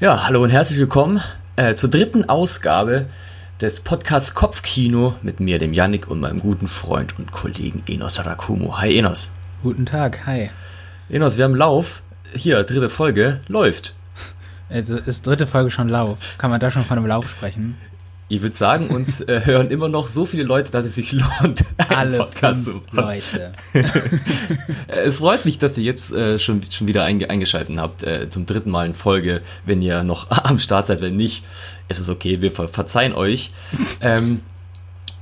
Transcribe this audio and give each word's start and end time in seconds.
Ja, 0.00 0.24
hallo 0.24 0.42
und 0.42 0.48
herzlich 0.48 0.78
willkommen 0.78 1.20
äh, 1.56 1.74
zur 1.74 1.90
dritten 1.90 2.26
Ausgabe 2.26 3.04
des 3.60 3.82
Podcasts 3.82 4.32
Kopfkino 4.32 5.16
mit 5.20 5.40
mir, 5.40 5.58
dem 5.58 5.74
Yannick 5.74 6.08
und 6.08 6.20
meinem 6.20 6.40
guten 6.40 6.68
Freund 6.68 7.18
und 7.18 7.32
Kollegen 7.32 7.82
Enos 7.86 8.14
Sarakumo. 8.14 8.78
Hi 8.78 8.96
Enos. 8.96 9.28
Guten 9.62 9.84
Tag, 9.84 10.24
hi. 10.24 10.48
Enos, 11.10 11.36
wir 11.36 11.44
haben 11.44 11.54
Lauf. 11.54 12.00
Hier, 12.32 12.64
dritte 12.64 12.88
Folge, 12.88 13.40
läuft. 13.46 13.94
Es 14.70 14.88
ist 14.88 15.26
dritte 15.26 15.46
Folge 15.46 15.70
schon 15.70 15.90
Lauf. 15.90 16.18
Kann 16.38 16.50
man 16.50 16.60
da 16.60 16.70
schon 16.70 16.86
von 16.86 16.96
einem 16.96 17.06
Lauf 17.06 17.28
sprechen? 17.28 17.76
Ich 18.30 18.42
würde 18.42 18.54
sagen, 18.54 18.90
uns 18.90 19.20
äh, 19.22 19.44
hören 19.44 19.72
immer 19.72 19.88
noch 19.88 20.06
so 20.06 20.24
viele 20.24 20.44
Leute, 20.44 20.70
dass 20.70 20.84
es 20.84 20.94
sich 20.94 21.10
lohnt. 21.10 21.64
Alle 21.88 22.18
Podcast 22.18 22.64
fünf 22.64 22.82
Leute. 22.92 23.52
es 24.86 25.18
freut 25.18 25.44
mich, 25.44 25.58
dass 25.58 25.76
ihr 25.76 25.82
jetzt 25.82 26.12
äh, 26.12 26.38
schon, 26.38 26.62
schon 26.70 26.86
wieder 26.86 27.02
einge 27.02 27.28
eingeschaltet 27.28 27.76
habt 27.76 28.04
äh, 28.04 28.30
zum 28.30 28.46
dritten 28.46 28.70
Mal 28.70 28.86
in 28.86 28.94
Folge. 28.94 29.42
Wenn 29.66 29.82
ihr 29.82 30.04
noch 30.04 30.30
am 30.30 30.60
Start 30.60 30.86
seid, 30.86 31.00
wenn 31.00 31.16
nicht, 31.16 31.42
ist 31.88 31.98
es 31.98 32.08
okay, 32.08 32.40
wir 32.40 32.52
ver 32.52 32.68
verzeihen 32.68 33.14
euch. 33.14 33.50
ähm, 34.00 34.42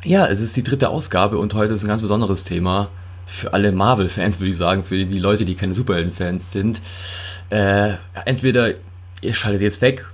ja, 0.05 0.27
es 0.27 0.43
ist 0.43 0.55
die 0.57 0.63
dritte 0.63 0.91
Ausgabe 0.91 1.39
und 1.39 1.55
heute 1.55 1.73
ist 1.73 1.85
ein 1.85 1.89
ganz 1.89 2.03
besonderes 2.03 2.45
Thema 2.45 2.91
für 3.25 3.55
alle 3.55 3.73
Marvel-Fans, 3.73 4.39
würde 4.39 4.51
ich 4.51 4.59
sagen, 4.59 4.85
für 4.85 5.03
die 5.03 5.19
Leute, 5.19 5.47
die 5.47 5.55
keine 5.55 5.73
Superhelden-Fans 5.73 6.53
sind. 6.53 6.83
Äh, 7.49 7.95
entweder 8.27 8.75
ihr 9.23 9.35
schaltet 9.35 9.63
jetzt 9.63 9.81
weg 9.81 10.05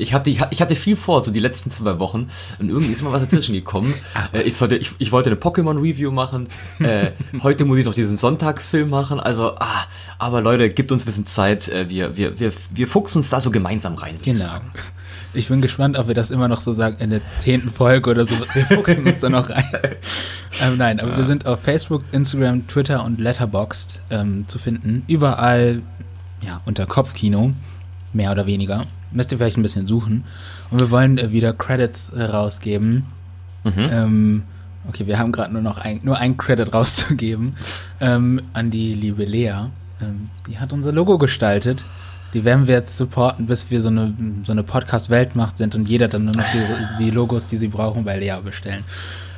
Ich 0.00 0.14
hatte, 0.14 0.30
ich 0.30 0.60
hatte 0.60 0.74
viel 0.74 0.96
vor, 0.96 1.22
so 1.22 1.30
die 1.30 1.40
letzten 1.40 1.70
zwei 1.70 1.98
Wochen. 1.98 2.30
Und 2.58 2.68
irgendwie 2.68 2.92
ist 2.92 3.02
mal 3.02 3.12
was 3.12 3.22
dazwischen 3.22 3.54
gekommen. 3.54 3.94
äh, 4.32 4.42
ich, 4.42 4.56
sollte, 4.56 4.76
ich, 4.76 4.92
ich 4.98 5.12
wollte 5.12 5.30
eine 5.30 5.38
Pokémon-Review 5.38 6.10
machen. 6.10 6.48
Äh, 6.80 7.12
heute 7.42 7.66
muss 7.66 7.78
ich 7.78 7.84
noch 7.84 7.94
diesen 7.94 8.16
Sonntagsfilm 8.16 8.88
machen. 8.88 9.20
Also, 9.20 9.54
ah, 9.58 9.84
aber 10.18 10.40
Leute, 10.40 10.70
gibt 10.70 10.90
uns 10.90 11.02
ein 11.02 11.06
bisschen 11.06 11.26
Zeit. 11.26 11.68
Äh, 11.68 11.90
wir, 11.90 12.16
wir, 12.16 12.40
wir, 12.40 12.52
wir 12.72 12.88
fuchsen 12.88 13.18
uns 13.18 13.28
da 13.28 13.38
so 13.38 13.50
gemeinsam 13.50 13.96
rein. 13.96 14.14
Genau. 14.24 14.60
Ich 15.34 15.48
bin 15.48 15.60
gespannt, 15.60 15.98
ob 15.98 16.08
wir 16.08 16.14
das 16.14 16.30
immer 16.30 16.48
noch 16.48 16.60
so 16.60 16.72
sagen 16.72 16.96
in 16.98 17.10
der 17.10 17.20
zehnten 17.38 17.70
Folge 17.70 18.10
oder 18.10 18.24
so. 18.24 18.34
Wir 18.54 18.64
fuchsen 18.64 19.06
uns 19.06 19.20
da 19.20 19.28
noch 19.28 19.50
rein. 19.50 19.64
ähm, 20.62 20.78
nein, 20.78 21.00
aber 21.00 21.12
ja. 21.12 21.16
wir 21.18 21.24
sind 21.24 21.46
auf 21.46 21.60
Facebook, 21.60 22.02
Instagram, 22.12 22.66
Twitter 22.66 23.04
und 23.04 23.20
Letterboxd 23.20 24.00
ähm, 24.10 24.48
zu 24.48 24.58
finden. 24.58 25.04
Überall 25.06 25.82
ja, 26.40 26.60
unter 26.64 26.86
Kopfkino, 26.86 27.52
mehr 28.12 28.32
oder 28.32 28.46
weniger. 28.46 28.86
Müsst 29.12 29.32
ihr 29.32 29.38
vielleicht 29.38 29.56
ein 29.56 29.62
bisschen 29.62 29.86
suchen. 29.86 30.24
Und 30.70 30.80
wir 30.80 30.90
wollen 30.90 31.18
äh, 31.18 31.32
wieder 31.32 31.52
Credits 31.52 32.10
äh, 32.10 32.22
rausgeben. 32.22 33.06
Mhm. 33.64 33.86
Ähm, 33.90 34.42
okay, 34.88 35.06
wir 35.06 35.18
haben 35.18 35.32
gerade 35.32 35.52
nur 35.52 35.62
noch 35.62 35.78
ein, 35.78 36.00
nur 36.02 36.18
ein 36.18 36.36
Credit 36.36 36.72
rauszugeben 36.74 37.54
ähm, 38.00 38.40
an 38.52 38.70
die 38.70 38.94
liebe 38.94 39.24
Lea. 39.24 39.68
Ähm, 40.00 40.30
die 40.48 40.58
hat 40.58 40.72
unser 40.72 40.92
Logo 40.92 41.18
gestaltet. 41.18 41.84
Die 42.32 42.44
werden 42.44 42.68
wir 42.68 42.76
jetzt 42.76 42.96
supporten, 42.96 43.46
bis 43.46 43.70
wir 43.70 43.82
so 43.82 43.88
eine, 43.88 44.14
so 44.44 44.52
eine 44.52 44.62
Podcast-Weltmacht 44.62 45.58
sind 45.58 45.74
und 45.74 45.88
jeder 45.88 46.06
dann 46.06 46.26
nur 46.26 46.36
noch 46.36 46.44
die, 46.52 47.04
die 47.04 47.10
Logos, 47.10 47.46
die 47.46 47.56
sie 47.56 47.66
brauchen, 47.66 48.04
bei 48.04 48.18
Lea 48.18 48.36
bestellen. 48.44 48.84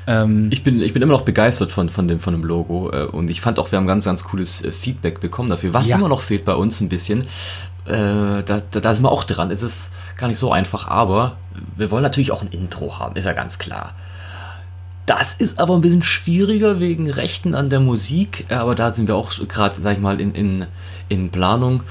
Ähm, 0.07 0.49
ich, 0.51 0.65
bin, 0.65 0.83
ich 0.83 0.93
bin 0.93 1.03
immer 1.03 1.13
noch 1.13 1.23
begeistert 1.23 1.71
von, 1.71 1.89
von, 1.89 2.09
dem, 2.09 2.21
von 2.21 2.35
dem 2.35 2.45
Logo 2.45 2.91
äh, 2.91 3.05
und 3.05 3.31
ich 3.31 3.41
fand 3.41 3.59
auch, 3.59 3.71
wir 3.71 3.79
haben 3.79 3.87
ganz, 3.87 4.05
ganz 4.05 4.25
cooles 4.25 4.65
äh, 4.65 4.73
Feedback 4.73 5.21
bekommen 5.21 5.49
dafür. 5.49 5.75
Was 5.75 5.87
ja. 5.87 5.97
immer 5.97 6.09
noch 6.09 6.21
fehlt 6.21 6.45
bei 6.45 6.55
uns 6.55 6.81
ein 6.81 6.89
bisschen, 6.89 7.25
äh, 7.87 8.43
da, 8.43 8.63
da, 8.71 8.81
da 8.81 8.95
sind 8.95 9.05
wir 9.05 9.11
auch 9.11 9.25
dran. 9.25 9.51
Es 9.51 9.63
ist 9.63 9.93
gar 10.17 10.29
nicht 10.29 10.39
so 10.39 10.53
einfach, 10.53 10.89
aber 10.89 11.37
wir 11.77 11.91
wollen 11.91 12.03
natürlich 12.03 12.33
auch 12.33 12.43
ein 12.43 12.49
Intro 12.49 12.99
haben, 12.99 13.17
ist 13.17 13.25
ja 13.25 13.33
ganz 13.33 13.59
klar. 13.59 13.95
Das 15.07 15.35
ist 15.35 15.59
aber 15.59 15.75
ein 15.75 15.81
bisschen 15.81 16.05
schwieriger 16.05 16.79
wegen 16.79 17.11
Rechten 17.11 17.57
an 17.57 17.71
der 17.71 17.81
Musik, 17.81 18.47
aber 18.51 18.77
da 18.77 18.93
sind 18.93 19.09
wir 19.09 19.17
auch 19.17 19.33
gerade, 19.49 19.81
sag 19.81 19.95
ich 19.95 20.01
mal, 20.01 20.21
in, 20.21 20.33
in, 20.33 20.67
in 21.09 21.31
Planung. 21.31 21.83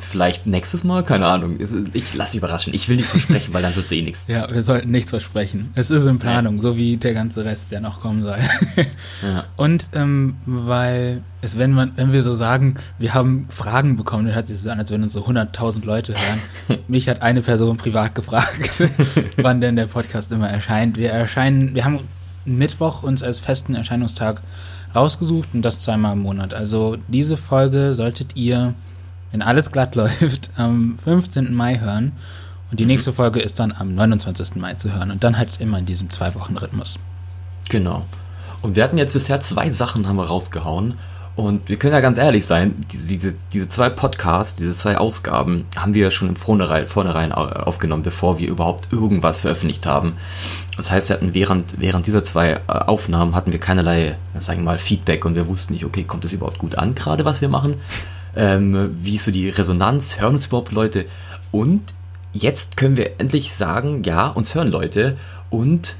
Vielleicht 0.00 0.46
nächstes 0.46 0.84
Mal, 0.84 1.02
keine 1.04 1.26
Ahnung. 1.26 1.58
Ich 1.92 2.14
lasse 2.14 2.30
mich 2.30 2.38
überraschen. 2.38 2.72
Ich 2.72 2.88
will 2.88 2.96
nichts 2.96 3.10
versprechen, 3.10 3.52
weil 3.52 3.62
dann 3.62 3.74
wird 3.74 3.86
es 3.86 3.92
eh 3.92 4.02
nichts. 4.02 4.26
Ja, 4.36 4.50
wir 4.52 4.62
sollten 4.62 4.90
nichts 4.90 5.10
versprechen. 5.10 5.70
Es 5.74 5.90
ist 5.90 6.04
in 6.04 6.18
Planung, 6.18 6.56
ja. 6.56 6.62
so 6.62 6.76
wie 6.76 6.96
der 6.96 7.14
ganze 7.14 7.44
Rest, 7.44 7.72
der 7.72 7.80
noch 7.80 8.00
kommen 8.00 8.22
soll. 8.22 8.38
ja. 9.22 9.44
Und 9.56 9.88
ähm, 9.94 10.36
weil 10.44 11.22
es, 11.40 11.56
wenn 11.58 11.72
man, 11.72 11.92
wenn 11.96 12.12
wir 12.12 12.22
so 12.22 12.34
sagen, 12.34 12.74
wir 12.98 13.14
haben 13.14 13.46
Fragen 13.48 13.96
bekommen, 13.96 14.26
dann 14.26 14.34
hört 14.34 14.48
sich 14.48 14.58
so 14.58 14.70
an, 14.70 14.78
als 14.78 14.90
würden 14.90 15.04
uns 15.04 15.14
so 15.14 15.26
100.000 15.26 15.84
Leute 15.86 16.14
hören. 16.14 16.80
Mich 16.88 17.08
hat 17.08 17.22
eine 17.22 17.40
Person 17.40 17.76
privat 17.76 18.14
gefragt, 18.14 18.82
wann 19.36 19.60
denn 19.60 19.76
der 19.76 19.86
Podcast 19.86 20.32
immer 20.32 20.48
erscheint. 20.48 20.96
Wir 20.96 21.10
erscheinen, 21.10 21.74
wir 21.74 21.84
haben 21.84 22.00
Mittwoch 22.44 23.02
uns 23.02 23.22
als 23.22 23.40
festen 23.40 23.74
Erscheinungstag 23.74 24.42
rausgesucht 24.94 25.48
und 25.54 25.62
das 25.62 25.80
zweimal 25.80 26.12
im 26.12 26.20
Monat. 26.20 26.54
Also 26.54 26.96
diese 27.08 27.36
Folge 27.36 27.94
solltet 27.94 28.36
ihr 28.36 28.74
wenn 29.36 29.42
alles 29.42 29.70
glatt 29.70 29.94
läuft, 29.94 30.48
am 30.56 30.96
15. 30.96 31.52
Mai 31.52 31.78
hören. 31.78 32.12
Und 32.70 32.80
die 32.80 32.84
mhm. 32.84 32.88
nächste 32.88 33.12
Folge 33.12 33.40
ist 33.40 33.60
dann 33.60 33.70
am 33.70 33.94
29. 33.94 34.56
Mai 34.56 34.74
zu 34.74 34.94
hören. 34.94 35.10
Und 35.10 35.24
dann 35.24 35.36
halt 35.36 35.60
immer 35.60 35.78
in 35.78 35.84
diesem 35.84 36.08
Zwei-Wochen-Rhythmus. 36.08 36.98
Genau. 37.68 38.06
Und 38.62 38.76
wir 38.76 38.82
hatten 38.82 38.96
jetzt 38.96 39.12
bisher 39.12 39.40
zwei 39.40 39.70
Sachen 39.70 40.08
haben 40.08 40.16
wir 40.16 40.24
rausgehauen. 40.24 40.94
Und 41.36 41.68
wir 41.68 41.76
können 41.76 41.92
ja 41.92 42.00
ganz 42.00 42.16
ehrlich 42.16 42.46
sein, 42.46 42.76
diese, 42.90 43.08
diese, 43.08 43.34
diese 43.52 43.68
zwei 43.68 43.90
Podcasts, 43.90 44.56
diese 44.56 44.72
zwei 44.72 44.96
Ausgaben 44.96 45.66
haben 45.76 45.92
wir 45.92 46.10
schon 46.10 46.30
im 46.30 46.36
Vornherein, 46.36 46.86
Vornherein 46.86 47.30
aufgenommen, 47.30 48.02
bevor 48.02 48.38
wir 48.38 48.48
überhaupt 48.48 48.90
irgendwas 48.90 49.40
veröffentlicht 49.40 49.84
haben. 49.84 50.14
Das 50.78 50.90
heißt, 50.90 51.10
wir 51.10 51.16
hatten 51.16 51.34
während, 51.34 51.78
während 51.78 52.06
dieser 52.06 52.24
zwei 52.24 52.52
äh, 52.52 52.60
Aufnahmen 52.66 53.34
hatten 53.34 53.52
wir 53.52 53.60
keinerlei, 53.60 54.16
sagen 54.38 54.60
wir 54.60 54.64
mal, 54.64 54.78
Feedback 54.78 55.26
und 55.26 55.34
wir 55.34 55.46
wussten 55.46 55.74
nicht, 55.74 55.84
okay, 55.84 56.04
kommt 56.04 56.24
das 56.24 56.32
überhaupt 56.32 56.56
gut 56.56 56.78
an, 56.78 56.94
gerade 56.94 57.26
was 57.26 57.42
wir 57.42 57.50
machen? 57.50 57.74
Ähm, 58.36 58.94
wie 59.02 59.16
ist 59.16 59.24
so 59.24 59.30
die 59.30 59.48
Resonanz, 59.48 60.20
hören 60.20 60.34
uns 60.34 60.46
überhaupt 60.46 60.72
Leute 60.72 61.06
und 61.50 61.82
jetzt 62.32 62.76
können 62.76 62.96
wir 62.96 63.18
endlich 63.18 63.54
sagen, 63.54 64.02
ja, 64.04 64.28
uns 64.28 64.54
hören 64.54 64.68
Leute 64.68 65.16
und 65.50 65.96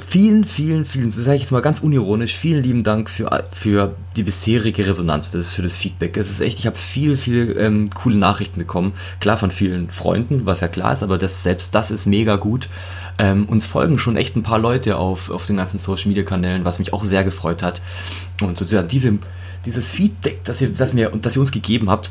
vielen, 0.00 0.44
vielen, 0.44 0.84
vielen, 0.84 1.10
so 1.10 1.22
sage 1.22 1.36
ich 1.36 1.42
jetzt 1.42 1.52
mal 1.52 1.62
ganz 1.62 1.80
unironisch, 1.80 2.34
vielen 2.34 2.62
lieben 2.62 2.82
Dank 2.82 3.08
für, 3.08 3.44
für 3.52 3.94
die 4.16 4.22
bisherige 4.22 4.86
Resonanz, 4.86 5.30
das 5.30 5.46
ist 5.46 5.52
für 5.52 5.62
das 5.62 5.76
Feedback. 5.76 6.16
Es 6.16 6.30
ist 6.30 6.40
echt, 6.40 6.58
ich 6.58 6.66
habe 6.66 6.76
viel, 6.76 7.16
viel 7.16 7.56
ähm, 7.58 7.90
coole 7.90 8.16
Nachrichten 8.16 8.58
bekommen. 8.58 8.94
Klar 9.20 9.36
von 9.36 9.50
vielen 9.50 9.90
Freunden, 9.90 10.46
was 10.46 10.60
ja 10.60 10.68
klar 10.68 10.92
ist, 10.92 11.02
aber 11.02 11.18
das, 11.18 11.42
selbst 11.42 11.74
das 11.74 11.90
ist 11.90 12.06
mega 12.06 12.36
gut. 12.36 12.68
Ähm, 13.18 13.46
uns 13.48 13.64
folgen 13.64 13.98
schon 13.98 14.16
echt 14.16 14.36
ein 14.36 14.42
paar 14.42 14.58
Leute 14.58 14.96
auf, 14.96 15.30
auf 15.30 15.46
den 15.46 15.56
ganzen 15.56 15.78
Social 15.78 16.08
Media 16.08 16.24
Kanälen, 16.24 16.64
was 16.64 16.78
mich 16.78 16.92
auch 16.92 17.04
sehr 17.04 17.24
gefreut 17.24 17.62
hat. 17.62 17.80
Und 18.40 18.58
sozusagen 18.58 18.88
diese, 18.88 19.18
dieses 19.64 19.90
Feedback, 19.90 20.44
das 20.44 20.60
ihr, 20.60 20.70
das 20.70 20.92
mir 20.92 21.10
das 21.10 21.36
ihr 21.36 21.40
uns 21.40 21.52
gegeben 21.52 21.90
habt, 21.90 22.10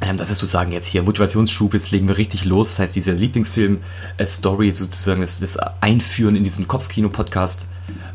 ähm, 0.00 0.16
das 0.16 0.30
ist 0.30 0.38
sozusagen 0.38 0.70
jetzt 0.72 0.86
hier 0.86 1.02
Motivationsschub, 1.02 1.74
jetzt 1.74 1.90
legen 1.90 2.06
wir 2.06 2.16
richtig 2.18 2.44
los. 2.44 2.70
Das 2.70 2.78
heißt, 2.80 2.96
diese 2.96 3.12
Lieblingsfilm-Story, 3.12 4.70
sozusagen 4.70 5.20
das, 5.20 5.40
das, 5.40 5.58
Einführen 5.80 6.36
in 6.36 6.44
diesen 6.44 6.68
Kopfkino-Podcast 6.68 7.66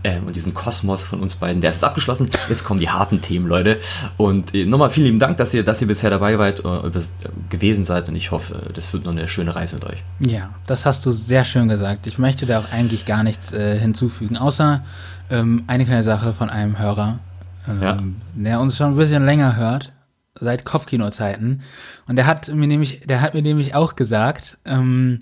ähm, 0.04 0.28
und 0.28 0.36
diesen 0.36 0.54
Kosmos 0.54 1.04
von 1.04 1.20
uns 1.22 1.36
beiden, 1.36 1.62
der 1.62 1.72
ist 1.72 1.84
abgeschlossen. 1.84 2.30
Jetzt 2.48 2.64
kommen 2.64 2.80
die 2.80 2.90
harten 2.90 3.22
Themen, 3.22 3.48
Leute. 3.48 3.80
Und 4.16 4.54
äh, 4.56 4.66
nochmal 4.66 4.92
vielen 4.92 5.08
lieben 5.08 5.20
Dank, 5.20 5.38
dass 5.38 5.54
ihr, 5.54 5.64
dass 5.64 5.82
ihr 5.82 5.88
bisher 5.88 6.10
dabei 6.10 6.40
wart, 6.40 6.64
äh, 6.64 7.02
gewesen 7.50 7.84
seid 7.84 8.08
und 8.08 8.16
ich 8.16 8.32
hoffe, 8.32 8.70
das 8.74 8.94
wird 8.94 9.04
noch 9.04 9.12
eine 9.12 9.28
schöne 9.28 9.54
Reise 9.54 9.76
mit 9.76 9.86
euch. 9.86 10.04
Ja, 10.20 10.52
das 10.68 10.86
hast 10.86 11.06
du 11.06 11.12
sehr 11.12 11.44
schön 11.44 11.68
gesagt. 11.68 12.08
Ich 12.08 12.18
möchte 12.18 12.46
da 12.46 12.60
auch 12.60 12.72
eigentlich 12.72 13.06
gar 13.06 13.24
nichts 13.24 13.52
äh, 13.52 13.78
hinzufügen, 13.78 14.38
außer 14.38 14.84
ähm, 15.30 15.64
eine 15.68 15.86
kleine 15.86 16.04
Sache 16.04 16.34
von 16.34 16.50
einem 16.50 16.80
Hörer, 16.80 17.20
ähm, 17.68 17.82
ja. 17.82 18.04
der 18.36 18.60
uns 18.60 18.78
schon 18.78 18.92
ein 18.92 18.96
bisschen 18.98 19.26
länger 19.26 19.56
hört 19.56 19.94
seit 20.40 20.66
Kopfkino-Zeiten. 20.66 21.62
Und 22.08 22.16
der 22.16 22.26
hat 22.26 22.54
mir 22.54 22.68
nämlich, 22.68 23.02
der 23.02 23.22
hat 23.22 23.34
mir 23.34 23.42
nämlich 23.42 23.76
auch 23.76 23.96
gesagt, 23.96 24.58
ähm, 24.66 25.20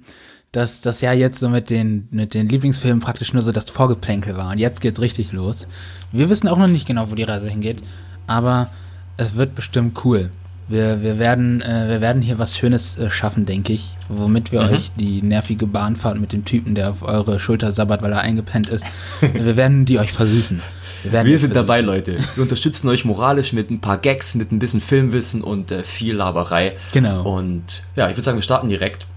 dass 0.52 0.82
das 0.82 1.02
ja 1.02 1.14
jetzt 1.14 1.40
so 1.40 1.50
mit 1.50 1.70
den, 1.70 2.08
mit 2.12 2.34
den 2.34 2.50
Lieblingsfilmen 2.50 3.00
praktisch 3.00 3.34
nur 3.34 3.42
so 3.42 3.52
das 3.52 3.70
Vorgeplänkel 3.70 4.36
war. 4.36 4.52
Und 4.52 4.58
jetzt 4.58 4.82
geht's 4.82 5.00
richtig 5.00 5.32
los. 5.32 5.68
Wir 6.12 6.30
wissen 6.30 6.48
auch 6.48 6.58
noch 6.58 6.68
nicht 6.68 6.88
genau, 6.88 7.10
wo 7.10 7.16
die 7.16 7.24
Reise 7.24 7.48
hingeht, 7.48 7.82
aber 8.28 8.70
es 9.18 9.36
wird 9.36 9.56
bestimmt 9.56 10.04
cool. 10.04 10.30
Wir, 10.68 11.02
wir, 11.02 11.20
werden, 11.20 11.62
äh, 11.62 11.90
wir 11.90 12.02
werden 12.02 12.22
hier 12.22 12.40
was 12.40 12.58
Schönes 12.58 12.98
äh, 12.98 13.12
schaffen, 13.12 13.46
denke 13.46 13.74
ich, 13.74 13.98
womit 14.08 14.52
wir 14.52 14.62
mhm. 14.62 14.70
euch 14.70 14.92
die 14.96 15.22
nervige 15.22 15.68
Bahnfahrt 15.68 16.20
mit 16.20 16.32
dem 16.32 16.46
Typen, 16.46 16.76
der 16.76 16.92
auf 16.92 17.04
eure 17.04 17.40
Schulter 17.40 17.74
sabbert, 17.74 18.02
weil 18.02 18.14
er 18.14 18.22
eingepennt 18.22 18.70
ist, 18.70 18.86
wir 19.22 19.58
werden 19.58 19.86
die 19.86 20.00
euch 20.00 20.14
versüßen. 20.14 20.62
Wir, 21.04 21.26
wir 21.26 21.40
sind 21.40 21.56
dabei, 21.56 21.82
Leute. 21.82 22.18
Wir 22.36 22.44
unterstützen 22.44 22.88
euch 22.90 23.06
moralisch 23.06 23.54
mit 23.54 23.70
ein 23.70 23.82
paar 23.82 23.98
Gags, 23.98 24.36
mit 24.36 24.52
ein 24.52 24.60
bisschen 24.60 24.82
Filmwissen 24.82 25.42
und 25.42 25.72
äh, 25.72 25.84
viel 25.84 26.16
Laberei. 26.16 26.76
Genau. 26.94 27.24
Und 27.24 27.84
ja, 27.96 28.10
ich 28.10 28.16
würde 28.16 28.24
sagen, 28.24 28.38
wir 28.38 28.44
starten 28.44 28.70
direkt. 28.70 29.08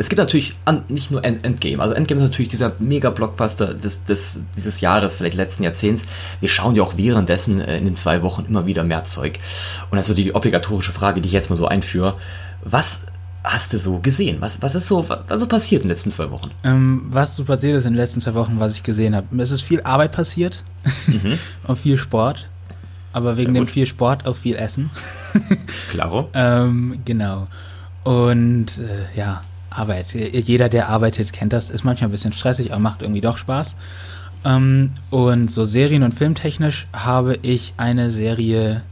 Es 0.00 0.08
gibt 0.08 0.18
natürlich 0.18 0.54
an, 0.64 0.84
nicht 0.88 1.10
nur 1.10 1.24
End 1.24 1.44
Endgame. 1.44 1.82
Also 1.82 1.94
Endgame 1.94 2.20
ist 2.20 2.30
natürlich 2.30 2.48
dieser 2.48 2.72
Mega-Blockbuster 2.78 3.74
des, 3.74 4.04
des, 4.04 4.40
dieses 4.56 4.80
Jahres, 4.80 5.16
vielleicht 5.16 5.36
letzten 5.36 5.64
Jahrzehnts. 5.64 6.04
Wir 6.40 6.48
schauen 6.48 6.76
ja 6.76 6.84
auch 6.84 6.96
währenddessen 6.96 7.60
äh, 7.60 7.78
in 7.78 7.84
den 7.84 7.96
zwei 7.96 8.22
Wochen 8.22 8.44
immer 8.48 8.64
wieder 8.66 8.84
mehr 8.84 9.04
Zeug. 9.04 9.38
Und 9.90 9.98
also 9.98 10.14
die 10.14 10.34
obligatorische 10.34 10.92
Frage, 10.92 11.20
die 11.20 11.26
ich 11.26 11.32
jetzt 11.32 11.50
mal 11.50 11.56
so 11.56 11.66
einführe. 11.66 12.14
Was 12.62 13.02
hast 13.44 13.72
du 13.72 13.78
so 13.78 13.98
gesehen? 13.98 14.40
Was, 14.40 14.60
was 14.62 14.74
ist 14.74 14.86
so 14.86 15.08
was 15.08 15.30
also 15.30 15.46
passiert 15.46 15.82
in 15.82 15.88
den 15.88 15.94
letzten 15.94 16.10
zwei 16.10 16.30
Wochen? 16.30 16.50
Ähm, 16.64 17.06
was 17.10 17.36
so 17.36 17.44
passiert 17.44 17.76
ist 17.76 17.86
in 17.86 17.92
den 17.92 17.98
letzten 17.98 18.20
zwei 18.20 18.34
Wochen, 18.34 18.58
was 18.58 18.72
ich 18.72 18.82
gesehen 18.82 19.14
habe. 19.14 19.26
Es 19.40 19.50
ist 19.50 19.62
viel 19.62 19.82
Arbeit 19.82 20.12
passiert 20.12 20.62
mhm. 21.06 21.38
und 21.64 21.78
viel 21.78 21.98
Sport. 21.98 22.48
Aber 23.12 23.36
wegen 23.36 23.54
dem 23.54 23.66
viel 23.66 23.86
Sport 23.86 24.26
auch 24.26 24.36
viel 24.36 24.54
Essen. 24.54 24.90
Klaro. 25.90 26.28
ähm, 26.34 27.00
genau. 27.04 27.48
Und 28.04 28.78
äh, 28.78 29.18
ja, 29.18 29.42
Arbeit. 29.70 30.12
Jeder, 30.12 30.68
der 30.68 30.88
arbeitet, 30.88 31.32
kennt 31.32 31.52
das. 31.52 31.70
Ist 31.70 31.84
manchmal 31.84 32.08
ein 32.08 32.12
bisschen 32.12 32.32
stressig, 32.32 32.72
aber 32.72 32.80
macht 32.80 33.02
irgendwie 33.02 33.20
doch 33.20 33.38
Spaß. 33.38 33.76
Ähm, 34.44 34.92
und 35.10 35.50
so 35.50 35.64
serien- 35.64 36.02
und 36.02 36.12
filmtechnisch 36.12 36.86
habe 36.92 37.38
ich 37.42 37.74
eine 37.76 38.10
Serie, 38.10 38.82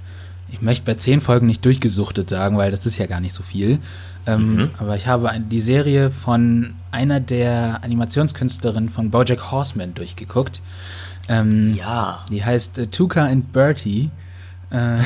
ich 0.50 0.60
möchte 0.60 0.84
bei 0.84 0.94
zehn 0.94 1.20
Folgen 1.20 1.46
nicht 1.46 1.64
durchgesuchtet 1.64 2.28
sagen, 2.28 2.56
weil 2.56 2.70
das 2.70 2.87
ist 2.87 2.99
ja 2.99 3.06
gar 3.06 3.20
nicht 3.20 3.34
so 3.34 3.42
viel. 3.42 3.78
Ähm, 4.26 4.56
mhm. 4.56 4.70
Aber 4.78 4.96
ich 4.96 5.06
habe 5.06 5.31
die 5.38 5.61
Serie 5.61 6.11
von 6.11 6.75
einer 6.90 7.20
der 7.20 7.82
Animationskünstlerinnen 7.82 8.88
von 8.88 9.11
Bojack 9.11 9.50
Horseman 9.50 9.94
durchgeguckt. 9.94 10.61
Ähm, 11.28 11.75
ja. 11.76 12.23
Die 12.31 12.44
heißt 12.44 12.78
äh, 12.78 12.87
Tuka 12.88 13.25
and 13.25 13.52
Bertie. 13.52 14.11
Äh, 14.70 14.99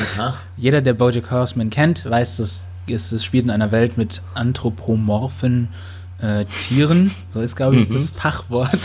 jeder, 0.57 0.81
der 0.81 0.93
Bojack 0.93 1.29
Horseman 1.31 1.69
kennt, 1.69 2.09
weiß, 2.09 2.37
dass 2.37 2.69
es, 2.87 3.11
es 3.11 3.23
spielt 3.23 3.45
in 3.45 3.51
einer 3.51 3.71
Welt 3.71 3.97
mit 3.97 4.21
anthropomorphen 4.33 5.69
äh, 6.19 6.45
Tieren. 6.67 7.11
So 7.31 7.41
ist, 7.41 7.55
glaube 7.55 7.77
ich, 7.77 7.89
mhm. 7.89 7.93
das 7.93 8.09
Fachwort. 8.09 8.79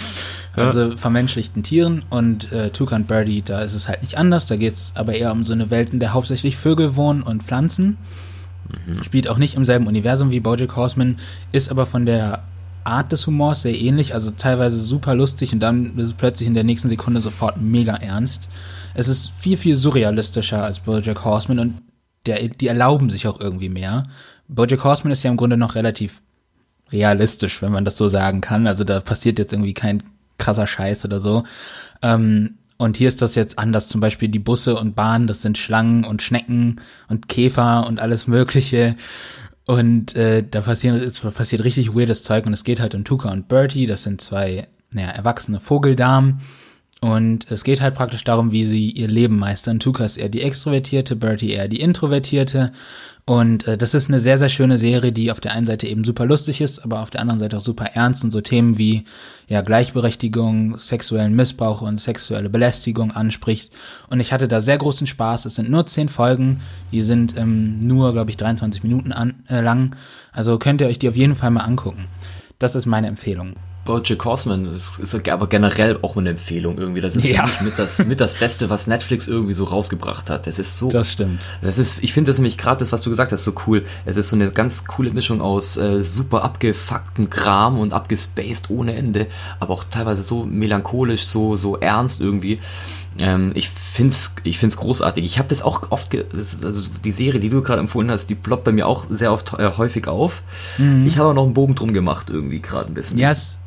Also 0.55 0.91
ja. 0.91 0.97
vermenschlichten 0.97 1.62
Tieren. 1.62 2.03
Und 2.09 2.50
äh, 2.53 2.71
Tuka 2.71 2.97
and 2.97 3.06
Birdie, 3.06 3.43
da 3.43 3.61
ist 3.61 3.75
es 3.75 3.88
halt 3.88 4.03
nicht 4.03 4.17
anders. 4.17 4.47
Da 4.47 4.56
geht 4.56 4.75
es 4.75 4.93
aber 4.94 5.15
eher 5.15 5.33
um 5.33 5.44
so 5.44 5.53
eine 5.53 5.71
Welt, 5.71 5.93
in 5.93 6.00
der 6.00 6.15
hauptsächlich 6.15 6.56
Vögel 6.56 6.97
wohnen 6.97 7.23
und 7.23 7.43
Pflanzen. 7.43 7.99
Spielt 9.03 9.29
auch 9.29 9.39
nicht 9.39 9.55
im 9.55 9.65
selben 9.65 9.87
Universum 9.87 10.31
wie 10.31 10.41
Bojack 10.41 10.77
Horseman, 10.77 11.17
ist 11.53 11.71
aber 11.71 11.87
von 11.87 12.07
der 12.07 12.45
Art 12.85 13.11
des 13.11 13.27
Humors 13.27 13.63
sehr 13.63 13.79
ähnlich, 13.79 14.15
also 14.15 14.31
teilweise 14.31 14.79
super 14.79 15.15
lustig 15.15 15.53
und 15.53 15.61
dann 15.61 15.97
ist 15.99 16.11
es 16.11 16.13
plötzlich 16.15 16.47
in 16.47 16.55
der 16.55 16.65
nächsten 16.65 16.89
Sekunde 16.89 17.21
sofort 17.21 17.61
mega 17.61 17.95
ernst. 17.95 18.49
Es 18.95 19.09
ist 19.09 19.33
viel, 19.39 19.57
viel 19.57 19.77
surrealistischer 19.77 20.63
als 20.63 20.81
Bojack 20.81 21.25
Horseman 21.25 21.59
und 21.59 21.83
der, 22.27 22.49
die 22.49 22.69
erlauben 22.69 23.11
sich 23.11 23.27
auch 23.27 23.41
irgendwie 23.41 23.69
mehr. 23.69 24.05
Bojack 24.49 24.85
Horseman 24.85 25.12
ist 25.12 25.23
ja 25.23 25.31
im 25.31 25.37
Grunde 25.37 25.57
noch 25.57 25.75
relativ 25.75 26.23
realistisch, 26.93 27.62
wenn 27.62 27.73
man 27.73 27.85
das 27.85 27.97
so 27.97 28.09
sagen 28.09 28.41
kann. 28.41 28.67
Also 28.67 28.85
da 28.85 29.01
passiert 29.01 29.39
jetzt 29.39 29.53
irgendwie 29.53 29.75
kein 29.75 30.03
krasser 30.39 30.67
Scheiß 30.67 31.05
oder 31.05 31.21
so. 31.21 31.45
Ähm, 32.03 32.57
und 32.78 32.96
hier 32.96 33.08
ist 33.08 33.23
das 33.23 33.34
jetzt 33.34 33.58
anders. 33.58 33.88
Zum 33.88 34.00
Beispiel 34.00 34.28
die 34.28 34.38
Busse 34.38 34.76
und 34.76 34.94
Bahnen, 34.94 35.26
das 35.26 35.43
sind 35.43 35.58
Schlangen 35.58 36.05
und 36.05 36.23
Schnecken 36.23 36.76
und 37.08 37.28
Käfer 37.28 37.87
und 37.87 38.00
alles 38.00 38.26
Mögliche. 38.26 38.96
Und 39.67 40.14
äh, 40.14 40.44
da 40.49 40.61
passiert, 40.61 40.96
es 41.02 41.20
passiert 41.20 41.64
richtig 41.64 41.94
weirdes 41.94 42.23
Zeug 42.23 42.46
und 42.46 42.52
es 42.52 42.64
geht 42.64 42.81
halt 42.81 42.94
um 42.94 43.05
Tuka 43.05 43.31
und 43.31 43.49
Bertie, 43.49 43.87
das 43.87 44.05
sind 44.05 44.20
zwei, 44.20 44.69
naja, 44.93 45.08
erwachsene 45.08 45.58
Vogeldamen. 45.58 46.40
Und 47.03 47.51
es 47.51 47.63
geht 47.63 47.83
halt 47.83 47.95
praktisch 47.95 48.25
darum, 48.25 48.53
wie 48.53 48.67
sie 48.67 48.91
ihr 48.91 49.07
Leben 49.07 49.39
meistern. 49.39 49.81
Tuka 49.81 50.05
ist 50.05 50.17
eher 50.17 50.31
die 50.31 50.41
Extrovertierte, 50.41 51.15
Bertie 51.15 51.51
eher 51.51 51.69
die 51.69 51.81
Introvertierte. 51.81 52.73
Und 53.27 53.67
äh, 53.67 53.77
das 53.77 53.93
ist 53.93 54.09
eine 54.09 54.19
sehr, 54.19 54.39
sehr 54.39 54.49
schöne 54.49 54.79
Serie, 54.79 55.13
die 55.13 55.31
auf 55.31 55.41
der 55.41 55.53
einen 55.53 55.67
Seite 55.67 55.87
eben 55.87 56.05
super 56.05 56.25
lustig 56.25 56.63
ist, 56.63 56.79
aber 56.79 57.03
auf 57.03 57.11
der 57.11 57.21
anderen 57.21 57.39
Seite 57.39 57.59
auch 57.59 57.63
super 57.63 57.85
ernst 57.93 58.25
und 58.25 58.31
so 58.31 58.41
Themen 58.41 58.79
wie 58.79 59.03
ja 59.47 59.61
Gleichberechtigung, 59.61 60.79
sexuellen 60.79 61.37
Missbrauch 61.37 61.83
und 61.83 62.01
sexuelle 62.01 62.49
Belästigung 62.49 63.11
anspricht. 63.11 63.73
Und 64.09 64.21
ich 64.21 64.33
hatte 64.33 64.49
da 64.49 64.63
sehr 64.63 64.79
großen 64.79 65.07
Spaß. 65.07 65.45
Es 65.45 65.57
sind 65.57 65.69
nur 65.69 65.87
zehn 65.87 66.09
Folgen, 66.09 66.61
die 66.93 67.03
sind 67.03 67.37
ähm, 67.37 67.79
nur, 67.81 68.12
glaube 68.12 68.31
ich, 68.31 68.38
23 68.38 68.83
Minuten 68.83 69.12
an, 69.12 69.35
äh, 69.49 69.61
lang. 69.61 69.95
Also 70.33 70.59
könnt 70.59 70.81
ihr 70.81 70.87
euch 70.87 70.99
die 70.99 71.11
auf 71.11 71.17
jeden 71.17 71.37
Fall 71.37 71.50
mal 71.50 71.61
angucken. 71.61 72.07
Das 72.59 72.75
ist 72.75 72.87
meine 72.87 73.09
Empfehlung. 73.09 73.55
Bojack 73.87 74.25
Horseman 74.25 74.66
ist, 74.66 74.99
ist 74.99 75.28
aber 75.28 75.47
generell 75.47 75.99
auch 76.02 76.16
eine 76.16 76.31
Empfehlung 76.31 76.76
irgendwie. 76.76 77.00
Das 77.00 77.16
ist 77.16 77.25
ja. 77.25 77.49
mit 77.62 77.78
das, 77.78 78.05
mit 78.05 78.21
das 78.21 78.35
Beste, 78.35 78.69
was 78.69 78.87
Netflix 78.87 79.26
irgendwie 79.26 79.55
so 79.55 79.64
rausgebracht 79.64 80.28
hat. 80.28 80.47
Das 80.47 80.59
ist 80.59 80.76
so. 80.76 80.88
Das 80.88 81.11
stimmt. 81.11 81.49
Das 81.62 81.78
ist, 81.78 82.02
ich 82.02 82.12
finde 82.12 82.31
das 82.31 82.38
nämlich 82.38 82.59
gerade 82.59 82.81
das, 82.81 82.93
was 82.93 83.00
du 83.00 83.09
gesagt 83.09 83.33
hast, 83.33 83.45
so 83.45 83.55
cool. 83.66 83.85
Es 84.05 84.19
ist 84.19 84.28
so 84.28 84.37
eine 84.37 84.50
ganz 84.50 84.85
coole 84.85 85.11
Mischung 85.12 85.40
aus 85.40 85.78
äh, 85.78 86.02
super 86.02 86.43
abgefuckten 86.45 87.31
Kram 87.31 87.78
und 87.78 87.95
abgespaced 87.95 88.69
ohne 88.69 88.95
Ende, 88.95 89.28
aber 89.61 89.73
auch 89.73 89.85
teilweise 89.85 90.23
so 90.23 90.45
melancholisch, 90.45 91.25
so, 91.26 91.57
so 91.57 91.78
ernst 91.78 92.21
irgendwie. 92.21 92.61
Ähm, 93.21 93.52
ich 93.55 93.71
finde 93.71 94.11
es 94.11 94.35
ich 94.43 94.59
find's 94.59 94.76
großartig. 94.76 95.25
Ich 95.25 95.38
habe 95.38 95.49
das 95.49 95.62
auch 95.62 95.90
oft, 95.90 96.14
also 96.35 96.88
die 97.05 97.12
Serie, 97.12 97.40
die 97.40 97.49
du 97.49 97.62
gerade 97.62 97.81
empfohlen 97.81 98.11
hast, 98.11 98.26
die 98.26 98.35
ploppt 98.35 98.64
bei 98.64 98.73
mir 98.73 98.87
auch 98.87 99.07
sehr 99.09 99.33
oft 99.33 99.55
äh, 99.55 99.71
häufig 99.78 100.09
auf. 100.09 100.43
Mhm. 100.76 101.07
Ich 101.07 101.16
habe 101.16 101.31
auch 101.31 101.35
noch 101.35 101.45
einen 101.45 101.55
Bogen 101.55 101.75
drum 101.75 101.93
gemacht, 101.93 102.28
irgendwie 102.28 102.61
gerade 102.61 102.90
ein 102.90 102.95
bisschen. 102.95 103.19
Yes 103.19 103.59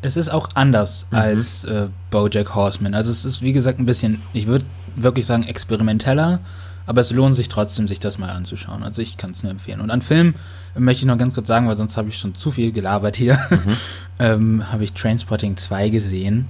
es 0.00 0.16
ist 0.16 0.28
auch 0.30 0.50
anders 0.54 1.06
mhm. 1.10 1.18
als 1.18 1.64
äh, 1.64 1.88
Bojack 2.10 2.54
Horseman. 2.54 2.94
Also 2.94 3.10
es 3.10 3.24
ist, 3.24 3.42
wie 3.42 3.52
gesagt, 3.52 3.78
ein 3.78 3.86
bisschen, 3.86 4.22
ich 4.32 4.46
würde 4.46 4.64
wirklich 4.96 5.26
sagen, 5.26 5.44
experimenteller, 5.44 6.40
aber 6.86 7.00
es 7.00 7.10
lohnt 7.10 7.36
sich 7.36 7.48
trotzdem, 7.48 7.86
sich 7.86 8.00
das 8.00 8.18
mal 8.18 8.30
anzuschauen. 8.30 8.82
Also 8.82 9.02
ich 9.02 9.16
kann 9.16 9.30
es 9.30 9.42
nur 9.42 9.52
empfehlen. 9.52 9.80
Und 9.80 9.90
an 9.90 10.02
Film 10.02 10.34
möchte 10.76 11.02
ich 11.02 11.06
noch 11.06 11.18
ganz 11.18 11.34
kurz 11.34 11.46
sagen, 11.46 11.68
weil 11.68 11.76
sonst 11.76 11.96
habe 11.96 12.08
ich 12.08 12.18
schon 12.18 12.34
zu 12.34 12.50
viel 12.50 12.72
gelabert 12.72 13.16
hier, 13.16 13.38
mhm. 13.50 13.76
ähm, 14.18 14.72
habe 14.72 14.84
ich 14.84 14.92
Trainspotting 14.94 15.56
2 15.56 15.90
gesehen. 15.90 16.48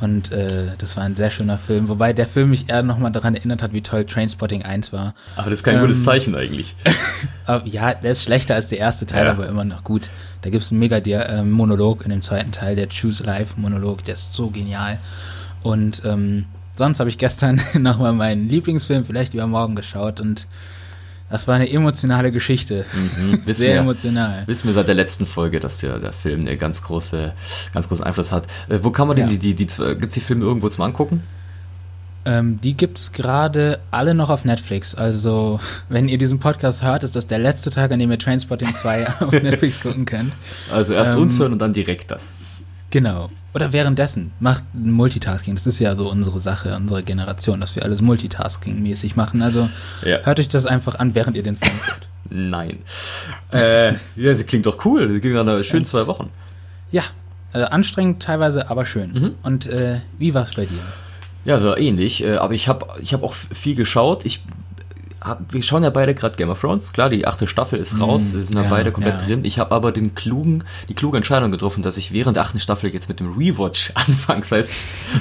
Und 0.00 0.32
äh, 0.32 0.66
das 0.78 0.96
war 0.96 1.04
ein 1.04 1.14
sehr 1.14 1.30
schöner 1.30 1.58
Film, 1.58 1.88
wobei 1.88 2.12
der 2.12 2.26
Film 2.26 2.50
mich 2.50 2.68
eher 2.68 2.82
nochmal 2.82 3.12
daran 3.12 3.36
erinnert 3.36 3.62
hat, 3.62 3.72
wie 3.72 3.82
toll 3.82 4.04
Trainspotting 4.04 4.64
1 4.64 4.92
war. 4.92 5.14
Aber 5.36 5.48
das 5.48 5.60
ist 5.60 5.64
kein 5.64 5.76
ähm, 5.76 5.82
gutes 5.82 6.02
Zeichen 6.02 6.34
eigentlich. 6.34 6.74
ja, 7.64 7.94
der 7.94 8.10
ist 8.10 8.24
schlechter 8.24 8.56
als 8.56 8.66
der 8.66 8.78
erste 8.78 9.06
Teil, 9.06 9.26
ja. 9.26 9.30
aber 9.30 9.48
immer 9.48 9.64
noch 9.64 9.84
gut. 9.84 10.08
Da 10.42 10.50
gibt 10.50 10.62
es 10.62 10.70
einen 10.70 10.80
mega 10.80 10.98
äh, 10.98 11.44
Monolog 11.44 12.04
in 12.04 12.10
dem 12.10 12.20
zweiten 12.22 12.52
Teil, 12.52 12.76
der 12.76 12.88
Choose 12.88 13.24
Life 13.24 13.54
Monolog, 13.58 14.04
der 14.04 14.14
ist 14.14 14.32
so 14.32 14.50
genial. 14.50 14.98
Und 15.62 16.02
ähm, 16.04 16.46
sonst 16.76 17.00
habe 17.00 17.08
ich 17.08 17.16
gestern 17.18 17.60
nochmal 17.78 18.12
meinen 18.12 18.48
Lieblingsfilm 18.48 19.04
vielleicht 19.04 19.34
übermorgen 19.34 19.76
geschaut 19.76 20.20
und 20.20 20.46
Das 21.30 21.48
war 21.48 21.54
eine 21.54 21.70
emotionale 21.70 22.30
Geschichte. 22.32 22.84
Mhm. 22.92 23.40
Sehr 23.54 23.74
wir, 23.74 23.80
emotional. 23.80 24.46
Wissen 24.46 24.66
wir 24.66 24.74
seit 24.74 24.88
der 24.88 24.94
letzten 24.94 25.24
Folge, 25.24 25.60
dass 25.60 25.78
der, 25.78 25.98
der 25.98 26.12
Film 26.12 26.40
eine 26.40 26.58
ganz 26.58 26.82
große, 26.82 27.32
ganz 27.72 27.88
großen 27.88 28.04
Einfluss 28.04 28.32
hat. 28.32 28.44
Äh, 28.68 28.80
wo 28.82 28.90
kann 28.90 29.06
man 29.08 29.16
denn 29.16 29.26
Ja. 29.28 29.32
die, 29.32 29.38
die, 29.38 29.54
die, 29.54 29.66
gibt 29.66 30.08
es 30.08 30.14
die 30.14 30.20
Filme 30.20 30.44
irgendwo 30.44 30.68
zum 30.68 30.84
Angucken? 30.84 31.22
Ähm, 32.24 32.60
die 32.60 32.76
gibt's 32.76 33.10
gerade 33.12 33.80
alle 33.90 34.14
noch 34.14 34.30
auf 34.30 34.44
Netflix. 34.44 34.94
Also, 34.94 35.58
wenn 35.88 36.08
ihr 36.08 36.18
diesen 36.18 36.38
Podcast 36.38 36.82
hört, 36.82 37.02
ist 37.02 37.16
das 37.16 37.26
der 37.26 37.38
letzte 37.38 37.70
Tag, 37.70 37.90
an 37.92 37.98
dem 37.98 38.10
ihr 38.10 38.18
Trainspotting 38.18 38.76
2 38.76 39.08
auf 39.20 39.32
Netflix 39.32 39.80
gucken 39.80 40.04
könnt. 40.04 40.32
Also 40.72 40.92
erst 40.92 41.14
Ähm, 41.14 41.22
uns 41.22 41.38
hören 41.38 41.52
und 41.52 41.58
dann 41.58 41.72
direkt 41.72 42.10
das. 42.10 42.32
Genau. 42.90 43.30
Oder 43.54 43.72
währenddessen. 43.72 44.32
Macht 44.38 44.62
Multitasking. 44.74 45.54
Das 45.56 45.66
ist 45.66 45.78
ja 45.78 45.94
so 45.96 46.10
unsere 46.10 46.38
Sache, 46.40 46.76
unsere 46.76 47.02
Generation, 47.02 47.60
dass 47.60 47.74
wir 47.74 47.82
alles 47.84 48.02
Multitasking-mäßig 48.02 49.16
machen. 49.16 49.42
Also, 49.42 49.68
Ja. 50.04 50.18
hört 50.22 50.38
euch 50.40 50.48
das 50.48 50.66
einfach 50.66 50.96
an, 50.98 51.14
während 51.14 51.36
ihr 51.36 51.42
den 51.42 51.56
Film 51.56 51.74
guckt. 51.86 52.08
Nein. 52.30 52.78
äh, 53.52 53.94
ja, 54.16 54.34
sie 54.34 54.44
klingt 54.44 54.66
doch 54.66 54.84
cool. 54.84 55.12
Sie 55.12 55.20
ging 55.20 55.34
dann 55.34 55.64
schön 55.64 55.84
zwei 55.84 56.06
Wochen. 56.06 56.30
Ja, 56.92 57.02
äh, 57.52 57.62
anstrengend 57.62 58.22
teilweise, 58.22 58.70
aber 58.70 58.84
schön. 58.86 59.12
Mhm. 59.12 59.34
Und 59.42 59.66
äh, 59.66 60.00
wie 60.18 60.32
war's 60.34 60.54
bei 60.54 60.66
dir? 60.66 60.78
Ja, 61.44 61.58
so 61.58 61.76
ähnlich. 61.76 62.22
Äh, 62.22 62.36
aber 62.36 62.54
ich 62.54 62.68
habe 62.68 62.86
ich 63.00 63.12
hab 63.12 63.22
auch 63.22 63.34
viel 63.34 63.74
geschaut. 63.74 64.24
Ich 64.24 64.42
hab, 65.20 65.52
wir 65.52 65.62
schauen 65.62 65.84
ja 65.84 65.90
beide 65.90 66.14
gerade 66.14 66.36
Game 66.36 66.50
of 66.50 66.60
Thrones. 66.60 66.92
Klar, 66.92 67.08
die 67.08 67.26
achte 67.26 67.46
Staffel 67.46 67.78
ist 67.78 67.98
raus. 68.00 68.32
Mm, 68.32 68.38
wir 68.38 68.44
sind 68.44 68.56
ja 68.56 68.64
ja, 68.64 68.70
beide 68.70 68.92
komplett 68.92 69.20
ja. 69.20 69.26
drin. 69.26 69.44
Ich 69.44 69.58
habe 69.58 69.74
aber 69.74 69.92
den 69.92 70.14
klugen, 70.14 70.64
die 70.88 70.94
kluge 70.94 71.16
Entscheidung 71.16 71.50
getroffen, 71.50 71.82
dass 71.82 71.96
ich 71.96 72.12
während 72.12 72.36
der 72.36 72.44
achten 72.44 72.60
Staffel 72.60 72.92
jetzt 72.92 73.08
mit 73.08 73.20
dem 73.20 73.34
Rewatch 73.34 73.92
anfangs 73.94 74.50
heißt 74.50 74.72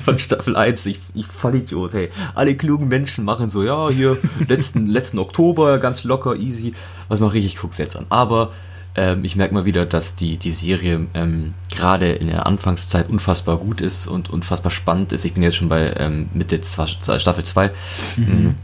von 0.04 0.18
Staffel 0.18 0.56
1. 0.56 0.86
Ich, 0.88 1.00
ich 1.14 1.28
Vollidiot, 1.28 1.94
hey. 1.94 2.10
Alle 2.34 2.56
klugen 2.56 2.88
Menschen 2.88 3.26
machen 3.26 3.50
so, 3.50 3.64
ja, 3.64 3.90
hier, 3.90 4.18
letzten, 4.48 4.88
letzten 4.92 5.20
Oktober, 5.20 5.78
ganz 5.78 6.04
locker, 6.04 6.36
easy. 6.36 6.74
Was 7.08 7.20
mache 7.20 7.38
ich? 7.38 7.46
Ich 7.46 7.58
guck's 7.58 7.78
jetzt 7.78 7.96
an. 7.96 8.06
Aber 8.10 8.52
ähm, 8.96 9.24
ich 9.24 9.36
merke 9.36 9.54
mal 9.54 9.66
wieder, 9.66 9.86
dass 9.86 10.16
die, 10.16 10.38
die 10.38 10.52
Serie 10.52 11.08
ähm, 11.14 11.54
gerade 11.70 12.12
in 12.12 12.28
der 12.28 12.46
Anfangszeit 12.46 13.10
unfassbar 13.10 13.58
gut 13.58 13.82
ist 13.82 14.08
und 14.08 14.30
unfassbar 14.30 14.72
spannend 14.72 15.14
ist. 15.14 15.24
Ich 15.24 15.34
bin 15.34 15.44
jetzt 15.44 15.56
schon 15.56 15.70
bei 15.70 15.94
ähm, 15.98 16.30
Mitte 16.34 16.60
Staffel 16.62 17.44
2. 17.44 17.72
Mhm. 18.18 18.56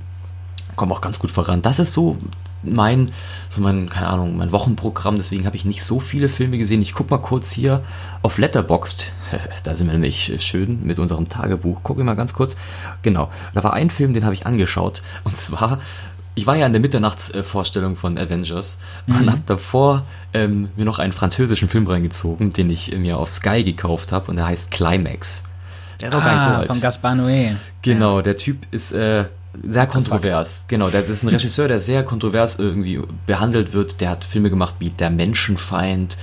Komme 0.76 0.94
auch 0.94 1.02
ganz 1.02 1.20
gut 1.20 1.32
voran. 1.32 1.62
Das 1.62 1.80
ist 1.80 1.94
so 1.94 2.18
mein, 2.64 3.12
so 3.50 3.62
mein, 3.62 3.90
keine 3.90 4.08
Ahnung, 4.08 4.38
mein 4.38 4.52
Wochenprogramm. 4.52 5.16
Deswegen 5.16 5.46
habe 5.46 5.56
ich 5.56 5.66
nicht 5.66 5.84
so 5.84 6.00
viele 6.00 6.30
Filme 6.30 6.58
gesehen. 6.58 6.82
Ich 6.82 6.94
guck 6.94 7.10
mal 7.10 7.20
kurz 7.20 7.52
hier 7.52 7.84
auf 8.22 8.38
Letterboxd. 8.38 9.14
da 9.64 9.76
sind 9.76 9.88
wir 9.88 9.94
nämlich 9.94 10.34
schön 10.40 10.86
mit 10.86 11.00
unserem 11.00 11.30
Tagebuch. 11.30 11.84
Gucke 11.84 12.04
mal 12.04 12.16
ganz 12.16 12.34
kurz. 12.34 12.58
Genau. 13.02 13.30
Da 13.54 13.64
war 13.64 13.74
ein 13.74 13.90
Film, 13.90 14.14
den 14.14 14.26
habe 14.26 14.34
ich 14.34 14.46
angeschaut. 14.46 15.02
Und 15.24 15.38
zwar 15.38 15.80
ich 16.38 16.46
war 16.48 16.56
ja 16.56 16.66
in 16.68 16.72
der 16.74 16.80
Mitternachtsvorstellung 16.82 17.96
von 17.96 18.18
Avengers 18.18 18.80
und 19.08 19.22
Mhm. 19.24 19.30
habe 19.32 19.42
davor 19.46 20.04
ähm, 20.34 20.70
mir 20.76 20.86
noch 20.86 21.00
einen 21.00 21.12
französischen 21.14 21.68
Film 21.68 21.88
reingezogen, 21.88 22.54
den 22.54 22.70
ich 22.70 22.96
mir 22.96 23.18
auf 23.18 23.32
Sky 23.34 23.64
gekauft 23.64 24.12
habe 24.12 24.30
und 24.30 24.36
der 24.38 24.46
heißt 24.46 24.70
Climax. 24.72 25.44
Der 26.00 26.10
ist 26.10 26.16
auch 26.16 26.24
gar 26.24 26.34
nicht 26.36 26.44
so 26.44 26.50
Ah, 26.52 26.58
alt. 26.60 26.68
von 26.68 26.80
Gaspar 26.80 27.14
Noé. 27.14 27.56
Genau, 27.82 28.22
der 28.22 28.38
Typ 28.38 28.68
ist 28.72 28.92
äh, 28.92 29.26
sehr 29.68 29.88
kontrovers. 29.88 30.66
Genau, 30.68 30.90
der 30.90 31.02
das 31.02 31.10
ist 31.10 31.24
ein 31.24 31.30
Regisseur, 31.30 31.68
der 31.68 31.80
sehr 31.80 32.04
kontrovers 32.04 32.60
irgendwie 32.60 33.02
behandelt 33.26 33.74
wird. 33.74 34.00
Der 34.00 34.12
hat 34.12 34.24
Filme 34.24 34.52
gemacht 34.52 34.76
wie 34.78 34.92
Der 34.92 35.10
Menschenfeind 35.10 36.18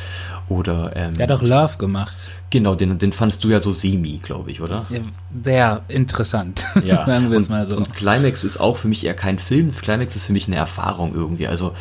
oder 0.49 0.93
ähm, 0.95 1.15
Der 1.15 1.25
hat 1.27 1.33
auch 1.33 1.43
Love 1.43 1.77
gemacht. 1.79 2.17
Genau, 2.55 2.77
den, 2.77 2.99
den 2.99 3.13
fandst 3.13 3.43
du 3.43 3.49
ja 3.49 3.59
so 3.59 3.73
semi, 3.73 4.21
glaube 4.23 4.53
ich, 4.53 4.61
oder? 4.61 4.85
Ja, 4.89 5.01
Sehr 5.43 5.83
interessant. 5.89 6.65
Ja, 6.85 7.05
Sagen 7.05 7.31
wir 7.31 7.39
es 7.41 7.49
und, 7.49 7.55
mal 7.55 7.69
so. 7.69 7.77
und 7.77 7.93
Climax 7.95 8.45
ist 8.45 8.59
auch 8.59 8.77
für 8.77 8.87
mich 8.87 9.05
eher 9.05 9.15
kein 9.15 9.41
Film. 9.41 9.73
Climax 9.73 10.15
ist 10.15 10.27
für 10.27 10.33
mich 10.33 10.47
eine 10.47 10.55
Erfahrung 10.57 11.15
irgendwie. 11.15 11.49
Also, 11.49 11.75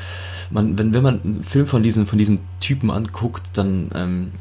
man, 0.49 0.77
wenn, 0.77 0.93
wenn 0.93 1.03
man 1.03 1.21
einen 1.21 1.43
Film 1.43 1.67
von 1.67 1.83
diesem, 1.83 2.07
von 2.07 2.17
diesem 2.17 2.39
Typen 2.59 2.89
anguckt, 2.89 3.43
dann, 3.53 3.91
ähm, 3.93 4.31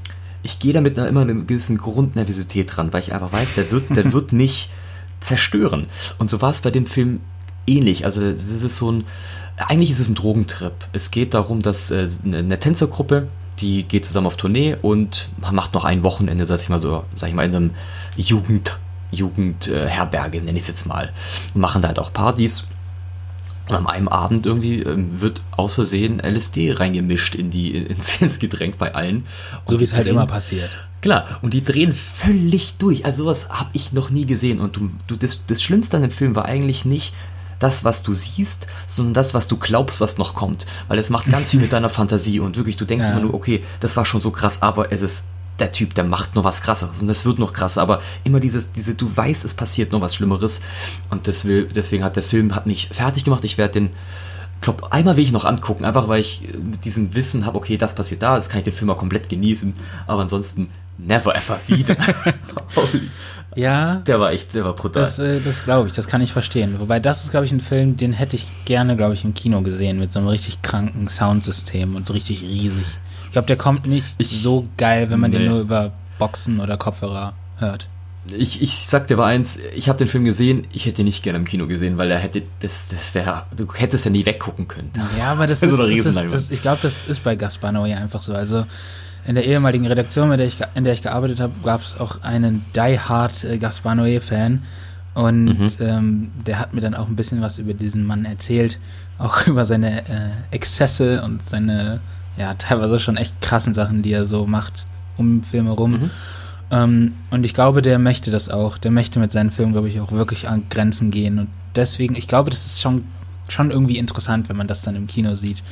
ich 0.43 0.59
gehe 0.59 0.73
damit 0.73 0.97
immer 0.97 1.21
eine 1.21 1.35
gewissen 1.45 1.77
Grundnervosität 1.77 2.75
dran, 2.75 2.93
weil 2.95 3.03
ich 3.03 3.13
einfach 3.13 3.33
weiß, 3.33 3.55
der 3.57 3.71
wird, 3.71 3.95
der 3.95 4.13
wird 4.13 4.33
mich 4.33 4.71
zerstören. 5.21 5.87
Und 6.19 6.31
so 6.31 6.41
war 6.41 6.51
es 6.51 6.61
bei 6.61 6.71
dem 6.71 6.87
Film 6.87 7.21
ähnlich. 7.67 8.07
Also, 8.07 8.23
das 8.23 8.43
ist 8.47 8.77
so 8.77 8.91
ein, 8.91 9.05
eigentlich 9.59 9.91
ist 9.91 10.01
es 10.01 10.09
ein 10.09 10.15
Drogentrip. 10.15 10.89
Es 10.95 11.11
geht 11.11 11.35
darum, 11.35 11.61
dass 11.61 11.91
äh, 11.91 12.09
eine 12.25 12.59
Tänzergruppe, 12.59 13.29
die 13.61 13.85
geht 13.85 14.05
zusammen 14.05 14.27
auf 14.27 14.37
Tournee 14.37 14.77
und 14.81 15.29
macht 15.51 15.75
noch 15.75 15.85
ein 15.85 16.03
Wochenende, 16.03 16.47
sag 16.47 16.61
ich 16.61 16.69
mal 16.69 16.81
so, 16.81 17.05
sag 17.15 17.29
ich 17.29 17.35
mal, 17.35 17.45
in 17.45 17.55
einem 17.55 17.71
Jugend, 18.17 18.79
Jugendherberge, 19.11 20.41
nenne 20.43 20.57
ich 20.57 20.63
es 20.63 20.69
jetzt 20.69 20.87
mal. 20.87 21.13
Und 21.55 21.61
machen 21.61 21.83
da 21.83 21.89
halt 21.89 21.99
auch 21.99 22.13
Partys. 22.13 22.67
Und 23.69 23.77
an 23.77 23.87
einem 23.87 24.09
Abend 24.09 24.45
irgendwie 24.45 24.81
ähm, 24.81 25.21
wird 25.21 25.43
aus 25.53 25.75
Versehen 25.75 26.19
LSD 26.19 26.73
reingemischt 26.73 27.35
in 27.35 27.51
die, 27.51 27.77
ins, 27.77 28.21
ins 28.21 28.39
Getränk 28.39 28.79
bei 28.79 28.95
allen. 28.95 29.27
So 29.67 29.75
Und 29.75 29.81
wie 29.81 29.85
es 29.85 29.95
halt 29.95 30.07
immer 30.07 30.27
passiert. 30.27 30.71
Klar, 31.01 31.27
und 31.43 31.53
die 31.53 31.65
drehen 31.65 31.93
völlig 31.93 32.75
durch. 32.79 33.05
Also 33.05 33.25
sowas 33.25 33.49
habe 33.51 33.71
ich 33.73 33.93
noch 33.93 34.11
nie 34.11 34.25
gesehen. 34.25 34.61
Und 34.61 34.77
du, 34.77 34.91
du, 35.09 35.17
das, 35.17 35.45
das 35.47 35.63
Schlimmste 35.63 35.97
an 35.97 36.03
dem 36.03 36.13
Film 36.13 36.35
war 36.37 36.47
eigentlich 36.47 36.85
nicht 36.85 37.13
das, 37.63 37.85
was 37.85 38.03
du 38.03 38.13
siehst, 38.13 38.67
sondern 38.87 39.15
das, 39.15 39.35
was 39.35 39.49
du 39.49 39.57
glaubst, 39.57 40.01
was 40.01 40.19
noch 40.19 40.35
kommt. 40.35 40.67
Weil 40.89 40.99
es 40.99 41.11
macht 41.11 41.31
ganz 41.31 41.51
viel 41.51 41.61
mit 41.61 41.73
deiner 41.75 41.89
Fantasie 41.91 42.41
und 42.41 42.57
wirklich, 42.57 42.77
du 42.77 42.85
denkst 42.85 43.07
Ja. 43.07 43.13
immer 43.13 43.23
nur, 43.23 43.35
okay, 43.35 43.63
das 43.81 43.97
war 43.97 44.05
schon 44.05 44.21
so 44.21 44.31
krass, 44.31 44.63
aber 44.63 44.93
es 44.93 45.03
ist 45.03 45.25
der 45.59 45.71
Typ, 45.71 45.95
der 45.95 46.05
macht 46.05 46.35
noch 46.35 46.45
was 46.45 46.63
krasseres 46.63 47.01
und 47.03 47.09
es 47.11 47.25
wird 47.25 47.39
noch 47.39 47.53
krasser, 47.53 47.83
aber 47.83 48.01
immer 48.25 48.41
dieses, 48.41 48.73
diese, 48.73 48.95
du 48.95 49.15
weißt, 49.15 49.45
es 49.45 49.55
passiert 49.55 49.93
noch 49.93 50.01
was 50.01 50.15
Schlimmeres 50.15 50.61
und 51.11 51.29
das 51.29 51.45
will, 51.45 51.69
deswegen 51.73 52.03
hat 52.05 52.17
der 52.17 52.23
Film 52.23 52.55
hat 52.55 52.67
mich 52.67 52.89
fertig 52.91 53.25
gemacht. 53.25 53.45
Ich 53.45 53.59
werde 53.59 53.75
den, 53.75 53.91
glaub, 54.63 54.93
einmal 54.93 55.17
will 55.17 55.25
ich 55.25 55.31
noch 55.31 55.45
angucken, 55.45 55.85
einfach 55.85 56.09
weil 56.09 56.21
ich 56.23 56.43
mit 56.63 56.85
diesem 56.87 57.15
Wissen 57.15 57.45
habe, 57.47 57.59
okay, 57.59 57.77
das 57.77 57.95
passiert 57.95 58.23
da, 58.23 58.35
das 58.35 58.49
kann 58.49 58.59
ich 58.59 58.65
den 58.65 58.73
Film 58.73 58.91
auch 58.91 58.97
komplett 58.97 59.29
genießen, 59.29 59.75
aber 60.07 60.23
ansonsten 60.23 60.71
never 60.99 61.35
ever 61.37 61.61
wieder. 61.67 61.97
Ja, 63.55 63.97
der 64.07 64.19
war 64.21 64.33
echt, 64.33 64.55
der 64.55 64.65
war 64.65 64.75
brutal. 64.75 65.03
das, 65.03 65.19
äh, 65.19 65.41
das 65.41 65.63
glaube 65.63 65.89
ich, 65.89 65.95
das 65.95 66.07
kann 66.07 66.21
ich 66.23 66.33
verstehen. 66.33 66.77
Wobei 66.79 67.01
das 67.01 67.25
ist, 67.25 67.31
glaube 67.31 67.47
ich, 67.47 67.53
ein 67.53 67.61
Film, 67.61 67.97
den 67.97 68.13
hätte 68.13 68.37
ich 68.37 68.47
gerne, 68.65 68.97
glaube 68.97 69.15
ich, 69.15 69.25
im 69.25 69.35
Kino 69.35 69.61
gesehen, 69.63 69.99
mit 69.99 70.13
so 70.13 70.21
einem 70.21 70.29
richtig 70.29 70.63
kranken 70.63 71.09
Soundsystem 71.09 71.95
und 71.97 72.11
richtig 72.13 72.43
riesig. 72.43 72.87
Ich 73.27 73.33
glaube, 73.33 73.47
der 73.47 73.57
kommt 73.57 73.87
nicht 73.87 74.15
Ich- 74.19 74.43
so 74.43 74.67
geil, 74.77 75.11
wenn 75.11 75.21
man 75.21 75.31
den 75.33 75.43
Nee. 75.43 75.49
nur 75.49 75.61
über 75.61 75.93
Boxen 76.19 76.61
oder 76.61 76.77
Kopfhörer 76.77 77.35
hört. 77.59 77.89
Ich, 78.37 78.63
ich 78.63 78.87
sag 78.87 79.09
dir 79.09 79.15
aber 79.15 79.27
eins, 79.27 79.59
ich 79.75 79.89
habe 79.89 79.99
den 79.99 80.07
Film 80.07 80.25
gesehen, 80.25 80.67
ich 80.73 80.87
hätte 80.87 81.03
ihn 81.03 81.07
nicht 81.07 81.25
gerne 81.25 81.39
im 81.41 81.45
Kino 81.45 81.67
gesehen, 81.67 81.99
weil 81.99 82.09
er 82.11 82.19
hätte, 82.21 82.43
das, 82.61 82.87
das 82.89 83.13
wäre, 83.17 83.47
du 83.57 83.67
hättest 83.75 84.05
ja 84.05 84.13
nie 84.13 84.25
weggucken 84.25 84.69
können. 84.69 84.91
Ja, 85.19 85.33
aber 85.33 85.49
das 85.49 85.59
So 85.61 85.67
ist, 85.67 85.81
eine 85.81 85.97
das 86.03 86.07
ist 86.17 86.33
das, 86.33 86.51
ich 86.53 86.63
glaube, 86.63 86.79
das 86.83 86.95
ist 87.09 87.25
bei 87.25 87.35
Gaspar 87.35 87.73
Noé 87.73 87.97
einfach 87.97 88.23
so. 88.23 88.33
Also 88.33 88.65
in 89.25 89.35
der 89.35 89.45
ehemaligen 89.45 89.87
Redaktion, 89.87 90.29
mit 90.29 90.39
der 90.41 90.47
ich, 90.47 90.59
in 90.75 90.85
der 90.85 90.93
ich 90.93 91.03
gearbeitet 91.03 91.41
habe, 91.41 91.53
gab 91.65 91.81
es 91.81 91.99
auch 91.99 92.23
einen 92.23 92.65
Die 92.75 92.99
Hard 92.99 93.45
äh, 93.45 93.59
Gaspar 93.59 93.95
Noé 93.95 94.21
Fan 94.21 94.63
und 95.15 95.45
Mhm. 95.59 95.67
ähm, 95.81 96.31
der 96.47 96.59
hat 96.59 96.73
mir 96.75 96.81
dann 96.81 96.95
auch 96.95 97.07
ein 97.07 97.17
bisschen 97.17 97.41
was 97.43 97.59
über 97.59 97.75
diesen 97.75 98.05
Mann 98.07 98.25
erzählt, 98.25 98.79
auch 99.19 99.47
über 99.47 99.65
seine 99.67 100.01
äh, 100.09 100.31
Exzesse 100.51 101.23
und 101.23 101.43
seine 101.45 102.01
ja 102.37 102.55
teilweise 102.55 102.99
schon 102.99 103.17
echt 103.17 103.41
krassen 103.43 103.75
Sachen, 103.75 104.03
die 104.03 104.13
er 104.13 104.25
so 104.27 104.47
macht 104.47 104.87
um 105.19 105.43
Filme 105.43 105.71
rum. 105.73 105.93
Mhm. 106.01 106.11
Ähm, 106.71 107.13
und 107.31 107.45
ich 107.45 107.53
glaube, 107.53 107.83
der 107.83 107.99
möchte 107.99 108.31
das 108.31 108.49
auch. 108.49 108.79
Der 108.79 108.91
möchte 108.91 109.21
mit 109.21 109.31
seinen 109.31 109.51
Filmen, 109.51 109.73
glaube 109.73 109.89
ich, 109.89 110.01
auch 110.01 110.11
wirklich 110.13 110.49
an 110.49 110.63
Grenzen 110.71 111.11
gehen. 111.11 111.39
Und 111.39 111.49
deswegen, 111.77 112.15
ich 112.15 112.27
glaube, 112.29 112.49
das 112.49 112.65
ist 112.65 112.81
schon, 112.81 113.05
schon 113.49 113.71
irgendwie 113.71 113.99
interessant, 113.99 114.49
wenn 114.49 114.57
man 114.57 114.67
das 114.69 114.81
dann 114.81 114.97
im 114.97 115.07
Kino 115.07 115.35
sieht. 115.35 115.63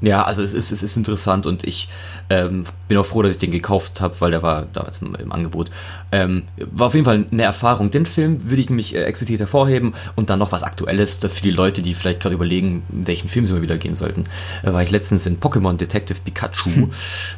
Ja, 0.00 0.22
also 0.22 0.42
es 0.42 0.52
ist, 0.52 0.70
es 0.70 0.84
ist 0.84 0.96
interessant 0.96 1.44
und 1.44 1.64
ich 1.64 1.88
ähm, 2.30 2.64
bin 2.86 2.96
auch 2.98 3.06
froh, 3.06 3.22
dass 3.22 3.32
ich 3.32 3.38
den 3.38 3.50
gekauft 3.50 4.00
habe, 4.00 4.14
weil 4.20 4.30
der 4.30 4.44
war 4.44 4.66
damals 4.72 5.02
im, 5.02 5.16
im 5.16 5.32
Angebot. 5.32 5.70
Ähm, 6.12 6.44
war 6.56 6.86
auf 6.86 6.94
jeden 6.94 7.04
Fall 7.04 7.26
eine 7.30 7.42
Erfahrung. 7.42 7.90
Den 7.90 8.06
Film 8.06 8.48
würde 8.48 8.60
ich 8.60 8.70
nämlich 8.70 8.94
äh, 8.94 9.02
explizit 9.02 9.40
hervorheben 9.40 9.94
und 10.14 10.30
dann 10.30 10.38
noch 10.38 10.52
was 10.52 10.62
Aktuelles 10.62 11.16
für 11.16 11.42
die 11.42 11.50
Leute, 11.50 11.82
die 11.82 11.94
vielleicht 11.94 12.20
gerade 12.20 12.36
überlegen, 12.36 12.84
welchen 12.88 13.28
Film 13.28 13.44
sie 13.44 13.52
mal 13.52 13.62
wieder 13.62 13.76
gehen 13.76 13.96
sollten. 13.96 14.26
Äh, 14.62 14.72
war 14.72 14.82
ich 14.82 14.92
letztens 14.92 15.26
in 15.26 15.40
Pokémon 15.40 15.76
Detective 15.76 16.20
Pikachu, 16.24 16.90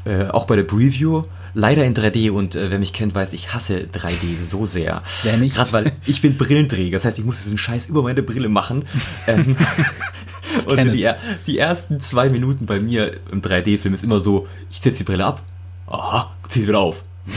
äh, 0.05 0.27
auch 0.27 0.45
bei 0.47 0.57
der 0.57 0.65
Preview, 0.65 1.23
leider 1.55 1.85
in 1.85 1.95
3D 1.95 2.31
und 2.31 2.55
äh, 2.55 2.71
wer 2.71 2.79
mich 2.79 2.93
kennt, 2.93 3.15
weiß, 3.15 3.33
ich 3.33 3.55
hasse 3.55 3.87
3D 3.93 4.41
so 4.43 4.67
sehr. 4.67 5.03
Wer 5.23 5.37
nicht? 5.37 5.57
Gerade 5.57 5.73
weil 5.73 5.93
ich 6.07 6.23
bin 6.23 6.37
Brillenträger, 6.37 6.97
das 6.99 7.05
heißt, 7.05 7.19
ich 7.19 7.25
muss 7.25 7.43
diesen 7.43 7.59
Scheiß 7.59 7.87
über 7.87 8.03
meine 8.03 8.23
Brille 8.23 8.49
machen. 8.49 8.85
Ähm, 9.27 9.57
und 10.67 10.93
die, 10.93 11.09
die 11.47 11.59
ersten 11.59 12.01
zwei 12.01 12.31
Minuten 12.31 12.67
bei 12.67 12.81
mir 12.81 13.19
im 13.31 13.43
3D-Film 13.43 13.95
ist 13.95 14.03
immer 14.03 14.19
so, 14.19 14.49
ich 14.71 14.81
setze 14.81 14.99
die 14.99 15.05
Brille 15.05 15.25
ab, 15.25 15.43
aha, 15.87 16.33
zieh 16.49 16.63
sie 16.63 16.69
wieder 16.69 16.81
auf. 16.81 17.05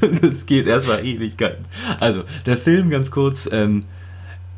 das 0.20 0.46
geht 0.46 0.66
erstmal 0.66 1.04
Ewigkeiten. 1.04 1.64
Also, 1.98 2.24
der 2.46 2.56
Film 2.56 2.90
ganz 2.90 3.10
kurz, 3.10 3.48
ähm, 3.50 3.84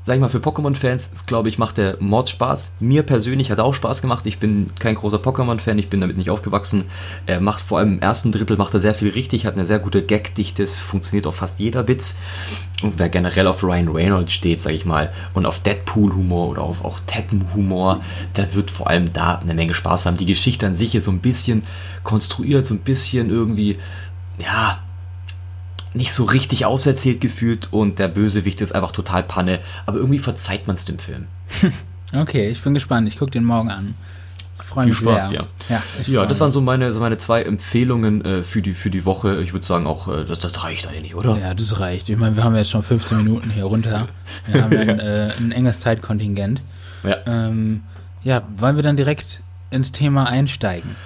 sag 0.07 0.15
ich 0.15 0.21
mal, 0.21 0.29
für 0.29 0.39
Pokémon-Fans, 0.39 1.11
glaube 1.27 1.49
ich, 1.49 1.59
macht 1.59 1.79
der 1.79 1.97
Mod 1.99 2.29
Spaß. 2.29 2.67
Mir 2.79 3.03
persönlich 3.03 3.51
hat 3.51 3.59
er 3.59 3.65
auch 3.65 3.75
Spaß 3.75 4.03
gemacht. 4.03 4.25
Ich 4.29 4.39
bin 4.39 4.69
kein 4.79 4.95
großer 4.95 5.17
Pokémon-Fan, 5.17 5.81
ich 5.81 5.91
bin 5.91 6.01
damit 6.01 6.17
nicht 6.17 6.31
aufgewachsen. 6.31 6.85
Er 7.27 7.41
macht 7.41 7.61
vor 7.61 7.79
allem 7.79 7.95
im 7.95 8.01
ersten 8.01 8.31
Drittel 8.31 8.57
macht 8.57 8.73
er 8.73 8.79
sehr 8.79 8.95
viel 8.95 9.11
richtig, 9.11 9.47
hat 9.47 9.55
eine 9.55 9.65
sehr 9.65 9.81
gute 9.81 10.03
Gag-Dichte, 10.03 10.63
es 10.63 10.79
funktioniert 10.79 11.27
auf 11.27 11.35
fast 11.35 11.59
jeder 11.59 11.89
Witz. 11.89 12.15
Und 12.85 13.01
wer 13.01 13.09
generell 13.09 13.49
auf 13.49 13.65
Ryan 13.65 13.89
Reynolds 13.89 14.33
steht, 14.33 14.61
sag 14.61 14.75
ich 14.75 14.85
mal, 14.85 15.13
und 15.35 15.45
auf 15.45 15.59
Deadpool-Humor 15.59 16.51
oder 16.51 16.63
auf 16.63 16.85
auch 16.85 17.01
Ted-Humor, 17.09 18.01
der 18.37 18.55
wird 18.55 18.71
vor 18.71 18.89
allem 18.89 19.13
da 19.13 19.41
eine 19.41 19.55
Menge 19.55 19.75
Spaß 19.75 20.07
haben. 20.07 20.17
Die 20.17 20.27
Geschichte 20.27 20.69
an 20.69 20.77
sich 20.77 20.95
ist 20.95 21.07
so 21.07 21.11
ein 21.11 21.19
bisschen 21.19 21.65
konstruiert, 22.05 22.65
so 22.65 22.75
ein 22.75 22.81
bisschen 22.81 23.29
irgendwie, 23.29 23.77
ja, 24.39 24.86
nicht 25.97 26.13
so 26.13 26.25
richtig 26.25 26.65
auserzählt 26.67 27.21
gefühlt 27.21 27.73
und 27.73 27.99
der 27.99 28.09
Bösewicht 28.09 28.61
ist 28.61 28.73
einfach 28.73 28.93
total 28.93 29.23
Panne, 29.23 29.61
aber 29.87 29.99
irgendwie 29.99 30.19
verzeiht 30.19 30.67
man 30.67 30.77
es 30.77 30.85
dem 30.85 30.99
Film. 30.99 31.27
okay, 32.15 32.49
ich 32.51 32.63
bin 32.63 32.75
gespannt. 32.75 33.09
Ich 33.09 33.19
gucke 33.19 33.31
den 33.31 33.45
morgen 33.45 33.71
an. 33.71 33.95
Freue 34.59 34.87
mich 34.87 34.97
Viel 34.97 35.09
Spaß, 35.09 35.29
sehr. 35.29 35.41
ja. 35.41 35.47
Ja, 35.69 35.83
ja 36.07 36.27
das 36.27 36.41
waren 36.41 36.51
so 36.51 36.61
meine, 36.61 36.93
so 36.93 37.01
meine 37.01 37.19
zwei 37.19 37.43
Empfehlungen 37.43 38.25
äh, 38.25 38.43
für, 38.43 38.63
die, 38.63 38.75
für 38.75 38.91
die 38.91 39.05
Woche. 39.05 39.41
Ich 39.43 39.53
würde 39.53 39.65
sagen 39.65 39.87
auch, 39.87 40.09
äh, 40.09 40.25
das, 40.25 40.39
das, 40.39 40.65
reicht 40.65 40.89
eigentlich, 40.89 41.15
oder? 41.15 41.39
Ja, 41.39 41.55
das 41.55 41.79
reicht. 41.79 42.09
Ich 42.09 42.17
meine, 42.17 42.37
wir 42.37 42.45
haben 42.45 42.57
jetzt 42.57 42.71
schon 42.71 42.83
15 42.83 43.19
Minuten 43.19 43.51
hier 43.51 43.65
runter. 43.65 44.09
Wir 44.47 44.65
haben 44.65 44.77
ein, 44.77 45.01
äh, 45.01 45.33
ein 45.39 45.53
enges 45.53 45.79
Zeitkontingent. 45.79 46.63
Ja. 47.05 47.17
Ähm, 47.27 47.83
ja, 48.23 48.43
wollen 48.57 48.77
wir 48.77 48.83
dann 48.83 48.97
direkt 48.97 49.41
ins 49.71 49.93
Thema 49.93 50.29
einsteigen? 50.29 50.97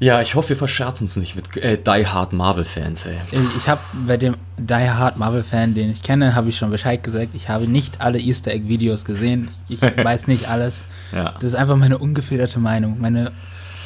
Ja, 0.00 0.22
ich 0.22 0.36
hoffe, 0.36 0.50
wir 0.50 0.56
verscherzen 0.56 1.06
uns 1.06 1.16
nicht 1.16 1.34
mit 1.34 1.56
äh, 1.56 1.76
Die 1.76 2.06
Hard 2.06 2.32
Marvel-Fans, 2.32 3.06
ey. 3.06 3.18
Ich 3.56 3.68
habe 3.68 3.80
bei 4.06 4.16
dem 4.16 4.36
Die 4.56 4.72
Hard 4.72 5.16
Marvel-Fan, 5.16 5.74
den 5.74 5.90
ich 5.90 6.02
kenne, 6.02 6.36
habe 6.36 6.48
ich 6.48 6.56
schon 6.56 6.70
Bescheid 6.70 7.02
gesagt. 7.02 7.30
Ich 7.34 7.48
habe 7.48 7.66
nicht 7.66 8.00
alle 8.00 8.20
Easter 8.20 8.52
Egg-Videos 8.52 9.04
gesehen. 9.04 9.48
Ich, 9.68 9.82
ich 9.82 9.96
weiß 10.04 10.28
nicht 10.28 10.48
alles. 10.48 10.78
Ja. 11.12 11.34
Das 11.34 11.50
ist 11.50 11.54
einfach 11.56 11.76
meine 11.76 11.98
ungefilterte 11.98 12.60
Meinung, 12.60 13.00
meine 13.00 13.32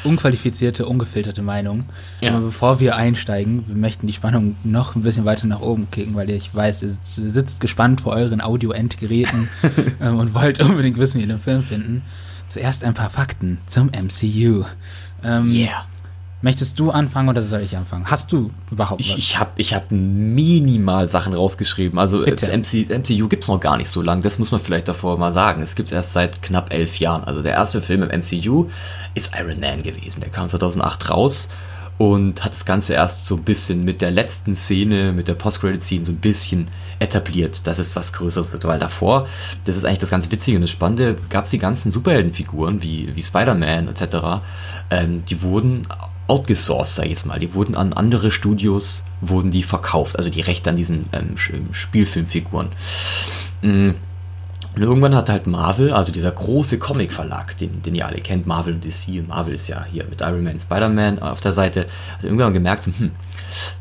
unqualifizierte, 0.04 0.84
ungefilterte 0.84 1.40
Meinung. 1.42 1.86
Ja. 2.20 2.32
Aber 2.32 2.40
bevor 2.40 2.80
wir 2.80 2.96
einsteigen, 2.96 3.66
wir 3.66 3.76
möchten 3.76 4.06
die 4.06 4.12
Spannung 4.12 4.56
noch 4.64 4.94
ein 4.94 5.02
bisschen 5.02 5.24
weiter 5.24 5.46
nach 5.46 5.60
oben 5.60 5.90
kicken, 5.90 6.14
weil 6.14 6.28
ich 6.30 6.54
weiß, 6.54 6.82
ihr 6.82 6.90
sitzt 6.90 7.60
gespannt 7.60 8.02
vor 8.02 8.12
euren 8.12 8.42
Audio-Endgeräten 8.42 9.48
ähm, 10.00 10.18
und 10.18 10.34
wollt 10.34 10.60
unbedingt 10.60 10.98
wissen, 10.98 11.18
wie 11.18 11.22
ihr 11.22 11.28
den 11.28 11.38
Film 11.38 11.62
finden. 11.62 12.02
Zuerst 12.48 12.84
ein 12.84 12.92
paar 12.92 13.08
Fakten 13.08 13.58
zum 13.66 13.86
MCU. 13.86 14.64
Ähm, 15.24 15.50
yeah. 15.50 15.86
Möchtest 16.42 16.76
du 16.80 16.90
anfangen 16.90 17.28
oder 17.28 17.40
soll 17.40 17.60
ich 17.60 17.76
anfangen? 17.76 18.04
Hast 18.04 18.32
du 18.32 18.50
überhaupt 18.70 19.00
was? 19.00 19.16
Ich 19.16 19.38
habe 19.38 19.52
ich 19.56 19.74
hab 19.74 19.92
minimal 19.92 21.08
Sachen 21.08 21.34
rausgeschrieben. 21.34 22.00
Also 22.00 22.24
Bitte. 22.24 22.46
das 22.46 22.72
MC, 22.72 22.90
MCU 22.90 23.28
gibt 23.28 23.44
es 23.44 23.48
noch 23.48 23.60
gar 23.60 23.76
nicht 23.76 23.88
so 23.88 24.02
lange. 24.02 24.22
Das 24.22 24.40
muss 24.40 24.50
man 24.50 24.60
vielleicht 24.60 24.88
davor 24.88 25.16
mal 25.18 25.30
sagen. 25.30 25.62
Es 25.62 25.76
gibt 25.76 25.90
es 25.90 25.92
erst 25.92 26.12
seit 26.12 26.42
knapp 26.42 26.72
elf 26.72 26.98
Jahren. 26.98 27.22
Also 27.22 27.42
der 27.42 27.52
erste 27.52 27.80
Film 27.80 28.02
im 28.02 28.20
MCU 28.20 28.68
ist 29.14 29.32
Iron 29.38 29.60
Man 29.60 29.84
gewesen. 29.84 30.20
Der 30.20 30.30
kam 30.30 30.48
2008 30.48 31.10
raus 31.10 31.48
und 31.98 32.44
hat 32.44 32.52
das 32.52 32.64
Ganze 32.64 32.94
erst 32.94 33.26
so 33.26 33.36
ein 33.36 33.44
bisschen 33.44 33.84
mit 33.84 34.00
der 34.00 34.10
letzten 34.10 34.56
Szene, 34.56 35.12
mit 35.12 35.28
der 35.28 35.34
Post-Credit-Scene 35.34 36.04
so 36.04 36.10
ein 36.10 36.18
bisschen 36.18 36.66
etabliert, 36.98 37.64
dass 37.68 37.78
es 37.78 37.94
was 37.94 38.12
Größeres 38.14 38.52
wird. 38.52 38.64
Weil 38.64 38.80
davor, 38.80 39.28
das 39.64 39.76
ist 39.76 39.84
eigentlich 39.84 40.00
das 40.00 40.10
ganz 40.10 40.28
Witzige 40.28 40.56
und 40.56 40.62
das 40.62 40.70
Spannende, 40.70 41.16
gab 41.28 41.44
es 41.44 41.50
die 41.50 41.58
ganzen 41.58 41.92
Superheldenfiguren 41.92 42.82
wie, 42.82 43.14
wie 43.14 43.22
Spider-Man 43.22 43.86
etc., 43.86 44.42
ähm, 44.90 45.24
die 45.26 45.42
wurden 45.42 45.86
outgesourced, 46.32 46.96
sag 46.96 47.04
ich 47.04 47.10
jetzt 47.10 47.26
mal. 47.26 47.38
Die 47.38 47.54
wurden 47.54 47.74
an 47.74 47.92
andere 47.92 48.30
Studios, 48.30 49.04
wurden 49.20 49.50
die 49.50 49.62
verkauft, 49.62 50.16
also 50.16 50.30
die 50.30 50.40
Rechte 50.40 50.70
an 50.70 50.76
diesen 50.76 51.06
ähm, 51.12 51.36
Spielfilmfiguren. 51.72 52.68
Mhm. 53.60 53.94
Und 54.74 54.82
irgendwann 54.82 55.14
hat 55.14 55.28
halt 55.28 55.46
Marvel, 55.46 55.92
also 55.92 56.12
dieser 56.12 56.30
große 56.30 56.78
Comic-Verlag, 56.78 57.58
den, 57.58 57.82
den 57.82 57.94
ihr 57.94 58.06
alle 58.06 58.22
kennt, 58.22 58.46
Marvel 58.46 58.72
und 58.72 58.82
DC, 58.82 59.28
Marvel 59.28 59.52
ist 59.52 59.68
ja 59.68 59.84
hier 59.84 60.04
mit 60.04 60.22
Iron 60.22 60.42
Man, 60.42 60.58
Spider-Man 60.58 61.18
auf 61.18 61.42
der 61.42 61.52
Seite, 61.52 61.88
hat 62.16 62.24
irgendwann 62.24 62.54
gemerkt, 62.54 62.86
hm, 62.86 63.10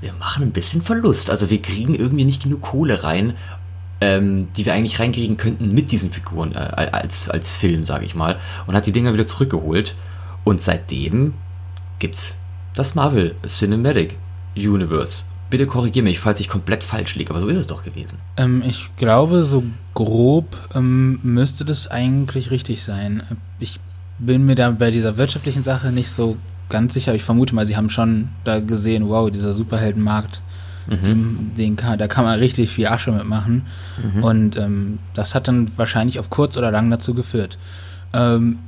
wir 0.01 0.11
machen 0.13 0.43
ein 0.43 0.51
bisschen 0.51 0.81
Verlust. 0.81 1.29
Also 1.29 1.49
wir 1.49 1.61
kriegen 1.61 1.95
irgendwie 1.95 2.25
nicht 2.25 2.43
genug 2.43 2.61
Kohle 2.61 3.05
rein, 3.05 3.35
ähm, 4.01 4.49
die 4.57 4.65
wir 4.65 4.73
eigentlich 4.73 4.99
reinkriegen 4.99 5.37
könnten 5.37 5.73
mit 5.73 5.93
diesen 5.93 6.11
Figuren 6.11 6.55
äh, 6.55 6.57
als, 6.57 7.29
als 7.29 7.55
Film, 7.55 7.85
sage 7.85 8.03
ich 8.03 8.13
mal. 8.13 8.37
Und 8.67 8.75
hat 8.75 8.85
die 8.85 8.91
Dinger 8.91 9.13
wieder 9.13 9.27
zurückgeholt. 9.27 9.95
Und 10.43 10.61
seitdem 10.61 11.35
gibt's 11.99 12.40
das 12.75 12.95
Marvel 12.95 13.35
Cinematic 13.45 14.17
Universe. 14.55 15.25
Bitte 15.49 15.67
korrigiere 15.67 16.03
mich, 16.03 16.19
falls 16.19 16.39
ich 16.39 16.47
komplett 16.47 16.83
falsch 16.83 17.15
liege, 17.15 17.31
aber 17.31 17.41
so 17.41 17.47
ist 17.47 17.57
es 17.57 17.67
doch 17.67 17.83
gewesen. 17.83 18.17
Ähm, 18.37 18.63
ich 18.65 18.95
glaube, 18.95 19.43
so 19.43 19.63
grob 19.93 20.45
ähm, 20.73 21.19
müsste 21.23 21.65
das 21.65 21.87
eigentlich 21.87 22.51
richtig 22.51 22.83
sein. 22.83 23.23
Ich 23.59 23.79
bin 24.17 24.45
mir 24.45 24.55
da 24.55 24.71
bei 24.71 24.91
dieser 24.91 25.17
wirtschaftlichen 25.17 25.63
Sache 25.63 25.91
nicht 25.91 26.09
so 26.09 26.37
ganz 26.69 26.93
sicher. 26.93 27.13
Ich 27.13 27.23
vermute 27.23 27.53
mal, 27.53 27.65
sie 27.65 27.75
haben 27.75 27.89
schon 27.89 28.29
da 28.45 28.59
gesehen, 28.61 29.09
wow, 29.09 29.29
dieser 29.29 29.53
Superheldenmarkt, 29.53 30.41
mhm. 30.87 31.03
den, 31.03 31.51
den 31.57 31.75
kann, 31.75 31.99
da 31.99 32.07
kann 32.07 32.23
man 32.23 32.39
richtig 32.39 32.69
viel 32.69 32.87
Asche 32.87 33.11
mitmachen. 33.11 33.67
Mhm. 34.15 34.23
Und 34.23 34.57
ähm, 34.57 34.99
das 35.13 35.35
hat 35.35 35.47
dann 35.47 35.69
wahrscheinlich 35.75 36.17
auf 36.19 36.29
kurz 36.29 36.57
oder 36.57 36.71
lang 36.71 36.89
dazu 36.89 37.13
geführt. 37.13 37.57
Ähm, 38.13 38.59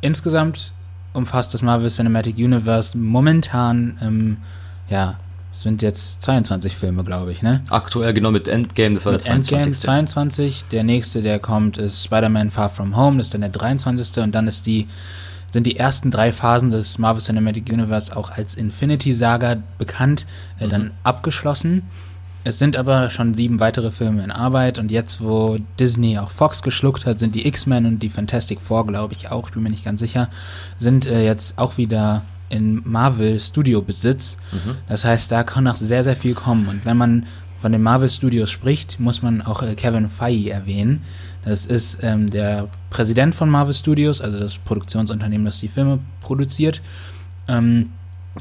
insgesamt 0.00 0.72
umfasst 1.12 1.54
das 1.54 1.62
Marvel 1.62 1.90
Cinematic 1.90 2.36
Universe 2.36 2.96
momentan, 2.96 3.98
ähm, 4.00 4.36
ja, 4.88 5.18
es 5.52 5.60
sind 5.60 5.82
jetzt 5.82 6.22
22 6.22 6.74
Filme, 6.74 7.04
glaube 7.04 7.30
ich, 7.30 7.42
ne? 7.42 7.62
Aktuell 7.68 8.14
genau 8.14 8.30
mit 8.30 8.48
Endgame, 8.48 8.94
das 8.94 9.04
war 9.04 9.12
mit 9.12 9.24
der 9.24 9.32
22. 9.32 9.52
Endgame 9.52 9.76
22, 9.76 10.64
der 10.72 10.82
nächste, 10.82 11.20
der 11.20 11.38
kommt, 11.38 11.76
ist 11.76 12.04
Spider-Man 12.04 12.50
Far 12.50 12.70
From 12.70 12.96
Home, 12.96 13.18
das 13.18 13.26
ist 13.26 13.34
dann 13.34 13.42
der 13.42 13.50
23. 13.50 14.22
Und 14.22 14.34
dann 14.34 14.48
ist 14.48 14.66
die, 14.66 14.86
sind 15.52 15.66
die 15.66 15.76
ersten 15.76 16.10
drei 16.10 16.32
Phasen 16.32 16.70
des 16.70 16.98
Marvel 16.98 17.20
Cinematic 17.20 17.70
Universe 17.70 18.16
auch 18.16 18.30
als 18.30 18.54
Infinity 18.54 19.14
Saga 19.14 19.56
bekannt, 19.76 20.24
äh, 20.58 20.66
mhm. 20.66 20.70
dann 20.70 20.90
abgeschlossen. 21.04 21.82
Es 22.44 22.58
sind 22.58 22.76
aber 22.76 23.08
schon 23.10 23.34
sieben 23.34 23.60
weitere 23.60 23.90
Filme 23.90 24.24
in 24.24 24.30
Arbeit 24.30 24.78
und 24.78 24.90
jetzt, 24.90 25.22
wo 25.22 25.58
Disney 25.78 26.18
auch 26.18 26.30
Fox 26.30 26.62
geschluckt 26.62 27.06
hat, 27.06 27.18
sind 27.18 27.34
die 27.34 27.46
X-Men 27.46 27.86
und 27.86 28.02
die 28.02 28.10
Fantastic 28.10 28.60
Four, 28.60 28.86
glaube 28.86 29.14
ich 29.14 29.30
auch, 29.30 29.48
ich 29.48 29.54
bin 29.54 29.62
mir 29.62 29.70
nicht 29.70 29.84
ganz 29.84 30.00
sicher, 30.00 30.28
sind 30.80 31.06
äh, 31.06 31.24
jetzt 31.24 31.58
auch 31.58 31.76
wieder 31.76 32.22
in 32.48 32.82
Marvel 32.84 33.40
Studio 33.40 33.80
Besitz. 33.80 34.36
Mhm. 34.52 34.76
Das 34.88 35.04
heißt, 35.04 35.30
da 35.32 35.42
kann 35.44 35.64
noch 35.64 35.76
sehr, 35.76 36.04
sehr 36.04 36.16
viel 36.16 36.34
kommen. 36.34 36.68
Und 36.68 36.84
wenn 36.84 36.96
man 36.96 37.26
von 37.60 37.72
den 37.72 37.82
Marvel 37.82 38.10
Studios 38.10 38.50
spricht, 38.50 39.00
muss 39.00 39.22
man 39.22 39.40
auch 39.40 39.62
äh, 39.62 39.74
Kevin 39.74 40.08
Feige 40.08 40.50
erwähnen. 40.50 41.02
Das 41.44 41.64
ist 41.64 41.98
ähm, 42.02 42.28
der 42.28 42.68
Präsident 42.90 43.34
von 43.34 43.48
Marvel 43.48 43.72
Studios, 43.72 44.20
also 44.20 44.38
das 44.38 44.58
Produktionsunternehmen, 44.58 45.44
das 45.46 45.60
die 45.60 45.68
Filme 45.68 46.00
produziert. 46.20 46.82
Ähm, 47.48 47.90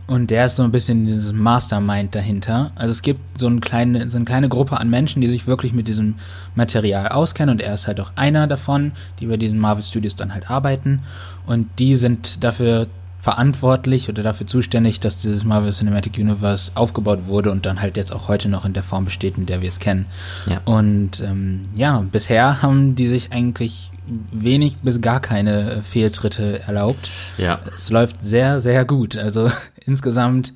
und 0.08 0.30
der 0.30 0.46
ist 0.46 0.56
so 0.56 0.64
ein 0.64 0.72
bisschen 0.72 1.06
dieses 1.06 1.34
Mastermind 1.34 2.16
dahinter. 2.16 2.72
Also 2.76 2.92
es 2.92 3.02
gibt 3.02 3.40
so 3.40 3.48
eine 3.48 3.60
kleine, 3.60 4.10
so 4.10 4.18
eine 4.18 4.26
kleine 4.26 4.48
Gruppe 4.48 4.80
an 4.80 4.90
Menschen, 4.90 5.22
die 5.22 5.28
sich 5.28 5.48
wirklich 5.48 5.74
mit 5.74 5.88
diesem 5.88 6.16
Material 6.56 7.10
auskennen 7.10 7.56
und 7.56 7.62
er 7.62 7.74
ist 7.74 7.88
halt 7.88 8.00
auch 8.00 8.14
einer 8.16 8.48
davon, 8.48 8.94
die 9.20 9.26
bei 9.26 9.38
diesen 9.38 9.60
Marvel 9.60 9.84
Studios 9.84 10.16
dann 10.16 10.34
halt 10.34 10.50
arbeiten 10.50 11.02
und 11.46 11.68
die 11.78 11.96
sind 11.96 12.44
dafür 12.44 12.88
verantwortlich 13.22 14.10
oder 14.10 14.24
dafür 14.24 14.48
zuständig, 14.48 15.00
dass 15.00 15.18
dieses 15.22 15.44
Marvel 15.44 15.72
Cinematic 15.72 16.18
Universe 16.18 16.72
aufgebaut 16.74 17.28
wurde 17.28 17.52
und 17.52 17.68
dann 17.68 17.80
halt 17.80 17.96
jetzt 17.96 18.12
auch 18.12 18.28
heute 18.28 18.50
noch 18.50 18.66
in 18.66 18.74
der 18.74 18.82
Form 18.82 19.06
besteht, 19.06 19.38
in 19.38 19.46
der 19.46 19.62
wir 19.62 19.70
es 19.70 19.78
kennen. 19.78 20.08
Ja. 20.48 20.60
Und 20.66 21.22
ähm, 21.22 21.62
ja, 21.76 22.04
bisher 22.12 22.64
haben 22.64 22.96
die 22.96 23.08
sich 23.08 23.32
eigentlich 23.32 23.92
wenig 24.32 24.78
bis 24.78 25.02
gar 25.02 25.20
keine 25.20 25.84
Fehltritte 25.84 26.62
erlaubt. 26.62 27.12
Ja. 27.38 27.60
Es 27.76 27.92
läuft 27.92 28.24
sehr, 28.24 28.60
sehr 28.60 28.86
gut. 28.86 29.16
Also 29.16 29.52
insgesamt 29.86 30.52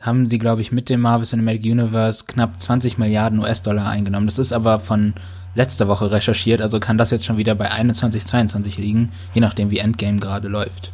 haben 0.00 0.26
sie, 0.30 0.38
glaube 0.38 0.62
ich, 0.62 0.72
mit 0.72 0.88
dem 0.88 1.02
Marvel 1.02 1.26
Cinematic 1.26 1.64
Universe 1.70 2.24
knapp 2.26 2.58
20 2.58 2.96
Milliarden 2.96 3.40
US-Dollar 3.40 3.90
eingenommen. 3.90 4.26
Das 4.26 4.38
ist 4.38 4.54
aber 4.54 4.80
von 4.80 5.12
letzter 5.54 5.86
Woche 5.86 6.10
recherchiert, 6.10 6.62
also 6.62 6.80
kann 6.80 6.98
das 6.98 7.10
jetzt 7.10 7.24
schon 7.24 7.38
wieder 7.38 7.54
bei 7.54 7.70
21, 7.70 8.24
22 8.26 8.78
liegen, 8.78 9.10
je 9.34 9.40
nachdem 9.40 9.70
wie 9.70 9.78
Endgame 9.78 10.18
gerade 10.18 10.48
läuft. 10.48 10.92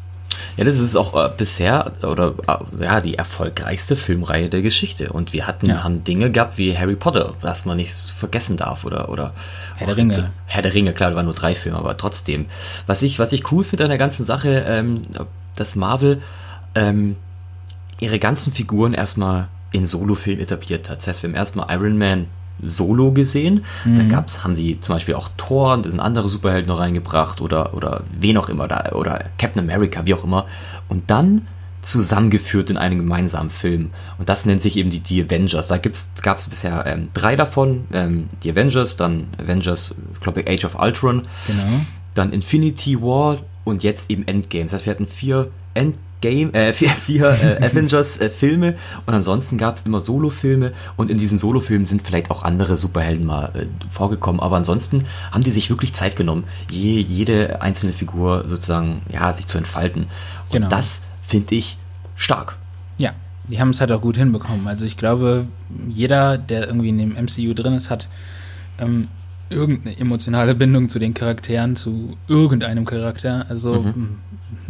Ja, 0.56 0.64
das 0.64 0.78
ist 0.78 0.96
auch 0.96 1.14
äh, 1.14 1.30
bisher 1.36 1.92
oder 2.02 2.34
äh, 2.46 2.84
ja 2.84 3.00
die 3.00 3.14
erfolgreichste 3.14 3.96
Filmreihe 3.96 4.48
der 4.48 4.62
Geschichte. 4.62 5.12
Und 5.12 5.32
wir 5.32 5.46
hatten 5.46 5.66
ja. 5.66 5.82
haben 5.82 6.04
Dinge 6.04 6.30
gehabt 6.30 6.58
wie 6.58 6.76
Harry 6.76 6.96
Potter, 6.96 7.34
was 7.40 7.64
man 7.64 7.76
nicht 7.76 7.94
vergessen 7.94 8.56
darf 8.56 8.84
oder 8.84 9.08
oder 9.08 9.32
Herr 9.76 9.86
der 9.86 9.96
Ringe. 9.96 10.30
Herr 10.46 10.62
der 10.62 10.74
Ringe, 10.74 10.92
klar, 10.92 11.10
da 11.10 11.16
waren 11.16 11.26
nur 11.26 11.34
drei 11.34 11.54
Filme, 11.54 11.78
aber 11.78 11.96
trotzdem. 11.96 12.46
Was 12.86 13.02
ich 13.02 13.18
was 13.18 13.32
ich 13.32 13.50
cool 13.52 13.64
finde 13.64 13.84
an 13.84 13.90
der 13.90 13.98
ganzen 13.98 14.24
Sache, 14.24 14.64
ähm, 14.66 15.02
dass 15.56 15.76
Marvel 15.76 16.22
ähm, 16.74 17.16
ihre 18.00 18.18
ganzen 18.18 18.52
Figuren 18.52 18.94
erstmal 18.94 19.48
in 19.70 19.86
Solo-Film 19.86 20.40
etabliert 20.40 20.90
hat. 20.90 20.98
Das 20.98 21.08
heißt, 21.08 21.22
wir 21.22 21.30
haben 21.30 21.36
erstmal 21.36 21.74
Iron 21.74 21.96
Man 21.96 22.26
Solo 22.62 23.12
gesehen. 23.12 23.64
Mhm. 23.84 23.96
Da 23.96 24.04
gab's, 24.04 24.44
haben 24.44 24.54
sie 24.54 24.78
zum 24.80 24.94
Beispiel 24.94 25.14
auch 25.14 25.28
Thor, 25.36 25.78
da 25.78 25.90
sind 25.90 26.00
andere 26.00 26.28
Superhelden 26.28 26.68
noch 26.68 26.78
reingebracht 26.78 27.40
oder, 27.40 27.74
oder 27.74 28.02
wen 28.18 28.36
auch 28.36 28.48
immer, 28.48 28.68
da, 28.68 28.92
oder 28.92 29.24
Captain 29.38 29.62
America, 29.62 30.06
wie 30.06 30.14
auch 30.14 30.24
immer. 30.24 30.46
Und 30.88 31.10
dann 31.10 31.46
zusammengeführt 31.82 32.70
in 32.70 32.76
einem 32.76 32.98
gemeinsamen 32.98 33.50
Film. 33.50 33.90
Und 34.18 34.28
das 34.28 34.46
nennt 34.46 34.62
sich 34.62 34.76
eben 34.76 34.90
die, 34.90 35.00
die 35.00 35.22
Avengers. 35.24 35.68
Da 35.68 35.78
gab 35.78 36.38
es 36.38 36.48
bisher 36.48 36.86
ähm, 36.86 37.08
drei 37.12 37.34
davon. 37.36 37.86
Ähm, 37.92 38.26
die 38.42 38.52
Avengers, 38.52 38.96
dann 38.96 39.26
Avengers, 39.36 39.94
glaube 40.20 40.40
ich, 40.42 40.48
Age 40.48 40.64
of 40.64 40.80
Ultron. 40.80 41.22
Genau. 41.46 41.80
Dann 42.14 42.32
Infinity 42.32 43.00
War 43.02 43.38
und 43.64 43.82
jetzt 43.82 44.10
eben 44.10 44.26
Endgame. 44.26 44.64
Das 44.64 44.74
heißt, 44.74 44.86
wir 44.86 44.92
hatten 44.92 45.06
vier 45.06 45.50
Endgame, 46.22 46.52
äh, 46.54 46.72
vier, 46.72 46.90
vier 46.90 47.30
äh, 47.30 47.64
Avengers-Filme 47.64 48.74
und 49.06 49.14
ansonsten 49.14 49.58
gab 49.58 49.76
es 49.76 49.82
immer 49.82 50.00
Solo-Filme 50.00 50.72
und 50.96 51.10
in 51.10 51.18
diesen 51.18 51.38
Solo-Filmen 51.38 51.84
sind 51.84 52.02
vielleicht 52.02 52.30
auch 52.30 52.42
andere 52.42 52.76
Superhelden 52.76 53.26
mal 53.26 53.50
äh, 53.54 53.66
vorgekommen, 53.90 54.40
aber 54.40 54.56
ansonsten 54.56 55.06
haben 55.30 55.42
die 55.42 55.50
sich 55.50 55.70
wirklich 55.70 55.92
Zeit 55.92 56.16
genommen, 56.16 56.44
je, 56.70 57.00
jede 57.00 57.60
einzelne 57.62 57.92
Figur 57.92 58.44
sozusagen, 58.48 59.02
ja, 59.12 59.32
sich 59.32 59.46
zu 59.46 59.58
entfalten. 59.58 60.02
Und 60.02 60.52
Genau. 60.52 60.68
das 60.68 61.02
finde 61.26 61.54
ich 61.54 61.76
stark. 62.16 62.56
Ja, 62.98 63.12
die 63.48 63.60
haben 63.60 63.70
es 63.70 63.80
halt 63.80 63.90
auch 63.90 64.00
gut 64.00 64.16
hinbekommen. 64.16 64.68
Also 64.68 64.84
ich 64.84 64.96
glaube, 64.96 65.46
jeder, 65.88 66.38
der 66.38 66.66
irgendwie 66.68 66.90
in 66.90 66.98
dem 66.98 67.12
MCU 67.12 67.54
drin 67.54 67.74
ist, 67.74 67.90
hat 67.90 68.08
ähm, 68.78 69.08
irgendeine 69.52 69.98
emotionale 69.98 70.54
Bindung 70.54 70.88
zu 70.88 70.98
den 70.98 71.14
Charakteren, 71.14 71.76
zu 71.76 72.16
irgendeinem 72.28 72.84
Charakter. 72.84 73.46
Also 73.48 73.80
Mhm. 73.82 74.16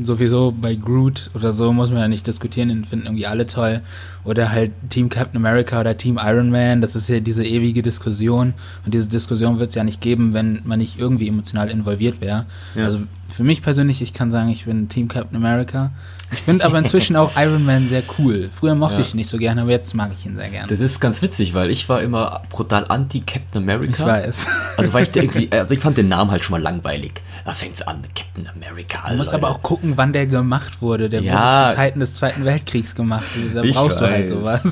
sowieso 0.02 0.52
bei 0.58 0.74
Groot 0.74 1.30
oder 1.34 1.52
so 1.52 1.72
muss 1.72 1.90
man 1.90 2.00
ja 2.00 2.08
nicht 2.08 2.26
diskutieren, 2.26 2.68
den 2.68 2.84
finden 2.84 3.06
irgendwie 3.06 3.26
alle 3.26 3.46
toll. 3.46 3.80
Oder 4.24 4.50
halt 4.52 4.72
Team 4.90 5.08
Captain 5.08 5.36
America 5.36 5.80
oder 5.80 5.96
Team 5.96 6.18
Iron 6.22 6.50
Man, 6.50 6.80
das 6.80 6.94
ist 6.96 7.08
ja 7.08 7.20
diese 7.20 7.44
ewige 7.44 7.82
Diskussion. 7.82 8.54
Und 8.84 8.94
diese 8.94 9.08
Diskussion 9.08 9.58
wird 9.58 9.70
es 9.70 9.74
ja 9.74 9.84
nicht 9.84 10.00
geben, 10.00 10.32
wenn 10.34 10.60
man 10.64 10.78
nicht 10.78 10.98
irgendwie 10.98 11.28
emotional 11.28 11.70
involviert 11.70 12.20
wäre. 12.20 12.46
Ja. 12.74 12.84
Also 12.84 13.00
für 13.32 13.44
mich 13.44 13.62
persönlich, 13.62 14.02
ich 14.02 14.12
kann 14.12 14.30
sagen, 14.30 14.50
ich 14.50 14.64
bin 14.66 14.88
Team 14.88 15.08
Captain 15.08 15.36
America. 15.36 15.90
Ich 16.32 16.40
finde 16.42 16.64
aber 16.64 16.78
inzwischen 16.78 17.14
auch 17.16 17.32
Iron 17.36 17.64
Man 17.64 17.88
sehr 17.88 18.02
cool. 18.18 18.50
Früher 18.54 18.74
mochte 18.74 18.96
Ja. 18.96 19.00
ich 19.02 19.12
ihn 19.14 19.18
nicht 19.18 19.28
so 19.28 19.36
gerne, 19.38 19.62
aber 19.62 19.70
jetzt 19.70 19.94
mag 19.94 20.10
ich 20.12 20.24
ihn 20.26 20.36
sehr 20.36 20.48
gerne. 20.50 20.66
Das 20.68 20.80
ist 20.80 21.00
ganz 21.00 21.20
witzig, 21.22 21.54
weil 21.54 21.70
ich 21.70 21.88
war 21.88 22.02
immer 22.02 22.42
brutal 22.50 22.84
anti-Captain 22.88 23.62
America. 23.62 23.92
Ich 23.92 24.00
weiß. 24.00 24.48
Also, 24.78 24.92
weil 24.94 25.02
ich 25.02 25.14
irgendwie, 25.14 25.52
also 25.52 25.74
ich 25.74 25.80
fand 25.80 25.98
den 25.98 26.08
Namen 26.08 26.30
halt 26.30 26.42
schon 26.42 26.52
mal 26.52 26.62
langweilig. 26.62 27.12
Da 27.44 27.52
fängt's 27.52 27.82
an 27.82 28.00
mit 28.00 28.14
Captain 28.14 28.48
America. 28.56 29.00
Man 29.06 29.18
muss 29.18 29.26
Leute. 29.26 29.36
aber 29.36 29.50
auch 29.50 29.62
gucken, 29.62 29.92
wann 29.96 30.14
der 30.14 30.26
gemacht 30.26 30.80
wurde. 30.80 31.10
Der 31.10 31.20
Ja. 31.22 31.34
wurde 31.64 31.70
zu 31.70 31.76
Zeiten 31.76 32.00
des 32.00 32.14
Zweiten 32.14 32.44
Weltkriegs 32.46 32.94
gemacht. 32.94 33.24
Da 33.54 33.62
Ich 33.62 33.74
brauchst 33.74 34.00
du 34.00 34.06
halt 34.08 34.28
sowas. 34.30 34.62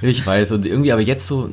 Ich 0.00 0.26
weiß, 0.26 0.52
und 0.52 0.64
irgendwie, 0.64 0.92
aber 0.92 1.02
jetzt 1.02 1.26
so, 1.26 1.48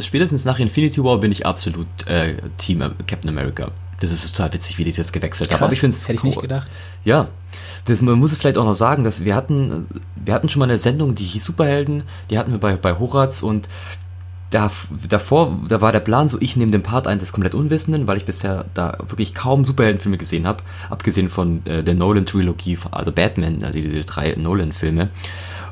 spätestens 0.00 0.44
nach 0.44 0.58
Infinity 0.60 1.02
War 1.02 1.18
bin 1.18 1.32
ich 1.32 1.44
absolut 1.44 1.86
äh, 2.06 2.34
Team 2.58 2.78
Captain 3.06 3.28
America. 3.30 3.72
Das 4.00 4.10
ist 4.10 4.34
total 4.34 4.52
witzig, 4.52 4.78
wie 4.78 4.84
die 4.84 4.92
das 4.92 5.12
gewechselt 5.12 5.52
haben. 5.52 5.62
Aber 5.62 5.72
ich 5.72 5.80
find's 5.80 6.08
hätte 6.08 6.18
ich 6.18 6.22
nicht 6.24 6.40
gedacht. 6.40 6.68
Ja, 7.04 7.28
das, 7.84 8.00
man 8.00 8.18
muss 8.18 8.32
es 8.32 8.38
vielleicht 8.38 8.58
auch 8.58 8.64
noch 8.64 8.74
sagen, 8.74 9.04
dass 9.04 9.24
wir 9.24 9.34
hatten, 9.34 9.86
wir 10.16 10.34
hatten 10.34 10.48
schon 10.48 10.60
mal 10.60 10.66
eine 10.66 10.78
Sendung, 10.78 11.14
die 11.14 11.24
hieß 11.24 11.44
Superhelden, 11.44 12.04
die 12.30 12.38
hatten 12.38 12.52
wir 12.52 12.58
bei, 12.58 12.76
bei 12.76 12.98
Horaz 12.98 13.42
und 13.42 13.68
da, 14.50 14.70
davor, 15.08 15.58
da 15.68 15.80
war 15.80 15.90
der 15.90 16.00
Plan 16.00 16.28
so, 16.28 16.38
ich 16.40 16.56
nehme 16.56 16.70
den 16.70 16.82
Part 16.82 17.08
ein 17.08 17.18
des 17.18 17.32
komplett 17.32 17.54
Unwissenden, 17.54 18.06
weil 18.06 18.16
ich 18.16 18.24
bisher 18.24 18.66
da 18.74 18.96
wirklich 19.08 19.34
kaum 19.34 19.64
Superheldenfilme 19.64 20.16
gesehen 20.16 20.46
habe, 20.46 20.62
abgesehen 20.90 21.28
von 21.28 21.66
äh, 21.66 21.82
der 21.82 21.94
Nolan-Trilogie, 21.94 22.78
also 22.92 23.10
Batman, 23.10 23.64
also 23.64 23.78
die, 23.78 23.88
die 23.88 24.06
drei 24.06 24.34
Nolan-Filme. 24.36 25.10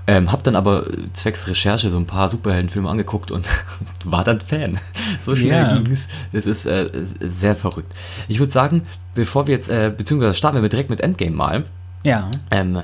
Ähm, 0.06 0.32
hab 0.32 0.42
dann 0.42 0.56
aber 0.56 0.88
äh, 0.88 1.12
zwecks 1.12 1.46
Recherche 1.46 1.90
so 1.90 1.96
ein 1.96 2.06
paar 2.06 2.28
Superheldenfilme 2.28 2.88
angeguckt 2.88 3.30
und 3.30 3.46
war 4.04 4.24
dann 4.24 4.40
Fan. 4.40 4.78
So 5.24 5.36
schnell 5.36 5.62
Ja. 5.62 5.76
ging's. 5.78 6.08
Das 6.32 6.46
ist 6.46 6.66
äh, 6.66 6.88
sehr 7.20 7.54
verrückt. 7.54 7.92
Ich 8.28 8.38
würde 8.40 8.50
sagen, 8.52 8.82
bevor 9.14 9.46
wir 9.46 9.54
jetzt, 9.54 9.68
äh, 9.68 9.92
beziehungsweise 9.96 10.34
starten 10.34 10.60
wir 10.60 10.68
direkt 10.68 10.90
mit 10.90 11.00
Endgame 11.00 11.36
mal. 11.36 11.64
Ja. 12.04 12.30
Ähm, 12.50 12.82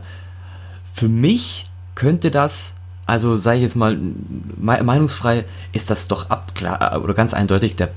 für 0.94 1.08
mich 1.08 1.66
könnte 1.96 2.30
das, 2.30 2.74
also 3.06 3.36
sage 3.36 3.56
ich 3.56 3.62
jetzt 3.62 3.74
mal 3.76 3.96
me 3.96 4.82
meinungsfrei, 4.82 5.44
ist 5.72 5.90
das 5.90 6.06
doch 6.06 6.30
ab, 6.30 6.54
klar, 6.54 7.02
oder 7.02 7.14
ganz 7.14 7.34
eindeutig 7.34 7.74
der, 7.74 7.88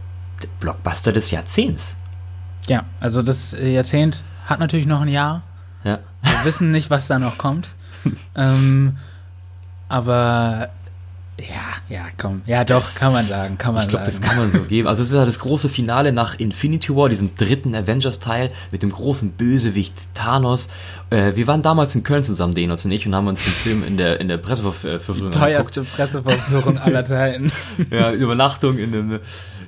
der 0.41 0.47
Blockbuster 0.59 1.11
des 1.13 1.29
Jahrzehnts. 1.29 1.95
Ja, 2.67 2.85
also 2.99 3.21
das 3.21 3.53
äh, 3.53 3.71
Jahrzehnt 3.71 4.23
hat 4.45 4.59
natürlich 4.59 4.87
noch 4.87 5.01
ein 5.01 5.07
Jahr. 5.07 5.43
Ja. 5.83 5.99
Wir 6.23 6.45
wissen 6.45 6.71
nicht, 6.71 6.89
was 6.89 7.07
da 7.07 7.19
noch 7.19 7.37
kommt. 7.37 7.69
ähm, 8.35 8.97
aber 9.91 10.69
ja, 11.39 11.95
ja, 11.95 12.01
komm. 12.19 12.41
Ja, 12.45 12.63
doch, 12.63 12.75
Das- 12.75 12.95
kann 12.95 13.13
man 13.13 13.27
sagen, 13.27 13.57
kann 13.57 13.73
man 13.73 13.83
Ich 13.83 13.89
glaube, 13.89 14.05
sagen. 14.11 14.21
das 14.21 14.29
kann 14.29 14.37
man 14.37 14.51
so 14.51 14.59
geben. 14.67 14.87
Also 14.87 15.01
es 15.01 15.09
ist 15.09 15.15
ja 15.15 15.25
das 15.25 15.39
große 15.39 15.69
Finale 15.69 16.11
nach 16.11 16.37
Infinity 16.39 16.95
War, 16.95 17.09
diesem 17.09 17.35
dritten 17.35 17.73
Avengers-Teil 17.73 18.51
mit 18.71 18.83
dem 18.83 18.91
großen 18.91 19.31
Bösewicht 19.31 20.13
Thanos. 20.13 20.69
Äh, 21.09 21.35
wir 21.35 21.47
waren 21.47 21.63
damals 21.63 21.95
in 21.95 22.03
Köln 22.03 22.21
zusammen, 22.21 22.53
Denos 22.53 22.85
und 22.85 22.91
ich, 22.91 23.07
und 23.07 23.15
haben 23.15 23.25
uns 23.27 23.43
den 23.43 23.53
Film 23.53 23.83
in 23.87 23.97
der, 23.97 24.19
in 24.21 24.27
der 24.27 24.37
Presseverführung 24.37 25.31
Teuerste 25.31 25.83
Presseverführung 25.83 26.77
aller 26.77 27.05
Zeiten. 27.05 27.51
ja, 27.89 28.11
Übernachtung 28.11 28.77
in 28.77 28.93
einem, 28.93 29.19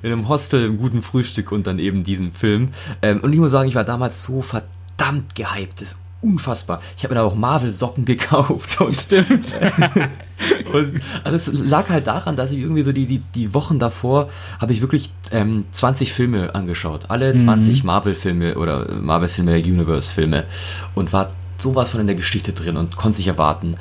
in 0.02 0.12
einem 0.12 0.28
Hostel, 0.28 0.64
im 0.66 0.78
guten 0.78 1.02
Frühstück 1.02 1.50
und 1.50 1.66
dann 1.66 1.80
eben 1.80 2.04
diesen 2.04 2.30
Film. 2.32 2.68
Ähm, 3.02 3.18
und 3.20 3.32
ich 3.32 3.40
muss 3.40 3.50
sagen, 3.50 3.68
ich 3.68 3.74
war 3.74 3.84
damals 3.84 4.22
so 4.22 4.42
verdammt 4.42 5.34
gehypt. 5.34 5.80
Das 5.80 5.96
unfassbar. 6.24 6.80
Ich 6.96 7.04
habe 7.04 7.14
mir 7.14 7.20
da 7.20 7.26
auch 7.26 7.34
Marvel-Socken 7.34 8.04
gekauft. 8.04 8.80
Und, 8.80 8.94
Stimmt. 8.94 9.28
und, 10.72 11.00
also 11.22 11.36
es 11.36 11.52
lag 11.52 11.88
halt 11.90 12.06
daran, 12.06 12.36
dass 12.36 12.50
ich 12.50 12.58
irgendwie 12.58 12.82
so 12.82 12.92
die, 12.92 13.06
die, 13.06 13.18
die 13.18 13.54
Wochen 13.54 13.78
davor 13.78 14.30
habe 14.60 14.72
ich 14.72 14.80
wirklich 14.80 15.10
ähm, 15.30 15.66
20 15.72 16.12
Filme 16.12 16.54
angeschaut. 16.54 17.10
Alle 17.10 17.36
20 17.36 17.84
Marvel-Filme 17.84 18.56
oder 18.56 18.92
Marvel-Filme, 18.94 19.56
Universe-Filme. 19.58 20.44
Und 20.94 21.12
war 21.12 21.30
sowas 21.58 21.90
von 21.90 22.00
in 22.00 22.06
der 22.06 22.16
Geschichte 22.16 22.52
drin 22.52 22.76
und 22.76 22.96
konnte 22.96 23.18
sich 23.18 23.28
erwarten. 23.28 23.76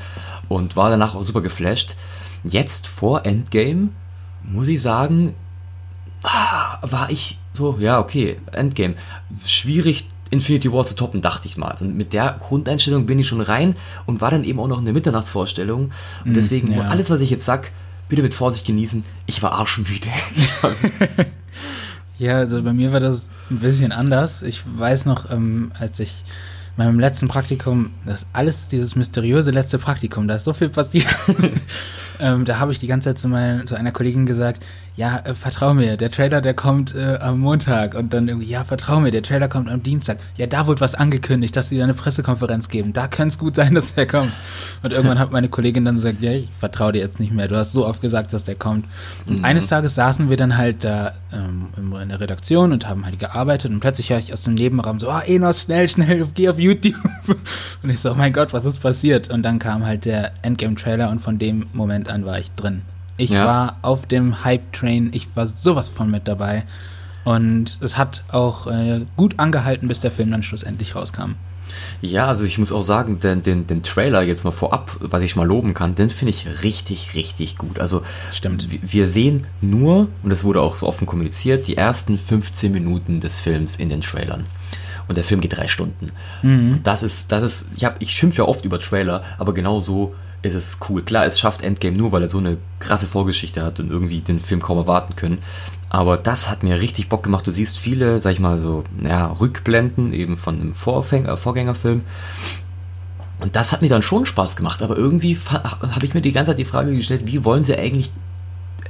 Und 0.49 0.75
war 0.75 0.89
danach 0.89 1.15
auch 1.15 1.23
super 1.23 1.41
geflasht. 1.41 1.95
Jetzt 2.43 2.87
vor 2.87 3.25
Endgame 3.25 3.89
muss 4.43 4.67
ich 4.67 4.81
sagen, 4.81 5.33
ah, 6.23 6.77
war 6.81 7.09
ich 7.09 7.37
so, 7.53 7.77
ja, 7.79 7.99
okay, 7.99 8.37
Endgame. 8.51 8.95
Schwierig, 9.45 10.07
Infinity 10.33 10.71
War 10.71 10.85
zu 10.85 10.95
toppen, 10.95 11.21
dachte 11.21 11.47
ich 11.47 11.57
mal. 11.57 11.75
Und 11.79 11.95
mit 11.95 12.11
der 12.11 12.35
Grundeinstellung 12.39 13.05
bin 13.05 13.19
ich 13.19 13.27
schon 13.27 13.41
rein 13.41 13.75
und 14.05 14.19
war 14.19 14.31
dann 14.31 14.43
eben 14.43 14.59
auch 14.59 14.67
noch 14.67 14.79
in 14.79 14.85
der 14.85 14.93
Mitternachtsvorstellung. 14.93 15.91
Und 16.25 16.35
deswegen, 16.35 16.73
ja. 16.73 16.87
alles, 16.89 17.09
was 17.09 17.21
ich 17.21 17.29
jetzt 17.29 17.45
sag, 17.45 17.71
bitte 18.09 18.21
mit 18.21 18.33
Vorsicht 18.33 18.65
genießen. 18.65 19.05
Ich 19.25 19.41
war 19.41 19.53
arschmüde. 19.53 20.09
Ja, 22.19 22.37
also 22.37 22.61
bei 22.61 22.73
mir 22.73 22.93
war 22.93 22.99
das 22.99 23.29
ein 23.49 23.59
bisschen 23.59 23.91
anders. 23.91 24.43
Ich 24.43 24.63
weiß 24.77 25.05
noch, 25.07 25.31
ähm, 25.31 25.71
als 25.77 25.99
ich 25.99 26.23
in 26.77 26.83
meinem 26.85 26.99
letzten 26.99 27.27
Praktikum, 27.27 27.91
das 28.05 28.25
alles 28.33 28.67
dieses 28.67 28.95
mysteriöse 28.95 29.51
letzte 29.51 29.79
Praktikum, 29.79 30.27
da 30.27 30.35
ist 30.35 30.43
so 30.43 30.53
viel 30.53 30.69
passiert. 30.69 31.07
ähm, 32.23 32.45
da 32.45 32.59
habe 32.59 32.71
ich 32.71 32.79
die 32.79 32.87
ganze 32.87 33.09
Zeit 33.09 33.19
zu, 33.19 33.27
mein, 33.27 33.67
zu 33.67 33.75
einer 33.75 33.91
Kollegin 33.91 34.25
gesagt, 34.25 34.65
ja, 34.95 35.17
äh, 35.19 35.35
vertrau 35.35 35.73
mir, 35.73 35.97
der 35.97 36.09
Trailer, 36.09 36.39
der 36.39 36.53
kommt 36.53 36.95
äh, 36.95 37.17
am 37.19 37.39
Montag. 37.39 37.95
Und 37.95 38.13
dann 38.13 38.29
irgendwie, 38.29 38.47
ja, 38.47 38.63
vertrau 38.63 38.99
mir, 38.99 39.11
der 39.11 39.23
Trailer 39.23 39.49
kommt 39.49 39.69
am 39.69 39.83
Dienstag. 39.83 40.19
Ja, 40.37 40.47
da 40.47 40.65
wurde 40.67 40.79
was 40.81 40.95
angekündigt, 40.95 41.55
dass 41.55 41.69
sie 41.69 41.77
da 41.77 41.83
eine 41.83 41.93
Pressekonferenz 41.93 42.69
geben. 42.69 42.93
Da 42.93 43.07
könnte 43.07 43.33
es 43.33 43.39
gut 43.39 43.55
sein, 43.55 43.75
dass 43.75 43.95
der 43.95 44.07
kommt. 44.07 44.31
Und 44.83 44.93
irgendwann 44.93 45.19
hat 45.19 45.31
meine 45.31 45.49
Kollegin 45.49 45.83
dann 45.83 45.95
gesagt, 45.95 46.21
ja, 46.21 46.31
ich 46.31 46.49
vertraue 46.57 46.93
dir 46.93 46.99
jetzt 46.99 47.19
nicht 47.19 47.33
mehr. 47.33 47.47
Du 47.47 47.57
hast 47.57 47.73
so 47.73 47.85
oft 47.85 48.01
gesagt, 48.01 48.31
dass 48.31 48.45
der 48.45 48.55
kommt. 48.55 48.85
Und 49.25 49.43
eines 49.43 49.67
Tages 49.67 49.95
saßen 49.95 50.29
wir 50.29 50.37
dann 50.37 50.57
halt 50.57 50.83
da 50.85 51.13
ähm, 51.33 51.67
in 52.01 52.09
der 52.09 52.21
Redaktion 52.21 52.71
und 52.71 52.87
haben 52.87 53.05
halt 53.05 53.19
gearbeitet 53.19 53.71
und 53.71 53.79
plötzlich 53.79 54.09
höre 54.11 54.19
ich 54.19 54.31
aus 54.31 54.43
dem 54.43 54.53
Nebenraum 54.53 54.99
so, 54.99 55.09
ah, 55.09 55.21
Enos, 55.25 55.63
schnell, 55.63 55.89
schnell, 55.89 56.25
geh 56.33 56.49
auf 56.49 56.59
YouTube. 56.59 56.95
Und 57.83 57.89
ich 57.89 57.99
so, 57.99 58.11
oh 58.11 58.15
mein 58.15 58.31
Gott, 58.31 58.53
was 58.53 58.63
ist 58.63 58.79
passiert? 58.79 59.29
Und 59.29 59.43
dann 59.43 59.59
kam 59.59 59.85
halt 59.85 60.05
der 60.05 60.31
Endgame-Trailer 60.41 61.09
und 61.09 61.19
von 61.19 61.37
dem 61.37 61.65
Moment 61.73 62.09
an 62.13 62.25
war 62.25 62.39
ich 62.39 62.51
drin. 62.51 62.83
Ich 63.17 63.31
Ja. 63.31 63.45
war 63.45 63.77
auf 63.81 64.05
dem 64.05 64.43
Hype-Train, 64.43 65.11
ich 65.13 65.27
war 65.35 65.47
sowas 65.47 65.89
von 65.89 66.09
mit 66.09 66.27
dabei. 66.27 66.63
Und 67.25 67.77
es 67.81 67.97
hat 67.97 68.23
auch 68.31 68.67
äh, 68.67 69.05
gut 69.15 69.39
angehalten, 69.39 69.87
bis 69.87 69.99
der 70.01 70.11
Film 70.11 70.31
dann 70.31 70.43
schlussendlich 70.43 70.95
rauskam. 70.95 71.35
Ja, 72.01 72.27
also 72.27 72.43
ich 72.43 72.57
muss 72.59 72.71
auch 72.71 72.81
sagen, 72.83 73.19
den, 73.19 73.41
den, 73.41 73.65
den 73.65 73.81
Trailer 73.81 74.21
jetzt 74.21 74.43
mal 74.43 74.51
vorab, 74.51 74.97
was 74.99 75.23
ich 75.23 75.35
mal 75.35 75.47
loben 75.47 75.73
kann, 75.73 75.95
den 75.95 76.09
finde 76.09 76.31
ich 76.31 76.45
richtig, 76.63 77.15
richtig 77.15 77.57
gut. 77.57 77.79
Also 77.79 78.03
Stimmt. 78.31 78.67
wir 78.69 79.07
sehen 79.07 79.47
nur, 79.61 80.09
und 80.21 80.29
das 80.29 80.43
wurde 80.43 80.61
auch 80.61 80.75
so 80.75 80.85
offen 80.87 81.07
kommuniziert, 81.07 81.65
die 81.67 81.77
ersten 81.77 82.17
15 82.17 82.71
Minuten 82.71 83.21
des 83.21 83.39
Films 83.39 83.75
in 83.77 83.89
den 83.89 84.01
Trailern. 84.01 84.45
Und 85.07 85.15
der 85.15 85.23
Film 85.23 85.41
geht 85.41 85.57
drei 85.57 85.67
Stunden. 85.67 86.11
Und 86.43 86.81
das 86.83 87.03
ist, 87.03 87.31
das 87.31 87.43
ist, 87.43 87.69
ich, 87.75 87.83
hab, 87.85 88.01
ich 88.01 88.11
schimpfe 88.11 88.39
ja 88.39 88.47
oft 88.47 88.63
über 88.65 88.79
Trailer, 88.79 89.23
aber 89.37 89.53
genau 89.53 89.79
so 89.81 90.13
ist 90.43 90.53
es 90.55 90.77
cool. 90.89 91.01
Klar, 91.03 91.25
es 91.25 91.39
schafft 91.39 91.61
Endgame 91.63 91.97
nur, 91.97 92.11
weil 92.11 92.21
er 92.21 92.29
so 92.29 92.37
eine 92.37 92.57
krasse 92.79 93.07
Vorgeschichte 93.07 93.63
hat 93.63 93.79
und 93.79 93.89
irgendwie 93.89 94.21
den 94.21 94.39
Film 94.39 94.61
kaum 94.61 94.77
erwarten 94.77 95.15
können. 95.15 95.39
Aber 95.89 96.17
das 96.17 96.49
hat 96.49 96.63
mir 96.63 96.79
richtig 96.81 97.07
Bock 97.09 97.23
gemacht. 97.23 97.47
Du 97.47 97.51
siehst 97.51 97.79
viele, 97.79 98.19
sag 98.19 98.33
ich 98.33 98.39
mal 98.39 98.59
so, 98.59 98.83
ja, 99.03 99.27
Rückblenden 99.27 100.13
eben 100.13 100.37
von 100.37 100.59
einem 100.59 100.73
Vorfäng 100.73 101.25
äh, 101.25 101.37
Vorgängerfilm. 101.37 102.01
Und 103.39 103.55
das 103.55 103.71
hat 103.71 103.81
mir 103.81 103.89
dann 103.89 104.01
schon 104.01 104.25
Spaß 104.25 104.55
gemacht. 104.55 104.81
Aber 104.81 104.97
irgendwie 104.97 105.37
habe 105.47 106.05
ich 106.05 106.13
mir 106.13 106.21
die 106.21 106.31
ganze 106.31 106.51
Zeit 106.51 106.59
die 106.59 106.65
Frage 106.65 106.93
gestellt, 106.95 107.21
wie 107.25 107.43
wollen 107.45 107.63
sie 107.63 107.75
eigentlich 107.77 108.11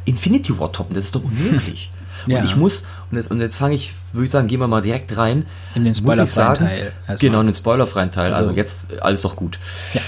Infinity 0.05 0.57
War 0.59 0.71
toppen? 0.71 0.95
Das 0.95 1.05
ist 1.05 1.15
doch 1.15 1.23
unmöglich. 1.23 1.91
Ja. 2.25 2.39
Und 2.39 2.45
ich 2.45 2.55
muss, 2.55 2.85
und 3.11 3.17
jetzt, 3.17 3.31
und 3.31 3.41
jetzt 3.41 3.57
fange 3.57 3.75
ich, 3.75 3.95
würde 4.13 4.23
ich 4.23 4.31
sagen, 4.31 4.47
gehen 4.47 4.61
wir 4.61 4.67
mal 4.67 4.79
direkt 4.81 5.17
rein. 5.17 5.45
In 5.75 5.83
den 5.83 5.93
spoilerfreien 5.93 6.53
Teil. 6.55 6.93
erstmal. 6.99 7.17
Genau, 7.17 7.41
in 7.41 7.47
den 7.47 7.55
spoilerfreien 7.55 8.11
Teil. 8.11 8.31
Also, 8.31 8.45
Also- 8.45 8.55
jetzt 8.55 9.01
alles 9.01 9.23
doch 9.23 9.35
gut. 9.35 9.59
Ja. 9.93 9.99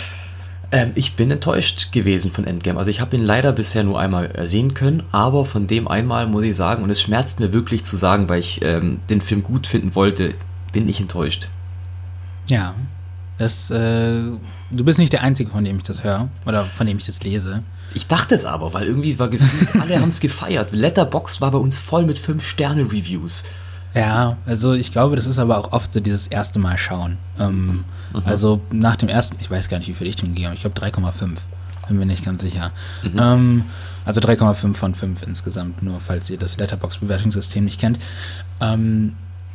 Ähm, 0.71 0.91
ich 0.95 1.15
bin 1.15 1.31
enttäuscht 1.31 1.91
gewesen 1.91 2.31
von 2.31 2.45
Endgame. 2.45 2.79
Also 2.79 2.91
ich 2.91 3.01
habe 3.01 3.15
ihn 3.15 3.23
leider 3.23 3.51
bisher 3.51 3.83
nur 3.83 3.99
einmal 3.99 4.31
äh, 4.35 4.47
sehen 4.47 4.73
können, 4.73 5.03
aber 5.11 5.45
von 5.45 5.67
dem 5.67 5.87
einmal 5.87 6.27
muss 6.27 6.43
ich 6.43 6.55
sagen, 6.55 6.83
und 6.83 6.89
es 6.89 7.01
schmerzt 7.01 7.39
mir 7.39 7.53
wirklich 7.53 7.83
zu 7.83 7.97
sagen, 7.97 8.29
weil 8.29 8.39
ich 8.39 8.61
ähm, 8.63 8.99
den 9.09 9.21
Film 9.21 9.43
gut 9.43 9.67
finden 9.67 9.95
wollte, 9.95 10.33
bin 10.71 10.87
ich 10.89 10.99
enttäuscht. 10.99 11.47
Ja, 12.49 12.75
das, 13.37 13.69
äh, 13.69 14.21
du 14.71 14.83
bist 14.83 14.97
nicht 14.97 15.11
der 15.11 15.21
Einzige, 15.21 15.49
von 15.49 15.65
dem 15.65 15.77
ich 15.77 15.83
das 15.83 16.03
höre 16.03 16.29
oder 16.45 16.65
von 16.65 16.87
dem 16.87 16.97
ich 16.97 17.05
das 17.05 17.21
lese. 17.23 17.61
Ich 17.93 18.07
dachte 18.07 18.35
es 18.35 18.45
aber, 18.45 18.73
weil 18.73 18.87
irgendwie 18.87 19.17
war 19.19 19.29
gefühlt, 19.29 19.75
alle 19.75 19.95
haben 19.99 20.09
es 20.09 20.19
gefeiert. 20.19 20.71
Letterbox 20.71 21.41
war 21.41 21.51
bei 21.51 21.57
uns 21.57 21.77
voll 21.77 22.05
mit 22.05 22.17
5-Sterne-Reviews. 22.17 23.43
Ja, 23.95 24.35
also 24.45 24.73
ich 24.73 24.91
glaube, 24.91 25.15
das 25.15 25.25
ist 25.25 25.39
aber 25.39 25.57
auch 25.57 25.71
oft 25.71 25.93
so 25.93 26.01
dieses 26.01 26.27
erste 26.27 26.59
Mal 26.59 26.77
schauen. 26.77 27.17
Ähm, 27.39 27.85
mhm. 28.13 28.21
Also 28.25 28.61
nach 28.71 28.97
dem 28.97 29.07
ersten, 29.07 29.37
ich 29.39 29.49
weiß 29.49 29.69
gar 29.69 29.77
nicht, 29.77 29.87
wie 29.87 29.93
viel 29.93 30.07
ich 30.07 30.17
dem 30.17 30.29
gegeben 30.29 30.47
habe, 30.47 30.55
ich 30.55 30.61
glaube 30.61 30.79
3,5. 30.79 31.37
Bin 31.87 31.97
mir 31.97 32.05
nicht 32.05 32.25
ganz 32.25 32.41
sicher. 32.41 32.71
Mhm. 33.03 33.19
Ähm, 33.19 33.65
also 34.03 34.19
3,5 34.19 34.73
von 34.73 34.93
5 34.93 35.23
insgesamt, 35.23 35.81
nur 35.81 35.99
falls 36.01 36.29
ihr 36.29 36.37
das 36.37 36.57
Letterbox-Bewertungssystem 36.57 37.63
nicht 37.63 37.79
kennt. 37.79 37.99
Ähm, 38.59 39.13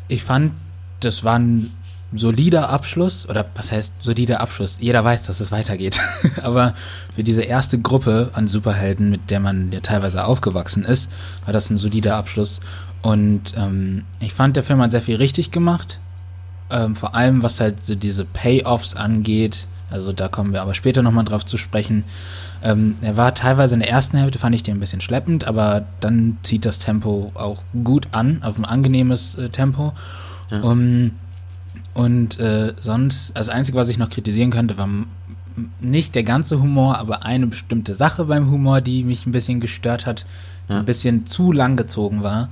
ich 0.09 0.25
fand, 0.25 0.53
das 1.01 1.23
war 1.23 1.39
ein 1.39 1.71
solider 2.13 2.71
Abschluss, 2.71 3.29
oder 3.29 3.47
was 3.55 3.71
heißt 3.73 3.95
solider 4.01 4.41
Abschluss? 4.41 4.79
Jeder 4.81 5.05
weiß, 5.05 5.23
dass 5.25 5.41
es 5.41 5.53
weitergeht. 5.53 6.01
Aber 6.43 6.75
für 7.15 7.23
diese 7.23 7.43
erste 7.43 7.79
Gruppe 7.79 8.31
an 8.33 8.49
Superhelden, 8.49 9.11
mit 9.11 9.31
der 9.31 9.41
man 9.41 9.71
ja 9.73 9.81
teilweise 9.81 10.25
aufgewachsen 10.25 10.85
ist, 10.85 11.11
war 11.45 11.53
das 11.53 11.71
ein 11.71 11.79
solider 11.79 12.17
Abschluss. 12.17 12.61
Und 13.03 13.55
ähm, 13.57 14.05
ich 14.19 14.35
fand, 14.35 14.57
der 14.57 14.65
Film 14.65 14.81
hat 14.81 14.91
sehr 14.91 15.03
viel 15.03 15.17
richtig 15.17 15.51
gemacht. 15.51 16.01
Ähm, 16.71 16.95
vor 16.95 17.15
allem, 17.15 17.43
was 17.43 17.61
halt 17.61 17.85
so 17.85 17.95
diese 17.95 18.25
Payoffs 18.25 18.95
angeht. 18.95 19.67
Also 19.91 20.13
da 20.13 20.29
kommen 20.29 20.53
wir 20.53 20.63
aber 20.63 20.75
später 20.75 21.03
nochmal 21.03 21.25
drauf 21.25 21.45
zu 21.45 21.59
sprechen. 21.59 22.05
Ähm, 22.63 22.97
er 23.03 23.17
war 23.17 23.35
teilweise 23.35 23.75
in 23.75 23.81
der 23.81 23.91
ersten 23.91 24.17
Hälfte, 24.19 24.39
fand 24.39 24.55
ich 24.55 24.63
den 24.63 24.77
ein 24.77 24.81
bisschen 24.81 25.01
schleppend, 25.01 25.47
aber 25.47 25.87
dann 26.01 26.39
zieht 26.43 26.65
das 26.67 26.79
Tempo 26.79 27.33
auch 27.35 27.63
gut 27.85 28.09
an, 28.13 28.43
auf 28.43 28.59
ein 28.59 28.65
angenehmes 28.65 29.37
äh, 29.37 29.49
Tempo. 29.49 29.93
Ja. 30.51 30.61
Um, 30.61 31.13
und 31.95 32.39
äh, 32.39 32.75
sonst, 32.81 33.33
das 33.35 33.49
Einzige, 33.49 33.77
was 33.77 33.89
ich 33.89 33.99
noch 33.99 34.11
kritisieren 34.11 34.51
könnte, 34.51 34.79
war 34.79 34.89
nicht 35.81 36.15
der 36.15 36.23
ganze 36.23 36.61
Humor, 36.61 36.99
aber 36.99 37.25
eine 37.25 37.47
bestimmte 37.47 37.95
Sache 37.95 38.25
beim 38.25 38.51
Humor, 38.51 38.81
die 38.81 39.03
mich 39.03 39.27
ein 39.27 39.33
bisschen 39.33 39.61
gestört 39.61 40.07
hat, 40.07 40.25
ja. 40.69 40.79
ein 40.79 40.85
bisschen 40.85 41.27
zu 41.27 41.53
lang 41.53 41.77
gezogen 41.77 42.23
war. 42.23 42.49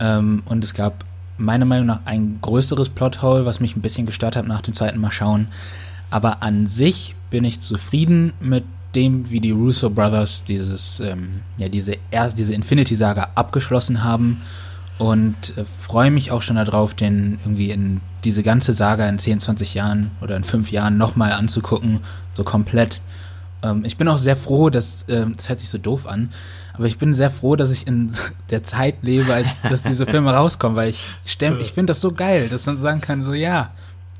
Ähm, 0.00 0.42
und 0.46 0.62
es 0.62 0.74
gab 0.74 1.04
meiner 1.36 1.64
Meinung 1.64 1.86
nach 1.86 2.00
ein 2.04 2.38
größeres 2.40 2.90
Plothole, 2.90 3.44
was 3.44 3.60
mich 3.60 3.76
ein 3.76 3.82
bisschen 3.82 4.06
gestört 4.06 4.36
hat 4.36 4.46
nach 4.46 4.60
dem 4.60 4.74
zweiten 4.74 5.00
Mal 5.00 5.12
schauen. 5.12 5.48
Aber 6.10 6.42
an 6.42 6.66
sich 6.66 7.14
bin 7.30 7.44
ich 7.44 7.60
zufrieden 7.60 8.32
mit 8.40 8.64
dem, 8.94 9.28
wie 9.30 9.40
die 9.40 9.50
Russo 9.50 9.90
Brothers 9.90 10.44
dieses, 10.44 11.00
ähm, 11.00 11.40
ja, 11.58 11.68
diese, 11.68 11.96
erst, 12.10 12.38
diese 12.38 12.54
Infinity-Saga 12.54 13.28
abgeschlossen 13.34 14.02
haben 14.02 14.40
und 14.98 15.56
äh, 15.56 15.64
freue 15.64 16.10
mich 16.10 16.30
auch 16.30 16.42
schon 16.42 16.56
darauf, 16.56 16.94
den 16.94 17.38
irgendwie 17.44 17.70
in 17.70 18.00
diese 18.24 18.42
ganze 18.42 18.74
Saga 18.74 19.08
in 19.08 19.18
10, 19.18 19.40
20 19.40 19.74
Jahren 19.74 20.10
oder 20.20 20.36
in 20.36 20.44
5 20.44 20.70
Jahren 20.70 20.98
nochmal 20.98 21.32
anzugucken, 21.32 22.00
so 22.32 22.44
komplett. 22.44 23.00
Ähm, 23.62 23.84
ich 23.84 23.96
bin 23.96 24.08
auch 24.08 24.18
sehr 24.18 24.36
froh, 24.36 24.70
dass, 24.70 25.02
äh, 25.04 25.26
das 25.36 25.48
hört 25.48 25.60
sich 25.60 25.70
so 25.70 25.78
doof 25.78 26.06
an, 26.06 26.30
aber 26.74 26.86
ich 26.86 26.98
bin 26.98 27.14
sehr 27.14 27.30
froh, 27.30 27.56
dass 27.56 27.70
ich 27.70 27.86
in 27.86 28.12
der 28.50 28.62
Zeit 28.64 28.96
lebe, 29.02 29.32
als 29.32 29.48
dass 29.68 29.82
diese 29.82 30.06
Filme 30.06 30.32
rauskommen, 30.32 30.76
weil 30.76 30.90
ich, 30.90 31.00
ich 31.24 31.72
finde 31.72 31.90
das 31.90 32.00
so 32.00 32.12
geil, 32.12 32.48
dass 32.48 32.66
man 32.66 32.76
sagen 32.76 33.00
kann, 33.00 33.24
so 33.24 33.32
ja, 33.34 33.72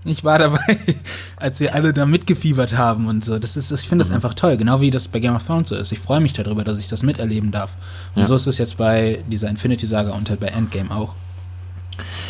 ich 0.05 0.25
war 0.25 0.39
dabei, 0.39 0.79
als 1.37 1.61
wir 1.61 1.75
alle 1.75 1.93
da 1.93 2.07
mitgefiebert 2.07 2.77
haben 2.77 3.07
und 3.09 3.25
so. 3.25 3.39
Das 3.39 3.57
ist, 3.57 3.71
ich 3.71 3.89
finde 3.89 4.05
das 4.05 4.11
mhm. 4.11 4.17
einfach 4.17 4.35
toll, 4.35 4.57
genau 4.57 4.81
wie 4.81 4.91
das 4.91 5.09
bei 5.09 5.19
Game 5.21 5.35
of 5.35 5.45
Thrones 5.47 5.69
so 5.69 5.77
ist. 5.77 5.93
Ich 5.93 5.99
freue 5.99 6.21
mich 6.21 6.33
darüber, 6.33 6.65
dass 6.65 6.79
ich 6.79 6.89
das 6.89 7.03
miterleben 7.03 7.51
darf. 7.51 7.77
Und 8.15 8.23
ja. 8.23 8.27
so 8.27 8.35
ist 8.35 8.47
es 8.47 8.59
jetzt 8.59 8.77
bei 8.77 9.23
dieser 9.29 9.49
Infinity-Saga 9.49 10.13
und 10.13 10.31
halt 10.31 10.41
bei 10.41 10.49
Endgame 10.49 10.91
auch. 10.91 11.15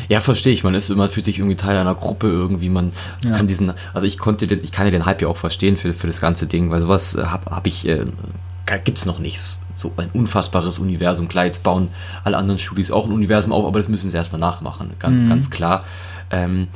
Ja, 0.08 0.20
verstehe 0.20 0.52
ich. 0.52 0.64
Man 0.64 0.74
ist 0.74 0.90
immer, 0.90 1.08
fühlt 1.08 1.24
sich 1.24 1.38
irgendwie 1.38 1.56
Teil 1.56 1.76
einer 1.76 1.94
Gruppe 1.94 2.28
irgendwie. 2.28 2.68
Man 2.68 2.92
ja. 3.24 3.32
kann 3.36 3.46
diesen, 3.46 3.72
also 3.94 4.06
ich 4.06 4.18
konnte 4.18 4.46
den, 4.46 4.62
ich 4.62 4.72
kann 4.72 4.86
ja 4.86 4.90
den 4.90 5.06
Hype 5.06 5.22
ja 5.22 5.28
auch 5.28 5.36
verstehen 5.36 5.76
für, 5.76 5.92
für 5.92 6.06
das 6.06 6.20
ganze 6.20 6.46
Ding, 6.46 6.70
weil 6.70 6.80
sowas 6.80 7.16
habe 7.20 7.50
hab 7.50 7.66
ich, 7.66 7.86
äh, 7.86 8.04
gibt's 8.84 9.06
noch 9.06 9.18
nichts. 9.18 9.62
So 9.74 9.92
ein 9.96 10.10
unfassbares 10.12 10.78
Universum. 10.78 11.28
Klar, 11.28 11.46
jetzt 11.46 11.62
bauen 11.62 11.88
alle 12.24 12.36
anderen 12.36 12.58
Studios 12.58 12.90
auch 12.90 13.06
ein 13.06 13.12
Universum 13.12 13.52
auf, 13.52 13.64
aber 13.64 13.78
das 13.78 13.88
müssen 13.88 14.10
sie 14.10 14.16
erstmal 14.16 14.40
nachmachen. 14.40 14.90
Ganz, 14.98 15.20
mhm. 15.20 15.28
ganz 15.28 15.50
klar. 15.50 15.84
Ähm, 16.30 16.68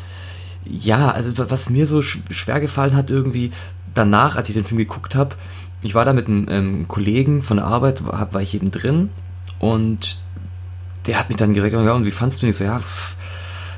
ja, 0.64 1.10
also 1.10 1.32
was 1.50 1.68
mir 1.68 1.86
so 1.86 2.02
schwer 2.02 2.60
gefallen 2.60 2.94
hat 2.94 3.10
irgendwie 3.10 3.50
danach, 3.94 4.36
als 4.36 4.48
ich 4.48 4.54
den 4.54 4.64
Film 4.64 4.78
geguckt 4.78 5.14
habe, 5.14 5.36
ich 5.82 5.94
war 5.94 6.04
da 6.04 6.12
mit 6.12 6.28
einem 6.28 6.46
ähm, 6.48 6.88
Kollegen 6.88 7.42
von 7.42 7.56
der 7.56 7.66
Arbeit, 7.66 8.06
war, 8.06 8.32
war 8.32 8.40
ich 8.40 8.54
eben 8.54 8.70
drin 8.70 9.10
und 9.58 10.18
der 11.06 11.18
hat 11.18 11.28
mich 11.28 11.36
dann 11.36 11.54
direkt 11.54 11.74
ja, 11.74 11.92
und 11.92 12.04
wie 12.04 12.10
fandst 12.10 12.42
du 12.42 12.46
ihn? 12.46 12.50
Ich 12.50 12.56
so, 12.56 12.64
ja, 12.64 12.78
pff, 12.78 13.14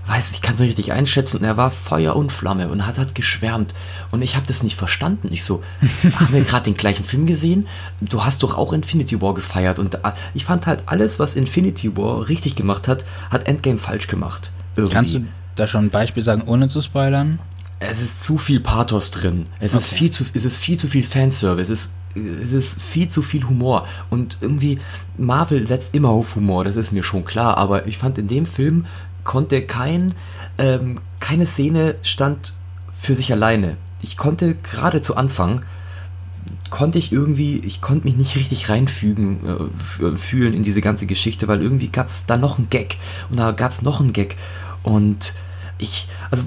weiß, 0.07 0.33
ich 0.33 0.43
kann 0.43 0.55
es 0.55 0.61
nicht 0.61 0.71
richtig 0.71 0.93
einschätzen. 0.93 1.39
Und 1.39 1.45
er 1.45 1.57
war 1.57 1.71
Feuer 1.71 2.17
und 2.17 2.31
Flamme 2.31 2.69
und 2.69 2.87
hat, 2.87 2.99
hat 2.99 3.15
geschwärmt. 3.15 3.75
Und 4.11 4.23
ich 4.23 4.37
habe 4.37 4.47
das 4.47 4.63
nicht 4.63 4.77
verstanden. 4.77 5.29
Ich 5.31 5.45
so, 5.45 5.63
haben 6.17 6.33
wir 6.33 6.43
gerade 6.43 6.65
den 6.65 6.77
gleichen 6.77 7.05
Film 7.05 7.27
gesehen? 7.27 7.67
Du 8.01 8.25
hast 8.25 8.43
doch 8.43 8.57
auch 8.57 8.73
Infinity 8.73 9.21
War 9.21 9.35
gefeiert. 9.35 9.79
Und 9.79 9.99
ich 10.35 10.45
fand 10.45 10.67
halt 10.67 10.85
alles, 10.87 11.19
was 11.19 11.37
Infinity 11.37 11.97
War 11.97 12.29
richtig 12.29 12.57
gemacht 12.57 12.89
hat, 12.89 13.05
hat 13.31 13.47
Endgame 13.47 13.79
falsch 13.79 14.07
gemacht. 14.07 14.53
Irgendwie. 14.77 14.95
Kannst 14.95 15.15
du 15.15 15.21
da 15.57 15.67
schon 15.67 15.87
ein 15.87 15.91
Beispiel 15.91 16.23
sagen, 16.23 16.43
ohne 16.47 16.69
zu 16.69 16.81
spoilern? 16.81 17.39
Es 17.81 18.01
ist 18.01 18.23
zu 18.23 18.39
viel 18.39 18.61
Pathos 18.61 19.11
drin. 19.11 19.47
Es, 19.61 19.75
okay. 19.75 19.85
ist, 19.85 19.93
viel 19.93 20.11
zu, 20.11 20.25
es 20.33 20.45
ist 20.45 20.57
viel 20.57 20.79
zu 20.79 20.89
viel 20.89 21.03
Fanservice. 21.03 21.71
Es 21.73 21.87
ist 21.87 21.95
es 22.15 22.53
ist 22.53 22.81
viel 22.81 23.09
zu 23.09 23.23
viel 23.23 23.45
Humor. 23.45 23.87
Und 24.11 24.39
irgendwie, 24.41 24.79
Marvel 25.19 25.67
setzt 25.67 25.95
immer 25.95 26.11
auf 26.11 26.37
Humor, 26.37 26.65
das 26.65 26.77
ist 26.77 26.93
mir 26.93 27.03
schon 27.03 27.25
klar. 27.25 27.57
Aber 27.57 27.87
ich 27.87 27.99
fand 27.99 28.19
in 28.19 28.29
dem 28.29 28.47
Film 28.47 28.87
konnte 29.25 29.63
kein, 29.63 30.15
ähm, 30.59 31.01
keine 31.21 31.47
Szene 31.47 31.97
stand 32.03 32.55
für 32.93 33.15
sich 33.15 33.33
alleine. 33.33 33.77
Ich 34.03 34.17
konnte 34.17 34.55
gerade 34.55 35.01
zu 35.01 35.17
Anfang, 35.17 35.63
konnte 36.71 36.99
ich 36.99 37.13
irgendwie, 37.13 37.59
ich 37.59 37.81
konnte 37.81 38.07
mich 38.07 38.17
nicht 38.17 38.37
richtig 38.37 38.69
reinfügen, 38.69 39.39
äh, 39.47 40.17
fühlen 40.17 40.55
in 40.55 40.63
diese 40.63 40.81
ganze 40.81 41.07
Geschichte, 41.07 41.49
weil 41.49 41.63
irgendwie 41.63 41.89
gab 41.89 42.09
es 42.09 42.27
da 42.27 42.37
noch 42.37 42.59
einen 42.59 42.69
Gag 42.69 42.99
und 43.31 43.39
da 43.39 43.53
gab 43.53 43.73
es 43.73 43.83
noch 43.83 44.01
einen 44.01 44.13
Gag. 44.13 44.37
Und 44.83 45.35
ich, 45.79 46.09
also 46.31 46.45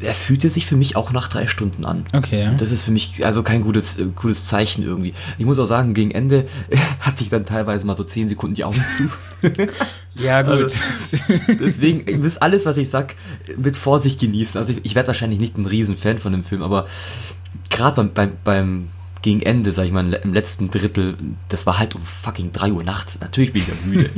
er 0.00 0.14
fühlte 0.14 0.50
sich 0.50 0.66
für 0.66 0.76
mich 0.76 0.96
auch 0.96 1.12
nach 1.12 1.28
drei 1.28 1.46
Stunden 1.46 1.84
an. 1.84 2.04
Okay. 2.12 2.50
Das 2.58 2.70
ist 2.70 2.84
für 2.84 2.90
mich 2.90 3.24
also 3.24 3.42
kein 3.42 3.62
gutes, 3.62 3.98
äh, 3.98 4.06
gutes 4.14 4.46
Zeichen 4.46 4.82
irgendwie. 4.82 5.14
Ich 5.38 5.44
muss 5.44 5.58
auch 5.58 5.66
sagen, 5.66 5.94
gegen 5.94 6.10
Ende 6.10 6.46
hatte 7.00 7.22
ich 7.22 7.30
dann 7.30 7.44
teilweise 7.44 7.86
mal 7.86 7.96
so 7.96 8.04
zehn 8.04 8.28
Sekunden 8.28 8.54
die 8.54 8.64
Augen 8.64 8.80
zu. 8.96 9.48
ja, 10.14 10.42
gut. 10.42 10.52
Also, 10.52 10.78
deswegen, 11.48 12.06
ihr 12.06 12.18
müsst 12.18 12.42
alles, 12.42 12.66
was 12.66 12.76
ich 12.76 12.88
sag, 12.88 13.14
mit 13.56 13.76
Vorsicht 13.76 14.20
genießen. 14.20 14.60
Also 14.60 14.72
ich, 14.72 14.84
ich 14.84 14.94
werde 14.94 15.08
wahrscheinlich 15.08 15.40
nicht 15.40 15.58
ein 15.58 15.66
Riesenfan 15.66 16.18
von 16.18 16.32
dem 16.32 16.44
Film, 16.44 16.62
aber 16.62 16.86
gerade 17.70 17.96
beim, 17.96 18.12
beim, 18.12 18.32
beim 18.44 18.88
gegen 19.22 19.40
Ende, 19.40 19.72
sag 19.72 19.86
ich 19.86 19.92
mal, 19.92 20.12
im 20.12 20.34
letzten 20.34 20.70
Drittel, 20.70 21.16
das 21.48 21.64
war 21.66 21.78
halt 21.78 21.94
um 21.94 22.02
fucking 22.04 22.52
drei 22.52 22.72
Uhr 22.72 22.82
nachts. 22.82 23.20
Natürlich 23.20 23.52
bin 23.52 23.62
ich 23.62 23.68
ja 23.68 23.74
müde. 23.86 24.10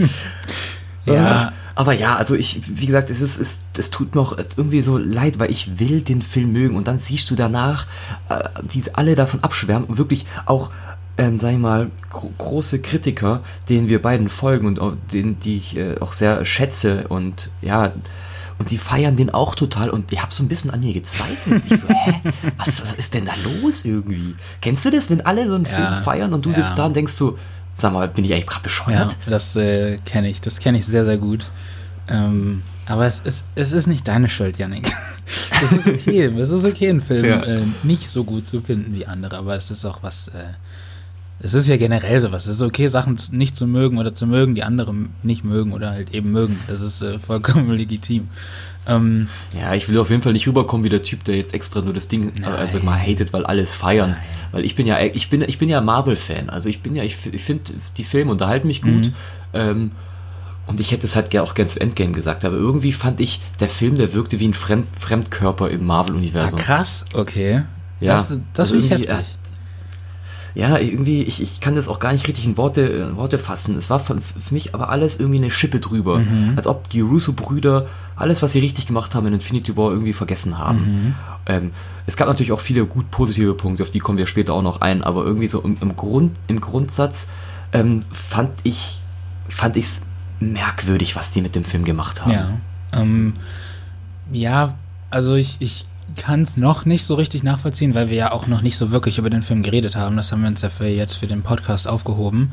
Ja. 1.06 1.52
Aber 1.74 1.92
ja, 1.92 2.16
also 2.16 2.34
ich, 2.34 2.62
wie 2.78 2.86
gesagt, 2.86 3.10
es 3.10 3.20
ist, 3.20 3.38
es, 3.38 3.60
es 3.76 3.90
tut 3.90 4.14
mir 4.14 4.20
auch 4.20 4.36
irgendwie 4.56 4.80
so 4.80 4.96
leid, 4.98 5.38
weil 5.38 5.50
ich 5.50 5.78
will 5.78 6.02
den 6.02 6.22
Film 6.22 6.52
mögen 6.52 6.76
und 6.76 6.86
dann 6.86 6.98
siehst 6.98 7.30
du 7.30 7.34
danach, 7.34 7.86
äh, 8.28 8.44
wie 8.68 8.82
alle 8.92 9.14
davon 9.14 9.42
abschwärmen 9.42 9.88
und 9.88 9.98
wirklich 9.98 10.24
auch, 10.46 10.70
ähm, 11.18 11.38
sag 11.38 11.52
ich 11.52 11.58
mal, 11.58 11.90
gro 12.10 12.32
große 12.38 12.80
Kritiker, 12.80 13.42
denen 13.68 13.88
wir 13.88 14.00
beiden 14.00 14.28
folgen 14.28 14.66
und 14.66 14.78
auch, 14.78 14.94
denen, 15.12 15.38
die 15.40 15.56
ich 15.56 15.76
äh, 15.76 15.96
auch 16.00 16.12
sehr 16.12 16.44
schätze 16.44 17.08
und 17.08 17.50
ja, 17.60 17.92
und 18.58 18.70
die 18.70 18.78
feiern 18.78 19.16
den 19.16 19.30
auch 19.30 19.56
total 19.56 19.90
und 19.90 20.12
ich 20.12 20.22
habe 20.22 20.32
so 20.32 20.44
ein 20.44 20.48
bisschen 20.48 20.70
an 20.70 20.78
mir 20.78 20.92
gezweifelt. 20.92 21.64
Ich 21.68 21.80
so, 21.80 21.88
hä, 21.88 22.20
was, 22.56 22.82
was 22.82 22.94
ist 22.94 23.14
denn 23.14 23.24
da 23.24 23.32
los 23.42 23.84
irgendwie? 23.84 24.36
Kennst 24.60 24.84
du 24.84 24.90
das, 24.90 25.10
wenn 25.10 25.22
alle 25.22 25.48
so 25.48 25.56
einen 25.56 25.64
ja, 25.64 25.70
Film 25.72 26.04
feiern 26.04 26.32
und 26.32 26.46
du 26.46 26.50
ja. 26.50 26.56
sitzt 26.56 26.78
da 26.78 26.86
und 26.86 26.94
denkst 26.94 27.14
so, 27.14 27.36
Sag 27.74 27.92
mal, 27.92 28.08
bin 28.08 28.24
ich 28.24 28.32
eigentlich 28.32 28.46
gerade 28.46 28.62
bescheuert? 28.62 29.16
Ja, 29.24 29.30
das 29.30 29.56
äh, 29.56 29.96
kenne 30.04 30.28
ich. 30.28 30.40
Das 30.40 30.60
kenne 30.60 30.78
ich 30.78 30.86
sehr, 30.86 31.04
sehr 31.04 31.18
gut. 31.18 31.50
Ähm, 32.08 32.62
aber 32.86 33.06
es 33.06 33.20
ist, 33.20 33.44
es 33.54 33.72
ist 33.72 33.86
nicht 33.86 34.06
deine 34.06 34.28
Schuld, 34.28 34.58
Janik. 34.58 34.90
Es 35.62 35.72
ist 35.72 35.86
okay. 35.86 36.26
es 36.26 36.50
ist 36.50 36.64
okay, 36.66 36.90
einen 36.90 37.00
Film 37.00 37.24
ja. 37.24 37.42
äh, 37.42 37.62
nicht 37.82 38.10
so 38.10 38.24
gut 38.24 38.46
zu 38.46 38.60
finden 38.60 38.92
wie 38.92 39.06
andere. 39.06 39.38
Aber 39.38 39.56
es 39.56 39.70
ist 39.70 39.84
auch 39.86 40.02
was. 40.02 40.28
Äh, 40.28 40.42
es 41.40 41.52
ist 41.52 41.68
ja 41.68 41.76
generell 41.76 42.20
sowas. 42.20 42.46
Es 42.46 42.56
ist 42.56 42.62
okay, 42.62 42.88
Sachen 42.88 43.18
nicht 43.32 43.56
zu 43.56 43.66
mögen 43.66 43.98
oder 43.98 44.14
zu 44.14 44.26
mögen, 44.26 44.54
die 44.54 44.62
andere 44.62 44.94
nicht 45.22 45.44
mögen 45.44 45.72
oder 45.72 45.90
halt 45.90 46.14
eben 46.14 46.32
mögen. 46.32 46.60
Das 46.68 46.80
ist 46.80 47.02
äh, 47.02 47.18
vollkommen 47.18 47.70
legitim. 47.76 48.28
Ähm, 48.86 49.28
ja, 49.58 49.74
ich 49.74 49.88
will 49.88 49.98
auf 49.98 50.10
jeden 50.10 50.22
Fall 50.22 50.34
nicht 50.34 50.46
rüberkommen 50.46 50.84
wie 50.84 50.90
der 50.90 51.02
Typ, 51.02 51.24
der 51.24 51.36
jetzt 51.36 51.54
extra 51.54 51.80
nur 51.80 51.94
das 51.94 52.08
Ding 52.08 52.32
also 52.44 52.78
mal 52.80 52.98
hatet, 52.98 53.32
weil 53.32 53.46
alles 53.46 53.72
feiern. 53.72 54.10
Nein. 54.10 54.20
Weil 54.52 54.64
ich 54.64 54.76
bin 54.76 54.86
ja, 54.86 55.00
ich 55.00 55.30
bin, 55.30 55.42
ich 55.42 55.58
bin 55.58 55.68
ja 55.68 55.80
Marvel-Fan. 55.80 56.50
Also 56.50 56.68
ich 56.68 56.80
bin 56.80 56.94
ja, 56.94 57.02
ich, 57.02 57.16
ich 57.32 57.42
finde, 57.42 57.72
die 57.96 58.04
Filme 58.04 58.30
unterhalten 58.30 58.66
mich 58.66 58.82
gut. 58.82 58.92
Mhm. 58.92 59.14
Ähm, 59.52 59.90
und 60.66 60.80
ich 60.80 60.92
hätte 60.92 61.06
es 61.06 61.14
halt 61.16 61.36
auch 61.38 61.54
gern 61.54 61.68
zu 61.68 61.80
Endgame 61.80 62.12
gesagt, 62.12 62.44
aber 62.44 62.56
irgendwie 62.56 62.92
fand 62.92 63.20
ich, 63.20 63.40
der 63.60 63.68
Film, 63.68 63.96
der 63.96 64.14
wirkte 64.14 64.40
wie 64.40 64.48
ein 64.48 64.54
Fremd, 64.54 64.86
Fremdkörper 64.98 65.70
im 65.70 65.84
Marvel-Universum. 65.84 66.58
Ah, 66.58 66.62
krass, 66.62 67.04
okay. 67.14 67.64
Ja, 68.00 68.16
das, 68.16 68.28
das 68.54 68.72
also 68.72 68.80
finde 68.80 69.04
ich 69.04 69.10
heftig. 69.10 69.38
Ja, 70.54 70.78
irgendwie, 70.78 71.22
ich, 71.22 71.42
ich 71.42 71.60
kann 71.60 71.74
das 71.74 71.88
auch 71.88 71.98
gar 71.98 72.12
nicht 72.12 72.28
richtig 72.28 72.46
in 72.46 72.56
Worte, 72.56 72.82
in 72.82 73.16
Worte 73.16 73.38
fassen. 73.38 73.76
Es 73.76 73.90
war 73.90 73.98
für, 73.98 74.20
für 74.20 74.54
mich 74.54 74.72
aber 74.72 74.88
alles 74.88 75.18
irgendwie 75.18 75.38
eine 75.38 75.50
Schippe 75.50 75.80
drüber. 75.80 76.18
Mhm. 76.18 76.52
Als 76.54 76.68
ob 76.68 76.88
die 76.90 77.00
Russo-Brüder 77.00 77.86
alles, 78.14 78.40
was 78.40 78.52
sie 78.52 78.60
richtig 78.60 78.86
gemacht 78.86 79.16
haben 79.16 79.26
in 79.26 79.34
Infinity 79.34 79.76
War, 79.76 79.90
irgendwie 79.90 80.12
vergessen 80.12 80.56
haben. 80.56 80.78
Mhm. 80.78 81.14
Ähm, 81.46 81.70
es 82.06 82.16
gab 82.16 82.28
natürlich 82.28 82.52
auch 82.52 82.60
viele 82.60 82.86
gut 82.86 83.10
positive 83.10 83.54
Punkte, 83.54 83.82
auf 83.82 83.90
die 83.90 83.98
kommen 83.98 84.16
wir 84.16 84.28
später 84.28 84.54
auch 84.54 84.62
noch 84.62 84.80
ein, 84.80 85.02
aber 85.02 85.24
irgendwie 85.24 85.48
so 85.48 85.60
im, 85.60 85.76
im, 85.80 85.96
Grund, 85.96 86.32
im 86.46 86.60
Grundsatz 86.60 87.28
ähm, 87.72 88.02
fand 88.12 88.50
ich 88.62 89.00
fand 89.48 89.76
ich 89.76 89.84
es 89.84 90.02
merkwürdig, 90.40 91.16
was 91.16 91.32
die 91.32 91.42
mit 91.42 91.54
dem 91.54 91.64
Film 91.64 91.84
gemacht 91.84 92.22
haben. 92.22 92.32
Ja, 92.32 92.48
ähm, 92.92 93.34
ja 94.32 94.74
also 95.10 95.34
ich, 95.34 95.56
ich 95.60 95.86
kann 96.16 96.42
es 96.42 96.56
noch 96.56 96.84
nicht 96.84 97.04
so 97.04 97.14
richtig 97.14 97.42
nachvollziehen, 97.42 97.94
weil 97.94 98.08
wir 98.08 98.16
ja 98.16 98.32
auch 98.32 98.46
noch 98.46 98.62
nicht 98.62 98.76
so 98.76 98.90
wirklich 98.90 99.18
über 99.18 99.30
den 99.30 99.42
Film 99.42 99.62
geredet 99.62 99.96
haben. 99.96 100.16
Das 100.16 100.32
haben 100.32 100.42
wir 100.42 100.48
uns 100.48 100.62
ja 100.62 100.70
für 100.70 100.86
jetzt 100.86 101.16
für 101.16 101.26
den 101.26 101.42
Podcast 101.42 101.88
aufgehoben. 101.88 102.52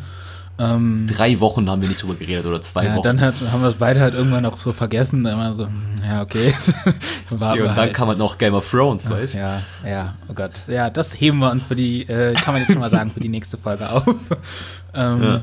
Ähm, 0.59 1.07
Drei 1.07 1.39
Wochen 1.39 1.69
haben 1.69 1.81
wir 1.81 1.89
nicht 1.89 2.03
drüber 2.03 2.15
geredet 2.15 2.45
oder 2.45 2.61
zwei 2.61 2.85
ja, 2.85 2.95
Wochen. 2.95 3.03
dann 3.03 3.21
hat, 3.21 3.35
haben 3.51 3.61
wir 3.61 3.69
es 3.69 3.75
beide 3.75 3.99
halt 3.99 4.13
irgendwann 4.13 4.45
auch 4.45 4.59
so 4.59 4.73
vergessen. 4.73 5.25
Immer 5.25 5.53
so, 5.53 5.65
hm, 5.65 5.73
ja, 6.07 6.21
okay. 6.21 6.53
ja, 6.85 6.91
und 7.31 7.41
dann 7.41 7.75
halt. 7.75 7.93
kam 7.93 8.09
halt 8.09 8.17
noch 8.17 8.37
Game 8.37 8.53
of 8.53 8.69
Thrones, 8.69 9.05
Ach, 9.07 9.11
weißt 9.11 9.33
du? 9.33 9.37
Ja, 9.37 9.61
ja, 9.85 10.15
oh 10.27 10.33
Gott. 10.33 10.51
Ja, 10.67 10.89
das 10.89 11.19
heben 11.19 11.39
wir 11.39 11.51
uns 11.51 11.63
für 11.63 11.75
die, 11.75 12.07
äh, 12.07 12.33
kann 12.33 12.53
man 12.53 12.61
jetzt 12.61 12.71
schon 12.71 12.81
mal 12.81 12.89
sagen, 12.89 13.11
für 13.11 13.19
die 13.21 13.29
nächste 13.29 13.57
Folge 13.57 13.89
auf. 13.89 14.05
ähm, 14.93 15.23
Ja. 15.23 15.41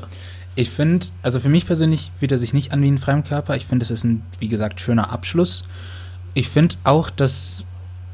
Ich 0.55 0.71
finde, 0.71 1.05
also 1.21 1.39
für 1.39 1.47
mich 1.47 1.65
persönlich 1.65 2.11
fühlt 2.19 2.33
er 2.33 2.37
sich 2.37 2.53
nicht 2.53 2.73
an 2.73 2.81
wie 2.81 2.91
ein 2.91 2.97
Fremdkörper. 2.97 3.55
Ich 3.55 3.65
finde, 3.65 3.83
es 3.83 3.91
ist 3.91 4.03
ein, 4.03 4.23
wie 4.39 4.49
gesagt, 4.49 4.81
schöner 4.81 5.09
Abschluss. 5.09 5.63
Ich 6.33 6.49
finde 6.49 6.75
auch, 6.83 7.09
dass, 7.09 7.63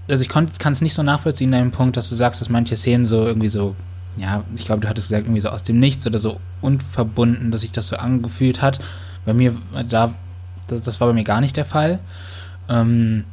also 0.07 0.21
ich 0.21 0.29
kann 0.29 0.73
es 0.73 0.81
nicht 0.81 0.93
so 0.93 1.03
nachvollziehen, 1.03 1.51
deinen 1.51 1.71
Punkt, 1.71 1.97
dass 1.97 2.09
du 2.09 2.15
sagst, 2.15 2.41
dass 2.41 2.49
manche 2.49 2.77
Szenen 2.77 3.07
so 3.07 3.25
irgendwie 3.25 3.47
so, 3.47 3.75
ja, 4.17 4.43
ich 4.55 4.65
glaube, 4.65 4.81
du 4.81 4.87
hattest 4.87 5.09
gesagt, 5.09 5.25
irgendwie 5.25 5.41
so 5.41 5.49
aus 5.49 5.63
dem 5.63 5.79
Nichts 5.79 6.05
oder 6.05 6.19
so 6.19 6.39
unverbunden, 6.61 7.51
dass 7.51 7.61
sich 7.61 7.71
das 7.71 7.87
so 7.87 7.95
angefühlt 7.95 8.61
hat. 8.61 8.79
Bei 9.25 9.33
mir, 9.33 9.55
da, 9.89 10.13
das, 10.67 10.81
das 10.81 11.01
war 11.01 11.07
bei 11.07 11.13
mir 11.13 11.23
gar 11.23 11.41
nicht 11.41 11.57
der 11.57 11.65
Fall. 11.65 11.99
Ähm, 12.69 13.25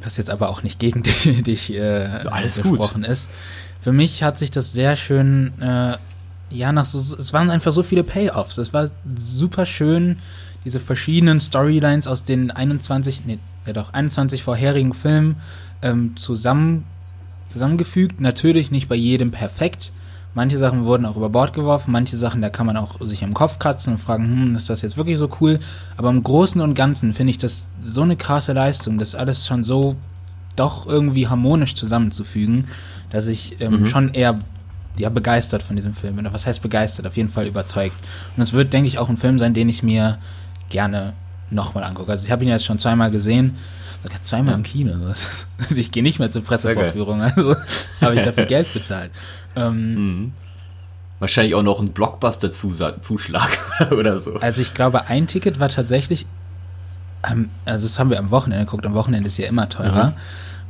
was 0.00 0.16
jetzt 0.16 0.30
aber 0.30 0.48
auch 0.48 0.62
nicht 0.62 0.78
gegen 0.78 1.02
dich, 1.02 1.42
dich 1.42 1.74
äh, 1.74 2.20
Alles 2.30 2.62
gut. 2.62 2.72
gesprochen 2.72 3.04
ist. 3.04 3.28
Für 3.80 3.92
mich 3.92 4.22
hat 4.22 4.38
sich 4.38 4.50
das 4.50 4.72
sehr 4.72 4.94
schön, 4.94 5.60
äh, 5.60 5.96
ja, 6.50 6.72
nach 6.72 6.84
so, 6.84 6.98
es 6.98 7.32
waren 7.32 7.50
einfach 7.50 7.72
so 7.72 7.82
viele 7.82 8.04
Payoffs. 8.04 8.58
Es 8.58 8.72
war 8.72 8.90
super 9.16 9.66
schön, 9.66 10.18
diese 10.64 10.78
verschiedenen 10.78 11.40
Storylines 11.40 12.06
aus 12.06 12.22
den 12.22 12.52
21, 12.52 13.22
nee, 13.26 13.38
ja 13.66 13.72
doch, 13.72 13.92
21 13.92 14.42
vorherigen 14.42 14.92
Filmen 14.92 15.36
ähm, 15.82 16.16
zusammen, 16.16 16.84
zusammengefügt. 17.48 18.20
Natürlich 18.20 18.70
nicht 18.70 18.88
bei 18.88 18.94
jedem 18.96 19.30
perfekt. 19.30 19.92
Manche 20.34 20.58
Sachen 20.58 20.84
wurden 20.86 21.04
auch 21.04 21.16
über 21.16 21.28
Bord 21.28 21.52
geworfen, 21.52 21.92
manche 21.92 22.16
Sachen, 22.16 22.40
da 22.40 22.48
kann 22.48 22.64
man 22.64 22.78
auch 22.78 22.98
sich 23.02 23.22
am 23.22 23.34
Kopf 23.34 23.58
kratzen 23.58 23.92
und 23.92 23.98
fragen, 23.98 24.48
hm, 24.48 24.56
ist 24.56 24.70
das 24.70 24.80
jetzt 24.80 24.96
wirklich 24.96 25.18
so 25.18 25.28
cool? 25.42 25.58
Aber 25.98 26.08
im 26.08 26.22
Großen 26.22 26.58
und 26.62 26.72
Ganzen 26.74 27.12
finde 27.12 27.32
ich 27.32 27.38
das 27.38 27.66
so 27.82 28.00
eine 28.00 28.16
krasse 28.16 28.54
Leistung, 28.54 28.96
das 28.96 29.14
alles 29.14 29.46
schon 29.46 29.62
so 29.62 29.94
doch 30.56 30.86
irgendwie 30.86 31.28
harmonisch 31.28 31.74
zusammenzufügen, 31.74 32.66
dass 33.10 33.26
ich 33.26 33.60
ähm, 33.60 33.80
Mhm. 33.80 33.86
schon 33.86 34.08
eher 34.14 34.38
ja, 34.96 35.10
begeistert 35.10 35.62
von 35.62 35.76
diesem 35.76 35.92
Film 35.92 36.16
bin. 36.16 36.26
Oder 36.26 36.34
was 36.34 36.46
heißt 36.46 36.62
begeistert? 36.62 37.06
Auf 37.06 37.16
jeden 37.16 37.28
Fall 37.30 37.46
überzeugt. 37.46 37.96
Und 38.36 38.42
es 38.42 38.52
wird, 38.54 38.72
denke 38.72 38.88
ich, 38.88 38.98
auch 38.98 39.08
ein 39.10 39.16
Film 39.18 39.38
sein, 39.38 39.52
den 39.54 39.68
ich 39.68 39.82
mir 39.82 40.18
gerne 40.70 41.12
nochmal 41.50 41.84
angucke. 41.84 42.10
Also 42.10 42.24
ich 42.26 42.32
habe 42.32 42.42
ihn 42.42 42.48
jetzt 42.48 42.64
schon 42.64 42.78
zweimal 42.78 43.10
gesehen, 43.10 43.56
sogar 44.02 44.22
zweimal 44.22 44.52
Ja. 44.52 44.56
im 44.56 44.62
Kino. 44.62 44.92
Ich 45.76 45.90
gehe 45.92 46.02
nicht 46.02 46.18
mehr 46.18 46.30
zur. 46.30 46.42
Pressevorführung, 46.42 47.20
also 47.22 47.54
habe 48.00 48.14
ich 48.16 48.22
dafür 48.22 48.44
Geld 48.46 48.72
bezahlt. 48.74 49.10
Ähm, 49.56 49.94
Mhm. 49.94 50.32
Wahrscheinlich 51.20 51.54
auch 51.54 51.62
noch 51.62 51.78
ein 51.78 51.92
Blockbuster-Zuschlag 51.92 53.58
oder 53.92 54.18
so. 54.18 54.34
Also 54.40 54.60
ich 54.60 54.74
glaube, 54.74 55.06
ein 55.06 55.28
Ticket 55.28 55.60
war 55.60 55.68
tatsächlich, 55.68 56.26
ähm, 57.30 57.48
also 57.64 57.86
das 57.86 57.98
haben 58.00 58.10
wir 58.10 58.18
am 58.18 58.30
Wochenende 58.32 58.64
geguckt, 58.64 58.84
am 58.86 58.94
Wochenende 58.94 59.28
ist 59.28 59.38
ja 59.38 59.46
immer 59.46 59.68
teurer. 59.68 60.06
Mhm. 60.10 60.12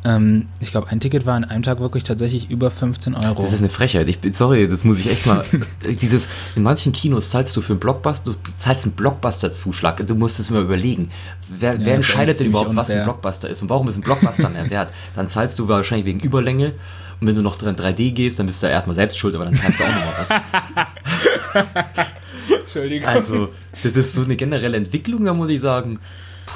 Ähm, 0.05 0.49
ich 0.61 0.73
glaube, 0.73 0.89
ein 0.89 0.99
Ticket 0.99 1.27
war 1.27 1.35
an 1.35 1.45
einem 1.45 1.63
Tag 1.63 1.79
wirklich 1.81 2.03
tatsächlich 2.03 2.51
über 2.51 2.71
15 2.71 3.15
Euro. 3.15 3.43
Das 3.43 3.53
ist 3.53 3.61
eine 3.61 3.69
Frechheit. 3.69 4.09
Ich 4.09 4.19
bin, 4.19 4.33
sorry, 4.33 4.67
das 4.67 4.83
muss 4.83 4.99
ich 4.99 5.11
echt 5.11 5.27
mal. 5.27 5.45
dieses, 6.01 6.29
in 6.57 6.63
manchen 6.63 6.93
Kinos 6.93 7.31
zahlst 7.31 7.57
du 7.57 7.61
für 7.61 7.75
einen 7.75 7.81
Blockbuster, 7.81 8.33
du 8.33 8.37
zahlst 8.59 8.85
einen 8.85 8.95
Blockbuster-Zuschlag. 8.95 10.05
Du 10.07 10.15
musst 10.15 10.41
es 10.41 10.51
mal 10.51 10.63
überlegen. 10.63 11.11
Wer, 11.49 11.75
Ja, 11.75 11.85
wer 11.85 11.95
entscheidet 11.95 12.41
denn 12.41 12.49
überhaupt, 12.49 12.75
was 12.75 12.89
ein 12.89 12.99
unfair. 12.99 13.05
Blockbuster 13.05 13.49
ist 13.49 13.63
und 13.63 13.71
warum 13.71 13.89
ist 13.89 13.97
ein 13.97 14.03
Blockbuster 14.03 14.49
mehr 14.49 14.69
wert? 14.71 14.93
Dann 15.15 15.29
zahlst 15.29 15.59
du 15.59 15.69
wahrscheinlich 15.69 16.07
wegen 16.07 16.21
Überlänge 16.21 16.75
und 17.21 17.29
wenn 17.29 17.37
du 17.37 17.43
noch 17.43 17.55
drin 17.55 17.77
3D 17.77 18.13
gehst, 18.13 18.41
dann 18.41 18.47
bist 18.47 18.63
du 18.63 18.67
erstmal 18.67 18.97
selbst 18.97 19.17
schuld, 19.17 19.37
aber 19.37 19.45
dann 19.45 19.55
zahlst 19.55 19.79
du 19.79 19.85
auch 19.85 19.89
nochmal 19.89 20.15
was. 20.19 22.07
Entschuldigung. 22.61 23.09
Also, 23.09 23.49
das 23.83 23.95
ist 23.95 24.15
so 24.15 24.23
eine 24.23 24.35
generelle 24.35 24.77
Entwicklung, 24.77 25.25
da 25.25 25.33
muss 25.33 25.49
ich 25.49 25.61
sagen. 25.61 26.01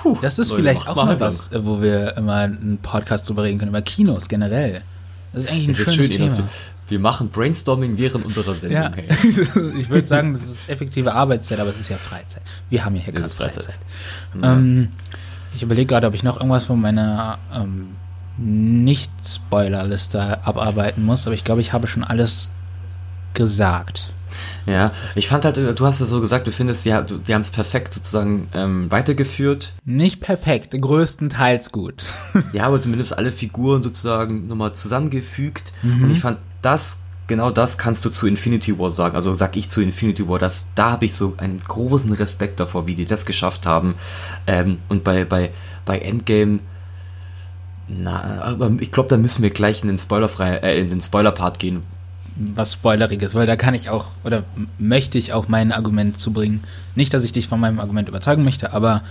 Puh, 0.07 0.19
das 0.21 0.39
ist 0.39 0.51
Leute, 0.51 0.63
vielleicht 0.63 0.89
auch 0.89 0.97
mal 0.97 1.19
was, 1.19 1.51
wo 1.53 1.83
wir 1.83 2.17
immer 2.17 2.37
einen 2.37 2.79
Podcast 2.81 3.29
drüber 3.29 3.43
reden 3.43 3.59
können, 3.59 3.71
über 3.71 3.83
Kinos 3.83 4.29
generell. 4.29 4.83
Das 5.33 5.45
ist 5.45 5.51
eigentlich 5.51 5.69
ein 5.69 5.75
Das 5.75 5.95
schönes 5.95 6.07
schön, 6.07 6.17
Thema. 6.17 6.39
wir, 6.39 6.49
wir 6.89 6.99
machen 7.01 7.29
Brainstorming 7.31 7.99
während 7.99 8.25
unserer 8.25 8.55
Sendung. 8.55 8.83
Ja, 8.83 8.93
hey. 8.95 9.09
ich 9.81 9.91
würde 9.91 10.07
sagen, 10.07 10.35
das 10.35 10.45
ist 10.45 10.69
effektive 10.69 11.13
Arbeitszeit, 11.13 11.59
aber 11.59 11.71
es 11.71 11.79
ist 11.79 11.89
ja 11.89 11.97
Freizeit. 11.97 12.43
Wir 12.71 12.85
haben 12.85 12.95
ja 12.95 13.03
hier 13.03 13.15
gerade 13.15 13.35
Freizeit. 13.35 13.65
Freizeit. 13.65 13.81
Ja. 14.41 14.53
Ähm, 14.53 14.91
ich 15.55 15.65
überlege 15.65 15.87
gerade, 15.87 16.07
ob 16.07 16.15
ich 16.15 16.23
noch 16.23 16.37
irgendwas 16.37 16.67
von 16.67 16.81
meiner 16.81 17.39
ähm, 17.53 17.89
Nicht-Spoiler-Liste 18.39 20.47
abarbeiten 20.47 21.05
muss, 21.05 21.27
aber 21.27 21.35
ich 21.35 21.43
glaube, 21.43 21.63
ich 21.63 21.73
habe 21.73 21.89
schon 21.89 22.05
alles 22.05 22.49
gesagt. 23.35 24.13
Ja, 24.67 24.93
ich 25.15 25.29
fand 25.29 25.45
halt, 25.45 25.57
du 25.57 25.87
hast 25.87 26.01
es 26.01 26.09
so 26.09 26.21
gesagt, 26.21 26.47
du 26.47 26.53
findest, 26.53 26.85
ja, 26.87 27.03
du- 27.03 27.19
die 27.19 27.35
haben 27.35 27.41
es 27.43 27.51
perfekt 27.51 27.95
sozusagen 27.95 28.49
ähm, 28.55 28.91
weitergeführt. 28.91 29.75
Nicht 29.85 30.21
perfekt, 30.21 30.75
größtenteils 30.81 31.73
gut. 31.73 32.13
Ja, 32.53 32.65
aber 32.67 32.81
zumindest 32.81 33.17
alle 33.17 33.33
Figuren 33.33 33.83
sozusagen 33.83 34.47
nochmal 34.49 34.73
zusammengefügt. 34.75 35.73
Mhm. 35.83 36.05
Und 36.05 36.11
ich 36.11 36.21
fand 36.21 36.39
das, 36.63 37.01
genau 37.27 37.51
das 37.51 37.77
kannst 37.79 38.05
du 38.05 38.11
zu 38.11 38.27
Infinity 38.27 38.79
War 38.79 38.91
sagen. 38.91 39.15
Also 39.15 39.35
sag 39.35 39.57
ich 39.57 39.69
zu 39.69 39.81
Infinity 39.81 40.29
War, 40.29 40.39
dass 40.39 40.67
da 40.75 40.91
habe 40.93 41.05
ich 41.07 41.15
so 41.15 41.35
einen 41.37 41.61
großen 41.67 42.13
Respekt 42.13 42.61
davor, 42.61 42.87
wie 42.87 42.95
die 42.95 43.05
das 43.05 43.27
geschafft 43.27 43.67
haben. 43.67 43.95
Ähm, 44.47 44.79
und 44.89 45.05
bei, 45.05 45.25
bei, 45.25 45.51
bei 45.85 45.99
Endgame, 45.99 46.61
na, 47.89 48.43
aber 48.43 48.71
ich 48.81 48.91
glaube, 48.91 49.09
da 49.09 49.17
müssen 49.17 49.43
wir 49.43 49.51
gleich 49.51 49.83
in 49.83 49.89
den 49.89 49.99
Spoilerfrei, 49.99 50.57
äh, 50.57 50.81
in 50.81 50.89
den 50.91 51.01
Spoiler-Part 51.01 51.59
gehen. 51.61 51.83
Was 52.37 52.75
Spoileriges, 52.75 53.35
weil 53.35 53.47
da 53.47 53.57
kann 53.57 53.75
ich 53.75 53.89
auch, 53.89 54.11
oder 54.25 54.45
möchte 54.79 55.17
ich 55.19 55.33
auch 55.33 55.49
mein 55.49 55.73
Argument 55.73 56.19
zubringen. 56.21 56.63
Nicht, 56.95 57.15
dass 57.15 57.25
ich 57.25 57.33
dich 57.33 57.49
von 57.49 57.59
meinem 57.59 57.81
Argument 57.81 58.09
überzeugen 58.09 58.45
möchte, 58.45 58.73
aber 58.75 59.03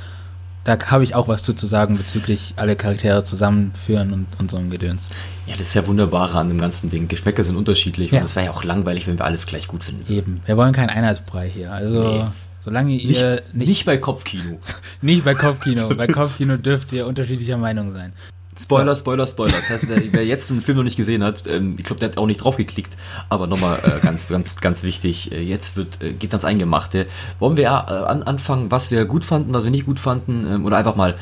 da 0.64 0.78
habe 0.88 1.04
ich 1.04 1.14
auch 1.16 1.28
was 1.28 1.44
zu, 1.44 1.54
zu 1.54 1.68
sagen 1.68 1.98
bezüglich 1.98 2.54
alle 2.58 2.76
Charaktere 2.76 3.24
zusammenführen 3.24 4.14
und, 4.14 4.28
und 4.40 4.50
so 4.52 4.58
ein 4.58 4.70
Gedöns. 4.70 5.10
Ja, 5.46 5.56
das 5.58 5.68
ist 5.70 5.74
ja 5.76 5.86
wunderbar 5.86 6.34
an 6.36 6.48
dem 6.50 6.58
ganzen 6.60 6.90
Ding. 6.90 7.08
Geschmäcker 7.08 7.44
sind 7.44 7.56
unterschiedlich 7.56 8.12
Ja. 8.12 8.20
und 8.20 8.26
es 8.26 8.36
wäre 8.36 8.48
ja 8.48 8.52
auch 8.52 8.64
langweilig, 8.64 9.06
wenn 9.08 9.18
wir 9.20 9.26
alles 9.26 9.46
gleich 9.46 9.68
gut 9.68 9.84
finden. 9.84 10.12
Eben, 10.12 10.42
wir 10.46 10.58
wollen 10.58 10.74
keinen 10.74 10.90
Einheitsbrei 10.90 11.50
hier. 11.50 11.72
Also, 11.72 12.02
Nee. 12.04 12.26
solange 12.64 12.90
Nicht, 12.94 13.06
ihr 13.06 13.42
nicht, 13.54 13.68
nicht, 13.68 13.86
bei 13.86 13.98
Kopfkino. 14.00 14.58
nicht 15.02 15.24
bei 15.24 15.36
Kopfkino, 15.36 15.90
bei 15.96 16.08
Kopfkino 16.08 16.58
dürft 16.58 16.94
ihr 16.94 17.06
unterschiedlicher 17.06 17.58
Meinung 17.58 17.94
sein. 17.94 18.14
Spoiler, 18.60 18.96
Spoiler, 18.96 19.28
Spoiler. 19.28 19.52
Das 19.52 19.70
heißt, 19.70 19.90
wer, 19.90 20.02
wer 20.14 20.26
jetzt 20.26 20.50
den 20.50 20.62
Film 20.62 20.78
noch 20.78 20.84
nicht 20.86 20.96
gesehen 20.96 21.24
hat, 21.24 21.46
ähm, 21.48 21.76
ich 21.78 21.84
glaube, 21.84 22.00
der 22.00 22.10
hat 22.10 22.18
auch 22.18 22.26
nicht 22.28 22.38
drauf 22.38 22.56
geklickt. 22.58 22.96
Aber 23.30 23.48
nochmal 23.48 23.78
äh, 23.84 24.00
ganz, 24.04 24.28
ganz, 24.30 24.56
ganz 24.62 24.82
wichtig, 24.84 25.32
äh, 25.32 25.42
jetzt 25.42 25.76
wird, 25.76 26.02
äh, 26.02 26.14
geht's 26.14 26.34
ans 26.34 26.46
Eingemachte. 26.46 27.06
Wollen 27.40 27.58
wir 27.58 27.66
äh, 27.66 27.68
an, 27.70 28.24
anfangen, 28.24 28.72
was 28.72 28.92
wir 28.92 29.06
gut 29.06 29.26
fanden, 29.26 29.54
was 29.54 29.64
wir 29.66 29.72
nicht 29.72 29.86
gut 29.86 30.00
fanden? 30.00 30.46
Ähm, 30.48 30.66
oder 30.66 30.78
einfach 30.78 30.96
mal, 30.96 31.16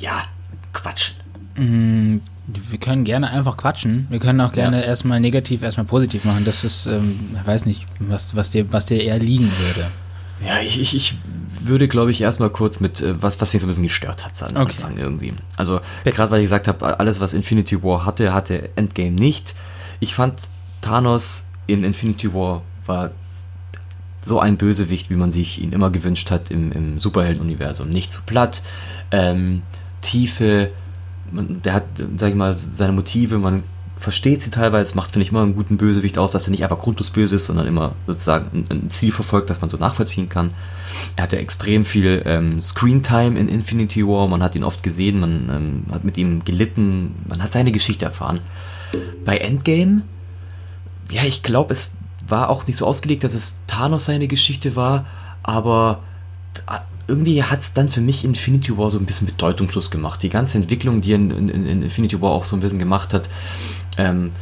ja, 0.00 0.24
quatschen. 0.72 1.14
Mm, 1.56 2.18
Wir 2.70 2.78
können 2.78 3.04
gerne 3.04 3.30
einfach 3.30 3.56
quatschen. 3.56 4.06
Wir 4.10 4.18
können 4.18 4.40
auch 4.40 4.52
gerne 4.52 4.80
Ja. 4.80 4.86
erstmal 4.86 5.20
negativ, 5.20 5.62
erstmal 5.62 5.86
positiv 5.86 6.24
machen. 6.24 6.44
Das 6.44 6.64
ist, 6.64 6.86
ähm, 6.86 7.36
ich 7.40 7.46
weiß 7.46 7.66
nicht, 7.66 7.86
was, 8.00 8.34
was, 8.34 8.50
dir, 8.50 8.72
was 8.72 8.86
dir 8.86 9.00
eher 9.00 9.18
liegen 9.18 9.50
würde. 9.60 9.88
Ja, 10.46 10.60
ich, 10.60 10.80
ich, 10.80 10.94
ich 10.94 11.14
würde, 11.60 11.88
glaube 11.88 12.10
ich, 12.10 12.20
erstmal 12.20 12.50
kurz 12.50 12.80
mit, 12.80 13.00
äh, 13.00 13.20
was, 13.22 13.40
was 13.40 13.52
mich 13.52 13.60
so 13.60 13.66
ein 13.66 13.68
bisschen 13.68 13.84
gestört 13.84 14.24
hat 14.24 14.40
am 14.42 14.48
Okay. 14.50 14.60
Anfang 14.60 14.96
irgendwie. 14.98 15.34
Also, 15.56 15.80
gerade 16.04 16.30
weil 16.30 16.40
ich 16.40 16.46
gesagt 16.46 16.68
habe, 16.68 16.98
alles, 16.98 17.20
was 17.20 17.34
Infinity 17.34 17.82
War 17.82 18.04
hatte, 18.04 18.32
hatte 18.32 18.70
Endgame 18.76 19.12
nicht. 19.12 19.54
Ich 20.00 20.14
fand, 20.14 20.34
Thanos 20.80 21.46
in 21.66 21.84
Infinity 21.84 22.34
War 22.34 22.62
war 22.86 23.10
so 24.22 24.38
ein 24.40 24.56
Bösewicht, 24.56 25.10
wie 25.10 25.14
man 25.14 25.30
sich 25.30 25.60
ihn 25.60 25.72
immer 25.72 25.90
gewünscht 25.90 26.30
hat 26.30 26.50
im, 26.50 26.72
im 26.72 26.98
Superhelden-Universum. 26.98 27.88
Nicht 27.88 28.12
zu 28.12 28.22
platt, 28.22 28.62
ähm, 29.10 29.62
Tiefe, 30.00 30.70
man, 31.30 31.62
der 31.62 31.74
hat, 31.74 31.84
sag 32.16 32.30
ich 32.30 32.34
mal, 32.34 32.56
seine 32.56 32.92
Motive, 32.92 33.38
man 33.38 33.62
versteht 34.02 34.42
sie 34.42 34.50
teilweise, 34.50 34.96
macht, 34.96 35.12
finde 35.12 35.24
ich, 35.24 35.30
immer 35.30 35.42
einen 35.42 35.54
guten 35.54 35.76
Bösewicht 35.76 36.18
aus, 36.18 36.32
dass 36.32 36.48
er 36.48 36.50
nicht 36.50 36.64
einfach 36.64 36.78
grundlos 36.78 37.10
böse 37.10 37.36
ist, 37.36 37.46
sondern 37.46 37.68
immer 37.68 37.94
sozusagen 38.08 38.66
ein, 38.68 38.78
ein 38.78 38.90
Ziel 38.90 39.12
verfolgt, 39.12 39.48
das 39.48 39.60
man 39.60 39.70
so 39.70 39.76
nachvollziehen 39.76 40.28
kann. 40.28 40.50
Er 41.14 41.22
hatte 41.22 41.38
extrem 41.38 41.84
viel 41.84 42.20
ähm, 42.26 42.60
Screentime 42.60 43.38
in 43.38 43.48
Infinity 43.48 44.06
War, 44.06 44.26
man 44.26 44.42
hat 44.42 44.56
ihn 44.56 44.64
oft 44.64 44.82
gesehen, 44.82 45.20
man 45.20 45.48
ähm, 45.50 45.84
hat 45.92 46.02
mit 46.02 46.18
ihm 46.18 46.44
gelitten, 46.44 47.14
man 47.28 47.42
hat 47.42 47.52
seine 47.52 47.70
Geschichte 47.70 48.04
erfahren. 48.04 48.40
Bei 49.24 49.38
Endgame, 49.38 50.02
ja, 51.08 51.22
ich 51.22 51.44
glaube, 51.44 51.72
es 51.72 51.92
war 52.26 52.50
auch 52.50 52.66
nicht 52.66 52.78
so 52.78 52.86
ausgelegt, 52.86 53.22
dass 53.22 53.34
es 53.34 53.60
Thanos 53.68 54.06
seine 54.06 54.26
Geschichte 54.26 54.74
war, 54.74 55.06
aber 55.44 56.00
irgendwie 57.06 57.42
hat 57.42 57.60
es 57.60 57.72
dann 57.72 57.88
für 57.88 58.00
mich 58.00 58.24
Infinity 58.24 58.76
War 58.76 58.90
so 58.90 58.98
ein 58.98 59.06
bisschen 59.06 59.26
bedeutungslos 59.26 59.90
gemacht. 59.90 60.22
Die 60.22 60.28
ganze 60.28 60.58
Entwicklung, 60.58 61.00
die 61.00 61.12
in, 61.12 61.30
in, 61.30 61.48
in 61.48 61.82
Infinity 61.82 62.20
War 62.20 62.30
auch 62.30 62.44
so 62.44 62.56
ein 62.56 62.60
bisschen 62.60 62.78
gemacht 62.78 63.14
hat, 63.14 63.28
ähm, 63.98 64.32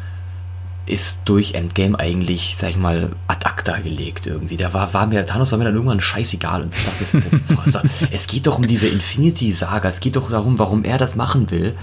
ist 0.91 1.21
durch 1.27 1.55
Endgame 1.55 1.99
eigentlich, 1.99 2.57
sag 2.59 2.71
ich 2.71 2.77
mal, 2.77 3.13
ad 3.29 3.47
acta 3.47 3.79
gelegt 3.79 4.27
irgendwie. 4.27 4.57
Da 4.57 4.73
war, 4.73 4.93
war 4.93 5.07
mir, 5.07 5.25
Thanos 5.25 5.53
war 5.53 5.59
mir 5.59 5.65
dann 5.65 5.75
irgendwann 5.75 6.01
scheißegal. 6.01 6.63
Und 6.63 6.75
das 6.75 7.15
ist, 7.15 7.27
das 7.49 7.67
ist, 7.67 7.79
es 8.11 8.27
geht 8.27 8.47
doch 8.47 8.59
um 8.59 8.67
diese 8.67 8.89
Infinity-Saga, 8.89 9.89
es 9.89 10.01
geht 10.01 10.17
doch 10.17 10.31
darum, 10.31 10.59
warum 10.59 10.85
er 10.85 10.99
das 10.99 11.15
machen 11.15 11.51
will. 11.51 11.75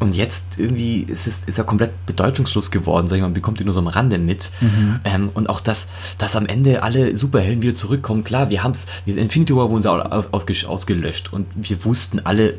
Und 0.00 0.14
jetzt 0.14 0.58
irgendwie 0.58 1.02
ist, 1.02 1.26
es, 1.26 1.44
ist 1.46 1.58
er 1.58 1.64
komplett 1.64 2.06
bedeutungslos 2.06 2.70
geworden, 2.70 3.06
sag 3.06 3.16
ich 3.16 3.20
mal, 3.22 3.28
man 3.28 3.34
bekommt 3.34 3.60
ihn 3.60 3.66
nur 3.66 3.74
so 3.74 3.80
am 3.80 3.88
Rande 3.88 4.18
mit. 4.18 4.50
Mhm. 4.60 5.00
Ähm, 5.04 5.30
und 5.34 5.48
auch, 5.48 5.60
dass, 5.60 5.88
dass 6.18 6.34
am 6.34 6.46
Ende 6.46 6.82
alle 6.82 7.16
Superhelden 7.18 7.62
wieder 7.62 7.74
zurückkommen. 7.74 8.24
Klar, 8.24 8.50
wir 8.50 8.62
haben 8.62 8.72
es, 8.72 8.86
Infinity 9.06 9.54
War 9.54 9.70
wurden 9.70 9.86
aus, 9.86 10.32
aus, 10.32 10.64
ausgelöscht 10.64 11.32
und 11.32 11.46
wir 11.54 11.84
wussten 11.84 12.20
alle, 12.24 12.54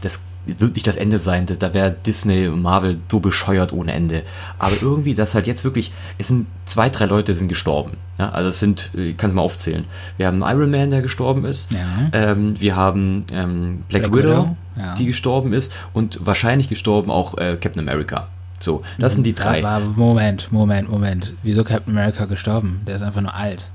das 0.00 0.20
wird 0.46 0.74
nicht 0.74 0.86
das 0.86 0.96
Ende 0.96 1.18
sein. 1.18 1.46
Da 1.46 1.74
wäre 1.74 1.90
Disney 1.92 2.48
und 2.48 2.62
Marvel 2.62 3.00
so 3.10 3.20
bescheuert 3.20 3.72
ohne 3.72 3.92
Ende. 3.92 4.22
Aber 4.58 4.74
irgendwie, 4.80 5.14
dass 5.14 5.34
halt 5.34 5.46
jetzt 5.46 5.64
wirklich, 5.64 5.92
es 6.18 6.28
sind 6.28 6.46
zwei, 6.64 6.88
drei 6.88 7.06
Leute 7.06 7.34
sind 7.34 7.48
gestorben. 7.48 7.92
Ja, 8.18 8.30
also 8.30 8.48
es 8.48 8.60
sind, 8.60 8.90
ich 8.94 9.16
kann 9.16 9.30
es 9.30 9.34
mal 9.34 9.42
aufzählen. 9.42 9.84
Wir 10.16 10.26
haben 10.26 10.42
Iron 10.42 10.70
Man, 10.70 10.90
der 10.90 11.02
gestorben 11.02 11.44
ist. 11.44 11.72
Ja. 11.72 11.86
Ähm, 12.12 12.60
wir 12.60 12.76
haben 12.76 13.24
ähm, 13.32 13.84
Black, 13.88 14.02
Black, 14.02 14.14
Widow, 14.14 14.30
Widow 14.30 14.56
ja. 14.76 14.94
die 14.94 15.06
gestorben 15.06 15.52
ist. 15.52 15.72
Und 15.92 16.18
wahrscheinlich 16.24 16.68
gestorben 16.68 17.10
auch 17.10 17.38
äh, 17.38 17.56
Captain 17.60 17.88
America. 17.88 18.28
So, 18.60 18.82
das 18.98 19.14
sind 19.14 19.24
die 19.24 19.32
drei. 19.32 19.64
Aber 19.64 19.84
Moment, 19.84 20.52
Moment, 20.52 20.88
Moment. 20.88 21.34
Wieso 21.42 21.64
Captain 21.64 21.96
America 21.96 22.26
gestorben? 22.26 22.82
Der 22.86 22.96
ist 22.96 23.02
einfach 23.02 23.20
nur 23.20 23.34
alt. 23.34 23.70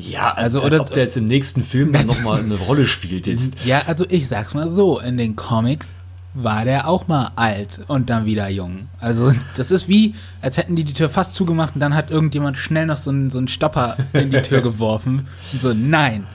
Ja, 0.00 0.32
also 0.32 0.60
als, 0.60 0.66
oder 0.66 0.80
ob 0.80 0.92
der 0.92 1.04
jetzt 1.04 1.16
im 1.16 1.26
nächsten 1.26 1.62
Film 1.62 1.92
dann 1.92 2.06
nochmal 2.06 2.40
eine 2.40 2.56
Rolle 2.56 2.86
spielt 2.86 3.26
jetzt. 3.26 3.54
Ja, 3.64 3.82
also 3.86 4.04
ich 4.08 4.28
sag's 4.28 4.54
mal 4.54 4.70
so, 4.70 4.98
in 4.98 5.16
den 5.16 5.36
Comics 5.36 5.86
war 6.34 6.64
der 6.64 6.88
auch 6.88 7.08
mal 7.08 7.32
alt 7.36 7.80
und 7.88 8.08
dann 8.08 8.24
wieder 8.24 8.48
jung. 8.48 8.88
Also 9.00 9.32
das 9.56 9.70
ist 9.70 9.88
wie, 9.88 10.14
als 10.40 10.56
hätten 10.56 10.76
die 10.76 10.84
die 10.84 10.92
Tür 10.92 11.08
fast 11.08 11.34
zugemacht 11.34 11.74
und 11.74 11.80
dann 11.80 11.94
hat 11.94 12.10
irgendjemand 12.10 12.56
schnell 12.56 12.86
noch 12.86 12.96
so 12.96 13.10
einen, 13.10 13.30
so 13.30 13.38
einen 13.38 13.48
Stopper 13.48 13.96
in 14.12 14.30
die 14.30 14.42
Tür 14.42 14.60
geworfen. 14.62 15.26
Und 15.52 15.62
so, 15.62 15.74
nein. 15.74 16.26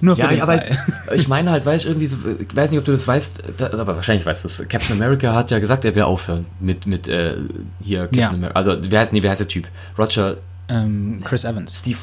Nur 0.00 0.16
für 0.16 0.22
ja, 0.22 0.28
den 0.28 0.42
aber 0.42 0.58
Fall. 0.58 0.78
ich 1.14 1.26
meine 1.26 1.50
halt, 1.50 1.64
weißt 1.64 1.86
irgendwie 1.86 2.06
so, 2.06 2.18
ich 2.38 2.54
weiß 2.54 2.70
nicht, 2.70 2.78
ob 2.78 2.84
du 2.84 2.92
das 2.92 3.08
weißt, 3.08 3.42
da, 3.56 3.72
aber 3.72 3.96
wahrscheinlich 3.96 4.26
weißt 4.26 4.44
du 4.44 4.48
es. 4.48 4.68
Captain 4.68 4.96
America 4.96 5.34
hat 5.34 5.50
ja 5.50 5.58
gesagt, 5.58 5.84
er 5.84 5.94
will 5.94 6.02
aufhören 6.02 6.46
mit, 6.60 6.86
mit 6.86 7.08
äh, 7.08 7.36
hier 7.82 8.02
Captain 8.02 8.20
ja. 8.20 8.28
America. 8.28 8.56
Also, 8.56 8.90
wie 8.90 8.96
heißt, 8.96 9.12
nee, 9.12 9.22
wie 9.22 9.28
heißt 9.28 9.40
der 9.40 9.48
Typ? 9.48 9.68
Roger. 9.98 10.36
Ähm, 10.68 11.22
Chris 11.24 11.44
Evans. 11.44 11.78
Steve, 11.78 11.98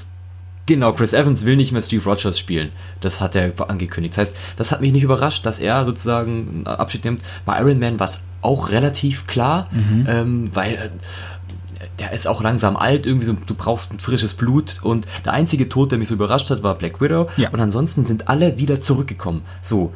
Genau, 0.66 0.94
Chris 0.94 1.12
Evans 1.12 1.46
will 1.46 1.58
nicht 1.58 1.74
mehr 1.74 1.82
Steve 1.82 2.04
Rogers 2.04 2.40
spielen. 2.40 2.72
Das 3.02 3.20
hat 3.20 3.36
er 3.36 3.52
angekündigt. 3.70 4.14
Das 4.14 4.30
heißt, 4.30 4.38
das 4.56 4.72
hat 4.72 4.80
mich 4.80 4.94
nicht 4.94 5.04
überrascht, 5.04 5.46
dass 5.46 5.60
er 5.60 5.86
sozusagen 5.86 6.66
Abschied 6.66 7.04
nimmt. 7.04 7.22
Bei 7.46 7.60
Iron 7.60 7.80
Man 7.80 8.00
war 8.00 8.06
es 8.06 8.24
auch 8.42 8.70
relativ 8.70 9.28
klar, 9.28 9.70
mhm. 9.72 10.06
ähm, 10.08 10.50
weil 10.54 10.74
äh, 10.74 10.90
der 12.00 12.14
ist 12.14 12.28
auch 12.28 12.42
langsam 12.42 12.78
alt, 12.78 13.06
irgendwie 13.06 13.26
so, 13.26 13.34
du 13.34 13.56
brauchst 13.56 13.94
ein 13.94 14.00
frisches 14.00 14.34
Blut 14.34 14.80
und 14.84 15.06
der 15.26 15.34
einzige 15.34 15.68
Tod, 15.68 15.92
der 15.92 16.00
mich 16.00 16.08
so 16.08 16.14
überrascht 16.14 16.50
hat, 16.50 16.64
war 16.64 16.76
Black 16.76 17.02
Widow 17.02 17.30
ja. 17.36 17.50
und 17.50 17.60
ansonsten 17.60 18.06
sind 18.06 18.30
alle 18.30 18.58
wieder 18.58 18.80
zurückgekommen. 18.80 19.42
So, 19.62 19.94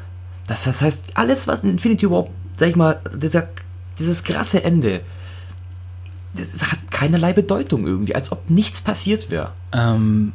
das, 0.48 0.66
das 0.66 0.82
heißt, 0.82 1.04
alles, 1.14 1.48
was 1.48 1.64
in 1.64 1.72
Infinity 1.72 2.10
War, 2.10 2.28
sag 2.58 2.70
ich 2.70 2.76
mal, 2.76 3.00
dieser, 3.16 3.48
dieses 4.00 4.24
krasse 4.24 4.64
Ende, 4.64 5.02
das 6.34 6.72
hat 6.72 6.80
keinerlei 6.92 7.34
Bedeutung 7.34 7.88
irgendwie, 7.88 8.16
als 8.16 8.32
ob 8.32 8.50
nichts 8.50 8.82
passiert 8.82 9.30
wäre. 9.30 9.52
Ähm, 9.72 10.34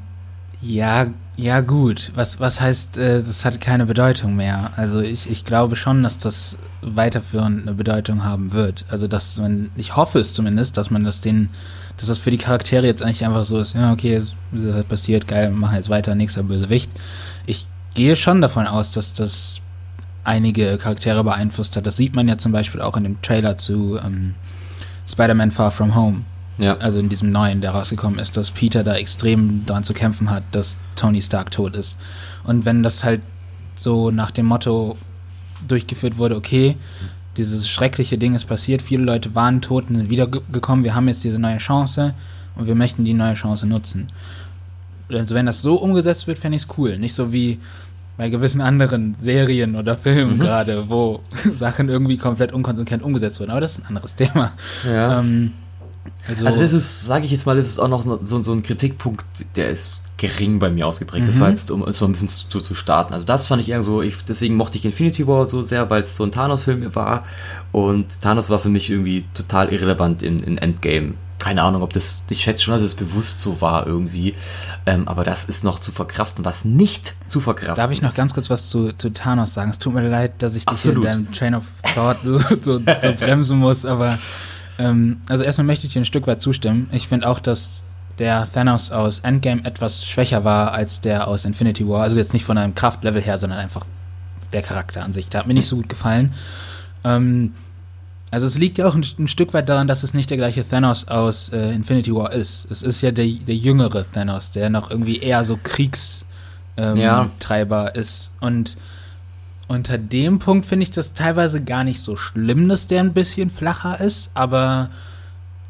ja, 0.63 1.07
ja 1.37 1.61
gut. 1.61 2.13
Was, 2.15 2.39
was 2.39 2.61
heißt, 2.61 2.97
äh, 2.97 3.23
das 3.23 3.45
hat 3.45 3.61
keine 3.61 3.85
Bedeutung 3.87 4.37
mehr? 4.37 4.71
Also 4.77 5.01
ich, 5.01 5.29
ich 5.29 5.45
glaube 5.45 5.77
schon, 5.77 6.03
dass 6.03 6.19
das 6.19 6.57
weiterführend 6.83 7.63
eine 7.63 7.75
Bedeutung 7.75 8.25
haben 8.25 8.53
wird. 8.53 8.85
Also 8.89 9.09
dass 9.09 9.39
man, 9.39 9.71
ich 9.77 9.97
hoffe 9.97 10.21
es 10.21 10.35
zumindest, 10.35 10.77
dass 10.77 10.91
man 10.91 11.05
das 11.05 11.21
den, 11.21 11.51
dass 11.97 12.09
das 12.09 12.19
für 12.19 12.31
die 12.31 12.39
Charaktere 12.39 12.87
jetzt 12.87 13.03
eigentlich 13.03 13.25
einfach 13.25 13.45
so 13.45 13.59
ist, 13.59 13.75
ja 13.75 13.93
okay, 13.93 14.21
das 14.21 14.37
hat 14.75 14.89
passiert, 14.89 15.27
geil, 15.27 15.51
machen 15.51 15.77
jetzt 15.77 15.91
weiter, 15.91 16.15
nächster 16.15 16.45
Bösewicht. 16.45 16.91
Ich 17.45 17.67
gehe 17.95 18.15
schon 18.15 18.41
davon 18.41 18.67
aus, 18.67 18.93
dass 18.93 19.15
das 19.15 19.61
einige 20.25 20.79
Charaktere 20.79 21.25
beeinflusst 21.25 21.77
hat. 21.77 21.87
Das 21.87 21.97
sieht 21.97 22.15
man 22.15 22.29
ja 22.29 22.39
zum 22.39 22.53
Beispiel 22.53 22.81
auch 22.81 22.97
in 22.97 23.03
dem 23.03 23.21
Trailer 23.23 23.57
zu 23.57 23.99
ähm, 23.99 24.37
Spider-Man 25.09 25.51
Far 25.51 25.73
From 25.73 25.97
Home 25.97 26.23
ja. 26.59 26.77
Also 26.79 27.01
in 27.01 27.09
diesem 27.09 27.31
neuen, 27.31 27.61
der 27.61 27.71
rausgekommen 27.71 28.19
ist, 28.19 28.37
dass 28.37 28.51
Peter 28.51 28.85
da 28.85 28.95
extrem 28.95 29.65
daran 29.67 29.85
zu 29.85 29.95
kämpfen 29.95 30.31
hat, 30.31 30.43
dass 30.53 30.79
Tony 30.97 31.23
Stark 31.23 31.51
tot 31.51 31.77
ist. 31.77 31.99
Und 32.45 32.65
wenn 32.65 32.83
das 32.83 33.05
halt 33.05 33.23
so 33.75 34.11
nach 34.11 34.31
dem 34.31 34.47
Motto 34.47 34.97
durchgeführt 35.67 36.19
wurde, 36.19 36.37
okay, 36.37 36.77
dieses 37.37 37.69
schreckliche 37.69 38.19
Ding 38.19 38.35
ist 38.35 38.45
passiert, 38.45 38.83
viele 38.83 39.05
Leute 39.05 39.35
waren 39.35 39.63
tot 39.63 39.89
und 39.89 39.97
sind 39.97 40.11
wiedergekommen, 40.11 40.85
wir 40.85 40.95
haben 40.95 41.09
jetzt 41.09 41.25
diese 41.25 41.39
neue 41.39 41.59
Chance 41.59 42.15
und 42.57 42.67
wir 42.67 42.75
möchten 42.75 43.05
die 43.05 43.15
neue 43.15 43.35
Chance 43.35 43.67
nutzen. 43.67 44.09
Also 45.11 45.35
wenn 45.35 45.47
das 45.47 45.63
so 45.63 45.77
umgesetzt 45.77 46.27
wird, 46.27 46.39
fände 46.39 46.57
ich 46.57 46.63
es 46.63 46.69
cool. 46.77 46.99
Nicht 46.99 47.15
so 47.15 47.33
wie 47.33 47.59
bei 48.17 48.29
gewissen 48.29 48.61
anderen 48.61 49.17
Serien 49.23 49.77
oder 49.77 49.97
Filmen 49.97 50.35
mhm. 50.35 50.41
gerade, 50.41 50.89
wo 50.89 51.21
Sachen 51.57 51.89
irgendwie 51.89 52.19
komplett 52.19 52.53
unkonsequent 52.53 53.03
umgesetzt 53.03 53.41
wurden. 53.41 53.51
Aber 53.51 53.61
das 53.61 53.73
ist 53.73 53.81
ein 53.81 53.87
anderes 53.87 54.15
Thema. 54.15 54.53
Ja. 54.87 55.21
Ähm, 55.21 55.53
also, 56.29 56.47
also 56.47 56.61
das 56.61 56.73
ist, 56.73 57.07
sage 57.07 57.25
ich 57.25 57.31
jetzt 57.31 57.47
mal, 57.47 57.57
das 57.57 57.67
ist 57.67 57.79
auch 57.79 57.89
noch 57.89 58.05
so, 58.23 58.43
so 58.43 58.53
ein 58.53 58.63
Kritikpunkt, 58.63 59.25
der 59.57 59.71
ist 59.71 60.03
gering 60.23 60.61
bei 60.61 60.71
mir 60.71 60.87
ausgeprägt. 60.87 61.25
Mhm. 61.25 61.27
Das 61.27 61.41
war 61.41 61.51
jetzt, 61.51 61.71
um 61.71 61.91
so 61.93 62.05
ein 62.05 62.13
bisschen 62.13 62.29
zu, 62.29 62.61
zu 62.61 62.75
starten. 62.75 63.13
Also 63.13 63.27
das 63.27 63.49
fand 63.49 63.61
ich 63.61 63.69
eher 63.69 63.83
so, 63.83 64.03
ich, 64.03 64.25
deswegen 64.25 64.55
mochte 64.55 64.79
ich 64.79 64.85
Infinity 64.85 65.27
War 65.27 65.49
so 65.49 65.63
sehr, 65.63 65.91
weil 65.91 66.03
es 66.03 66.15
so 66.15 66.23
ein 66.23 66.31
Thanos-Film 66.31 66.95
war. 66.95 67.25
Und 67.73 68.21
Thanos 68.21 68.49
war 68.49 68.61
für 68.61 68.69
mich 68.69 68.89
irgendwie 68.89 69.25
total 69.35 69.73
irrelevant 69.73 70.23
in, 70.23 70.39
in 70.39 70.59
Endgame. 70.59 71.15
Keine 71.41 71.65
Ahnung, 71.65 71.83
ob 71.83 71.93
das, 71.93 72.23
ich 72.29 72.41
schätze 72.41 72.63
schon, 72.63 72.73
dass 72.73 72.83
es 72.83 72.95
bewusst 72.95 73.41
so 73.41 73.61
war 73.61 73.85
irgendwie. 73.85 74.37
Ähm, 74.87 75.09
aber 75.09 75.25
das 75.25 75.45
ist 75.45 75.65
noch 75.65 75.81
zu 75.81 75.91
verkraften, 75.91 76.45
was 76.45 76.65
nicht 76.65 77.17
zu 77.27 77.41
verkraften 77.41 77.75
Darf 77.75 77.91
ich 77.91 78.01
noch 78.01 78.15
ganz 78.15 78.33
kurz 78.33 78.49
was 78.49 78.71
zu, 78.71 78.93
zu 78.93 79.13
Thanos 79.13 79.55
sagen? 79.55 79.73
Es 79.73 79.81
tut 79.81 79.93
mir 79.93 80.09
leid, 80.09 80.35
dass 80.39 80.55
ich 80.55 80.65
dich 80.67 80.73
Absolut. 80.73 81.05
in 81.05 81.11
deinem 81.11 81.33
Train 81.33 81.57
of 81.57 81.65
Thought 81.97 82.19
so, 82.25 82.39
so, 82.39 82.57
so 82.61 82.81
bremsen 82.81 83.59
muss, 83.59 83.85
aber 83.85 84.21
ähm, 84.83 85.21
also 85.29 85.45
erstmal 85.45 85.67
möchte 85.67 85.87
ich 85.87 85.93
dir 85.93 86.01
ein 86.01 86.05
Stück 86.05 86.27
weit 86.27 86.41
zustimmen. 86.41 86.89
Ich 86.93 87.07
finde 87.07 87.29
auch, 87.29 87.39
dass 87.39 87.85
der 88.19 88.51
Thanos 88.51 88.91
aus 88.91 89.21
Endgame 89.21 89.65
etwas 89.65 90.05
schwächer 90.05 90.45
war 90.45 90.73
als 90.73 91.01
der 91.01 91.29
aus 91.29 91.45
Infinity 91.45 91.89
War. 91.89 92.03
Also 92.03 92.19
jetzt 92.19 92.33
nicht 92.33 92.45
von 92.45 92.59
einem 92.59 92.75
Kraftlevel 92.75 93.23
her, 93.23 93.39
sondern 93.39 93.59
einfach 93.59 93.87
der 94.53 94.63
Charakter 94.63 95.03
an 95.03 95.13
sich. 95.13 95.29
Der 95.29 95.41
hat 95.41 95.47
mir 95.47 95.55
nicht 95.55 95.69
so 95.69 95.77
gut 95.77 95.89
gefallen. 95.89 96.35
Ähm, 97.05 97.55
also 98.31 98.47
es 98.47 98.59
liegt 98.59 98.79
ja 98.79 98.87
auch 98.87 98.95
ein, 98.95 99.05
ein, 99.19 99.29
Stück 99.29 99.55
weit 99.55 99.69
daran, 99.69 99.87
dass 99.87 100.03
es 100.03 100.15
nicht 100.15 100.31
der 100.31 100.39
gleiche 100.39 100.67
Thanos 100.67 101.09
aus 101.09 101.51
äh, 101.51 101.73
Infinity 101.73 102.15
War 102.15 102.33
ist. 102.33 102.67
Es 102.71 102.83
ist 102.83 103.01
ja 103.03 103.11
der, 103.11 103.27
der 103.27 103.55
jüngere 103.55 104.05
Thanos, 104.11 104.53
der 104.53 104.69
noch 104.71 104.91
irgendwie 104.91 105.19
eher 105.19 105.45
so 105.45 105.59
Kriegstreiber 105.63 106.17
ähm, 106.77 106.99
ja. 106.99 107.87
ist. 107.89 108.33
Und 108.41 108.77
unter 109.69 109.99
dem 109.99 110.39
Punkt 110.39 110.67
finde 110.67 110.85
ich 110.85 110.91
das 110.91 111.13
teilweise 111.13 111.63
gar 111.63 111.85
nicht 111.85 112.01
so 112.01 112.17
schlimm, 112.17 112.69
dass 112.69 112.87
der 112.87 113.01
ein 113.01 113.15
bisschen 113.15 113.51
flacher 113.51 114.01
ist, 114.01 114.31
aber 114.35 114.91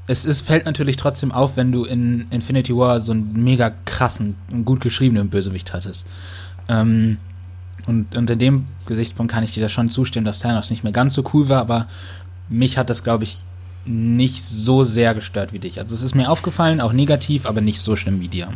es 0.06 0.24
ist, 0.24 0.46
fällt 0.46 0.66
natürlich 0.66 0.96
trotzdem 0.96 1.30
auf, 1.32 1.56
wenn 1.56 1.72
du 1.72 1.84
in 1.84 2.26
Infinity 2.30 2.76
War 2.76 3.00
so 3.00 3.12
einen 3.12 3.44
mega 3.44 3.72
krassen, 3.84 4.36
gut 4.64 4.80
geschriebenen 4.80 5.30
Bösewicht 5.30 5.72
hattest. 5.72 6.06
Ähm, 6.68 7.18
und 7.86 8.16
unter 8.16 8.36
dem 8.36 8.66
Gesichtspunkt 8.86 9.32
kann 9.32 9.44
ich 9.44 9.54
dir 9.54 9.62
da 9.62 9.68
schon 9.68 9.88
zustimmen, 9.88 10.24
dass 10.24 10.40
Thanos 10.40 10.70
nicht 10.70 10.84
mehr 10.84 10.92
ganz 10.92 11.14
so 11.14 11.24
cool 11.32 11.48
war, 11.48 11.60
aber 11.60 11.86
mich 12.48 12.78
hat 12.78 12.90
das, 12.90 13.02
glaube 13.04 13.24
ich, 13.24 13.44
nicht 13.84 14.44
so 14.44 14.84
sehr 14.84 15.14
gestört 15.14 15.52
wie 15.52 15.58
dich. 15.58 15.80
Also 15.80 15.94
es 15.94 16.02
ist 16.02 16.14
mir 16.14 16.30
aufgefallen, 16.30 16.80
auch 16.80 16.92
negativ, 16.92 17.46
aber 17.46 17.60
nicht 17.60 17.80
so 17.80 17.96
schlimm 17.96 18.20
wie 18.20 18.28
dir. 18.28 18.48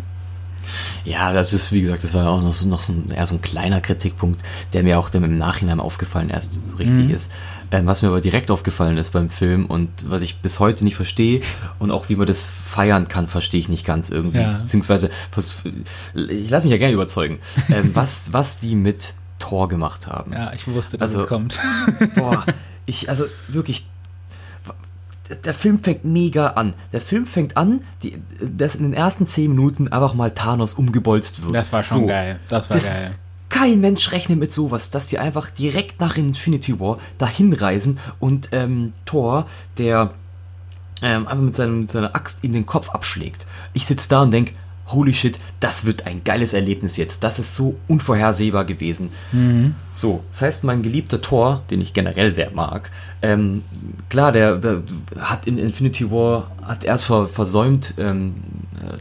Ja, 1.04 1.32
das 1.32 1.52
ist, 1.52 1.72
wie 1.72 1.82
gesagt, 1.82 2.04
das 2.04 2.14
war 2.14 2.24
ja 2.24 2.28
auch 2.28 2.40
noch 2.40 2.54
so, 2.54 2.68
noch 2.68 2.82
so 2.82 2.92
ein, 2.92 3.10
eher 3.10 3.26
so 3.26 3.34
ein 3.34 3.42
kleiner 3.42 3.80
Kritikpunkt, 3.80 4.42
der 4.72 4.82
mir 4.82 4.98
auch 4.98 5.10
dann 5.10 5.24
im 5.24 5.38
Nachhinein 5.38 5.80
aufgefallen 5.80 6.30
erst 6.30 6.54
so 6.54 6.76
richtig 6.76 7.06
mhm. 7.06 7.10
ist. 7.10 7.30
Ähm, 7.70 7.86
was 7.86 8.02
mir 8.02 8.08
aber 8.08 8.20
direkt 8.20 8.50
aufgefallen 8.50 8.96
ist 8.96 9.10
beim 9.10 9.30
Film 9.30 9.66
und 9.66 9.88
was 10.08 10.22
ich 10.22 10.36
bis 10.36 10.60
heute 10.60 10.84
nicht 10.84 10.96
verstehe 10.96 11.40
und 11.78 11.90
auch 11.90 12.08
wie 12.08 12.16
man 12.16 12.26
das 12.26 12.46
feiern 12.46 13.08
kann, 13.08 13.26
verstehe 13.26 13.60
ich 13.60 13.68
nicht 13.68 13.84
ganz 13.84 14.10
irgendwie. 14.10 14.38
Ja. 14.38 14.58
Beziehungsweise, 14.58 15.10
ich 16.14 16.50
lasse 16.50 16.64
mich 16.64 16.72
ja 16.72 16.78
gerne 16.78 16.94
überzeugen, 16.94 17.38
ähm, 17.70 17.90
was, 17.94 18.32
was 18.32 18.58
die 18.58 18.74
mit 18.74 19.14
Thor 19.38 19.68
gemacht 19.68 20.06
haben. 20.06 20.32
Ja, 20.32 20.52
ich 20.52 20.66
wusste, 20.66 20.98
dass 20.98 21.12
also, 21.12 21.24
es 21.24 21.28
kommt. 21.28 21.60
Boah, 22.14 22.44
ich, 22.86 23.08
also 23.08 23.24
wirklich, 23.48 23.86
der 25.44 25.54
Film 25.54 25.78
fängt 25.78 26.04
mega 26.04 26.48
an. 26.48 26.74
Der 26.92 27.00
Film 27.00 27.26
fängt 27.26 27.56
an, 27.56 27.82
die, 28.02 28.18
dass 28.40 28.74
in 28.74 28.82
den 28.82 28.92
ersten 28.94 29.26
zehn 29.26 29.50
Minuten 29.50 29.88
einfach 29.88 30.14
mal 30.14 30.30
Thanos 30.30 30.74
umgebolzt 30.74 31.42
wird. 31.42 31.54
Das 31.54 31.72
war 31.72 31.82
schon 31.82 32.02
so, 32.02 32.06
geil. 32.06 32.40
Das 32.48 32.70
war 32.70 32.76
das, 32.76 33.00
geil. 33.00 33.14
Kein 33.48 33.80
Mensch 33.80 34.12
rechnet 34.12 34.38
mit 34.38 34.52
sowas, 34.52 34.90
dass 34.90 35.06
die 35.06 35.18
einfach 35.18 35.50
direkt 35.50 36.00
nach 36.00 36.16
Infinity 36.16 36.80
War 36.80 36.98
dahin 37.18 37.52
reisen 37.52 37.98
und 38.18 38.48
ähm, 38.52 38.92
Thor, 39.04 39.46
der 39.78 40.12
ähm, 41.02 41.26
einfach 41.26 41.44
mit, 41.44 41.54
seinem, 41.54 41.80
mit 41.80 41.90
seiner 41.90 42.14
Axt 42.14 42.42
in 42.42 42.52
den 42.52 42.66
Kopf 42.66 42.90
abschlägt. 42.90 43.46
Ich 43.72 43.86
sitze 43.86 44.08
da 44.08 44.22
und 44.22 44.32
denke, 44.32 44.54
holy 44.86 45.14
shit, 45.14 45.38
das 45.60 45.84
wird 45.84 46.06
ein 46.06 46.22
geiles 46.24 46.52
Erlebnis 46.52 46.96
jetzt. 46.96 47.24
Das 47.24 47.38
ist 47.38 47.56
so 47.56 47.76
unvorhersehbar 47.88 48.64
gewesen. 48.64 49.10
Mhm. 49.32 49.74
So, 49.94 50.22
das 50.30 50.42
heißt, 50.42 50.64
mein 50.64 50.82
geliebter 50.82 51.20
Thor, 51.20 51.62
den 51.70 51.80
ich 51.80 51.92
generell 51.92 52.32
sehr 52.32 52.50
mag, 52.50 52.90
ähm, 53.22 53.62
klar, 54.08 54.32
der, 54.32 54.56
der, 54.56 54.82
hat 55.18 55.46
in 55.46 55.58
Infinity 55.58 56.10
War, 56.10 56.50
hat 56.62 56.84
erst 56.84 57.06
ver, 57.06 57.26
versäumt, 57.26 57.94
ähm, 57.98 58.34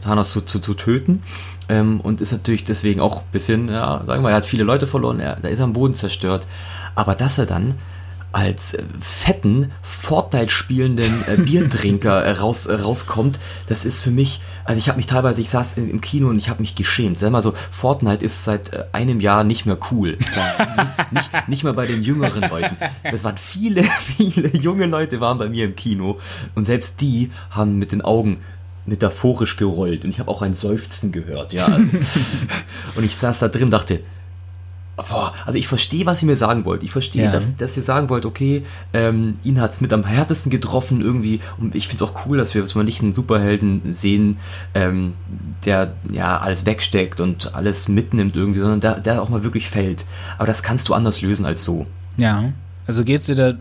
Thanos 0.00 0.32
zu, 0.32 0.40
zu, 0.40 0.58
zu 0.58 0.74
töten 0.74 1.22
ähm, 1.68 2.00
und 2.00 2.20
ist 2.20 2.32
natürlich 2.32 2.64
deswegen 2.64 3.00
auch 3.00 3.18
ein 3.18 3.30
bisschen, 3.32 3.68
ja, 3.68 3.98
sagen 3.98 4.08
wir 4.08 4.20
mal, 4.20 4.30
er 4.30 4.36
hat 4.36 4.46
viele 4.46 4.64
Leute 4.64 4.86
verloren, 4.86 5.20
er, 5.20 5.36
da 5.36 5.48
ist 5.48 5.60
am 5.60 5.72
Boden 5.72 5.94
zerstört. 5.94 6.46
Aber 6.94 7.14
dass 7.14 7.38
er 7.38 7.46
dann 7.46 7.74
als 8.36 8.74
äh, 8.74 8.82
fetten, 9.00 9.72
Fortnite 9.80 10.50
spielenden 10.50 11.24
äh, 11.26 11.40
Biertrinker 11.40 12.22
äh, 12.22 12.32
raus, 12.32 12.66
äh, 12.66 12.74
rauskommt, 12.74 13.40
das 13.66 13.86
ist 13.86 14.02
für 14.02 14.10
mich, 14.10 14.42
also 14.64 14.78
ich 14.78 14.88
habe 14.88 14.98
mich 14.98 15.06
teilweise, 15.06 15.40
ich 15.40 15.48
saß 15.48 15.78
im 15.78 16.02
Kino 16.02 16.28
und 16.28 16.36
ich 16.36 16.50
habe 16.50 16.60
mich 16.60 16.74
geschämt. 16.74 17.18
Sag 17.18 17.30
mal 17.32 17.40
so, 17.40 17.54
Fortnite 17.70 18.22
ist 18.22 18.44
seit 18.44 18.74
äh, 18.74 18.84
einem 18.92 19.20
Jahr 19.20 19.42
nicht 19.42 19.64
mehr 19.64 19.78
cool. 19.90 20.18
nicht, 21.12 21.48
nicht 21.48 21.64
mal 21.64 21.72
bei 21.72 21.86
den 21.86 22.02
jüngeren 22.02 22.42
Leuten. 22.42 22.76
Das 23.10 23.24
waren 23.24 23.38
viele, 23.38 23.82
viele 24.18 24.54
junge 24.54 24.84
Leute 24.84 25.18
waren 25.22 25.38
bei 25.38 25.48
mir 25.48 25.64
im 25.64 25.74
Kino 25.74 26.20
und 26.54 26.66
selbst 26.66 27.00
die 27.00 27.30
haben 27.48 27.78
mit 27.78 27.92
den 27.92 28.02
Augen 28.02 28.40
metaphorisch 28.84 29.56
gerollt 29.56 30.04
und 30.04 30.10
ich 30.10 30.20
habe 30.20 30.30
auch 30.30 30.42
ein 30.42 30.52
Seufzen 30.52 31.10
gehört, 31.10 31.54
ja. 31.54 31.66
und 31.66 33.04
ich 33.04 33.16
saß 33.16 33.38
da 33.38 33.48
drin, 33.48 33.70
dachte, 33.70 34.00
Boah, 34.96 35.34
also 35.44 35.58
ich 35.58 35.68
verstehe, 35.68 36.06
was 36.06 36.22
ihr 36.22 36.26
mir 36.26 36.36
sagen 36.36 36.64
wollt. 36.64 36.82
Ich 36.82 36.90
verstehe, 36.90 37.24
ja. 37.24 37.30
dass, 37.30 37.54
dass 37.56 37.76
ihr 37.76 37.82
sagen 37.82 38.08
wollt, 38.08 38.24
okay, 38.24 38.64
ähm, 38.94 39.38
ihn 39.44 39.60
hat 39.60 39.72
es 39.72 39.80
mit 39.82 39.92
am 39.92 40.04
härtesten 40.04 40.50
getroffen 40.50 41.02
irgendwie. 41.02 41.40
Und 41.58 41.74
ich 41.74 41.88
finde 41.88 42.02
es 42.02 42.10
auch 42.10 42.26
cool, 42.26 42.38
dass 42.38 42.54
wir 42.54 42.62
jetzt 42.62 42.74
mal 42.74 42.82
nicht 42.82 43.02
einen 43.02 43.12
Superhelden 43.12 43.92
sehen, 43.92 44.38
ähm, 44.74 45.12
der 45.66 45.92
ja 46.10 46.38
alles 46.38 46.64
wegsteckt 46.64 47.20
und 47.20 47.54
alles 47.54 47.88
mitnimmt 47.88 48.34
irgendwie, 48.34 48.60
sondern 48.60 48.80
der, 48.80 48.98
der 48.98 49.20
auch 49.20 49.28
mal 49.28 49.44
wirklich 49.44 49.68
fällt. 49.68 50.06
Aber 50.38 50.46
das 50.46 50.62
kannst 50.62 50.88
du 50.88 50.94
anders 50.94 51.20
lösen 51.20 51.44
als 51.44 51.62
so. 51.62 51.86
Ja, 52.16 52.52
also 52.86 53.04
geht 53.04 53.20
es 53.20 53.26
dir 53.26 53.34
da 53.34 53.52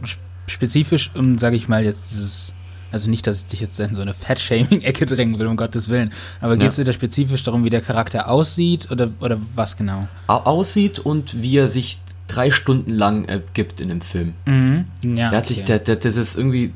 spezifisch 0.47 1.11
um, 1.15 1.37
sage 1.37 1.57
ich 1.57 1.67
mal, 1.67 1.83
jetzt 1.83 2.11
dieses 2.11 2.53
also 2.91 3.09
nicht, 3.09 3.27
dass 3.27 3.41
ich 3.41 3.45
dich 3.47 3.61
jetzt 3.61 3.79
in 3.79 3.95
so 3.95 4.01
eine 4.01 4.13
Fat-Shaming-Ecke 4.13 5.05
drängen 5.05 5.39
will, 5.39 5.47
um 5.47 5.57
Gottes 5.57 5.89
Willen. 5.89 6.11
Aber 6.41 6.57
geht 6.57 6.69
es 6.69 6.75
dir 6.75 6.83
da 6.83 6.93
spezifisch 6.93 7.43
darum, 7.43 7.65
wie 7.65 7.69
der 7.69 7.81
Charakter 7.81 8.29
aussieht 8.29 8.89
oder, 8.91 9.09
oder 9.19 9.37
was 9.53 9.75
genau? 9.75 10.07
Aussieht 10.27 10.99
und 10.99 11.41
wie 11.41 11.57
er 11.57 11.67
sich 11.67 11.99
drei 12.27 12.51
Stunden 12.51 12.91
lang 12.91 13.25
äh, 13.25 13.41
gibt 13.53 13.81
in 13.81 13.89
dem 13.89 14.01
Film. 14.01 14.33
Mhm. 14.45 14.85
Ja, 15.03 15.29
der 15.29 15.37
hat 15.37 15.45
okay. 15.45 15.53
sich, 15.55 15.65
der, 15.65 15.79
der, 15.79 15.95
das 15.97 16.15
ist 16.15 16.37
irgendwie. 16.37 16.73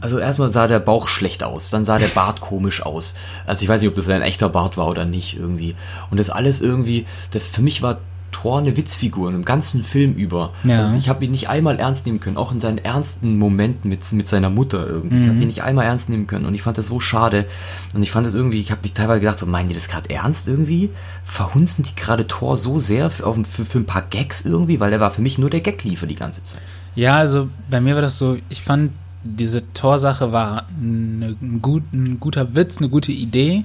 Also 0.00 0.18
erstmal 0.18 0.48
sah 0.48 0.66
der 0.66 0.80
Bauch 0.80 1.08
schlecht 1.08 1.44
aus, 1.44 1.70
dann 1.70 1.84
sah 1.84 1.98
der 1.98 2.08
Bart 2.08 2.40
komisch 2.40 2.82
aus. 2.82 3.14
Also 3.46 3.62
ich 3.62 3.68
weiß 3.68 3.80
nicht, 3.80 3.88
ob 3.88 3.94
das 3.94 4.08
ein 4.08 4.22
echter 4.22 4.48
Bart 4.48 4.76
war 4.76 4.88
oder 4.88 5.04
nicht 5.04 5.36
irgendwie. 5.36 5.76
Und 6.10 6.18
das 6.18 6.30
alles 6.30 6.60
irgendwie, 6.60 7.06
der, 7.32 7.40
für 7.40 7.62
mich 7.62 7.80
war 7.80 7.98
Thor 8.34 8.58
eine 8.58 8.76
Witzfigur 8.76 9.32
im 9.32 9.44
ganzen 9.44 9.84
Film 9.84 10.14
über. 10.14 10.52
Ja. 10.64 10.80
Also 10.80 10.94
ich 10.98 11.08
habe 11.08 11.24
ihn 11.24 11.30
nicht 11.30 11.48
einmal 11.48 11.78
ernst 11.78 12.04
nehmen 12.04 12.18
können, 12.18 12.36
auch 12.36 12.50
in 12.50 12.60
seinen 12.60 12.78
ernsten 12.78 13.38
Momenten 13.38 13.88
mit, 13.88 14.10
mit 14.12 14.26
seiner 14.26 14.50
Mutter 14.50 14.84
irgendwie. 14.88 15.14
Mhm. 15.14 15.22
Ich 15.22 15.28
habe 15.28 15.38
ihn 15.38 15.46
nicht 15.46 15.62
einmal 15.62 15.84
ernst 15.84 16.08
nehmen 16.08 16.26
können 16.26 16.44
und 16.44 16.54
ich 16.54 16.62
fand 16.62 16.76
das 16.76 16.88
so 16.88 16.98
schade. 16.98 17.46
Und 17.94 18.02
ich 18.02 18.10
fand 18.10 18.26
das 18.26 18.34
irgendwie, 18.34 18.60
ich 18.60 18.72
habe 18.72 18.80
mich 18.82 18.92
teilweise 18.92 19.20
gedacht, 19.20 19.38
so 19.38 19.46
meinen 19.46 19.68
die 19.68 19.74
das 19.74 19.86
gerade 19.86 20.10
ernst 20.10 20.48
irgendwie? 20.48 20.90
Verhunzen 21.22 21.84
die 21.84 21.94
gerade 21.94 22.26
Thor 22.26 22.56
so 22.56 22.80
sehr 22.80 23.08
für, 23.08 23.32
für, 23.44 23.64
für 23.64 23.78
ein 23.78 23.86
paar 23.86 24.02
Gags 24.02 24.44
irgendwie? 24.44 24.80
Weil 24.80 24.92
er 24.92 24.98
war 24.98 25.12
für 25.12 25.22
mich 25.22 25.38
nur 25.38 25.48
der 25.48 25.60
Gagliefer 25.60 26.08
die 26.08 26.16
ganze 26.16 26.42
Zeit. 26.42 26.60
Ja, 26.96 27.16
also 27.16 27.48
bei 27.70 27.80
mir 27.80 27.94
war 27.94 28.02
das 28.02 28.18
so, 28.18 28.36
ich 28.48 28.62
fand 28.62 28.90
diese 29.24 29.72
Tor-Sache 29.72 30.32
war 30.32 30.66
eine, 30.78 31.36
ein, 31.40 31.60
gut, 31.62 31.84
ein 31.92 32.20
guter 32.20 32.54
Witz, 32.54 32.78
eine 32.78 32.88
gute 32.88 33.12
Idee. 33.12 33.64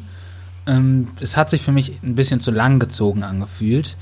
Ähm, 0.65 1.09
es 1.20 1.36
hat 1.36 1.49
sich 1.49 1.61
für 1.61 1.72
mich 1.72 1.99
ein 2.03 2.15
bisschen 2.15 2.39
zu 2.39 2.51
lang 2.51 2.80
gezogen 2.80 3.24
angefühlt. 3.24 3.97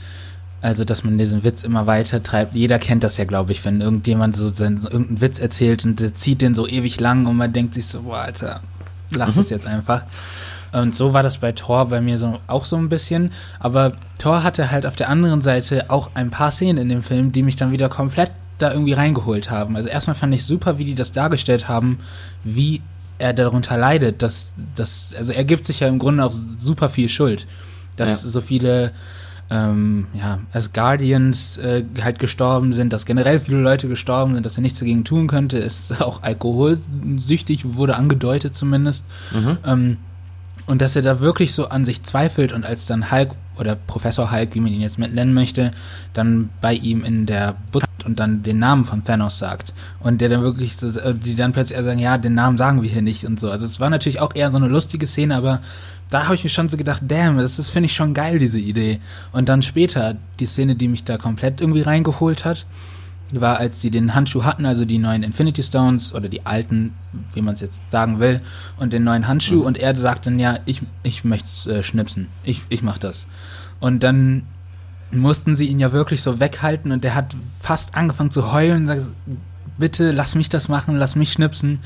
Also, 0.62 0.84
dass 0.84 1.04
man 1.04 1.18
diesen 1.18 1.44
Witz 1.44 1.64
immer 1.64 1.86
weiter 1.86 2.24
treibt. 2.24 2.56
Jeder 2.56 2.80
kennt 2.80 3.04
das 3.04 3.18
ja, 3.18 3.26
glaube 3.26 3.52
ich, 3.52 3.64
wenn 3.64 3.80
irgendjemand 3.80 4.36
so, 4.36 4.52
seinen, 4.52 4.82
so 4.82 4.90
irgendeinen 4.90 5.22
Witz 5.22 5.40
erzählt 5.40 5.86
und 5.86 6.00
der 6.00 6.16
zieht 6.16 6.42
den 6.42 6.56
so 6.56 6.68
ewig 6.68 7.00
lang 7.00 7.28
und 7.28 7.38
man 7.38 7.54
denkt 7.54 7.76
sich 7.76 7.86
so, 7.86 8.02
boah, 8.02 8.22
Alter, 8.22 8.62
lass 9.12 9.36
mhm. 9.36 9.42
es 9.42 9.50
jetzt 9.52 9.68
einfach. 9.68 10.04
Und 10.72 10.96
so 10.96 11.14
war 11.14 11.24
das 11.24 11.38
bei 11.38 11.52
Thor 11.52 11.88
bei 11.88 12.02
mir 12.02 12.18
so 12.18 12.40
auch 12.48 12.66
so 12.66 12.76
ein 12.76 12.90
bisschen. 12.90 13.32
Aber 13.60 13.94
Thor 14.20 14.44
hatte 14.44 14.72
halt 14.72 14.86
auf 14.86 14.96
der 14.96 15.10
anderen 15.10 15.42
Seite 15.42 15.90
auch 15.90 16.12
ein 16.14 16.30
paar 16.30 16.52
Szenen 16.52 16.78
in 16.78 16.90
dem 16.90 17.04
Film, 17.04 17.32
die 17.32 17.44
mich 17.44 17.56
dann 17.56 17.72
wieder 17.72 17.90
komplett 17.90 18.32
da 18.58 18.72
irgendwie 18.72 18.94
reingeholt 18.94 19.52
haben. 19.52 19.76
Also 19.76 19.88
erstmal 19.88 20.16
fand 20.16 20.34
ich 20.34 20.44
super, 20.44 20.78
wie 20.78 20.86
die 20.86 20.96
das 20.96 21.12
dargestellt 21.12 21.68
haben, 21.68 22.00
wie 22.44 22.82
er 23.20 23.34
darunter 23.34 23.78
leidet. 23.78 24.22
Dass, 24.22 24.54
dass, 24.76 25.14
also 25.18 25.34
er 25.34 25.46
gibt 25.46 25.68
sich 25.68 25.80
ja 25.80 25.88
im 25.88 26.00
Grunde 26.00 26.26
auch 26.26 26.34
super 26.58 26.90
viel 26.90 27.10
Schuld. 27.10 27.48
Dass 27.96 28.24
ja. 28.24 28.30
so 28.30 28.42
viele 28.42 28.92
ähm, 29.50 30.08
ja, 30.14 30.40
als 30.52 30.74
Guardians 30.74 31.58
äh, 31.58 31.84
halt 32.02 32.20
gestorben 32.20 32.74
sind, 32.74 32.92
dass 32.92 33.06
generell 33.06 33.40
viele 33.40 33.60
Leute 33.60 33.88
gestorben 33.88 34.34
sind, 34.34 34.46
dass 34.46 34.58
er 34.58 34.62
nichts 34.62 34.80
dagegen 34.80 35.04
tun 35.04 35.28
könnte, 35.28 35.58
ist 35.58 36.02
auch 36.02 36.24
alkoholsüchtig, 36.24 37.76
wurde 37.76 37.96
angedeutet 37.96 38.56
zumindest. 38.56 39.06
Mhm. 39.34 39.58
Ähm, 39.66 39.98
und 40.66 40.82
dass 40.82 40.98
er 40.98 41.02
da 41.02 41.22
wirklich 41.22 41.54
so 41.54 41.70
an 41.70 41.86
sich 41.86 42.04
zweifelt 42.04 42.52
und 42.52 42.66
als 42.66 42.86
dann 42.88 43.10
Hulk 43.10 43.32
oder 43.60 43.76
Professor 43.76 44.32
Hulk, 44.32 44.56
wie 44.56 44.60
man 44.60 44.74
ihn 44.74 44.82
jetzt 44.82 45.00
nennen 45.00 45.34
möchte, 45.34 45.72
dann 46.14 46.50
bei 46.62 46.74
ihm 46.74 47.04
in 47.04 47.26
der 47.26 47.56
Bus 47.72 47.84
und 48.06 48.20
dann 48.20 48.42
den 48.42 48.60
Namen 48.60 48.86
von 48.86 49.04
Thanos 49.04 49.38
sagt. 49.38 49.74
Und 50.00 50.22
der 50.22 50.30
dann 50.30 50.42
wirklich 50.42 50.78
so, 50.78 50.88
äh, 51.00 51.14
die 51.14 51.36
dann 51.36 51.52
plötzlich 51.52 51.78
sagen, 51.78 52.00
ja, 52.00 52.18
den 52.18 52.34
Namen 52.34 52.58
sagen 52.58 52.82
wir 52.82 52.90
hier 52.90 53.02
nicht 53.02 53.26
und 53.26 53.40
so. 53.40 53.52
Also 53.52 53.66
es 53.66 53.80
war 53.80 53.90
natürlich 53.90 54.20
auch 54.20 54.34
eher 54.34 54.52
so 54.52 54.58
eine 54.58 54.68
lustige 54.68 55.06
Szene, 55.06 55.36
aber 55.36 55.62
da 56.10 56.24
habe 56.26 56.36
ich 56.36 56.44
mir 56.44 56.50
schon 56.50 56.70
so 56.70 56.78
gedacht, 56.78 57.04
damn, 57.06 57.38
das 57.38 57.60
ist, 57.60 57.70
finde 57.70 57.88
ich 57.88 57.94
schon 57.94 58.14
geil, 58.14 58.40
diese 58.40 58.60
Idee. 58.60 59.00
Und 59.34 59.50
dann 59.50 59.62
später, 59.62 60.16
die 60.40 60.46
Szene, 60.46 60.76
die 60.76 60.88
mich 60.88 61.04
da 61.04 61.18
komplett 61.18 61.60
irgendwie 61.60 61.82
reingeholt 61.82 62.46
hat, 62.46 62.66
war, 63.32 63.58
als 63.58 63.82
sie 63.82 63.92
den 63.92 64.16
Handschuh 64.16 64.44
hatten, 64.44 64.66
also 64.66 64.86
die 64.86 64.98
neuen 64.98 65.24
Infinity 65.24 65.64
Stones 65.64 66.14
oder 66.14 66.30
die 66.30 66.46
alten, 66.46 66.94
wie 67.34 67.42
man 67.42 67.56
es 67.56 67.62
jetzt 67.62 67.92
sagen 67.92 68.20
will, 68.20 68.42
und 68.78 68.94
den 68.94 69.04
neuen 69.04 69.28
Handschuh 69.28 69.62
mhm. 69.62 69.66
und 69.66 69.78
er 69.78 69.96
sagt 69.96 70.26
dann, 70.26 70.40
ja, 70.40 70.60
ich, 70.66 70.82
ich 71.04 71.24
möchte 71.24 71.80
äh, 71.80 71.84
schnipsen, 71.84 72.28
ich, 72.44 72.64
ich 72.70 72.84
mach 72.84 72.98
das. 72.98 73.28
Und 73.80 74.04
dann 74.04 74.44
mussten 75.12 75.56
sie 75.56 75.66
ihn 75.66 75.80
ja 75.80 75.94
wirklich 75.94 76.22
so 76.22 76.40
weghalten 76.40 76.92
und 76.92 77.04
der 77.04 77.16
hat 77.16 77.36
fast 77.60 77.96
angefangen 77.96 78.32
zu 78.32 78.52
heulen 78.52 78.82
und 78.82 78.88
sagt, 78.88 79.08
bitte 79.78 80.12
lass 80.12 80.36
mich 80.36 80.50
das 80.50 80.68
machen, 80.68 80.98
lass 80.98 81.16
mich 81.16 81.32
schnipsen. 81.32 81.80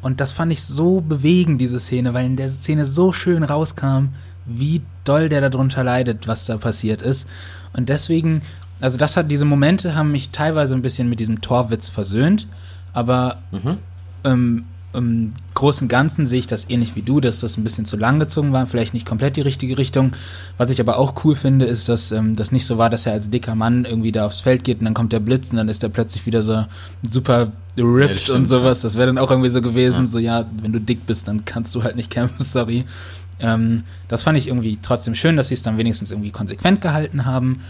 Und 0.00 0.20
das 0.20 0.32
fand 0.32 0.52
ich 0.52 0.62
so 0.62 1.00
bewegend, 1.00 1.60
diese 1.60 1.80
Szene, 1.80 2.14
weil 2.14 2.26
in 2.26 2.36
der 2.36 2.50
Szene 2.50 2.86
so 2.86 3.12
schön 3.12 3.42
rauskam, 3.42 4.10
wie 4.46 4.82
doll 5.04 5.28
der 5.28 5.48
darunter 5.48 5.82
leidet, 5.84 6.28
was 6.28 6.46
da 6.46 6.56
passiert 6.56 7.02
ist. 7.02 7.26
Und 7.72 7.88
deswegen, 7.88 8.42
also 8.80 8.98
das 8.98 9.16
hat, 9.16 9.30
diese 9.30 9.44
Momente 9.44 9.94
haben 9.94 10.12
mich 10.12 10.30
teilweise 10.30 10.74
ein 10.74 10.82
bisschen 10.82 11.08
mit 11.08 11.20
diesem 11.20 11.40
Torwitz 11.40 11.88
versöhnt, 11.88 12.48
aber 12.92 13.38
mhm. 13.50 13.78
ähm, 14.24 14.64
im 14.94 15.32
Großen 15.54 15.84
und 15.84 15.88
Ganzen 15.88 16.26
sehe 16.26 16.38
ich 16.38 16.46
das 16.46 16.70
ähnlich 16.70 16.96
wie 16.96 17.02
du, 17.02 17.20
dass 17.20 17.40
das 17.40 17.58
ein 17.58 17.64
bisschen 17.64 17.84
zu 17.84 17.96
lang 17.96 18.18
gezogen 18.20 18.52
war, 18.52 18.66
vielleicht 18.66 18.94
nicht 18.94 19.06
komplett 19.06 19.36
die 19.36 19.42
richtige 19.42 19.76
Richtung. 19.76 20.12
Was 20.56 20.70
ich 20.70 20.80
aber 20.80 20.98
auch 20.98 21.24
cool 21.24 21.36
finde, 21.36 21.66
ist, 21.66 21.88
dass 21.88 22.10
ähm, 22.10 22.34
das 22.34 22.52
nicht 22.52 22.64
so 22.64 22.78
war, 22.78 22.88
dass 22.88 23.04
er 23.04 23.12
als 23.12 23.28
dicker 23.28 23.54
Mann 23.54 23.84
irgendwie 23.84 24.12
da 24.12 24.24
aufs 24.24 24.40
Feld 24.40 24.64
geht 24.64 24.78
und 24.78 24.86
dann 24.86 24.94
kommt 24.94 25.12
der 25.12 25.20
Blitz 25.20 25.50
und 25.50 25.58
dann 25.58 25.68
ist 25.68 25.82
er 25.82 25.90
plötzlich 25.90 26.24
wieder 26.24 26.42
so 26.42 26.64
super 27.02 27.52
ripped 27.76 28.28
ja, 28.28 28.34
und 28.34 28.46
sowas. 28.46 28.80
Das 28.80 28.94
wäre 28.94 29.08
dann 29.08 29.18
auch 29.18 29.30
irgendwie 29.30 29.50
so 29.50 29.60
gewesen, 29.60 30.04
ja. 30.04 30.10
so 30.10 30.18
ja, 30.18 30.46
wenn 30.62 30.72
du 30.72 30.80
dick 30.80 31.06
bist, 31.06 31.28
dann 31.28 31.44
kannst 31.44 31.74
du 31.74 31.82
halt 31.82 31.96
nicht 31.96 32.10
kämpfen, 32.10 32.42
sorry. 32.42 32.84
Ähm, 33.40 33.84
das 34.08 34.22
fand 34.22 34.38
ich 34.38 34.48
irgendwie 34.48 34.78
trotzdem 34.80 35.14
schön, 35.14 35.36
dass 35.36 35.48
sie 35.48 35.54
es 35.54 35.62
dann 35.62 35.76
wenigstens 35.76 36.10
irgendwie 36.10 36.30
konsequent 36.30 36.80
gehalten 36.80 37.24
haben. 37.26 37.60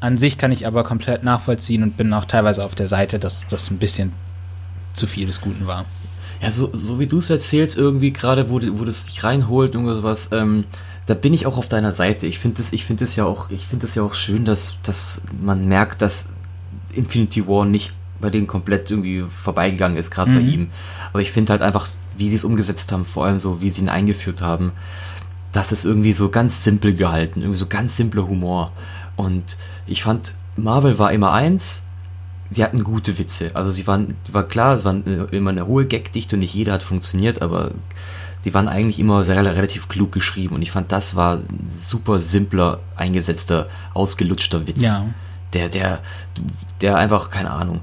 An 0.00 0.18
sich 0.18 0.38
kann 0.38 0.52
ich 0.52 0.66
aber 0.66 0.84
komplett 0.84 1.24
nachvollziehen 1.24 1.82
und 1.82 1.96
bin 1.96 2.12
auch 2.12 2.24
teilweise 2.24 2.64
auf 2.64 2.74
der 2.74 2.88
Seite, 2.88 3.18
dass 3.18 3.46
das 3.46 3.70
ein 3.70 3.78
bisschen 3.78 4.12
zu 4.92 5.06
viel 5.06 5.26
des 5.26 5.40
Guten 5.40 5.66
war. 5.66 5.84
Ja, 6.40 6.50
so, 6.50 6.70
so 6.72 7.00
wie 7.00 7.06
du 7.06 7.18
es 7.18 7.30
erzählst, 7.30 7.76
irgendwie 7.76 8.12
gerade, 8.12 8.48
wo, 8.48 8.60
wo 8.78 8.84
das 8.84 9.06
dich 9.06 9.24
reinholt, 9.24 9.74
irgendwas 9.74 9.96
sowas, 9.96 10.28
ähm, 10.32 10.64
da 11.06 11.14
bin 11.14 11.34
ich 11.34 11.46
auch 11.46 11.58
auf 11.58 11.68
deiner 11.68 11.90
Seite. 11.90 12.26
Ich 12.26 12.38
finde 12.38 12.62
es, 12.62 12.72
ich 12.72 12.84
finde 12.84 13.04
es 13.04 13.16
ja 13.16 13.24
auch, 13.24 13.50
ich 13.50 13.66
finde 13.66 13.86
es 13.86 13.94
ja 13.94 14.02
auch 14.02 14.14
schön, 14.14 14.44
dass, 14.44 14.76
dass 14.82 15.22
man 15.40 15.66
merkt, 15.66 16.02
dass 16.02 16.28
Infinity 16.92 17.46
War 17.48 17.64
nicht 17.64 17.92
bei 18.20 18.30
denen 18.30 18.46
komplett 18.46 18.90
irgendwie 18.90 19.22
vorbeigegangen 19.22 19.96
ist, 19.96 20.10
gerade 20.10 20.30
mhm. 20.30 20.34
bei 20.34 20.40
ihm. 20.42 20.70
Aber 21.12 21.22
ich 21.22 21.32
finde 21.32 21.52
halt 21.52 21.62
einfach, 21.62 21.88
wie 22.16 22.28
sie 22.28 22.36
es 22.36 22.44
umgesetzt 22.44 22.92
haben, 22.92 23.04
vor 23.04 23.26
allem 23.26 23.38
so, 23.38 23.60
wie 23.60 23.70
sie 23.70 23.80
ihn 23.80 23.88
eingeführt 23.88 24.42
haben, 24.42 24.72
das 25.52 25.72
ist 25.72 25.84
irgendwie 25.84 26.12
so 26.12 26.28
ganz 26.28 26.62
simpel 26.62 26.94
gehalten, 26.94 27.40
irgendwie 27.40 27.58
so 27.58 27.66
ganz 27.66 27.96
simpler 27.96 28.28
Humor. 28.28 28.72
Und 29.18 29.56
ich 29.88 30.04
fand, 30.04 30.32
Marvel 30.56 30.98
war 31.00 31.12
immer 31.12 31.32
eins, 31.32 31.82
sie 32.50 32.62
hatten 32.62 32.84
gute 32.84 33.18
Witze. 33.18 33.50
Also 33.54 33.72
sie 33.72 33.86
waren, 33.88 34.16
war 34.30 34.44
klar, 34.44 34.76
es 34.76 34.84
war 34.84 34.94
immer 35.32 35.50
eine 35.50 35.66
hohe 35.66 35.86
Gagdichte 35.86 36.36
und 36.36 36.40
nicht 36.40 36.54
jeder 36.54 36.72
hat 36.72 36.84
funktioniert, 36.84 37.42
aber 37.42 37.72
sie 38.42 38.54
waren 38.54 38.68
eigentlich 38.68 39.00
immer 39.00 39.24
sehr, 39.24 39.44
relativ 39.44 39.88
klug 39.88 40.12
geschrieben 40.12 40.54
und 40.54 40.62
ich 40.62 40.70
fand, 40.70 40.92
das 40.92 41.16
war 41.16 41.38
ein 41.38 41.68
super 41.68 42.20
simpler, 42.20 42.78
eingesetzter, 42.94 43.68
ausgelutschter 43.92 44.68
Witz. 44.68 44.84
Ja. 44.84 45.04
Der, 45.52 45.68
der, 45.68 46.00
der 46.80 46.96
einfach, 46.96 47.30
keine 47.30 47.50
Ahnung, 47.50 47.80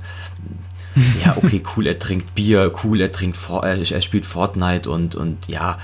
ja, 1.22 1.36
okay, 1.36 1.62
cool, 1.76 1.86
er 1.86 2.00
trinkt 2.00 2.34
Bier, 2.34 2.72
cool, 2.86 3.02
er 3.02 3.12
trinkt, 3.12 3.38
er 3.50 4.02
spielt 4.02 4.26
Fortnite 4.26 4.90
und, 4.90 5.16
und 5.16 5.50
ja. 5.50 5.80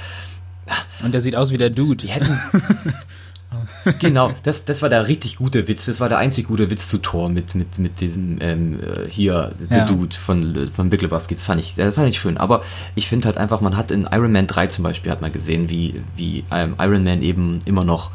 Und 1.04 1.14
er 1.14 1.20
sieht 1.20 1.36
aus 1.36 1.52
wie 1.52 1.58
der 1.58 1.72
Dude. 1.72 1.98
Die 1.98 2.08
hätten, 2.08 2.40
genau, 4.00 4.32
das, 4.44 4.66
das 4.66 4.82
war 4.82 4.90
der 4.90 5.08
richtig 5.08 5.38
gute 5.38 5.68
Witz. 5.68 5.86
Das 5.86 6.00
war 6.00 6.10
der 6.10 6.18
einzig 6.18 6.48
gute 6.48 6.70
Witz 6.70 6.88
zu 6.88 6.98
Tor 6.98 7.30
mit, 7.30 7.56
mit, 7.56 7.80
mit 7.80 8.02
diesem 8.02 8.38
ähm, 8.42 8.80
äh, 8.80 9.10
hier, 9.10 9.54
ja. 9.60 9.68
der 9.68 9.86
Dude 9.86 10.16
von, 10.16 10.72
von 10.74 10.90
Big 10.90 11.02
Lebowski. 11.02 11.36
Das 11.36 11.44
fand 11.44 11.60
ich, 11.60 11.76
das 11.76 11.96
fand 11.96 12.10
ich 12.10 12.20
schön. 12.20 12.38
Aber 12.38 12.64
ich 12.96 13.08
finde 13.08 13.26
halt 13.26 13.38
einfach, 13.38 13.62
man 13.62 13.78
hat 13.78 13.92
in 13.92 14.08
Iron 14.12 14.32
Man 14.32 14.48
3 14.48 14.68
zum 14.68 14.84
Beispiel 14.84 15.12
hat 15.12 15.22
man 15.22 15.32
gesehen, 15.32 15.70
wie, 15.70 16.02
wie 16.16 16.44
ähm, 16.52 16.76
Iron 16.80 17.04
Man 17.04 17.22
eben 17.22 17.60
immer 17.66 17.84
noch 17.84 18.12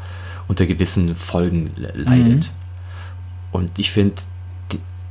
unter 0.47 0.65
gewissen 0.65 1.15
Folgen 1.15 1.71
leidet. 1.93 2.53
Mhm. 2.53 2.57
Und 3.51 3.79
ich 3.79 3.91
finde, 3.91 4.15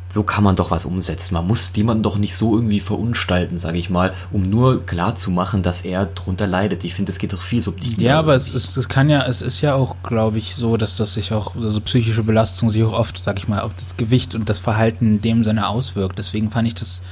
so 0.09 0.23
kann 0.23 0.45
man 0.45 0.57
doch 0.57 0.71
was 0.71 0.87
umsetzen. 0.87 1.35
Man 1.35 1.47
muss 1.47 1.73
jemanden 1.75 2.03
doch 2.03 2.17
nicht 2.17 2.37
so 2.37 2.55
irgendwie 2.57 2.81
verunstalten, 2.81 3.59
sage 3.59 3.79
ich 3.79 3.91
mal, 3.91 4.15
um 4.33 4.43
nur 4.43 4.87
klar 4.87 5.15
zu 5.15 5.31
machen, 5.31 5.63
dass 5.63 5.83
er 5.83 6.07
drunter 6.07 6.47
leidet. 6.47 6.85
Ich 6.85 6.95
finde, 6.95 7.13
es 7.13 7.19
geht 7.19 7.33
doch 7.33 7.43
viel 7.43 7.61
subtiler. 7.61 8.01
Ja, 8.01 8.19
aber 8.19 8.35
es, 8.35 8.55
ist, 8.55 8.77
es 8.77 8.89
kann 8.89 9.11
ja, 9.11 9.27
es 9.27 9.43
ist 9.43 9.61
ja 9.61 9.75
auch, 9.75 9.97
glaube 10.03 10.39
ich, 10.39 10.55
so, 10.55 10.77
dass 10.77 10.97
das 10.97 11.15
sich 11.15 11.33
auch, 11.33 11.55
also 11.57 11.81
psychische 11.81 12.23
Belastung 12.23 12.71
sich 12.71 12.83
auch 12.85 12.93
oft, 12.93 13.23
sage 13.23 13.39
ich 13.39 13.49
mal, 13.49 13.61
auf 13.61 13.73
das 13.75 13.97
Gewicht 13.97 14.35
und 14.35 14.49
das 14.49 14.61
Verhalten 14.61 15.07
in 15.17 15.23
dem 15.23 15.45
Sinne 15.45 15.69
auswirkt. 15.69 16.19
Deswegen 16.19 16.51
fand 16.51 16.69
ich 16.69 16.75
das 16.75 17.03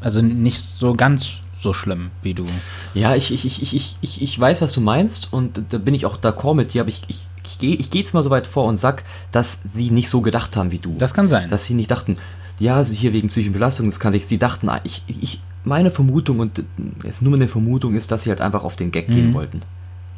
also 0.00 0.22
nicht 0.22 0.60
so 0.60 0.94
ganz 0.94 1.36
so 1.60 1.74
schlimm 1.74 2.10
wie 2.22 2.34
du. 2.34 2.46
Ja, 2.94 3.14
ich, 3.14 3.32
ich, 3.32 3.44
ich, 3.44 3.74
ich, 3.74 3.96
ich, 4.00 4.22
ich 4.22 4.40
weiß, 4.40 4.62
was 4.62 4.72
du 4.72 4.80
meinst 4.80 5.32
und 5.32 5.62
da 5.68 5.78
bin 5.78 5.94
ich 5.94 6.06
auch 6.06 6.16
d'accord 6.16 6.54
mit 6.54 6.72
dir, 6.72 6.82
aber 6.82 6.88
ich, 6.88 7.02
ich 7.08 7.20
gehe 7.60 7.76
ich 7.76 7.90
geh 7.90 8.00
jetzt 8.00 8.14
mal 8.14 8.22
so 8.22 8.30
weit 8.30 8.46
vor 8.46 8.64
und 8.64 8.76
sag, 8.76 9.04
dass 9.30 9.60
sie 9.62 9.90
nicht 9.90 10.10
so 10.10 10.20
gedacht 10.20 10.56
haben 10.56 10.72
wie 10.72 10.78
du. 10.78 10.94
Das 10.94 11.14
kann 11.14 11.28
sein. 11.28 11.48
Dass 11.48 11.64
sie 11.64 11.74
nicht 11.74 11.90
dachten, 11.90 12.16
ja, 12.58 12.76
also 12.76 12.92
hier 12.92 13.12
wegen 13.12 13.28
psychischen 13.28 13.52
Belastungen, 13.52 13.90
das 13.90 14.00
kann 14.00 14.12
sich, 14.12 14.26
sie 14.26 14.38
dachten, 14.38 14.68
ich, 14.84 15.02
ich, 15.06 15.40
meine 15.64 15.90
Vermutung, 15.90 16.40
und 16.40 16.64
es 17.04 17.16
ist 17.16 17.22
nur 17.22 17.34
eine 17.34 17.48
Vermutung, 17.48 17.94
ist, 17.94 18.10
dass 18.10 18.22
sie 18.22 18.30
halt 18.30 18.40
einfach 18.40 18.64
auf 18.64 18.76
den 18.76 18.90
Gag 18.90 19.08
mhm. 19.08 19.14
gehen 19.14 19.34
wollten. 19.34 19.62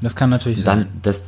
Das 0.03 0.16
kann 0.16 0.30
natürlich 0.30 0.64
dann, 0.64 0.80
sein. 0.80 0.88
Das, 1.03 1.22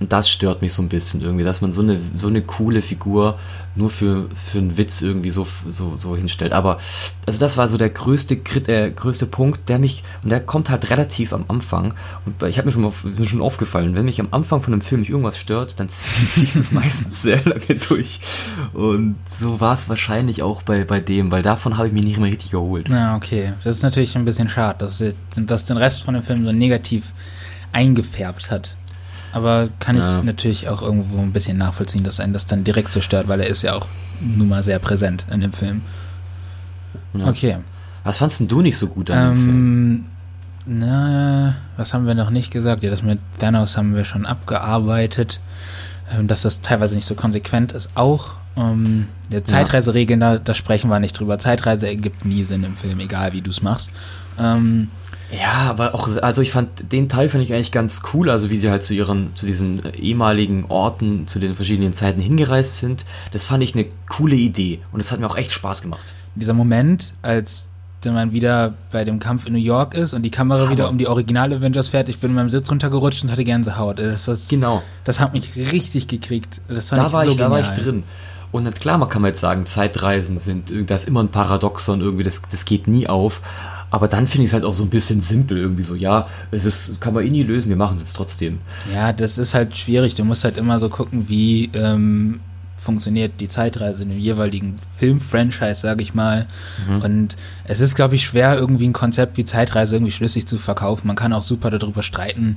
das 0.00 0.30
stört 0.30 0.62
mich 0.62 0.72
so 0.72 0.82
ein 0.82 0.88
bisschen 0.88 1.20
irgendwie, 1.20 1.44
dass 1.44 1.60
man 1.60 1.72
so 1.72 1.82
eine, 1.82 1.98
so 2.14 2.28
eine 2.28 2.42
coole 2.42 2.82
Figur 2.82 3.38
nur 3.76 3.90
für, 3.90 4.28
für 4.32 4.58
einen 4.58 4.76
Witz 4.76 5.02
irgendwie 5.02 5.30
so, 5.30 5.46
so, 5.68 5.96
so 5.96 6.16
hinstellt. 6.16 6.52
Aber 6.52 6.78
also 7.26 7.40
das 7.40 7.56
war 7.56 7.68
so 7.68 7.76
der 7.76 7.90
größte, 7.90 8.34
äh, 8.68 8.90
größte 8.90 9.26
Punkt, 9.26 9.68
der 9.68 9.78
mich, 9.78 10.04
und 10.22 10.30
der 10.30 10.40
kommt 10.40 10.70
halt 10.70 10.90
relativ 10.90 11.32
am 11.32 11.44
Anfang. 11.48 11.94
Und 12.24 12.42
ich 12.48 12.58
habe 12.58 12.66
mir 12.66 12.72
schon, 12.72 12.84
auf, 12.84 13.04
mir 13.04 13.24
schon 13.24 13.42
aufgefallen, 13.42 13.96
wenn 13.96 14.04
mich 14.04 14.20
am 14.20 14.28
Anfang 14.30 14.62
von 14.62 14.72
einem 14.72 14.82
Film 14.82 15.00
nicht 15.00 15.10
irgendwas 15.10 15.38
stört, 15.38 15.78
dann 15.80 15.88
zieht 15.90 16.28
sich 16.28 16.52
das 16.52 16.72
meistens 16.72 17.22
sehr 17.22 17.44
lange 17.44 17.74
durch. 17.88 18.20
Und 18.72 19.16
so 19.40 19.60
war 19.60 19.74
es 19.74 19.88
wahrscheinlich 19.88 20.42
auch 20.42 20.62
bei, 20.62 20.84
bei 20.84 21.00
dem, 21.00 21.30
weil 21.30 21.42
davon 21.42 21.76
habe 21.76 21.88
ich 21.88 21.92
mich 21.92 22.04
nicht 22.04 22.18
mehr 22.18 22.30
richtig 22.30 22.52
erholt. 22.52 22.88
Ja, 22.88 23.16
okay. 23.16 23.54
Das 23.62 23.76
ist 23.76 23.82
natürlich 23.82 24.16
ein 24.16 24.24
bisschen 24.24 24.48
schade, 24.48 24.78
dass, 24.80 25.02
dass 25.36 25.64
den 25.64 25.76
Rest 25.76 26.04
von 26.04 26.14
dem 26.14 26.22
Film 26.22 26.44
so 26.44 26.52
negativ 26.52 27.12
eingefärbt 27.74 28.50
hat. 28.50 28.76
Aber 29.32 29.68
kann 29.80 29.96
ja. 29.96 30.18
ich 30.18 30.24
natürlich 30.24 30.68
auch 30.68 30.80
irgendwo 30.80 31.18
ein 31.18 31.32
bisschen 31.32 31.58
nachvollziehen, 31.58 32.04
dass 32.04 32.20
einen 32.20 32.32
das 32.32 32.46
dann 32.46 32.62
direkt 32.62 32.92
so 32.92 33.00
stört, 33.00 33.26
weil 33.26 33.40
er 33.40 33.48
ist 33.48 33.62
ja 33.62 33.74
auch 33.74 33.88
nun 34.20 34.48
mal 34.48 34.62
sehr 34.62 34.78
präsent 34.78 35.26
in 35.30 35.40
dem 35.40 35.52
Film. 35.52 35.82
Ja. 37.14 37.26
Okay. 37.26 37.58
Was 38.04 38.18
fandst 38.18 38.40
denn 38.40 38.48
du 38.48 38.62
nicht 38.62 38.78
so 38.78 38.86
gut 38.86 39.10
an 39.10 39.18
ähm, 39.18 39.34
dem 39.34 39.44
Film? 39.44 40.04
Na, 40.66 41.56
was 41.76 41.92
haben 41.92 42.06
wir 42.06 42.14
noch 42.14 42.30
nicht 42.30 42.52
gesagt? 42.52 42.82
Ja, 42.82 42.90
das 42.90 43.02
mit 43.02 43.18
Thanos 43.38 43.76
haben 43.76 43.94
wir 43.94 44.04
schon 44.04 44.24
abgearbeitet. 44.24 45.40
Ähm, 46.12 46.26
dass 46.26 46.42
das 46.42 46.60
teilweise 46.60 46.94
nicht 46.94 47.06
so 47.06 47.14
konsequent 47.14 47.72
ist, 47.72 47.90
auch. 47.94 48.36
Ähm, 48.56 49.08
der 49.32 49.42
Zeitreiseregeln, 49.42 50.20
da, 50.20 50.38
da 50.38 50.54
sprechen 50.54 50.90
wir 50.90 51.00
nicht 51.00 51.18
drüber. 51.18 51.38
Zeitreise 51.38 51.88
ergibt 51.88 52.26
nie 52.26 52.44
Sinn 52.44 52.62
im 52.62 52.76
Film, 52.76 53.00
egal 53.00 53.32
wie 53.32 53.40
du 53.40 53.50
es 53.50 53.62
machst. 53.62 53.90
Ähm, 54.38 54.90
ja, 55.32 55.70
aber 55.70 55.94
auch, 55.94 56.08
also 56.22 56.42
ich 56.42 56.52
fand, 56.52 56.92
den 56.92 57.08
Teil 57.08 57.28
finde 57.28 57.44
ich 57.44 57.52
eigentlich 57.52 57.72
ganz 57.72 58.02
cool, 58.12 58.30
also 58.30 58.50
wie 58.50 58.56
sie 58.56 58.70
halt 58.70 58.82
zu 58.82 58.94
ihren, 58.94 59.34
zu 59.34 59.46
diesen 59.46 59.82
ehemaligen 59.94 60.66
Orten, 60.66 61.26
zu 61.26 61.38
den 61.38 61.54
verschiedenen 61.54 61.92
Zeiten 61.92 62.20
hingereist 62.20 62.78
sind. 62.78 63.04
Das 63.32 63.44
fand 63.44 63.62
ich 63.62 63.74
eine 63.74 63.86
coole 64.08 64.36
Idee 64.36 64.80
und 64.92 65.00
es 65.00 65.12
hat 65.12 65.20
mir 65.20 65.26
auch 65.26 65.36
echt 65.36 65.52
Spaß 65.52 65.82
gemacht. 65.82 66.14
Dieser 66.34 66.54
Moment, 66.54 67.12
als 67.22 67.68
man 68.12 68.32
wieder 68.32 68.74
bei 68.92 69.04
dem 69.04 69.18
Kampf 69.18 69.46
in 69.46 69.54
New 69.54 69.58
York 69.58 69.94
ist 69.94 70.14
und 70.14 70.22
die 70.22 70.30
Kamera 70.30 70.62
Hammer. 70.62 70.70
wieder 70.70 70.90
um 70.90 70.98
die 70.98 71.06
Original 71.06 71.52
Avengers 71.52 71.88
fährt. 71.88 72.08
Ich 72.08 72.18
bin 72.18 72.30
in 72.30 72.36
meinem 72.36 72.50
Sitz 72.50 72.70
runtergerutscht 72.70 73.24
und 73.24 73.30
hatte 73.30 73.44
Gänsehaut. 73.44 73.98
Das, 73.98 74.26
das, 74.26 74.48
genau. 74.48 74.82
Das 75.04 75.20
hat 75.20 75.32
mich 75.32 75.56
richtig 75.56 76.08
gekriegt. 76.08 76.60
Das 76.68 76.90
fand 76.90 77.02
da 77.02 77.06
ich 77.06 77.12
war 77.12 77.24
so 77.24 77.30
ich, 77.30 77.36
Da 77.38 77.50
war 77.50 77.60
ich 77.60 77.68
drin. 77.68 78.04
Und 78.52 78.72
klar, 78.78 78.98
man 78.98 79.08
kann 79.08 79.22
man 79.22 79.30
jetzt 79.30 79.40
sagen, 79.40 79.66
Zeitreisen 79.66 80.38
sind, 80.38 80.72
da 80.86 80.94
ist 80.94 81.08
immer 81.08 81.20
ein 81.20 81.28
Paradoxon 81.28 82.00
irgendwie, 82.00 82.22
das, 82.22 82.42
das 82.50 82.64
geht 82.64 82.86
nie 82.86 83.08
auf. 83.08 83.40
Aber 83.94 84.08
dann 84.08 84.26
finde 84.26 84.46
ich 84.46 84.48
es 84.48 84.54
halt 84.54 84.64
auch 84.64 84.74
so 84.74 84.82
ein 84.82 84.90
bisschen 84.90 85.20
simpel, 85.20 85.56
irgendwie 85.56 85.84
so, 85.84 85.94
ja, 85.94 86.26
es 86.50 86.64
ist, 86.64 87.00
kann 87.00 87.14
man 87.14 87.24
eh 87.24 87.30
nie 87.30 87.44
lösen, 87.44 87.68
wir 87.68 87.76
machen 87.76 87.94
es 87.94 88.02
jetzt 88.02 88.16
trotzdem. 88.16 88.58
Ja, 88.92 89.12
das 89.12 89.38
ist 89.38 89.54
halt 89.54 89.76
schwierig. 89.76 90.16
Du 90.16 90.24
musst 90.24 90.42
halt 90.42 90.58
immer 90.58 90.80
so 90.80 90.88
gucken, 90.88 91.28
wie 91.28 91.70
ähm, 91.74 92.40
funktioniert 92.76 93.34
die 93.38 93.46
Zeitreise 93.46 94.02
in 94.02 94.08
dem 94.08 94.18
jeweiligen 94.18 94.80
Film-Franchise, 94.96 95.76
sage 95.76 96.02
ich 96.02 96.12
mal. 96.12 96.48
Mhm. 96.88 97.02
Und 97.02 97.36
es 97.66 97.78
ist, 97.78 97.94
glaube 97.94 98.16
ich, 98.16 98.24
schwer, 98.24 98.56
irgendwie 98.56 98.88
ein 98.88 98.92
Konzept 98.92 99.36
wie 99.36 99.44
Zeitreise 99.44 99.94
irgendwie 99.94 100.10
schlüssig 100.10 100.48
zu 100.48 100.58
verkaufen. 100.58 101.06
Man 101.06 101.14
kann 101.14 101.32
auch 101.32 101.44
super 101.44 101.70
darüber 101.70 102.02
streiten, 102.02 102.56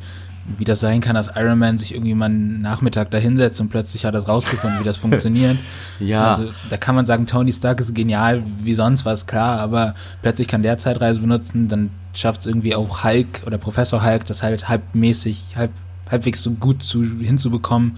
wie 0.57 0.63
das 0.63 0.79
sein 0.79 1.01
kann, 1.01 1.15
dass 1.15 1.29
Iron 1.35 1.59
Man 1.59 1.77
sich 1.77 1.93
irgendwie 1.93 2.13
mal 2.13 2.25
einen 2.25 2.61
Nachmittag 2.61 3.11
da 3.11 3.17
hinsetzt 3.17 3.59
und 3.59 3.69
plötzlich 3.69 4.05
hat 4.05 4.13
er 4.13 4.25
rausgefunden, 4.25 4.79
wie 4.79 4.83
das 4.83 4.97
funktioniert. 4.97 5.57
ja. 5.99 6.31
Also 6.31 6.51
da 6.69 6.77
kann 6.77 6.95
man 6.95 7.05
sagen, 7.05 7.27
Tony 7.27 7.51
Stark 7.51 7.81
ist 7.81 7.93
genial, 7.93 8.43
wie 8.63 8.75
sonst 8.75 9.05
was, 9.05 9.25
klar, 9.25 9.59
aber 9.59 9.93
plötzlich 10.21 10.47
kann 10.47 10.63
der 10.63 10.77
Zeitreise 10.77 11.19
benutzen, 11.19 11.67
dann 11.67 11.89
schafft 12.13 12.41
es 12.41 12.47
irgendwie 12.47 12.75
auch 12.75 13.03
Hulk 13.03 13.43
oder 13.45 13.57
Professor 13.57 14.03
Hulk, 14.03 14.25
das 14.25 14.41
halt 14.41 14.69
halbmäßig, 14.69 15.55
halb, 15.55 15.71
halbwegs 16.09 16.41
so 16.41 16.51
gut 16.51 16.81
zu, 16.81 17.03
hinzubekommen. 17.03 17.97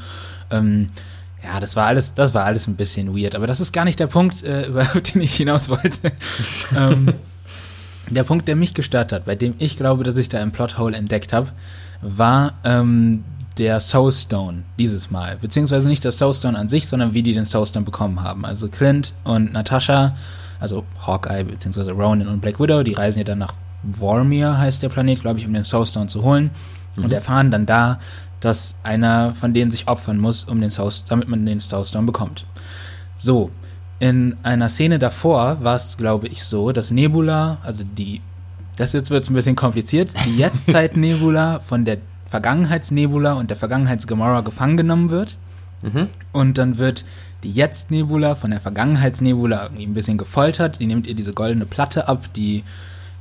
Ähm, 0.49 0.87
ja, 1.43 1.59
das 1.59 1.75
war 1.75 1.85
alles, 1.85 2.13
das 2.13 2.33
war 2.33 2.43
alles 2.45 2.67
ein 2.67 2.75
bisschen 2.75 3.15
weird, 3.15 3.35
aber 3.35 3.47
das 3.47 3.59
ist 3.59 3.71
gar 3.71 3.85
nicht 3.85 3.99
der 3.99 4.07
Punkt, 4.07 4.43
äh, 4.43 4.67
über 4.67 4.83
den 4.83 5.21
ich 5.21 5.35
hinaus 5.35 5.69
wollte. 5.69 6.11
ähm, 6.75 7.13
der 8.09 8.23
Punkt, 8.23 8.47
der 8.47 8.55
mich 8.55 8.73
gestört 8.73 9.11
hat, 9.11 9.25
bei 9.25 9.35
dem 9.35 9.53
ich 9.59 9.77
glaube, 9.77 10.03
dass 10.03 10.17
ich 10.17 10.29
da 10.29 10.41
ein 10.41 10.51
Plothole 10.51 10.97
entdeckt 10.97 11.31
habe, 11.31 11.51
war 12.01 12.53
ähm, 12.63 13.23
der 13.57 13.79
Soulstone 13.79 14.63
dieses 14.77 15.11
Mal. 15.11 15.37
Beziehungsweise 15.37 15.87
nicht 15.87 16.03
der 16.03 16.11
Soulstone 16.11 16.57
an 16.57 16.69
sich, 16.69 16.87
sondern 16.87 17.13
wie 17.13 17.23
die 17.23 17.33
den 17.33 17.45
Soulstone 17.45 17.85
bekommen 17.85 18.23
haben. 18.23 18.45
Also 18.45 18.69
Clint 18.69 19.13
und 19.23 19.51
Natasha, 19.51 20.15
also 20.59 20.85
Hawkeye 21.05 21.43
beziehungsweise 21.43 21.91
Ronan 21.91 22.27
und 22.27 22.41
Black 22.41 22.59
Widow, 22.59 22.83
die 22.83 22.93
reisen 22.93 23.19
ja 23.19 23.25
dann 23.25 23.39
nach 23.39 23.53
Vormir, 23.91 24.57
heißt 24.57 24.81
der 24.81 24.89
Planet, 24.89 25.21
glaube 25.21 25.39
ich, 25.39 25.45
um 25.45 25.53
den 25.53 25.63
Soulstone 25.63 26.07
zu 26.07 26.23
holen. 26.23 26.51
Mhm. 26.95 27.05
Und 27.05 27.13
erfahren 27.13 27.51
dann 27.51 27.65
da, 27.65 27.99
dass 28.39 28.75
einer 28.83 29.31
von 29.31 29.53
denen 29.53 29.71
sich 29.71 29.87
opfern 29.87 30.17
muss, 30.17 30.45
um 30.45 30.61
den 30.61 30.71
Soul, 30.71 30.91
damit 31.09 31.27
man 31.27 31.45
den 31.45 31.59
Soulstone 31.59 32.05
bekommt. 32.05 32.45
So, 33.17 33.51
in 33.99 34.37
einer 34.43 34.69
Szene 34.69 34.97
davor 34.97 35.61
war 35.61 35.75
es, 35.75 35.97
glaube 35.97 36.27
ich, 36.27 36.45
so, 36.45 36.71
dass 36.71 36.91
Nebula, 36.91 37.57
also 37.63 37.83
die 37.83 38.21
das 38.79 38.93
jetzt 38.93 39.11
wird 39.11 39.25
es 39.25 39.29
ein 39.29 39.33
bisschen 39.33 39.57
kompliziert, 39.57 40.11
die 40.25 40.37
Jetztzeit-Nebula 40.37 41.59
von 41.59 41.83
der 41.83 41.97
Vergangenheitsnebula 42.27 43.33
und 43.33 43.49
der 43.49 43.57
Vergangenheits-Gamora 43.57 44.39
gefangen 44.39 44.77
genommen 44.77 45.09
wird. 45.09 45.35
Mhm. 45.81 46.07
Und 46.31 46.57
dann 46.57 46.77
wird 46.77 47.03
die 47.43 47.51
Jetzt-Nebula 47.51 48.35
von 48.35 48.51
der 48.51 48.61
Vergangenheitsnebula 48.61 49.63
irgendwie 49.65 49.85
ein 49.85 49.93
bisschen 49.93 50.17
gefoltert. 50.17 50.79
Die 50.79 50.85
nimmt 50.85 51.07
ihr 51.07 51.13
diese 51.13 51.33
goldene 51.33 51.65
Platte 51.65 52.07
ab, 52.07 52.33
die 52.37 52.63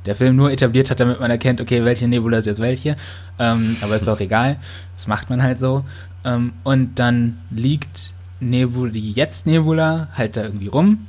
der 0.05 0.15
Film 0.15 0.37
nur 0.37 0.49
etabliert 0.49 0.91
hat, 0.91 1.01
damit 1.01 1.19
man 1.19 1.29
erkennt, 1.29 1.59
okay, 1.59 1.83
welche 1.83 2.07
Nebula 2.07 2.37
ist 2.37 2.45
jetzt 2.45 2.61
welche. 2.61 2.95
Ähm, 3.37 3.75
aber 3.81 3.97
ist 3.97 4.07
auch 4.07 4.21
egal. 4.21 4.55
Das 4.95 5.07
macht 5.07 5.29
man 5.29 5.43
halt 5.43 5.59
so. 5.59 5.83
Ähm, 6.23 6.53
und 6.63 6.99
dann 6.99 7.37
liegt 7.49 8.13
Nebula, 8.39 8.91
die 8.91 9.11
Jetzt-Nebula 9.11 10.07
halt 10.15 10.37
da 10.37 10.43
irgendwie 10.43 10.67
rum. 10.67 11.05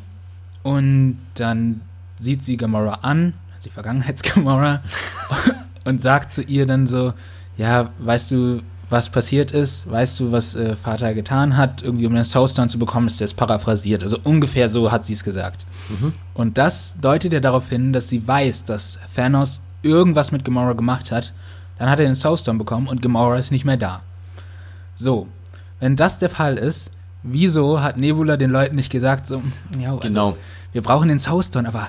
Und 0.65 1.19
dann 1.35 1.83
sieht 2.19 2.45
sie 2.45 2.57
Gamora 2.57 2.99
an 3.03 3.35
die 3.65 3.71
Vergangenheitsgamora, 3.71 4.83
und 5.85 6.03
sagt 6.03 6.33
zu 6.33 6.43
ihr 6.43 6.67
dann 6.67 6.87
so, 6.87 7.13
ja, 7.57 7.91
weißt 7.99 8.31
du, 8.33 8.63
was 8.91 9.09
passiert 9.09 9.53
ist, 9.53 9.91
weißt 9.91 10.19
du, 10.21 10.33
was 10.33 10.57
äh, 10.57 10.75
Vater 10.75 11.15
getan 11.15 11.57
hat, 11.57 11.83
irgendwie 11.83 12.07
um 12.07 12.15
den 12.15 12.25
Soulstone 12.25 12.69
zu 12.69 12.79
bekommen, 12.79 13.07
ist 13.07 13.21
jetzt 13.21 13.37
paraphrasiert. 13.37 14.03
Also 14.03 14.19
ungefähr 14.25 14.69
so 14.69 14.91
hat 14.91 15.07
sie 15.07 15.13
es 15.13 15.23
gesagt. 15.23 15.65
Mhm. 15.89 16.13
Und 16.35 16.59
das 16.59 16.97
deutet 17.01 17.33
ja 17.33 17.41
darauf 17.41 17.69
hin, 17.69 17.93
dass 17.93 18.09
sie 18.09 18.27
weiß, 18.27 18.65
dass 18.65 18.99
Thanos 19.15 19.61
irgendwas 19.83 20.33
mit 20.33 20.45
Gamora 20.45 20.73
gemacht 20.73 21.13
hat. 21.13 21.33
Dann 21.79 21.89
hat 21.89 22.01
er 22.01 22.07
den 22.07 22.17
Soulstone 22.17 22.59
bekommen 22.59 22.89
und 22.89 23.01
Gamora 23.01 23.39
ist 23.39 23.53
nicht 23.53 23.65
mehr 23.65 23.77
da. 23.77 24.03
So, 24.97 25.29
wenn 25.79 25.95
das 25.95 26.19
der 26.19 26.29
Fall 26.29 26.59
ist, 26.59 26.91
wieso 27.23 27.81
hat 27.81 27.97
Nebula 27.97 28.37
den 28.37 28.51
Leuten 28.51 28.75
nicht 28.75 28.91
gesagt, 28.91 29.29
so, 29.29 29.43
ja, 29.79 29.91
also, 29.91 30.01
genau. 30.01 30.37
wir 30.73 30.83
brauchen 30.83 31.09
den 31.09 31.19
Soulstone, 31.19 31.69
aber 31.69 31.89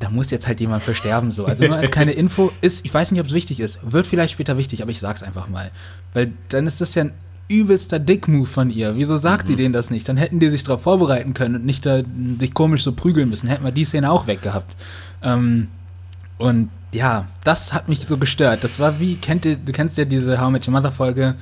da 0.00 0.10
muss 0.10 0.30
jetzt 0.30 0.48
halt 0.48 0.60
jemand 0.60 0.82
für 0.82 0.94
sterben, 0.94 1.30
so. 1.30 1.44
Also 1.44 1.66
nur 1.66 1.76
als 1.76 1.90
keine 1.90 2.12
Info 2.24 2.50
ist, 2.62 2.84
ich 2.84 2.92
weiß 2.92 3.12
nicht, 3.12 3.20
ob 3.20 3.28
es 3.28 3.32
wichtig 3.32 3.60
ist, 3.60 3.78
wird 3.82 4.06
vielleicht 4.06 4.32
später 4.32 4.56
wichtig, 4.56 4.82
aber 4.82 4.90
ich 4.90 4.98
sag's 4.98 5.22
einfach 5.22 5.48
mal. 5.48 5.70
Weil 6.14 6.32
dann 6.48 6.66
ist 6.66 6.80
das 6.80 6.94
ja 6.94 7.04
übelster 7.48 7.98
Dick-Move 7.98 8.46
von 8.46 8.70
ihr. 8.70 8.96
Wieso 8.96 9.16
sagt 9.16 9.48
die 9.48 9.56
denen 9.56 9.72
das 9.72 9.90
nicht? 9.90 10.08
Dann 10.08 10.16
hätten 10.16 10.38
die 10.38 10.48
sich 10.48 10.62
darauf 10.62 10.82
vorbereiten 10.82 11.34
können 11.34 11.56
und 11.56 11.66
nicht 11.66 11.84
da 11.84 12.02
sich 12.38 12.54
komisch 12.54 12.84
so 12.84 12.92
prügeln 12.92 13.28
müssen. 13.28 13.48
Hätten 13.48 13.64
wir 13.64 13.72
die 13.72 13.84
Szene 13.84 14.10
auch 14.10 14.26
weggehabt. 14.26 14.74
Ähm, 15.22 15.68
und 16.38 16.70
ja, 16.92 17.28
das 17.44 17.72
hat 17.72 17.88
mich 17.88 18.00
so 18.00 18.16
gestört. 18.16 18.64
Das 18.64 18.78
war 18.78 19.00
wie, 19.00 19.16
kennt 19.16 19.44
ihr, 19.44 19.56
du 19.56 19.72
kennst 19.72 19.98
ja 19.98 20.04
diese 20.04 20.40
How 20.40 20.50
Met 20.50 20.66
Your 20.66 20.72
Mother 20.72 20.92
Folge, 20.92 21.34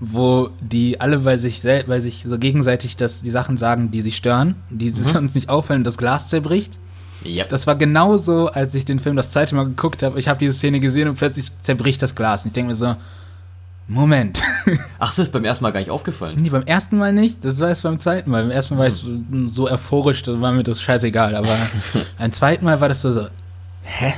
wo 0.00 0.50
die 0.60 1.00
alle 1.00 1.20
bei 1.20 1.38
sich 1.38 1.62
bei 1.62 2.00
sich 2.00 2.24
so 2.26 2.38
gegenseitig 2.38 2.96
das, 2.96 3.22
die 3.22 3.30
Sachen 3.30 3.56
sagen, 3.56 3.90
die 3.90 4.02
sie 4.02 4.12
stören, 4.12 4.54
die 4.70 4.90
mhm. 4.90 4.96
sonst 4.96 5.34
nicht 5.34 5.48
auffallen 5.48 5.80
und 5.80 5.86
das 5.86 5.98
Glas 5.98 6.28
zerbricht. 6.28 6.78
Yep. 7.24 7.48
Das 7.48 7.66
war 7.66 7.76
genauso, 7.76 8.48
als 8.48 8.74
ich 8.74 8.84
den 8.84 8.98
Film 8.98 9.16
das 9.16 9.30
zweite 9.30 9.54
Mal 9.54 9.64
geguckt 9.64 10.02
habe. 10.02 10.18
Ich 10.18 10.28
habe 10.28 10.38
diese 10.38 10.52
Szene 10.52 10.80
gesehen 10.80 11.08
und 11.08 11.16
plötzlich 11.16 11.46
zerbricht 11.58 12.02
das 12.02 12.14
Glas. 12.14 12.44
Und 12.44 12.48
ich 12.48 12.52
denke 12.52 12.70
mir 12.70 12.76
so, 12.76 12.96
Moment. 13.86 14.42
Ach, 14.98 15.12
so 15.12 15.22
ist 15.22 15.32
beim 15.32 15.44
ersten 15.44 15.62
Mal 15.62 15.70
gar 15.70 15.80
nicht 15.80 15.90
aufgefallen. 15.90 16.40
Nee, 16.40 16.48
beim 16.48 16.62
ersten 16.62 16.96
Mal 16.96 17.12
nicht. 17.12 17.44
Das 17.44 17.60
war 17.60 17.68
es 17.68 17.82
beim 17.82 17.98
zweiten 17.98 18.30
Mal. 18.30 18.42
Beim 18.42 18.50
ersten 18.50 18.74
Mal 18.74 18.80
war 18.80 18.86
ich 18.86 18.94
so, 18.94 19.10
so 19.46 19.70
euphorisch, 19.70 20.22
da 20.22 20.40
war 20.40 20.52
mir 20.52 20.62
das 20.62 20.80
scheißegal. 20.80 21.34
Aber 21.34 21.56
beim 22.18 22.32
zweiten 22.32 22.64
Mal 22.64 22.80
war 22.80 22.88
das 22.88 23.02
so, 23.02 23.12
so 23.12 23.26
hä? 23.82 24.14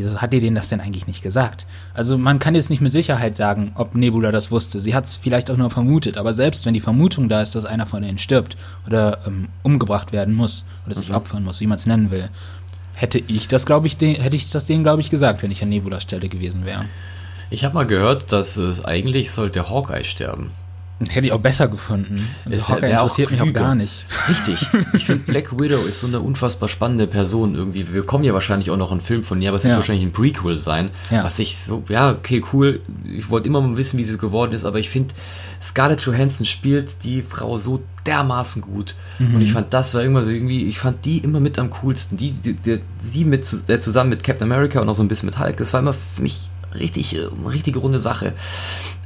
Wieso 0.00 0.22
hat 0.22 0.32
ihr 0.32 0.40
denen 0.40 0.56
das 0.56 0.70
denn 0.70 0.80
eigentlich 0.80 1.06
nicht 1.06 1.22
gesagt? 1.22 1.66
Also 1.92 2.16
man 2.16 2.38
kann 2.38 2.54
jetzt 2.54 2.70
nicht 2.70 2.80
mit 2.80 2.92
Sicherheit 2.92 3.36
sagen, 3.36 3.72
ob 3.74 3.94
Nebula 3.94 4.32
das 4.32 4.50
wusste. 4.50 4.80
Sie 4.80 4.94
hat 4.94 5.04
es 5.04 5.16
vielleicht 5.16 5.50
auch 5.50 5.58
nur 5.58 5.70
vermutet, 5.70 6.16
aber 6.16 6.32
selbst 6.32 6.64
wenn 6.64 6.72
die 6.72 6.80
Vermutung 6.80 7.28
da 7.28 7.42
ist, 7.42 7.54
dass 7.54 7.66
einer 7.66 7.84
von 7.84 8.02
denen 8.02 8.18
stirbt 8.18 8.56
oder 8.86 9.18
ähm, 9.26 9.48
umgebracht 9.62 10.12
werden 10.12 10.34
muss 10.34 10.64
oder 10.86 10.94
sich 10.94 11.10
mhm. 11.10 11.16
opfern 11.16 11.44
muss, 11.44 11.60
wie 11.60 11.66
man 11.66 11.76
es 11.76 11.84
nennen 11.84 12.10
will, 12.10 12.30
hätte 12.96 13.18
ich 13.18 13.48
das, 13.48 13.66
glaube 13.66 13.86
ich, 13.86 13.98
hätte 14.00 14.36
ich 14.36 14.50
das 14.50 14.64
denen, 14.64 14.84
glaube 14.84 15.02
ich, 15.02 15.10
gesagt, 15.10 15.42
wenn 15.42 15.50
ich 15.50 15.62
an 15.62 15.68
Nebulas 15.68 16.02
Stelle 16.02 16.28
gewesen 16.28 16.64
wäre. 16.64 16.86
Ich 17.50 17.64
habe 17.64 17.74
mal 17.74 17.86
gehört, 17.86 18.32
dass 18.32 18.56
es 18.56 18.82
eigentlich 18.84 19.32
sollte 19.32 19.68
Hawkeye 19.68 20.04
sterben. 20.04 20.52
Hätte 21.08 21.26
ich 21.26 21.32
auch 21.32 21.40
besser 21.40 21.66
gefunden. 21.68 22.28
Also 22.44 22.68
Hawkeye 22.68 22.90
interessiert 22.90 23.30
mich 23.30 23.40
auch 23.40 23.52
gar 23.54 23.74
nicht. 23.74 24.04
Richtig. 24.28 24.66
Ich 24.92 25.06
finde 25.06 25.24
Black 25.24 25.58
Widow 25.58 25.80
ist 25.86 26.00
so 26.00 26.06
eine 26.06 26.20
unfassbar 26.20 26.68
spannende 26.68 27.06
Person 27.06 27.54
irgendwie. 27.54 27.90
Wir 27.92 28.04
kommen 28.04 28.22
ja 28.22 28.34
wahrscheinlich 28.34 28.70
auch 28.70 28.76
noch 28.76 28.90
einen 28.90 29.00
Film 29.00 29.24
von 29.24 29.40
ihr, 29.40 29.48
aber 29.48 29.56
es 29.56 29.64
wird 29.64 29.72
ja. 29.72 29.78
wahrscheinlich 29.78 30.04
ein 30.04 30.12
Prequel 30.12 30.56
sein. 30.56 30.90
Ja. 31.10 31.24
Was 31.24 31.38
ich 31.38 31.56
so, 31.56 31.82
ja, 31.88 32.10
okay, 32.10 32.44
cool. 32.52 32.80
Ich 33.04 33.30
wollte 33.30 33.48
immer 33.48 33.62
mal 33.62 33.78
wissen, 33.78 33.98
wie 33.98 34.04
sie 34.04 34.18
geworden 34.18 34.52
ist, 34.52 34.66
aber 34.66 34.78
ich 34.78 34.90
finde, 34.90 35.14
Scarlett 35.62 36.02
Johansson 36.02 36.44
spielt 36.44 37.02
die 37.02 37.22
Frau 37.22 37.58
so 37.58 37.82
dermaßen 38.04 38.60
gut. 38.60 38.94
Mhm. 39.18 39.36
Und 39.36 39.40
ich 39.40 39.52
fand, 39.52 39.72
das 39.72 39.94
war 39.94 40.02
irgendwann 40.02 40.24
so 40.24 40.30
irgendwie, 40.30 40.66
ich 40.66 40.78
fand 40.78 41.04
die 41.06 41.18
immer 41.18 41.40
mit 41.40 41.58
am 41.58 41.70
coolsten. 41.70 42.18
Die, 42.18 42.32
die, 42.32 42.54
die 42.54 42.78
sie 43.00 43.24
mit 43.24 43.46
zusammen 43.46 44.10
mit 44.10 44.22
Captain 44.22 44.50
America 44.50 44.80
und 44.80 44.88
auch 44.88 44.94
so 44.94 45.02
ein 45.02 45.08
bisschen 45.08 45.26
mit 45.26 45.38
Hulk, 45.38 45.56
das 45.56 45.72
war 45.72 45.80
immer 45.80 45.94
für 45.94 46.20
mich 46.20 46.50
richtig, 46.74 47.16
äh, 47.16 47.26
richtige 47.46 47.78
runde 47.78 47.98
Sache. 47.98 48.34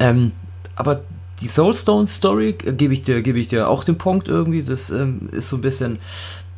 Ähm, 0.00 0.32
aber 0.76 1.02
die 1.40 1.48
Soulstone 1.48 2.06
Story 2.06 2.56
äh, 2.64 2.72
gebe 2.72 2.94
ich 2.94 3.02
dir, 3.02 3.22
gebe 3.22 3.38
ich 3.38 3.48
dir 3.48 3.68
auch 3.68 3.84
den 3.84 3.98
Punkt 3.98 4.28
irgendwie. 4.28 4.62
Das 4.62 4.90
ähm, 4.90 5.28
ist 5.32 5.48
so 5.48 5.56
ein 5.56 5.62
bisschen, 5.62 5.98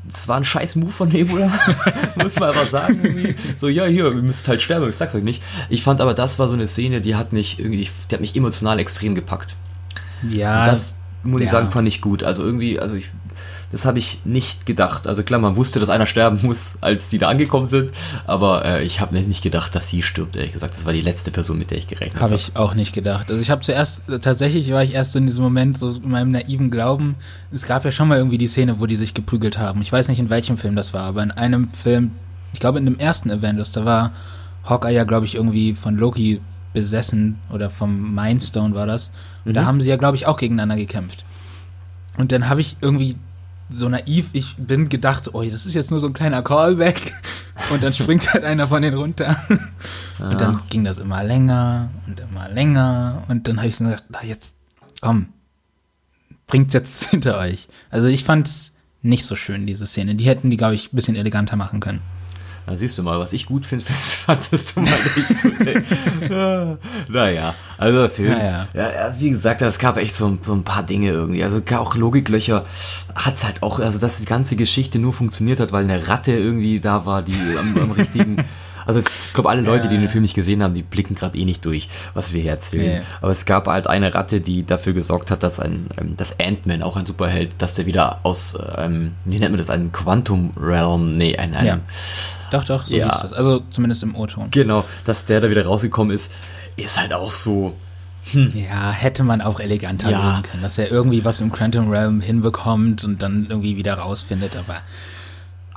das 0.04 0.28
war 0.28 0.36
ein 0.36 0.44
scheiß 0.44 0.76
Move 0.76 0.92
von 0.92 1.08
Nebula, 1.08 1.52
muss 2.16 2.38
man 2.38 2.50
aber 2.50 2.64
sagen. 2.64 3.00
Irgendwie. 3.02 3.34
So, 3.58 3.68
ja, 3.68 3.86
hier, 3.86 4.06
ihr 4.06 4.22
müsst 4.22 4.46
halt 4.48 4.62
sterben, 4.62 4.88
ich 4.88 4.96
sag's 4.96 5.14
euch 5.14 5.24
nicht. 5.24 5.42
Ich 5.68 5.82
fand 5.82 6.00
aber, 6.00 6.14
das 6.14 6.38
war 6.38 6.48
so 6.48 6.54
eine 6.54 6.66
Szene, 6.66 7.00
die 7.00 7.16
hat 7.16 7.32
mich 7.32 7.58
irgendwie, 7.58 7.88
die 8.10 8.14
hat 8.14 8.20
mich 8.20 8.36
emotional 8.36 8.78
extrem 8.78 9.14
gepackt. 9.14 9.56
Ja. 10.28 10.60
Und 10.60 10.66
das 10.68 10.96
muss 11.22 11.40
ja. 11.40 11.44
ich 11.44 11.50
sagen, 11.50 11.70
fand 11.70 11.88
ich 11.88 12.00
gut. 12.00 12.22
Also 12.22 12.44
irgendwie, 12.44 12.78
also 12.78 12.96
ich 12.96 13.10
das 13.72 13.84
habe 13.84 13.98
ich 13.98 14.20
nicht 14.24 14.66
gedacht. 14.66 15.06
Also 15.06 15.22
klar, 15.22 15.40
man 15.40 15.56
wusste, 15.56 15.80
dass 15.80 15.88
einer 15.88 16.06
sterben 16.06 16.40
muss, 16.42 16.74
als 16.80 17.08
die 17.08 17.18
da 17.18 17.28
angekommen 17.28 17.68
sind, 17.68 17.92
aber 18.26 18.64
äh, 18.64 18.84
ich 18.84 19.00
habe 19.00 19.14
nicht 19.16 19.42
gedacht, 19.42 19.74
dass 19.74 19.88
sie 19.88 20.02
stirbt, 20.02 20.36
ehrlich 20.36 20.52
gesagt. 20.52 20.74
Das 20.74 20.84
war 20.84 20.92
die 20.92 21.00
letzte 21.00 21.30
Person, 21.30 21.58
mit 21.58 21.70
der 21.70 21.78
ich 21.78 21.86
gerechnet 21.86 22.14
habe. 22.14 22.24
Habe 22.24 22.34
ich 22.34 22.56
auch 22.56 22.74
nicht 22.74 22.94
gedacht. 22.94 23.30
Also 23.30 23.42
ich 23.42 23.50
habe 23.50 23.62
zuerst, 23.62 24.02
tatsächlich 24.20 24.70
war 24.72 24.82
ich 24.82 24.94
erst 24.94 25.12
so 25.12 25.18
in 25.18 25.26
diesem 25.26 25.44
Moment, 25.44 25.78
so 25.78 25.90
in 25.90 26.10
meinem 26.10 26.30
naiven 26.30 26.70
Glauben, 26.70 27.16
es 27.52 27.66
gab 27.66 27.84
ja 27.84 27.92
schon 27.92 28.08
mal 28.08 28.18
irgendwie 28.18 28.38
die 28.38 28.48
Szene, 28.48 28.80
wo 28.80 28.86
die 28.86 28.96
sich 28.96 29.14
geprügelt 29.14 29.58
haben. 29.58 29.80
Ich 29.82 29.92
weiß 29.92 30.08
nicht, 30.08 30.20
in 30.20 30.30
welchem 30.30 30.58
Film 30.58 30.76
das 30.76 30.94
war, 30.94 31.02
aber 31.02 31.22
in 31.22 31.30
einem 31.30 31.72
Film, 31.72 32.12
ich 32.52 32.60
glaube 32.60 32.78
in 32.78 32.84
dem 32.84 32.98
ersten 32.98 33.30
Avengers, 33.30 33.72
da 33.72 33.84
war 33.84 34.12
Hawkeye 34.64 34.94
ja, 34.94 35.04
glaube 35.04 35.26
ich, 35.26 35.34
irgendwie 35.34 35.74
von 35.74 35.96
Loki 35.96 36.40
besessen 36.72 37.38
oder 37.50 37.70
vom 37.70 38.14
Mindstone 38.14 38.74
war 38.74 38.86
das. 38.86 39.10
Und 39.44 39.52
mhm. 39.52 39.54
da 39.54 39.64
haben 39.64 39.80
sie 39.80 39.88
ja, 39.88 39.96
glaube 39.96 40.16
ich, 40.16 40.26
auch 40.26 40.36
gegeneinander 40.36 40.76
gekämpft. 40.76 41.24
Und 42.18 42.32
dann 42.32 42.48
habe 42.48 42.60
ich 42.60 42.76
irgendwie 42.80 43.16
so 43.70 43.88
naiv 43.88 44.30
ich 44.32 44.56
bin, 44.56 44.88
gedacht, 44.88 45.34
oh, 45.34 45.42
das 45.42 45.66
ist 45.66 45.74
jetzt 45.74 45.90
nur 45.90 46.00
so 46.00 46.06
ein 46.06 46.12
kleiner 46.12 46.42
Callback. 46.42 47.14
Und 47.70 47.82
dann 47.82 47.92
springt 47.92 48.32
halt 48.32 48.44
einer 48.44 48.68
von 48.68 48.82
denen 48.82 48.96
runter. 48.96 49.36
Ja. 50.18 50.28
Und 50.28 50.40
dann 50.40 50.62
ging 50.68 50.84
das 50.84 50.98
immer 50.98 51.24
länger 51.24 51.90
und 52.06 52.20
immer 52.20 52.48
länger. 52.48 53.22
Und 53.28 53.48
dann 53.48 53.58
habe 53.58 53.68
ich 53.68 53.78
gesagt, 53.78 54.04
na 54.08 54.24
jetzt, 54.24 54.54
komm, 55.00 55.28
bringt's 56.46 56.74
jetzt 56.74 57.04
hinter 57.10 57.38
euch. 57.38 57.68
Also 57.90 58.08
ich 58.08 58.24
fand's 58.24 58.72
nicht 59.02 59.24
so 59.24 59.36
schön, 59.36 59.66
diese 59.66 59.86
Szene. 59.86 60.14
Die 60.14 60.26
hätten 60.26 60.50
die, 60.50 60.56
glaube 60.56 60.74
ich, 60.74 60.92
ein 60.92 60.96
bisschen 60.96 61.16
eleganter 61.16 61.56
machen 61.56 61.80
können. 61.80 62.00
Dann 62.66 62.76
siehst 62.76 62.98
du 62.98 63.04
mal, 63.04 63.20
was 63.20 63.32
ich 63.32 63.46
gut 63.46 63.64
finde, 63.64 63.84
fandest 63.88 64.76
du 64.76 64.80
mal 64.80 64.90
nicht 64.90 65.42
gut. 65.42 67.08
naja, 67.08 67.54
also 67.78 68.00
der 68.00 68.10
Film, 68.10 68.32
naja. 68.32 68.66
ja, 68.74 69.14
wie 69.18 69.30
gesagt, 69.30 69.62
es 69.62 69.78
gab 69.78 69.96
echt 69.96 70.14
so, 70.14 70.36
so 70.42 70.52
ein 70.52 70.64
paar 70.64 70.82
Dinge 70.82 71.10
irgendwie. 71.10 71.44
Also 71.44 71.62
auch 71.76 71.94
Logiklöcher 71.94 72.66
hat 73.14 73.34
es 73.34 73.44
halt 73.44 73.62
auch, 73.62 73.78
also 73.78 74.00
dass 74.00 74.18
die 74.18 74.24
ganze 74.24 74.56
Geschichte 74.56 74.98
nur 74.98 75.12
funktioniert 75.12 75.60
hat, 75.60 75.70
weil 75.70 75.84
eine 75.84 76.08
Ratte 76.08 76.32
irgendwie 76.32 76.80
da 76.80 77.06
war, 77.06 77.22
die 77.22 77.36
am, 77.58 77.76
am 77.78 77.92
richtigen 77.92 78.44
also 78.86 79.00
ich 79.00 79.34
glaube, 79.34 79.50
alle 79.50 79.62
Leute, 79.62 79.84
ja. 79.84 79.90
die 79.90 79.98
den 79.98 80.08
Film 80.08 80.22
nicht 80.22 80.34
gesehen 80.34 80.62
haben, 80.62 80.74
die 80.74 80.82
blicken 80.82 81.14
gerade 81.14 81.36
eh 81.36 81.44
nicht 81.44 81.64
durch, 81.64 81.88
was 82.14 82.32
wir 82.32 82.40
hier 82.40 82.52
erzählen. 82.52 82.98
Ja. 82.98 83.02
Aber 83.20 83.32
es 83.32 83.44
gab 83.44 83.66
halt 83.66 83.86
eine 83.86 84.14
Ratte, 84.14 84.40
die 84.40 84.64
dafür 84.64 84.92
gesorgt 84.92 85.30
hat, 85.30 85.42
dass 85.42 85.60
ein, 85.60 85.88
ähm, 85.98 86.16
dass 86.16 86.38
Ant-Man, 86.38 86.82
auch 86.82 86.96
ein 86.96 87.06
Superheld, 87.06 87.54
dass 87.58 87.74
der 87.74 87.86
wieder 87.86 88.20
aus, 88.22 88.56
ähm, 88.76 89.14
wie 89.24 89.38
nennt 89.38 89.50
man 89.50 89.58
das, 89.58 89.70
ein 89.70 89.92
Quantum 89.92 90.52
Realm, 90.56 91.12
nee, 91.12 91.36
ein, 91.36 91.54
ein 91.54 91.66
ja. 91.66 91.78
Doch, 92.50 92.64
doch, 92.64 92.86
so 92.86 92.96
ja. 92.96 93.10
hieß 93.10 93.22
das. 93.22 93.32
Also 93.32 93.62
zumindest 93.70 94.02
im 94.02 94.14
O-Ton. 94.14 94.50
Genau, 94.52 94.84
dass 95.04 95.24
der 95.24 95.40
da 95.40 95.50
wieder 95.50 95.66
rausgekommen 95.66 96.14
ist, 96.14 96.32
ist 96.76 96.98
halt 96.98 97.12
auch 97.12 97.32
so, 97.32 97.74
hm. 98.32 98.48
Ja, 98.48 98.90
hätte 98.90 99.22
man 99.22 99.40
auch 99.40 99.60
eleganter 99.60 100.10
ja. 100.10 100.42
können, 100.42 100.62
dass 100.62 100.78
er 100.78 100.90
irgendwie 100.90 101.24
was 101.24 101.40
im 101.40 101.52
Quantum 101.52 101.90
Realm 101.90 102.20
hinbekommt 102.20 103.04
und 103.04 103.22
dann 103.22 103.46
irgendwie 103.48 103.76
wieder 103.76 103.94
rausfindet, 103.94 104.56
aber 104.56 104.80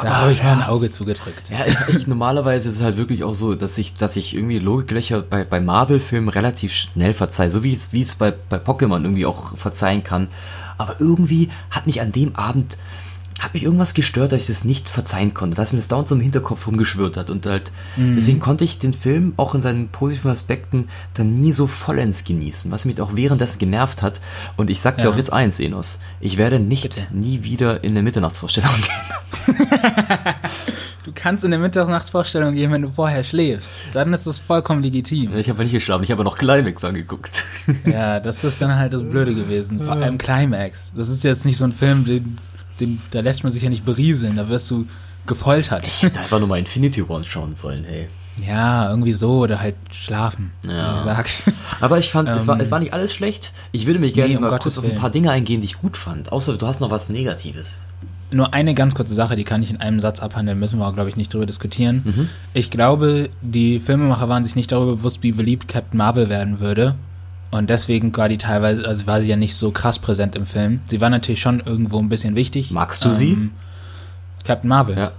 da 0.04 0.18
habe 0.18 0.32
ich 0.32 0.40
ja. 0.40 0.46
mal 0.46 0.64
ein 0.64 0.70
Auge 0.70 0.92
zugedrückt. 0.92 1.50
Ja, 1.50 1.66
ich, 1.66 2.08
normalerweise 2.08 2.70
ist 2.70 2.76
es 2.76 2.82
halt 2.82 2.98
wirklich 2.98 3.24
auch 3.24 3.34
so, 3.34 3.56
dass 3.56 3.78
ich, 3.78 3.96
dass 3.96 4.16
ich 4.16 4.36
irgendwie 4.36 4.60
Logiklöcher 4.60 5.22
bei, 5.22 5.44
bei 5.44 5.60
Marvel-Filmen 5.60 6.30
relativ 6.30 6.74
schnell 6.74 7.14
verzeihe, 7.14 7.50
so 7.50 7.64
wie 7.64 7.74
es, 7.74 7.94
wie 7.94 8.02
es 8.02 8.16
bei, 8.16 8.32
bei 8.32 8.58
Pokémon 8.58 9.02
irgendwie 9.02 9.26
auch 9.26 9.58
verzeihen 9.58 10.04
kann. 10.04 10.28
Aber 10.78 10.96
irgendwie 11.00 11.50
hat 11.72 11.88
mich 11.88 12.02
an 12.02 12.12
dem 12.12 12.36
Abend 12.36 12.78
hat 13.40 13.54
mich 13.54 13.64
irgendwas 13.64 13.94
gestört, 13.94 14.32
dass 14.32 14.42
ich 14.42 14.48
das 14.48 14.64
nicht 14.64 14.90
verzeihen 14.90 15.34
konnte, 15.34 15.56
dass 15.56 15.72
mir 15.72 15.80
das 15.80 15.88
dauernd 15.88 16.08
so 16.08 16.16
im 16.16 16.22
Hinterkopf 16.22 16.68
rumgeschwört 16.68 17.18
hat 17.18 17.30
und 17.30 17.46
halt, 17.46 17.72
mhm. 17.96 18.16
deswegen 18.16 18.40
konnte 18.40 18.66
ich 18.66 18.80
den 18.80 18.94
Film 18.94 19.34
auch 19.38 19.56
in 19.56 19.62
seinen 19.62 19.88
positiven 19.90 20.30
Aspekten 20.30 20.90
dann 21.14 21.32
nie 21.32 21.54
so 21.54 21.66
vollends 21.66 22.24
genießen, 22.24 22.70
was 22.72 22.86
mich 22.86 23.00
auch 23.02 23.16
währenddessen 23.16 23.60
genervt 23.60 24.02
hat 24.02 24.22
und 24.58 24.70
ich 24.70 24.82
sag 24.82 24.98
dir 24.98 25.04
ja. 25.06 25.10
auch 25.10 25.18
jetzt 25.18 25.32
eins, 25.32 25.60
Enos, 25.60 26.00
ich 26.20 26.38
werde 26.38 26.60
nicht 26.60 26.84
Bitte. 26.84 27.02
nie 27.12 27.44
wieder 27.44 27.84
in 27.84 27.92
eine 27.92 28.04
Mitternachtsvorstellung 28.04 28.72
gehen. 28.76 29.56
du 31.06 31.12
kannst 31.16 31.44
in 31.44 31.54
eine 31.54 31.62
Mitternachtsvorstellung 31.62 32.56
gehen, 32.56 32.72
wenn 32.72 32.82
du 32.82 32.92
vorher 32.92 33.24
schläfst, 33.24 33.72
dann 33.94 34.14
ist 34.14 34.28
das 34.28 34.40
vollkommen 34.40 34.84
legitim. 34.84 35.36
Ich 35.38 35.50
habe 35.50 35.64
nicht 35.64 35.72
geschlafen, 35.72 36.04
ich 36.04 36.12
habe 36.12 36.24
noch 36.24 36.38
Climax 36.38 36.84
angeguckt. 36.84 37.44
ja, 37.86 38.20
das 38.20 38.44
ist 38.44 38.62
dann 38.62 38.76
halt 38.76 38.92
das 38.94 39.04
Blöde 39.04 39.34
gewesen, 39.34 39.82
vor 39.82 39.94
allem 39.96 40.18
Climax. 40.18 40.92
Das 40.96 41.08
ist 41.08 41.24
jetzt 41.24 41.46
nicht 41.46 41.58
so 41.58 41.66
ein 41.66 41.72
Film, 41.72 42.04
den 42.04 42.38
den, 42.80 43.02
da 43.12 43.22
lässt 43.22 43.44
man 43.44 43.52
sich 43.52 43.64
ja 43.64 43.70
nicht 43.70 43.86
berieseln, 43.86 44.36
da 44.36 44.50
wirst 44.50 44.70
du 44.72 44.86
gefoltert. 45.26 45.86
Ich 45.86 46.04
hätte 46.04 46.20
einfach 46.20 46.40
nur 46.40 46.48
mal 46.48 46.60
Infinity 46.60 47.08
War 47.08 47.24
schauen 47.24 47.56
sollen, 47.56 47.84
hey. 47.84 48.08
Ja, 48.46 48.90
irgendwie 48.90 49.14
so 49.14 49.40
oder 49.40 49.60
halt 49.60 49.76
schlafen, 49.92 50.52
ja. 50.64 50.94
wie 50.94 50.98
gesagt. 51.00 51.44
Aber 51.82 51.98
ich 51.98 52.10
fand, 52.10 52.30
ähm, 52.30 52.38
es, 52.38 52.48
war, 52.48 52.58
es 52.60 52.66
ähm, 52.66 52.72
war 52.72 52.80
nicht 52.80 52.94
alles 52.94 53.14
schlecht. 53.14 53.54
Ich 53.72 53.86
würde 53.86 54.00
mich 54.00 54.14
gerne 54.14 54.30
nee, 54.30 54.36
um 54.38 54.44
mal 54.44 54.50
Gottes 54.50 54.76
kurz 54.76 54.86
auf 54.86 54.92
ein 54.92 54.98
paar 54.98 55.10
Dinge 55.10 55.32
eingehen, 55.32 55.60
die 55.60 55.66
ich 55.66 55.80
gut 55.80 55.98
fand. 55.98 56.32
Außer 56.32 56.58
du 56.58 56.68
hast 56.68 56.80
noch 56.80 56.90
was 56.90 57.10
Negatives. 57.10 57.78
Nur 58.32 58.54
eine 58.54 58.76
ganz 58.76 58.94
kurze 58.94 59.14
Sache, 59.14 59.36
die 59.36 59.44
kann 59.44 59.64
ich 59.64 59.72
in 59.72 59.78
einem 59.78 60.00
Satz 60.00 60.20
abhandeln, 60.20 60.60
müssen 60.60 60.78
wir 60.80 60.88
auch, 60.88 60.94
glaube 60.94 61.10
ich, 61.10 61.16
nicht 61.16 61.34
drüber 61.34 61.48
diskutieren. 61.48 62.04
Mhm. 62.06 62.30
Ich 62.54 62.70
glaube, 62.70 63.30
die 63.42 63.80
Filmemacher 63.80 64.30
waren 64.30 64.46
sich 64.46 64.56
nicht 64.56 64.72
darüber 64.72 64.98
bewusst, 64.98 65.24
wie 65.24 65.32
beliebt 65.32 65.68
Captain 65.68 65.98
Marvel 65.98 66.30
werden 66.30 66.60
würde. 66.60 66.96
Und 67.52 67.70
deswegen 67.70 68.16
war 68.16 68.30
die 68.30 68.38
teilweise, 68.38 68.88
also 68.88 69.08
war 69.08 69.22
sie 69.22 69.28
ja 69.28 69.36
nicht 69.36 69.56
so 69.56 69.72
krass 69.72 69.98
präsent 70.00 70.36
im 70.36 70.46
Film. 70.46 70.82
Sie 70.86 71.02
war 71.02 71.10
natürlich 71.10 71.42
schon 71.42 71.62
irgendwo 71.62 72.00
ein 72.00 72.10
bisschen 72.10 72.36
wichtig. 72.36 72.72
Magst 72.72 73.04
du 73.04 73.10
ähm, 73.10 73.16
sie? 73.16 73.50
Captain 74.46 74.70
Marvel. 74.70 74.98
Ja. 74.98 75.12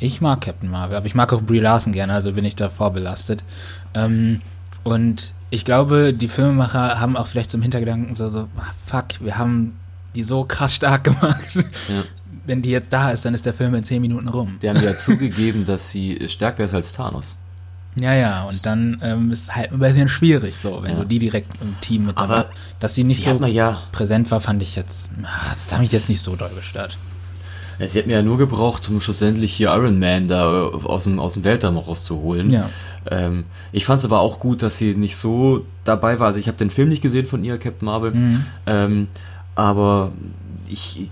Ich 0.00 0.20
mag 0.20 0.40
Captain 0.40 0.70
Marvel, 0.70 0.96
aber 0.96 1.06
ich 1.06 1.14
mag 1.14 1.32
auch 1.32 1.42
Brie 1.42 1.60
Larson 1.60 1.92
gerne, 1.92 2.14
also 2.14 2.32
bin 2.32 2.44
ich 2.44 2.56
da 2.56 2.70
vorbelastet. 2.70 3.44
Ähm, 3.94 4.40
und 4.82 5.32
ich 5.50 5.64
glaube, 5.64 6.12
die 6.12 6.28
Filmemacher 6.28 6.98
haben 6.98 7.16
auch 7.16 7.26
vielleicht 7.26 7.50
zum 7.50 7.62
Hintergedanken 7.62 8.14
so, 8.14 8.28
so, 8.28 8.48
ah, 8.56 8.72
fuck, 8.84 9.20
wir 9.20 9.38
haben 9.38 9.78
die 10.14 10.24
so 10.24 10.44
krass 10.44 10.74
stark 10.74 11.04
gemacht. 11.04 11.54
Ja. 11.54 12.02
Wenn 12.46 12.62
die 12.62 12.70
jetzt 12.70 12.92
da 12.92 13.10
ist, 13.10 13.24
dann 13.24 13.34
ist 13.34 13.46
der 13.46 13.54
Film 13.54 13.74
in 13.74 13.84
zehn 13.84 14.00
Minuten 14.00 14.28
rum. 14.28 14.58
Die 14.60 14.68
haben 14.68 14.82
ja 14.82 14.96
zugegeben, 14.98 15.64
dass 15.66 15.90
sie 15.90 16.28
stärker 16.28 16.64
ist 16.64 16.74
als 16.74 16.92
Thanos. 16.92 17.36
Ja, 18.00 18.14
ja, 18.14 18.44
und 18.44 18.64
dann 18.64 18.98
ähm, 19.02 19.30
ist 19.30 19.44
es 19.44 19.54
halt 19.54 19.70
ein 19.72 19.78
bisschen 19.78 20.08
schwierig, 20.08 20.54
so, 20.62 20.82
wenn 20.82 20.92
Ja. 20.92 21.00
du 21.00 21.04
die 21.06 21.18
direkt 21.18 21.60
im 21.60 21.78
Team 21.82 22.06
mit 22.06 22.16
Aber 22.16 22.36
dabei 22.36 22.48
Dass 22.80 22.94
sie 22.94 23.04
nicht 23.04 23.22
Sie 23.22 23.30
so 23.30 23.44
ja, 23.46 23.82
präsent 23.92 24.30
war, 24.30 24.40
fand 24.40 24.62
ich 24.62 24.76
jetzt, 24.76 25.10
ah, 25.22 25.50
das 25.52 25.70
hat 25.72 25.80
mich 25.80 25.92
jetzt 25.92 26.08
nicht 26.08 26.22
so 26.22 26.34
doll 26.34 26.50
gestört. 26.54 26.96
sie 27.78 27.98
hat 27.98 28.06
mir 28.06 28.14
ja 28.16 28.22
nur 28.22 28.38
gebraucht, 28.38 28.88
um 28.88 29.00
schlussendlich 29.00 29.52
hier 29.54 29.68
Iron 29.74 29.98
Man 29.98 30.26
da 30.26 30.68
äh, 30.68 30.74
aus 30.84 31.04
dem, 31.04 31.18
aus 31.20 31.34
dem 31.34 31.44
Weltraum 31.44 31.76
rauszuholen. 31.76 32.48
Ja. 32.50 32.70
Ähm, 33.10 33.44
ich 33.72 33.84
fand 33.84 33.98
es 33.98 34.04
aber 34.06 34.20
auch 34.20 34.40
gut, 34.40 34.62
dass 34.62 34.76
sie 34.78 34.94
nicht 34.94 35.16
so 35.16 35.66
dabei 35.84 36.18
war. 36.18 36.28
Also 36.28 36.38
ich 36.38 36.46
habe 36.48 36.56
den 36.56 36.70
Film 36.70 36.88
nicht 36.88 37.02
gesehen 37.02 37.26
von 37.26 37.44
ihr, 37.44 37.58
Captain 37.58 37.84
Marvel. 37.86 38.12
Mhm. 38.12 38.46
Ähm, 38.66 39.08
aber 39.54 40.12
ich, 40.68 41.10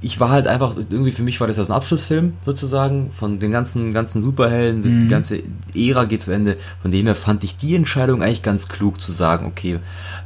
ich 0.00 0.20
war 0.20 0.28
halt 0.30 0.46
einfach, 0.46 0.76
irgendwie 0.76 1.10
für 1.10 1.24
mich 1.24 1.40
war 1.40 1.48
das 1.48 1.56
ja 1.56 1.64
so 1.64 1.72
ein 1.72 1.76
Abschlussfilm 1.76 2.34
sozusagen 2.44 3.10
von 3.10 3.40
den 3.40 3.50
ganzen, 3.50 3.92
ganzen 3.92 4.22
Superhelden. 4.22 4.80
Das, 4.82 4.92
Die 4.92 4.98
Mhm. 5.00 5.08
ganze 5.08 5.42
Ära 5.74 6.04
geht 6.04 6.22
zu 6.22 6.30
Ende. 6.30 6.56
Von 6.82 6.92
dem 6.92 7.06
her 7.06 7.16
fand 7.16 7.42
ich 7.42 7.56
die 7.56 7.74
Entscheidung 7.74 8.22
eigentlich 8.22 8.42
ganz 8.42 8.68
klug 8.68 9.00
zu 9.00 9.10
sagen, 9.10 9.46
okay, 9.46 9.80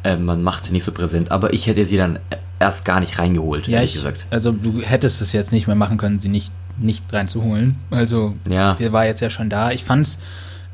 äh, 0.05 0.17
man 0.17 0.43
macht 0.43 0.65
sie 0.67 0.73
nicht 0.73 0.85
so 0.85 0.93
präsent. 0.93 1.31
Aber 1.31 1.55
ich 1.55 1.67
hätte 1.67 1.87
sie 1.87 1.97
dann 1.97 2.19
erst 2.59 2.85
gar 2.85 3.01
nicht 3.01 3.19
reingeholt, 3.19 3.67
Ja, 3.67 3.77
ehrlich 3.77 3.91
ich, 3.91 3.97
gesagt. 3.97 4.27
also 4.31 4.53
du 4.53 4.83
hättest 4.83 5.23
es 5.23 5.33
jetzt 5.33 5.53
nicht 5.53 5.67
mehr 5.67 5.77
machen 5.77 5.97
können, 5.97 6.21
sie 6.21 6.29
nicht, 6.29 6.53
nicht 6.79 7.11
reinzuholen. 7.11 7.77
Also, 7.91 8.35
Ja. 8.51 8.75
der 8.75 8.93
war 8.93 9.07
jetzt 9.07 9.21
ja 9.23 9.31
schon 9.31 9.49
da. 9.49 9.71
Ich 9.71 9.85
fand's 9.85 10.19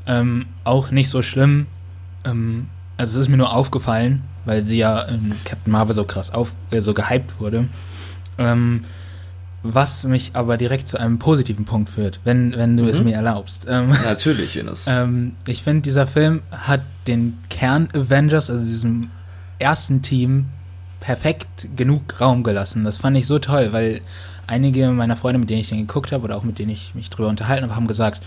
ähm, 0.07 0.45
auch 0.65 0.91
nicht 0.91 1.09
so 1.09 1.21
schlimm. 1.21 1.67
Ähm, 2.25 2.67
also 2.97 3.17
es 3.17 3.27
ist 3.27 3.29
mir 3.29 3.37
nur 3.37 3.53
aufgefallen, 3.55 4.21
weil 4.43 4.65
sie 4.65 4.77
ja 4.77 5.03
in 5.03 5.35
Captain 5.45 5.71
Marvel 5.71 5.95
so 5.95 6.03
krass 6.03 6.33
auf, 6.33 6.53
äh, 6.71 6.81
so 6.81 6.93
gehypt 6.93 7.39
wurde. 7.39 7.69
Ähm, 8.39 8.81
was 9.61 10.05
mich 10.05 10.31
aber 10.35 10.55
direkt 10.55 10.87
zu 10.87 10.97
einem 10.97 11.19
positiven 11.19 11.65
Punkt 11.65 11.89
führt, 11.89 12.21
wenn, 12.23 12.55
wenn 12.55 12.77
du 12.77 12.85
es 12.85 12.99
Mhm. 12.99 13.05
mir 13.05 13.15
erlaubst. 13.15 13.65
Ähm, 13.69 13.89
Natürlich, 14.05 14.55
Ines. 14.57 14.85
ähm, 14.87 15.33
ich 15.45 15.63
finde, 15.63 15.81
dieser 15.81 16.07
Film 16.07 16.41
hat 16.51 16.81
den 17.07 17.37
Kern-Avengers, 17.49 18.49
also 18.49 18.65
diesem 18.65 19.09
ersten 19.59 20.01
Team, 20.01 20.45
perfekt 21.01 21.67
genug 21.75 22.19
Raum 22.21 22.43
gelassen. 22.43 22.83
Das 22.85 22.97
fand 22.99 23.17
ich 23.17 23.27
so 23.27 23.39
toll, 23.39 23.69
weil 23.73 24.01
einige 24.47 24.87
meiner 24.91 25.15
Freunde, 25.17 25.39
mit 25.39 25.49
denen 25.49 25.59
ich 25.61 25.69
den 25.69 25.79
geguckt 25.79 26.11
habe 26.13 26.23
oder 26.23 26.37
auch 26.37 26.43
mit 26.43 26.57
denen 26.59 26.71
ich 26.71 26.95
mich 26.95 27.09
drüber 27.09 27.27
unterhalten 27.29 27.63
habe, 27.63 27.75
haben 27.75 27.87
gesagt, 27.87 28.21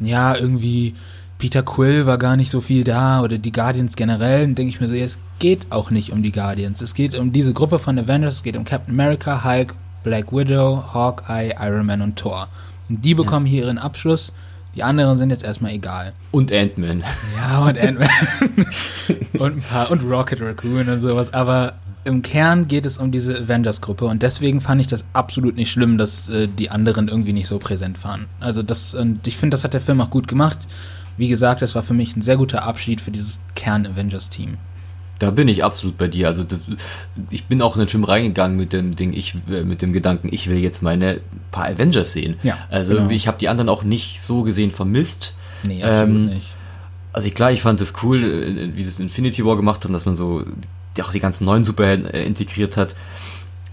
ja, 0.00 0.34
irgendwie 0.36 0.94
Peter 1.38 1.62
Quill 1.62 2.04
war 2.04 2.18
gar 2.18 2.36
nicht 2.36 2.50
so 2.50 2.60
viel 2.60 2.82
da 2.82 3.22
oder 3.22 3.38
die 3.38 3.52
Guardians 3.52 3.94
generell. 3.94 4.44
Und 4.44 4.58
denke 4.58 4.70
ich 4.70 4.80
mir 4.80 4.88
so, 4.88 4.94
ja, 4.94 5.04
es 5.04 5.18
geht 5.38 5.68
auch 5.70 5.90
nicht 5.90 6.12
um 6.12 6.22
die 6.22 6.32
Guardians. 6.32 6.80
Es 6.80 6.94
geht 6.94 7.14
um 7.16 7.32
diese 7.32 7.52
Gruppe 7.52 7.78
von 7.78 7.96
Avengers, 7.98 8.34
es 8.34 8.42
geht 8.42 8.56
um 8.56 8.64
Captain 8.64 8.92
America, 8.92 9.44
Hulk, 9.44 9.74
Black 10.02 10.32
Widow, 10.32 10.82
Hawkeye, 10.92 11.54
Iron 11.60 11.86
Man 11.86 12.02
und 12.02 12.16
Thor. 12.16 12.48
Und 12.88 13.04
die 13.04 13.14
bekommen 13.14 13.46
hier 13.46 13.64
ihren 13.64 13.78
Abschluss. 13.78 14.32
Die 14.74 14.82
anderen 14.82 15.16
sind 15.16 15.30
jetzt 15.30 15.44
erstmal 15.44 15.72
egal. 15.72 16.12
Und 16.30 16.52
Ant-Man. 16.52 17.02
Ja, 17.36 17.60
und 17.60 17.78
Ant-Man. 17.78 18.08
und 19.38 19.56
ein 19.56 19.62
paar, 19.62 19.90
und 19.90 20.02
Rocket 20.02 20.40
Raccoon 20.40 20.88
und 20.88 21.00
sowas. 21.00 21.32
Aber 21.32 21.74
im 22.04 22.22
Kern 22.22 22.68
geht 22.68 22.86
es 22.86 22.98
um 22.98 23.10
diese 23.10 23.38
Avengers-Gruppe 23.38 24.06
und 24.06 24.22
deswegen 24.22 24.60
fand 24.60 24.80
ich 24.80 24.86
das 24.86 25.04
absolut 25.12 25.56
nicht 25.56 25.70
schlimm, 25.70 25.98
dass 25.98 26.28
äh, 26.28 26.48
die 26.48 26.70
anderen 26.70 27.08
irgendwie 27.08 27.32
nicht 27.32 27.48
so 27.48 27.58
präsent 27.58 28.02
waren. 28.04 28.26
Also 28.40 28.62
das, 28.62 28.94
und 28.94 29.26
ich 29.26 29.36
finde, 29.36 29.54
das 29.54 29.64
hat 29.64 29.74
der 29.74 29.80
Film 29.80 30.00
auch 30.00 30.10
gut 30.10 30.26
gemacht. 30.28 30.58
Wie 31.18 31.28
gesagt, 31.28 31.60
das 31.60 31.74
war 31.74 31.82
für 31.82 31.94
mich 31.94 32.16
ein 32.16 32.22
sehr 32.22 32.36
guter 32.36 32.62
Abschied 32.62 33.00
für 33.00 33.10
dieses 33.10 33.40
Kern-Avengers-Team. 33.54 34.56
Da 35.18 35.30
bin 35.30 35.48
ich 35.48 35.64
absolut 35.64 35.98
bei 35.98 36.06
dir. 36.06 36.28
Also 36.28 36.44
ich 37.28 37.44
bin 37.46 37.60
auch 37.60 37.74
in 37.74 37.82
den 37.82 37.88
Film 37.88 38.04
reingegangen 38.04 38.56
mit 38.56 38.72
dem 38.72 38.94
Ding, 38.94 39.12
ich 39.12 39.34
äh, 39.50 39.64
mit 39.64 39.82
dem 39.82 39.92
Gedanken, 39.92 40.28
ich 40.30 40.48
will 40.48 40.58
jetzt 40.58 40.80
meine 40.80 41.20
paar 41.50 41.66
Avengers 41.66 42.12
sehen. 42.12 42.36
Ja, 42.44 42.56
also 42.70 42.94
genau. 42.94 43.10
ich 43.10 43.26
habe 43.26 43.36
die 43.38 43.48
anderen 43.48 43.68
auch 43.68 43.82
nicht 43.82 44.22
so 44.22 44.44
gesehen 44.44 44.70
vermisst. 44.70 45.34
Nee, 45.66 45.82
absolut 45.82 46.16
Ähm, 46.16 46.26
nicht. 46.26 46.54
Also 47.12 47.26
ich, 47.26 47.34
klar, 47.34 47.50
ich 47.50 47.62
fand 47.62 47.80
es 47.80 47.94
cool, 48.02 48.22
äh, 48.22 48.76
wie 48.76 48.82
sie 48.84 48.90
es 48.90 48.98
in 49.00 49.06
Infinity 49.06 49.44
War 49.44 49.56
gemacht 49.56 49.82
haben, 49.82 49.92
dass 49.92 50.06
man 50.06 50.14
so 50.14 50.44
auch 51.02 51.10
die 51.10 51.20
ganzen 51.20 51.44
neuen 51.44 51.64
Superhelden 51.64 52.06
äh, 52.06 52.24
integriert 52.24 52.76
hat. 52.76 52.94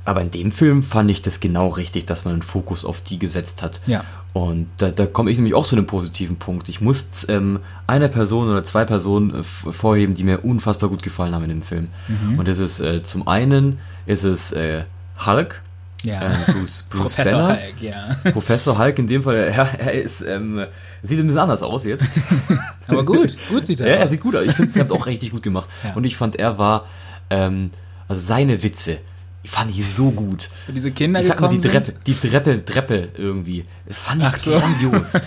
Aber 0.06 0.22
in 0.22 0.30
dem 0.30 0.52
Film 0.52 0.84
fand 0.84 1.10
ich 1.10 1.22
das 1.24 1.40
genau 1.40 1.68
richtig, 1.70 2.06
dass 2.06 2.26
man 2.26 2.34
einen 2.36 2.44
Fokus 2.44 2.86
auf 2.86 3.02
die 3.02 3.18
gesetzt 3.18 3.64
hat. 3.64 3.82
Ja. 3.88 4.04
Und 4.34 4.68
da, 4.78 4.92
da 4.92 5.06
komme 5.08 5.32
ich 5.32 5.38
nämlich 5.38 5.56
auch 5.56 5.66
zu 5.66 5.76
einem 5.76 5.88
positiven 5.88 6.36
Punkt. 6.36 6.70
Ich 6.70 6.80
muss 6.80 7.28
ähm, 7.28 7.60
eine 7.88 8.08
Person 8.10 8.48
oder 8.50 8.64
zwei 8.64 8.86
Personen 8.86 9.40
äh, 9.40 9.44
vorheben, 9.44 10.14
die 10.14 10.24
mir 10.24 10.46
unfassbar 10.46 10.90
gut 10.90 11.02
gefallen 11.02 11.34
haben 11.34 11.44
in 11.44 11.50
dem 11.50 11.62
Film. 11.64 11.88
Mhm. 12.08 12.38
Und 12.38 12.48
das 12.48 12.60
ist 12.60 12.80
äh, 12.80 13.02
zum 13.02 13.28
einen 13.28 13.80
ist 14.06 14.24
es 14.26 14.52
äh, 14.52 14.84
Hulk, 15.26 15.62
Ja. 16.04 16.22
äh, 16.32 16.36
Bruce, 16.52 16.84
Bruce 16.90 17.02
Professor 17.16 17.32
Banner. 17.40 17.60
Hulk, 17.62 17.82
ja. 17.82 18.16
Professor 18.32 18.78
Hulk 18.78 19.00
in 19.00 19.08
dem 19.08 19.24
Fall, 19.24 19.36
er, 19.38 19.80
er 19.80 19.94
ist, 19.94 20.22
ähm, 20.22 20.66
sieht 21.02 21.18
ein 21.20 21.26
bisschen 21.26 21.40
anders 21.42 21.64
aus 21.64 21.84
jetzt. 21.86 22.04
Aber 22.88 23.04
gut, 23.06 23.36
gut 23.50 23.66
sieht 23.66 23.80
Ja, 23.80 23.86
er 23.88 23.98
er 24.00 24.04
aus. 24.04 24.10
sieht 24.12 24.22
gut 24.22 24.36
aus. 24.36 24.44
Ich 24.46 24.54
finde, 24.54 24.72
sie 24.72 24.80
haben 24.82 24.88
es 24.88 24.92
auch 24.94 25.08
richtig 25.08 25.32
gut 25.32 25.42
gemacht. 25.42 25.68
Ja. 25.84 25.94
Und 25.96 26.04
ich 26.04 26.16
fand, 26.16 26.36
er 26.36 26.60
war, 26.60 26.86
ähm, 27.32 27.72
also 28.08 28.22
seine 28.22 28.62
Witze, 28.62 29.00
fand 29.48 29.72
ich 29.72 29.86
so 29.96 30.12
gut. 30.12 30.50
Wo 30.68 30.74
diese 30.74 30.92
Kinder 30.92 31.22
Ich 31.22 31.28
sag 31.28 31.40
mal, 31.42 31.50
die 31.50 31.58
gekommen 31.60 31.84
Treppe, 31.84 32.00
die 32.06 32.14
Treppe, 32.14 32.66
Treppe 32.66 33.10
irgendwie. 33.18 33.66
Das 33.88 33.98
fand 33.98 34.22
ich 34.22 34.28
Ach 34.28 34.38
so. 34.38 34.52
grandios. 34.52 35.14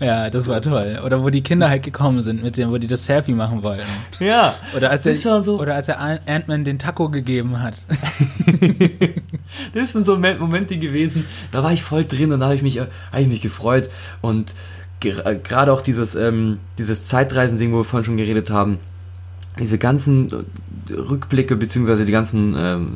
Ja, 0.00 0.30
das 0.30 0.48
war 0.48 0.62
toll. 0.62 0.98
Oder 1.04 1.20
wo 1.20 1.28
die 1.28 1.42
Kinder 1.42 1.68
halt 1.68 1.82
gekommen 1.82 2.22
sind, 2.22 2.42
mit 2.42 2.56
dem, 2.56 2.70
wo 2.70 2.78
die 2.78 2.86
das 2.86 3.04
Selfie 3.04 3.34
machen 3.34 3.62
wollten. 3.62 3.84
ja. 4.18 4.54
Oder 4.74 4.88
als 4.90 5.04
er, 5.04 5.14
so- 5.44 5.60
oder 5.60 5.74
als 5.74 5.88
er 5.88 6.00
An- 6.00 6.20
Ant-Man 6.24 6.64
den 6.64 6.78
Taco 6.78 7.10
gegeben 7.10 7.60
hat. 7.60 7.74
Das 9.74 9.92
sind 9.92 10.06
so 10.06 10.14
Momen- 10.16 10.38
Momente 10.38 10.78
gewesen, 10.78 11.26
da 11.52 11.62
war 11.62 11.72
ich 11.72 11.82
voll 11.82 12.04
drin 12.04 12.32
und 12.32 12.40
da 12.40 12.46
habe 12.46 12.54
ich 12.54 12.62
mich, 12.62 12.76
äh, 12.78 12.86
hab 13.12 13.20
ich 13.20 13.28
mich 13.28 13.40
gefreut. 13.40 13.90
Und 14.20 14.54
äh, 15.04 15.36
gerade 15.36 15.72
auch 15.72 15.80
dieses, 15.82 16.14
ähm, 16.14 16.58
dieses 16.78 17.04
Zeitreisen-Ding, 17.04 17.72
wo 17.72 17.78
wir 17.78 17.84
vorhin 17.84 18.04
schon 18.04 18.16
geredet 18.16 18.50
haben, 18.50 18.78
diese 19.60 19.78
ganzen 19.78 20.28
Rückblicke, 20.90 21.54
beziehungsweise 21.56 22.04
die 22.04 22.12
ganzen, 22.12 22.54
ähm, 22.56 22.90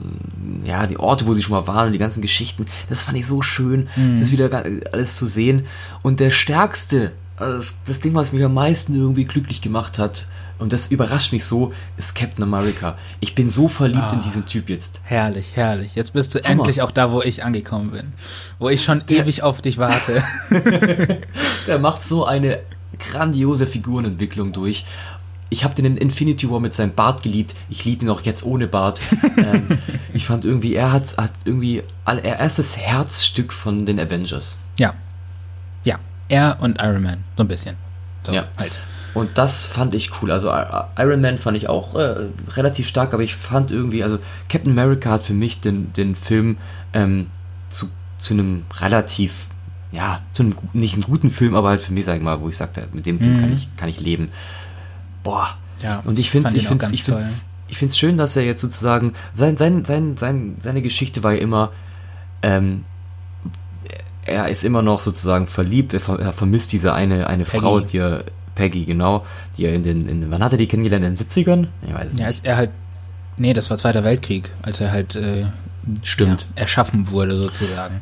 ja, 0.65 0.87
die 0.87 0.99
Orte, 0.99 1.27
wo 1.27 1.35
sie 1.35 1.43
schon 1.43 1.53
mal 1.53 1.67
waren 1.67 1.87
und 1.89 1.93
die 1.93 1.99
ganzen 1.99 2.23
Geschichten, 2.23 2.65
das 2.89 3.05
fand 3.05 3.17
ich 3.19 3.27
so 3.27 3.43
schön, 3.43 3.89
Mhm. 3.97 4.19
das 4.19 4.31
wieder 4.33 4.51
alles 4.93 5.17
zu 5.17 5.27
sehen. 5.27 5.67
Und 6.03 6.19
der 6.21 6.31
stärkste, 6.31 7.13
also 7.37 7.73
das, 7.87 8.01
Ding, 8.01 8.15
was 8.15 8.33
mich 8.33 8.43
am 8.43 8.55
meisten 8.55 8.95
irgendwie 8.97 9.25
glücklich 9.25 9.61
gemacht 9.61 9.99
hat, 9.99 10.27
und 10.61 10.73
das 10.73 10.89
überrascht 10.89 11.33
mich 11.33 11.45
so, 11.45 11.73
ist 11.97 12.15
Captain 12.15 12.43
America. 12.45 12.97
Ich 13.19 13.35
bin 13.35 13.49
so 13.49 13.67
verliebt 13.67 14.13
in 14.13 14.19
Ah. 14.21 14.23
diesen 14.25 14.47
Typ 14.47 14.71
jetzt. 14.71 15.01
Herrlich, 15.03 15.51
herrlich. 15.55 15.97
Jetzt 15.97 16.13
bist 16.13 16.35
du 16.35 16.39
Hammer. 16.39 16.51
endlich 16.51 16.81
auch 16.81 16.93
da, 16.93 17.11
wo 17.11 17.23
ich 17.23 17.43
angekommen 17.45 17.91
bin. 17.91 18.13
Wo 18.61 18.69
ich 18.69 18.85
schon 18.85 19.03
ewig 19.09 19.43
auf 19.43 19.63
dich 19.63 19.79
warte. 19.79 20.23
Der 21.67 21.79
macht 21.81 22.03
so 22.03 22.25
eine 22.25 22.61
grandiose 22.99 23.67
Figurenentwicklung 23.67 24.53
durch. 24.53 24.87
Ich 25.51 25.63
habe 25.65 25.75
den 25.75 25.85
in 25.85 25.97
Infinity 25.97 26.51
War 26.51 26.59
mit 26.61 26.75
seinem 26.75 26.95
Bart 26.95 27.23
geliebt. 27.23 27.55
Ich 27.69 27.85
liebe 27.85 28.05
ihn 28.05 28.11
auch 28.11 28.23
jetzt 28.23 28.45
ohne 28.45 28.67
Bart. 28.67 29.01
ähm, 29.37 29.79
ich 30.13 30.27
fand 30.27 30.45
irgendwie, 30.45 30.75
er 30.75 30.91
hat, 30.93 31.17
hat 31.17 31.33
irgendwie, 31.45 31.83
all- 32.05 32.19
er 32.19 32.45
ist 32.45 32.59
das 32.59 32.77
Herzstück 32.77 33.53
von 33.53 33.87
den 33.87 34.01
Avengers. 34.01 34.59
ja. 34.79 34.95
Ja. 35.85 35.99
Er 36.29 36.57
und 36.61 36.81
Iron 36.81 37.03
Man. 37.03 37.19
So 37.37 37.45
ein 37.45 37.49
bisschen. 37.49 37.77
So, 38.23 38.33
Ja. 38.33 38.47
halt. 38.59 38.73
Und 39.13 39.37
das 39.39 39.63
fand 39.63 39.95
ich 39.95 40.11
cool. 40.23 40.33
Also 40.33 40.49
Iron 40.99 41.21
Man 41.21 41.37
fand 41.39 41.57
ich 41.59 41.69
auch 41.69 41.95
äh, 41.95 42.15
relativ 42.57 42.89
stark, 42.89 43.13
aber 43.15 43.23
ich 43.23 43.37
fand 43.37 43.71
irgendwie, 43.71 44.03
also 44.03 44.19
Captain 44.49 44.73
America 44.73 45.11
hat 45.11 45.23
für 45.25 45.35
mich 45.35 45.61
den, 45.61 45.93
den 45.93 46.17
Film 46.17 46.57
ähm, 46.95 47.27
zu, 47.69 47.91
zu 48.17 48.33
einem 48.35 48.65
relativ, 48.81 49.47
ja, 49.93 50.23
zu 50.33 50.43
einem 50.43 50.55
nicht 50.73 50.95
einen 50.95 51.03
guten 51.03 51.29
Film, 51.31 51.55
aber 51.55 51.69
halt 51.69 51.83
für 51.83 51.93
mich, 51.93 52.07
sag 52.07 52.17
ich 52.17 52.23
mal, 52.23 52.41
wo 52.41 52.49
ich 52.49 52.57
sagte, 52.57 52.89
mit 52.93 53.05
dem 53.07 53.21
Film 53.21 53.37
Mhm. 53.37 53.41
kann 53.41 53.53
ich, 53.53 53.69
kann 53.77 53.89
ich 53.91 54.01
leben. 54.01 54.31
Boah. 55.25 55.57
Ja, 55.83 56.01
Und 56.05 56.19
ich 56.21 56.31
finde 56.31 56.49
es 56.49 56.55
ich 56.55 56.69
find's, 56.69 56.89
ich 56.93 57.03
find's, 57.03 57.49
ich 57.67 57.77
find's 57.79 57.99
schön, 57.99 58.17
dass 58.17 58.37
er 58.37 58.45
jetzt 58.45 58.61
sozusagen, 58.61 59.15
sein, 59.35 59.57
sein, 59.57 59.85
sein, 59.85 60.17
sein, 60.17 60.57
seine 60.63 60.81
Geschichte 60.83 61.25
war 61.25 61.33
ja 61.33 61.39
immer, 61.41 61.73
ähm, 62.43 62.85
er 64.27 64.49
ist 64.49 64.65
immer 64.65 64.83
noch 64.83 65.03
sozusagen 65.03 65.47
verliebt, 65.47 65.93
er, 65.93 66.01
ver, 66.01 66.19
er 66.19 66.33
vermisst 66.33 66.73
diese 66.73 66.95
eine, 66.95 67.27
eine 67.27 67.45
Peggy. 67.45 67.59
Frau, 67.61 67.81
die 67.81 67.99
er, 67.99 68.25
Peggy, 68.55 68.85
genau, 68.85 69.27
die 69.57 69.65
er 69.67 69.75
in 69.75 69.83
den, 69.83 70.09
in, 70.09 70.21
den- 70.21 70.31
wann 70.31 70.43
hat 70.43 70.53
er 70.53 70.59
die 70.59 70.69
kennengelernt? 70.69 71.05
In 71.05 71.15
den 71.15 71.27
70ern? 71.29 71.67
Ich 71.87 71.93
weiß 71.93 72.13
es 72.13 72.19
Ja, 72.19 72.27
nicht. 72.27 72.27
als 72.27 72.41
er 72.41 72.57
halt. 72.57 72.71
Nee, 73.37 73.53
das 73.53 73.69
war 73.69 73.77
Zweiter 73.77 74.05
Weltkrieg, 74.05 74.49
als 74.63 74.81
er 74.81 74.93
halt 74.93 75.17
äh, 75.17 75.47
Stimmt. 76.03 76.47
Ja, 76.57 76.63
erschaffen 76.63 77.11
wurde, 77.11 77.37
sozusagen. 77.37 78.01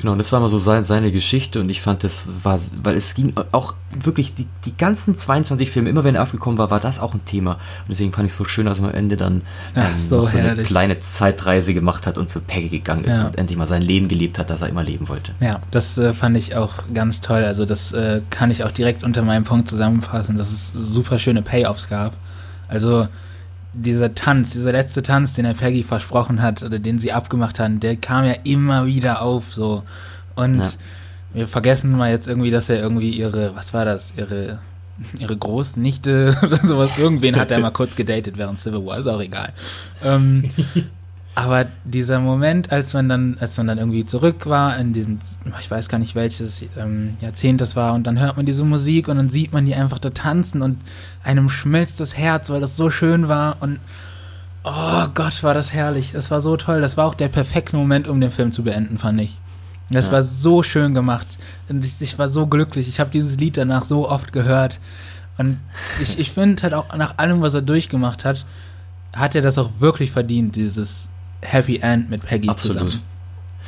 Genau, 0.00 0.14
das 0.14 0.32
war 0.32 0.38
immer 0.40 0.48
so 0.48 0.58
sein, 0.58 0.82
seine 0.84 1.12
Geschichte 1.12 1.60
und 1.60 1.68
ich 1.68 1.82
fand, 1.82 2.04
das 2.04 2.22
war, 2.42 2.58
weil 2.82 2.96
es 2.96 3.14
ging 3.14 3.34
auch 3.52 3.74
wirklich, 4.02 4.34
die, 4.34 4.46
die 4.64 4.74
ganzen 4.74 5.14
22 5.16 5.70
Filme, 5.70 5.90
immer 5.90 6.04
wenn 6.04 6.14
er 6.14 6.22
aufgekommen 6.22 6.56
war, 6.58 6.70
war 6.70 6.80
das 6.80 7.00
auch 7.00 7.12
ein 7.12 7.22
Thema. 7.26 7.52
Und 7.54 7.90
deswegen 7.90 8.10
fand 8.12 8.26
ich 8.26 8.32
es 8.32 8.38
so 8.38 8.44
schön, 8.46 8.64
dass 8.64 8.78
er 8.78 8.84
am 8.84 8.94
Ende 8.94 9.18
dann 9.18 9.42
Ach, 9.74 9.88
ähm, 9.90 9.94
so 10.08 10.22
noch 10.22 10.28
so 10.30 10.38
eine 10.38 10.54
kleine 10.54 10.98
Zeitreise 11.00 11.74
gemacht 11.74 12.06
hat 12.06 12.16
und 12.16 12.30
zu 12.30 12.40
Peggy 12.40 12.68
gegangen 12.70 13.04
ist 13.04 13.18
Ja. 13.18 13.26
und 13.26 13.36
endlich 13.36 13.58
mal 13.58 13.66
sein 13.66 13.82
Leben 13.82 14.08
gelebt 14.08 14.38
hat, 14.38 14.48
das 14.48 14.62
er 14.62 14.68
immer 14.68 14.82
leben 14.82 15.08
wollte. 15.08 15.32
Ja, 15.40 15.60
das 15.70 15.98
äh, 15.98 16.14
fand 16.14 16.36
ich 16.36 16.56
auch 16.56 16.72
ganz 16.94 17.20
toll. 17.20 17.44
Also 17.44 17.66
das 17.66 17.92
äh, 17.92 18.22
kann 18.30 18.50
ich 18.50 18.64
auch 18.64 18.70
direkt 18.70 19.04
unter 19.04 19.20
meinem 19.22 19.44
Punkt 19.44 19.68
zusammenfassen, 19.68 20.38
dass 20.38 20.50
es 20.50 20.72
super 20.72 21.18
schöne 21.18 21.42
Payoffs 21.42 21.88
gab. 21.88 22.14
Also 22.68 23.06
dieser 23.72 24.14
Tanz, 24.14 24.50
dieser 24.50 24.72
letzte 24.72 25.02
Tanz, 25.02 25.34
den 25.34 25.44
er 25.44 25.54
Peggy 25.54 25.82
versprochen 25.82 26.42
hat 26.42 26.62
oder 26.62 26.78
den 26.78 26.98
sie 26.98 27.12
abgemacht 27.12 27.58
haben, 27.60 27.80
der 27.80 27.96
kam 27.96 28.24
ja 28.24 28.34
immer 28.44 28.86
wieder 28.86 29.22
auf 29.22 29.52
so. 29.52 29.82
Und 30.34 30.58
Ja. 30.58 30.70
wir 31.34 31.48
vergessen 31.48 31.96
mal 31.96 32.10
jetzt 32.10 32.26
irgendwie, 32.28 32.50
dass 32.50 32.68
er 32.68 32.78
irgendwie 32.80 33.10
ihre, 33.10 33.54
was 33.54 33.72
war 33.74 33.84
das, 33.84 34.12
ihre 34.16 34.60
ihre 35.18 35.36
Großnichte 35.36 36.36
oder 36.42 36.56
sowas. 36.58 36.90
Irgendwen 36.98 37.36
hat 37.36 37.50
er 37.50 37.58
mal 37.60 37.70
kurz 37.70 37.94
gedatet 37.96 38.36
während 38.36 38.60
Civil 38.60 38.84
War, 38.84 38.98
ist 38.98 39.06
auch 39.06 39.20
egal. 39.20 39.52
Ähm, 40.02 40.48
aber 41.34 41.66
dieser 41.84 42.18
Moment, 42.18 42.72
als 42.72 42.92
man 42.92 43.08
dann, 43.08 43.36
als 43.40 43.56
man 43.56 43.68
dann 43.68 43.78
irgendwie 43.78 44.04
zurück 44.04 44.46
war 44.46 44.76
in 44.76 44.92
diesen, 44.92 45.20
ich 45.60 45.70
weiß 45.70 45.88
gar 45.88 45.98
nicht 45.98 46.14
welches 46.14 46.62
ähm, 46.76 47.12
Jahrzehnt 47.20 47.60
das 47.60 47.76
war, 47.76 47.94
und 47.94 48.06
dann 48.06 48.18
hört 48.18 48.36
man 48.36 48.46
diese 48.46 48.64
Musik 48.64 49.08
und 49.08 49.16
dann 49.16 49.30
sieht 49.30 49.52
man 49.52 49.64
die 49.64 49.74
einfach 49.74 49.98
da 49.98 50.10
tanzen 50.10 50.60
und 50.60 50.78
einem 51.22 51.48
schmilzt 51.48 52.00
das 52.00 52.16
Herz, 52.16 52.50
weil 52.50 52.60
das 52.60 52.76
so 52.76 52.90
schön 52.90 53.28
war 53.28 53.56
und 53.60 53.78
oh 54.64 55.06
Gott, 55.14 55.42
war 55.42 55.54
das 55.54 55.72
herrlich. 55.72 56.12
Das 56.12 56.30
war 56.30 56.40
so 56.40 56.56
toll. 56.56 56.80
Das 56.80 56.96
war 56.96 57.06
auch 57.06 57.14
der 57.14 57.28
perfekte 57.28 57.76
Moment, 57.76 58.08
um 58.08 58.20
den 58.20 58.30
Film 58.30 58.52
zu 58.52 58.62
beenden, 58.62 58.98
fand 58.98 59.20
ich. 59.20 59.38
Das 59.90 60.06
ja. 60.06 60.12
war 60.12 60.22
so 60.22 60.62
schön 60.62 60.94
gemacht. 60.94 61.26
Und 61.68 61.84
ich, 61.84 62.00
ich 62.00 62.18
war 62.18 62.28
so 62.28 62.46
glücklich. 62.46 62.88
Ich 62.88 63.00
habe 63.00 63.10
dieses 63.10 63.36
Lied 63.38 63.56
danach 63.56 63.84
so 63.84 64.08
oft 64.08 64.32
gehört. 64.32 64.78
Und 65.38 65.58
ich, 66.00 66.18
ich 66.18 66.32
finde 66.32 66.62
halt 66.62 66.74
auch 66.74 66.94
nach 66.96 67.18
allem, 67.18 67.40
was 67.40 67.54
er 67.54 67.62
durchgemacht 67.62 68.24
hat, 68.24 68.44
hat 69.14 69.34
er 69.34 69.42
das 69.42 69.58
auch 69.58 69.70
wirklich 69.78 70.12
verdient, 70.12 70.56
dieses 70.56 71.08
Happy 71.42 71.78
End 71.78 72.10
mit 72.10 72.24
Peggy 72.24 72.48
Absolut. 72.48 72.76
zusammen. 72.76 73.02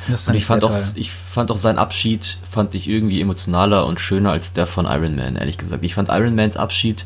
Das 0.07 0.27
und 0.27 0.35
ich 0.35 0.45
fand, 0.45 0.65
auch, 0.65 0.75
ich 0.95 1.11
fand 1.11 1.49
auch 1.49 1.57
seinen 1.57 1.77
Abschied, 1.77 2.37
fand 2.49 2.75
ich 2.75 2.89
irgendwie 2.89 3.21
emotionaler 3.21 3.85
und 3.85 3.99
schöner 3.99 4.31
als 4.31 4.51
der 4.51 4.67
von 4.67 4.85
Iron 4.85 5.15
Man, 5.15 5.37
ehrlich 5.37 5.57
gesagt. 5.57 5.83
Ich 5.83 5.95
fand 5.95 6.09
Iron 6.09 6.35
Mans 6.35 6.57
Abschied, 6.57 7.05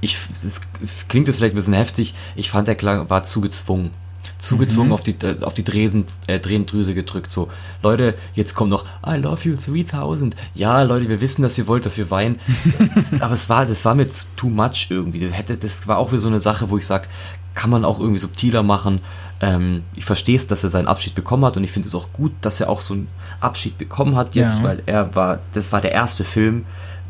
ich, 0.00 0.18
es 0.44 0.60
klingt 1.08 1.26
jetzt 1.26 1.38
vielleicht 1.38 1.54
ein 1.54 1.56
bisschen 1.56 1.74
heftig, 1.74 2.14
ich 2.36 2.50
fand 2.50 2.68
der 2.68 2.74
klang, 2.74 3.08
war 3.08 3.22
zu 3.22 3.40
gezwungen. 3.40 3.90
Zu 4.38 4.58
gezwungen 4.58 4.88
mhm. 4.88 4.92
auf 4.92 5.02
die, 5.02 5.16
auf 5.40 5.54
die 5.54 5.64
Dresen, 5.64 6.04
äh, 6.26 6.38
Drehendrüse 6.38 6.94
gedrückt. 6.94 7.30
So, 7.30 7.48
Leute, 7.82 8.14
jetzt 8.34 8.54
kommt 8.54 8.70
noch 8.70 8.84
I 9.06 9.16
love 9.16 9.48
you 9.48 9.56
3000. 9.56 10.36
Ja, 10.54 10.82
Leute, 10.82 11.08
wir 11.08 11.22
wissen, 11.22 11.40
dass 11.40 11.56
ihr 11.56 11.66
wollt, 11.66 11.86
dass 11.86 11.96
wir 11.96 12.10
weinen. 12.10 12.38
aber 13.20 13.34
es 13.34 13.48
war, 13.48 13.64
das 13.64 13.86
war 13.86 13.94
mir 13.94 14.06
too 14.36 14.50
much 14.50 14.88
irgendwie. 14.90 15.20
Das, 15.20 15.32
hätte, 15.32 15.56
das 15.56 15.88
war 15.88 15.96
auch 15.96 16.12
wieder 16.12 16.20
so 16.20 16.28
eine 16.28 16.40
Sache, 16.40 16.68
wo 16.68 16.76
ich 16.76 16.84
sage, 16.84 17.06
kann 17.54 17.70
man 17.70 17.86
auch 17.86 18.00
irgendwie 18.00 18.18
subtiler 18.18 18.62
machen. 18.62 19.00
Ähm, 19.40 19.82
ich 19.94 20.04
verstehe 20.04 20.36
es, 20.36 20.46
dass 20.46 20.64
er 20.64 20.70
seinen 20.70 20.86
Abschied 20.86 21.14
bekommen 21.14 21.44
hat 21.44 21.56
und 21.56 21.64
ich 21.64 21.72
finde 21.72 21.88
es 21.88 21.94
auch 21.94 22.12
gut, 22.12 22.32
dass 22.40 22.60
er 22.60 22.68
auch 22.68 22.80
so 22.80 22.94
einen 22.94 23.08
Abschied 23.40 23.78
bekommen 23.78 24.16
hat 24.16 24.36
jetzt, 24.36 24.58
ja. 24.58 24.62
weil 24.62 24.82
er 24.86 25.14
war, 25.14 25.40
das 25.52 25.72
war 25.72 25.80
der 25.80 25.92
erste 25.92 26.24
Film 26.24 26.64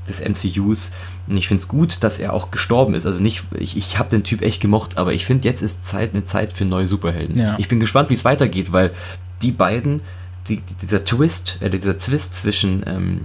des 0.09 0.21
MCUs 0.21 0.91
und 1.27 1.37
ich 1.37 1.49
finde 1.49 1.63
es 1.63 1.69
gut, 1.69 2.03
dass 2.03 2.19
er 2.19 2.33
auch 2.33 2.51
gestorben 2.51 2.95
ist. 2.95 3.07
Also 3.07 3.23
nicht, 3.23 3.45
ich, 3.59 3.77
ich 3.77 3.99
habe 3.99 4.11
den 4.11 4.23
Typ 4.23 4.43
echt 4.43 4.61
gemocht, 4.61 4.99
aber 4.99 5.13
ich 5.13 5.25
finde, 5.25 5.49
jetzt 5.49 5.63
ist 5.63 5.85
Zeit 5.85 6.15
eine 6.15 6.25
Zeit 6.25 6.53
für 6.53 6.65
neue 6.65 6.89
Superhelden. 6.89 7.39
Ja. 7.39 7.57
Ich 7.59 7.69
bin 7.69 7.81
gespannt, 7.81 8.11
wie 8.11 8.15
es 8.15 8.25
weitergeht, 8.25 8.73
weil 8.73 8.93
die 9.43 9.53
beiden, 9.53 10.03
die, 10.49 10.63
dieser 10.83 11.05
Twist, 11.05 11.59
äh, 11.61 11.71
dieser 11.71 11.97
Twist 11.97 12.35
zwischen 12.35 12.83
ähm, 12.87 13.21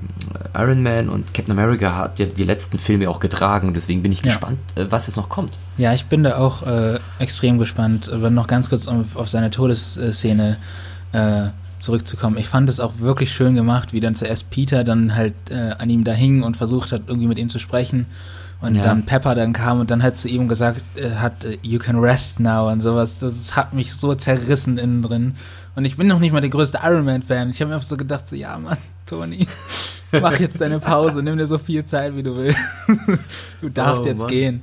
Iron 0.54 0.82
Man 0.82 1.10
und 1.10 1.34
Captain 1.34 1.52
America 1.58 1.96
hat 1.96 2.20
ja 2.20 2.26
die 2.26 2.44
letzten 2.44 2.80
Filme 2.80 3.10
auch 3.10 3.20
getragen. 3.20 3.74
Deswegen 3.74 4.02
bin 4.02 4.12
ich 4.12 4.24
ja. 4.24 4.32
gespannt, 4.32 4.60
äh, 4.76 4.86
was 4.90 5.08
jetzt 5.08 5.18
noch 5.18 5.30
kommt. 5.30 5.52
Ja, 5.78 5.94
ich 5.94 6.06
bin 6.06 6.24
da 6.24 6.38
auch 6.38 6.64
äh, 6.64 7.00
extrem 7.20 7.58
gespannt. 7.58 8.10
Aber 8.10 8.30
noch 8.30 8.48
ganz 8.48 8.70
kurz 8.70 8.88
auf, 8.88 9.16
auf 9.16 9.30
seine 9.30 9.50
Todesszene 9.50 10.58
äh, 11.12 11.50
zurückzukommen. 11.80 12.38
Ich 12.38 12.48
fand 12.48 12.70
es 12.70 12.80
auch 12.80 13.00
wirklich 13.00 13.32
schön 13.32 13.56
gemacht, 13.56 13.94
wie 13.94 14.00
dann 14.00 14.16
zuerst 14.16 14.50
Peter 14.50 14.84
dann 14.84 15.16
halt 15.16 15.34
äh, 15.50 15.72
an 15.78 15.90
ihm 15.90 16.04
da 16.04 16.14
hing 16.14 16.44
und 16.44 16.58
versucht 16.58 16.92
hat, 16.92 17.04
irgendwie 17.08 17.28
mit 17.28 17.40
ihm 17.40 17.50
zu 17.50 17.60
sprechen. 17.60 18.06
Und 18.62 18.76
ja. 18.76 18.82
dann 18.82 19.06
Pepper 19.06 19.36
dann 19.36 19.54
kam 19.54 19.80
und 19.80 19.90
dann 19.90 20.04
hat 20.04 20.18
zu 20.18 20.28
ihm 20.28 20.50
gesagt, 20.50 20.84
äh, 20.96 21.12
hat, 21.12 21.46
äh, 21.46 21.58
you 21.62 21.80
can 21.80 21.98
rest 21.98 22.40
now 22.42 22.70
und 22.70 22.82
sowas. 22.82 23.20
Das 23.20 23.56
hat 23.56 23.74
mich 23.74 23.94
so 23.94 24.16
zerrissen 24.16 24.78
innen 24.78 25.02
drin. 25.02 25.36
Und 25.80 25.86
ich 25.86 25.96
bin 25.96 26.08
noch 26.08 26.20
nicht 26.20 26.34
mal 26.34 26.42
der 26.42 26.50
größte 26.50 26.80
Iron 26.84 27.06
Man-Fan. 27.06 27.52
Ich 27.52 27.62
habe 27.62 27.70
mir 27.70 27.76
einfach 27.76 27.88
so 27.88 27.96
gedacht, 27.96 28.28
so, 28.28 28.36
ja, 28.36 28.58
Mann, 28.58 28.76
Toni, 29.06 29.48
mach 30.12 30.38
jetzt 30.38 30.60
deine 30.60 30.78
Pause, 30.78 31.24
nimm 31.24 31.38
dir 31.38 31.48
so 31.48 31.58
viel 31.58 31.86
Zeit, 31.86 32.14
wie 32.18 32.22
du 32.22 32.36
willst. 32.36 32.60
du 33.62 33.70
darfst 33.70 34.04
oh, 34.04 34.08
jetzt 34.08 34.20
Mann. 34.20 34.28
gehen. 34.28 34.62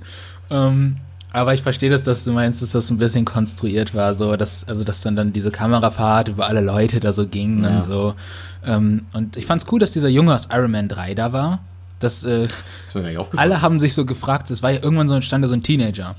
Ähm, 0.51 0.99
aber 1.33 1.55
ich 1.55 1.63
verstehe 1.63 1.89
das, 1.89 2.05
dass 2.05 2.25
du 2.25 2.33
meinst, 2.33 2.61
dass 2.61 2.73
das 2.73 2.91
ein 2.91 2.99
bisschen 2.99 3.25
konstruiert 3.25 3.95
war, 3.95 4.15
so, 4.15 4.37
dass, 4.37 4.69
also, 4.69 4.85
dass 4.85 5.01
dann, 5.01 5.17
dann 5.17 5.33
diese 5.33 5.51
Kamerafahrt 5.51 6.29
über 6.29 6.49
alle 6.49 6.61
Leute 6.61 7.01
da 7.01 7.15
so 7.15 7.27
ging 7.27 7.65
ja. 7.65 7.79
und 7.79 7.85
so. 7.85 8.15
Ähm, 8.63 9.01
und 9.15 9.39
ich 9.39 9.47
fand's 9.47 9.65
cool, 9.73 9.81
dass 9.81 9.93
dieser 9.93 10.09
Junge 10.09 10.35
aus 10.35 10.49
Iron 10.53 10.71
Man 10.71 10.87
3 10.87 11.15
da 11.15 11.33
war. 11.33 11.61
Das, 11.99 12.25
äh, 12.25 12.47
das 12.93 13.31
alle 13.39 13.63
haben 13.63 13.81
sich 13.81 13.95
so 13.95 14.05
gefragt, 14.05 14.51
es 14.51 14.63
war 14.63 14.71
ja 14.71 14.83
irgendwann 14.83 15.09
so 15.09 15.15
entstanden, 15.15 15.49
so 15.49 15.55
ein 15.55 15.63
Teenager. 15.63 16.15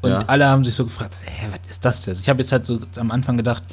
Und 0.00 0.12
ja. 0.12 0.20
alle 0.28 0.46
haben 0.46 0.62
sich 0.62 0.76
so 0.76 0.84
gefragt, 0.84 1.16
hä, 1.24 1.48
was 1.50 1.68
ist 1.68 1.84
das 1.84 2.06
jetzt? 2.06 2.20
Ich 2.20 2.28
habe 2.28 2.40
jetzt 2.40 2.52
halt 2.52 2.66
so 2.66 2.78
am 2.98 3.10
Anfang 3.10 3.36
gedacht, 3.36 3.64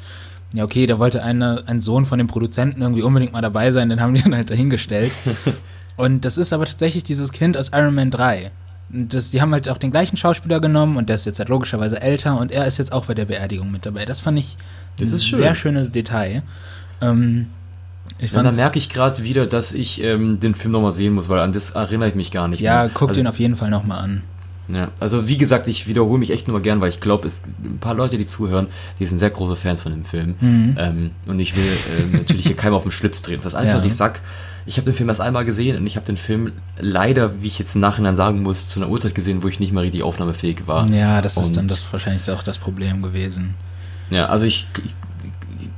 ja, 0.52 0.64
okay, 0.64 0.86
da 0.86 0.98
wollte 0.98 1.22
eine, 1.22 1.62
ein 1.66 1.80
Sohn 1.80 2.06
von 2.06 2.18
dem 2.18 2.26
Produzenten 2.26 2.82
irgendwie 2.82 3.02
unbedingt 3.02 3.32
mal 3.32 3.40
dabei 3.40 3.70
sein, 3.70 3.88
den 3.88 4.00
haben 4.00 4.14
die 4.14 4.22
dann 4.22 4.34
halt 4.34 4.50
dahingestellt. 4.50 5.12
und 5.96 6.24
das 6.24 6.38
ist 6.38 6.52
aber 6.52 6.64
tatsächlich 6.64 7.04
dieses 7.04 7.30
Kind 7.32 7.56
aus 7.56 7.70
Iron 7.72 7.94
Man 7.94 8.10
3. 8.10 8.50
Das, 8.88 9.30
die 9.30 9.40
haben 9.40 9.52
halt 9.52 9.68
auch 9.68 9.78
den 9.78 9.92
gleichen 9.92 10.16
Schauspieler 10.16 10.60
genommen 10.60 10.96
und 10.96 11.08
der 11.08 11.14
ist 11.14 11.24
jetzt 11.24 11.38
halt 11.38 11.48
logischerweise 11.48 12.02
älter 12.02 12.38
und 12.38 12.50
er 12.50 12.66
ist 12.66 12.78
jetzt 12.78 12.92
auch 12.92 13.06
bei 13.06 13.14
der 13.14 13.26
Beerdigung 13.26 13.70
mit 13.70 13.86
dabei. 13.86 14.04
Das 14.04 14.18
fand 14.18 14.38
ich 14.38 14.56
das 14.98 15.12
ein 15.12 15.20
schön. 15.20 15.38
sehr 15.38 15.54
schönes 15.54 15.92
Detail. 15.92 16.42
Ähm, 17.00 17.46
ich 18.18 18.32
ja, 18.32 18.42
dann 18.42 18.56
merke 18.56 18.78
ich 18.78 18.90
gerade 18.90 19.22
wieder, 19.22 19.46
dass 19.46 19.72
ich 19.72 20.02
ähm, 20.02 20.40
den 20.40 20.56
Film 20.56 20.72
nochmal 20.72 20.92
sehen 20.92 21.14
muss, 21.14 21.28
weil 21.28 21.38
an 21.38 21.52
das 21.52 21.70
erinnere 21.70 22.08
ich 22.08 22.14
mich 22.16 22.32
gar 22.32 22.48
nicht 22.48 22.60
ja, 22.60 22.72
mehr. 22.72 22.84
Ja, 22.86 22.90
guck 22.92 23.10
also, 23.10 23.20
den 23.20 23.28
auf 23.28 23.38
jeden 23.38 23.54
Fall 23.54 23.70
nochmal 23.70 24.02
an. 24.02 24.22
Ja, 24.72 24.90
also 25.00 25.28
wie 25.28 25.36
gesagt, 25.36 25.68
ich 25.68 25.86
wiederhole 25.86 26.18
mich 26.18 26.30
echt 26.30 26.48
nur 26.48 26.60
gern, 26.60 26.80
weil 26.80 26.90
ich 26.90 27.00
glaube, 27.00 27.26
es 27.26 27.42
ein 27.62 27.78
paar 27.78 27.94
Leute, 27.94 28.18
die 28.18 28.26
zuhören, 28.26 28.68
die 28.98 29.06
sind 29.06 29.18
sehr 29.18 29.30
große 29.30 29.56
Fans 29.56 29.82
von 29.82 29.92
dem 29.92 30.04
Film. 30.04 30.34
Mhm. 30.40 30.76
Ähm, 30.78 31.10
und 31.26 31.40
ich 31.40 31.56
will 31.56 31.64
äh, 31.64 32.16
natürlich 32.16 32.46
hier 32.46 32.56
keinem 32.56 32.74
auf 32.74 32.82
den 32.82 32.92
Schlips 32.92 33.22
drehen. 33.22 33.36
Das 33.36 33.46
ist 33.46 33.54
alles, 33.54 33.70
ja. 33.70 33.76
was 33.76 33.84
ich 33.84 33.94
sag. 33.94 34.20
Ich 34.66 34.76
habe 34.76 34.84
den 34.84 34.94
Film 34.94 35.08
erst 35.08 35.22
einmal 35.22 35.44
gesehen 35.44 35.76
und 35.76 35.86
ich 35.86 35.96
habe 35.96 36.06
den 36.06 36.18
Film 36.18 36.52
leider, 36.78 37.42
wie 37.42 37.46
ich 37.46 37.58
jetzt 37.58 37.74
im 37.74 37.80
Nachhinein 37.80 38.14
sagen 38.14 38.42
muss, 38.42 38.68
zu 38.68 38.80
einer 38.80 38.90
Uhrzeit 38.90 39.14
gesehen, 39.14 39.42
wo 39.42 39.48
ich 39.48 39.58
nicht 39.58 39.72
mal 39.72 39.80
richtig 39.80 40.02
aufnahmefähig 40.02 40.66
war. 40.66 40.88
Ja, 40.90 41.22
das 41.22 41.36
und 41.36 41.44
ist 41.44 41.56
dann 41.56 41.66
das 41.66 41.90
wahrscheinlich 41.92 42.30
auch 42.30 42.42
das 42.42 42.58
Problem 42.58 43.02
gewesen. 43.02 43.54
Ja, 44.10 44.26
also 44.26 44.44
ich, 44.44 44.68
ich 44.84 44.94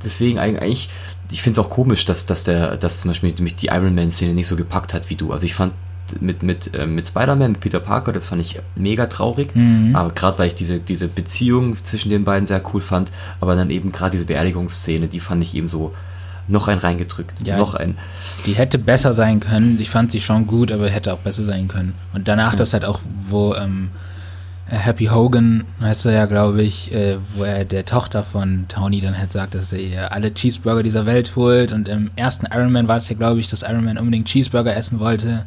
deswegen 0.03 0.39
eigentlich, 0.39 0.89
ich 1.31 1.41
finde 1.41 1.59
es 1.59 1.65
auch 1.65 1.69
komisch, 1.69 2.05
dass, 2.05 2.25
dass 2.25 2.43
der, 2.43 2.77
dass 2.77 3.01
zum 3.01 3.09
Beispiel 3.09 3.33
mich 3.39 3.55
die 3.55 3.67
Iron 3.67 3.95
Man-Szene 3.95 4.33
nicht 4.33 4.47
so 4.47 4.55
gepackt 4.55 4.93
hat 4.93 5.09
wie 5.09 5.15
du. 5.15 5.31
Also 5.31 5.45
ich 5.45 5.55
fand 5.55 5.73
mit, 6.19 6.43
mit, 6.43 6.73
äh, 6.75 6.85
mit 6.85 7.07
Spider-Man, 7.07 7.53
mit 7.53 7.61
Peter 7.61 7.79
Parker, 7.79 8.11
das 8.11 8.27
fand 8.27 8.41
ich 8.41 8.59
mega 8.75 9.07
traurig. 9.07 9.55
Mhm. 9.55 9.95
Aber 9.95 10.11
gerade 10.11 10.39
weil 10.39 10.47
ich 10.47 10.55
diese, 10.55 10.79
diese 10.79 11.07
Beziehung 11.07 11.77
zwischen 11.83 12.09
den 12.09 12.23
beiden 12.23 12.45
sehr 12.45 12.61
cool 12.73 12.81
fand, 12.81 13.11
aber 13.39 13.55
dann 13.55 13.69
eben 13.69 13.91
gerade 13.91 14.11
diese 14.11 14.25
Beerdigungsszene, 14.25 15.07
die 15.07 15.19
fand 15.19 15.43
ich 15.43 15.55
eben 15.55 15.67
so 15.67 15.93
noch 16.47 16.67
ein 16.67 16.77
reingedrückt. 16.77 17.47
Ja, 17.47 17.57
noch 17.57 17.73
ein. 17.73 17.97
Die 18.45 18.53
hätte 18.53 18.77
besser 18.77 19.13
sein 19.13 19.39
können. 19.39 19.77
Ich 19.79 19.89
fand 19.89 20.11
sie 20.11 20.19
schon 20.19 20.45
gut, 20.45 20.71
aber 20.71 20.89
hätte 20.89 21.13
auch 21.13 21.19
besser 21.19 21.43
sein 21.43 21.69
können. 21.69 21.93
Und 22.13 22.27
danach 22.27 22.53
mhm. 22.53 22.57
das 22.57 22.73
halt 22.73 22.83
auch, 22.83 22.99
wo 23.25 23.55
ähm, 23.55 23.89
Happy 24.65 25.05
Hogan, 25.05 25.63
heißt 25.79 26.05
er 26.05 26.11
ja, 26.11 26.25
glaube 26.25 26.61
ich, 26.61 26.93
äh, 26.93 27.17
wo 27.35 27.43
er 27.43 27.63
der 27.63 27.85
Tochter 27.85 28.23
von 28.23 28.65
Tony 28.67 28.99
dann 28.99 29.17
halt 29.17 29.31
sagt, 29.31 29.55
dass 29.55 29.71
er 29.71 29.79
ihr 29.79 30.11
alle 30.11 30.33
Cheeseburger 30.33 30.83
dieser 30.83 31.05
Welt 31.05 31.33
holt. 31.37 31.71
Und 31.71 31.87
im 31.87 32.11
ersten 32.17 32.45
Iron 32.53 32.73
Man 32.73 32.89
war 32.89 32.97
es 32.97 33.07
ja, 33.07 33.15
glaube 33.15 33.39
ich, 33.39 33.49
dass 33.49 33.61
Iron 33.61 33.85
Man 33.85 33.97
unbedingt 33.97 34.27
Cheeseburger 34.27 34.75
essen 34.75 34.99
wollte 34.99 35.45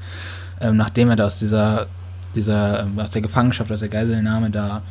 ähm, 0.60 0.76
nachdem 0.76 1.10
er 1.10 1.16
da 1.16 1.26
aus 1.26 1.38
dieser, 1.38 1.86
dieser, 2.34 2.80
ähm, 2.80 2.98
aus 2.98 3.10
der 3.10 3.22
Gefangenschaft, 3.22 3.70
aus 3.70 3.80
der 3.80 3.88
Geiselnahme 3.88 4.50
da 4.50 4.82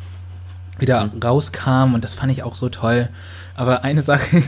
wieder 0.78 1.06
mhm. 1.06 1.22
rauskam 1.22 1.94
und 1.94 2.04
das 2.04 2.14
fand 2.14 2.32
ich 2.32 2.42
auch 2.42 2.54
so 2.54 2.68
toll. 2.68 3.08
Aber 3.54 3.84
eine 3.84 4.02
Sache, 4.02 4.42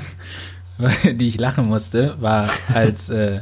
die 1.13 1.29
ich 1.29 1.39
lachen 1.39 1.69
musste, 1.69 2.17
war 2.21 2.49
als 2.73 3.09
äh, 3.09 3.41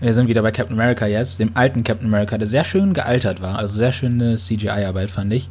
wir 0.00 0.12
sind 0.12 0.28
wieder 0.28 0.42
bei 0.42 0.50
Captain 0.50 0.78
America 0.78 1.06
jetzt, 1.06 1.38
dem 1.40 1.52
alten 1.54 1.82
Captain 1.82 2.06
America, 2.06 2.36
der 2.36 2.46
sehr 2.46 2.64
schön 2.64 2.92
gealtert 2.92 3.40
war, 3.40 3.58
also 3.58 3.76
sehr 3.76 3.92
schöne 3.92 4.36
CGI-Arbeit 4.36 5.10
fand 5.10 5.32
ich. 5.32 5.48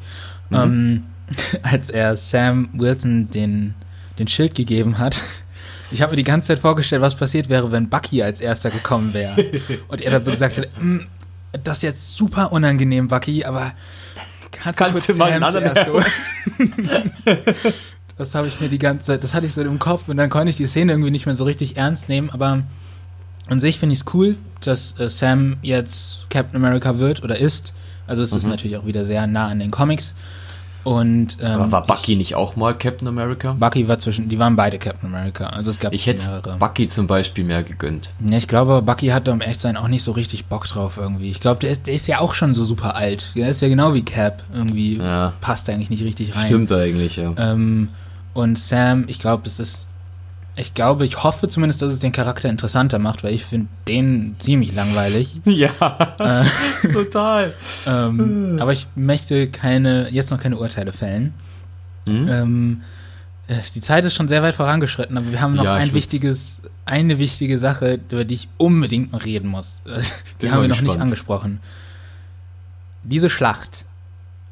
Mhm. 0.49 0.57
Ähm, 0.57 1.03
als 1.63 1.89
er 1.89 2.17
Sam 2.17 2.69
Wilson 2.73 3.29
den, 3.29 3.73
den 4.19 4.27
Schild 4.27 4.55
gegeben 4.55 4.97
hat. 4.97 5.21
Ich 5.91 6.01
habe 6.01 6.11
mir 6.11 6.17
die 6.17 6.23
ganze 6.23 6.49
Zeit 6.49 6.59
vorgestellt, 6.59 7.01
was 7.01 7.15
passiert 7.15 7.49
wäre, 7.49 7.71
wenn 7.71 7.89
Bucky 7.89 8.23
als 8.23 8.41
erster 8.41 8.71
gekommen 8.71 9.13
wäre. 9.13 9.35
Und 9.87 10.01
er 10.01 10.11
dann 10.11 10.23
so 10.23 10.31
gesagt 10.31 10.57
hätte, 10.57 10.69
mm, 10.83 11.07
das 11.63 11.77
ist 11.77 11.83
jetzt 11.83 12.17
super 12.17 12.51
unangenehm, 12.51 13.11
Wacky, 13.11 13.45
aber 13.45 13.73
kannst, 14.51 14.79
kannst 14.79 14.95
du 14.95 14.99
kurz 14.99 15.07
du 15.07 15.15
mal 15.15 15.31
anderen 15.33 15.75
erst 15.75 15.87
Das 18.17 18.35
habe 18.35 18.47
ich 18.47 18.59
mir 18.59 18.69
die 18.69 18.77
ganze 18.77 19.07
Zeit, 19.07 19.23
das 19.23 19.33
hatte 19.33 19.47
ich 19.47 19.53
so 19.53 19.61
im 19.61 19.79
Kopf 19.79 20.07
und 20.07 20.17
dann 20.17 20.29
konnte 20.29 20.49
ich 20.51 20.57
die 20.57 20.67
Szene 20.67 20.91
irgendwie 20.91 21.09
nicht 21.09 21.25
mehr 21.25 21.35
so 21.35 21.45
richtig 21.45 21.77
ernst 21.77 22.09
nehmen, 22.09 22.29
aber 22.29 22.63
an 23.47 23.59
sich 23.59 23.79
finde 23.79 23.93
ich 23.93 24.01
es 24.01 24.13
cool, 24.13 24.37
dass 24.61 24.99
äh, 24.99 25.09
Sam 25.09 25.57
jetzt 25.61 26.27
Captain 26.29 26.55
America 26.55 26.99
wird 26.99 27.23
oder 27.23 27.37
ist. 27.37 27.73
Also 28.07 28.21
es 28.23 28.31
mhm. 28.31 28.37
ist 28.37 28.45
natürlich 28.45 28.77
auch 28.77 28.85
wieder 28.85 29.05
sehr 29.05 29.25
nah 29.27 29.47
an 29.47 29.59
den 29.59 29.71
Comics. 29.71 30.13
Und, 30.83 31.37
ähm, 31.41 31.51
Aber 31.51 31.71
war 31.71 31.85
Bucky 31.85 32.13
ich, 32.13 32.17
nicht 32.17 32.35
auch 32.35 32.55
mal 32.55 32.75
Captain 32.75 33.07
America? 33.07 33.55
Bucky 33.57 33.87
war 33.87 33.99
zwischen, 33.99 34.27
die 34.27 34.37
waren 34.37 34.55
beide 34.55 34.77
Captain 34.77 35.09
America. 35.09 35.45
Also 35.45 35.71
es 35.71 35.79
gab 35.79 35.93
ich 35.93 36.05
hätte. 36.05 36.41
Bucky 36.59 36.87
zum 36.87 37.07
Beispiel 37.07 37.43
mehr 37.45 37.63
gegönnt. 37.63 38.11
Ja, 38.19 38.37
ich 38.37 38.47
glaube, 38.47 38.81
Bucky 38.81 39.07
hatte 39.07 39.31
um 39.31 39.41
echt 39.41 39.61
sein 39.61 39.77
auch 39.77 39.87
nicht 39.87 40.03
so 40.03 40.11
richtig 40.11 40.45
Bock 40.45 40.67
drauf 40.67 40.97
irgendwie. 40.97 41.29
Ich 41.29 41.39
glaube, 41.39 41.59
der 41.61 41.71
ist, 41.71 41.87
der 41.87 41.93
ist 41.93 42.07
ja 42.07 42.19
auch 42.19 42.33
schon 42.33 42.53
so 42.53 42.65
super 42.65 42.95
alt. 42.95 43.31
Der 43.35 43.47
ist 43.47 43.61
ja 43.61 43.69
genau 43.69 43.93
wie 43.93 44.03
Cap 44.03 44.43
irgendwie. 44.53 44.97
Ja. 44.97 45.33
Passt 45.39 45.69
eigentlich 45.69 45.89
nicht 45.89 46.03
richtig 46.03 46.35
rein. 46.35 46.45
Stimmt 46.45 46.71
eigentlich, 46.71 47.15
ja. 47.15 47.33
Ähm, 47.37 47.89
und 48.33 48.57
Sam, 48.57 49.05
ich 49.07 49.19
glaube, 49.19 49.43
das 49.45 49.59
ist 49.59 49.87
Ich 50.55 50.75
glaube, 50.75 51.03
ich 51.03 51.23
hoffe 51.23 51.47
zumindest, 51.47 51.81
dass 51.81 51.93
es 51.93 51.99
den 51.99 52.11
Charakter 52.11 52.47
interessanter 52.47 52.99
macht, 52.99 53.23
weil 53.23 53.33
ich 53.33 53.43
finde 53.43 53.67
den 53.87 54.35
ziemlich 54.39 54.73
langweilig. 54.73 55.33
Ja, 55.45 55.71
äh, 56.19 56.45
total. 56.93 57.53
ähm, 57.87 58.57
aber 58.59 58.71
ich 58.71 58.87
möchte 58.95 59.47
keine, 59.47 60.09
jetzt 60.11 60.29
noch 60.29 60.39
keine 60.39 60.57
Urteile 60.57 60.93
fällen. 60.93 61.33
Mhm. 62.07 62.27
Ähm, 62.27 62.81
äh, 63.47 63.55
die 63.73 63.81
Zeit 63.81 64.05
ist 64.05 64.13
schon 64.13 64.27
sehr 64.27 64.43
weit 64.43 64.55
vorangeschritten, 64.55 65.17
aber 65.17 65.31
wir 65.31 65.41
haben 65.41 65.55
noch 65.55 65.63
ja, 65.63 65.73
ein 65.73 65.93
wichtiges, 65.93 66.61
eine 66.85 67.17
wichtige 67.17 67.57
Sache, 67.57 67.99
über 68.11 68.23
die 68.23 68.35
ich 68.35 68.47
unbedingt 68.57 69.11
noch 69.11 69.25
reden 69.25 69.49
muss. 69.49 69.81
Die 70.41 70.51
haben 70.51 70.61
wir 70.61 70.67
noch 70.67 70.77
gespannt. 70.77 70.81
nicht 70.81 71.01
angesprochen. 71.01 71.59
Diese 73.03 73.29
Schlacht. 73.29 73.85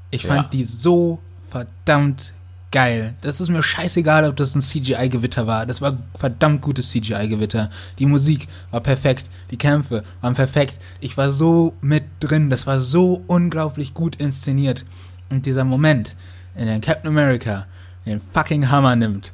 Ich 0.10 0.26
fand 0.26 0.44
ja. 0.44 0.50
die 0.50 0.64
so 0.66 1.20
verdammt 1.50 2.34
geil. 2.72 3.14
Das 3.22 3.42
ist 3.42 3.50
mir 3.50 3.62
scheißegal, 3.62 4.28
ob 4.28 4.36
das 4.38 4.56
ein 4.56 4.62
CGI-Gewitter 4.62 5.46
war. 5.46 5.66
Das 5.66 5.82
war 5.82 5.98
verdammt 6.18 6.62
gutes 6.62 6.90
CGI-Gewitter. 6.92 7.70
Die 8.00 8.06
Musik 8.06 8.48
war 8.72 8.82
perfekt. 8.82 9.30
Die 9.52 9.58
Kämpfe 9.58 10.04
waren 10.22 10.34
perfekt. 10.34 10.80
Ich 11.00 11.18
war 11.18 11.32
so 11.32 11.74
mit 11.82 12.04
drin. 12.20 12.50
Das 12.50 12.68
war 12.68 12.80
so 12.80 13.24
unglaublich 13.28 13.94
gut 13.94 14.16
inszeniert. 14.16 14.86
Und 15.30 15.46
dieser 15.46 15.64
Moment, 15.64 16.16
in 16.56 16.68
dem 16.68 16.82
Captain 16.82 17.10
America 17.10 17.66
den 18.06 18.20
fucking 18.20 18.70
Hammer 18.70 18.96
nimmt 18.96 19.32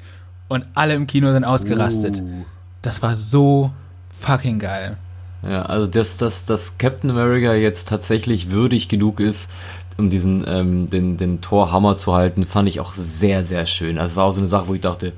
und 0.47 0.65
alle 0.73 0.95
im 0.95 1.07
Kino 1.07 1.31
sind 1.31 1.45
ausgerastet. 1.45 2.19
Uh. 2.19 2.45
Das 2.81 3.01
war 3.01 3.15
so 3.15 3.71
fucking 4.11 4.59
geil. 4.59 4.97
Ja, 5.43 5.63
also 5.63 5.87
dass, 5.87 6.17
dass, 6.17 6.45
dass 6.45 6.77
Captain 6.77 7.11
America 7.11 7.53
jetzt 7.53 7.87
tatsächlich 7.87 8.49
würdig 8.49 8.89
genug 8.89 9.19
ist, 9.19 9.49
um 9.97 10.09
diesen 10.09 10.43
ähm, 10.47 10.89
den, 10.89 11.17
den 11.17 11.41
Torhammer 11.41 11.97
zu 11.97 12.13
halten, 12.13 12.45
fand 12.45 12.69
ich 12.69 12.79
auch 12.79 12.93
sehr, 12.93 13.43
sehr 13.43 13.65
schön. 13.65 13.97
Also 13.97 14.13
es 14.13 14.15
war 14.15 14.25
auch 14.25 14.31
so 14.31 14.39
eine 14.39 14.47
Sache, 14.47 14.67
wo 14.67 14.73
ich 14.73 14.81
dachte, 14.81 15.13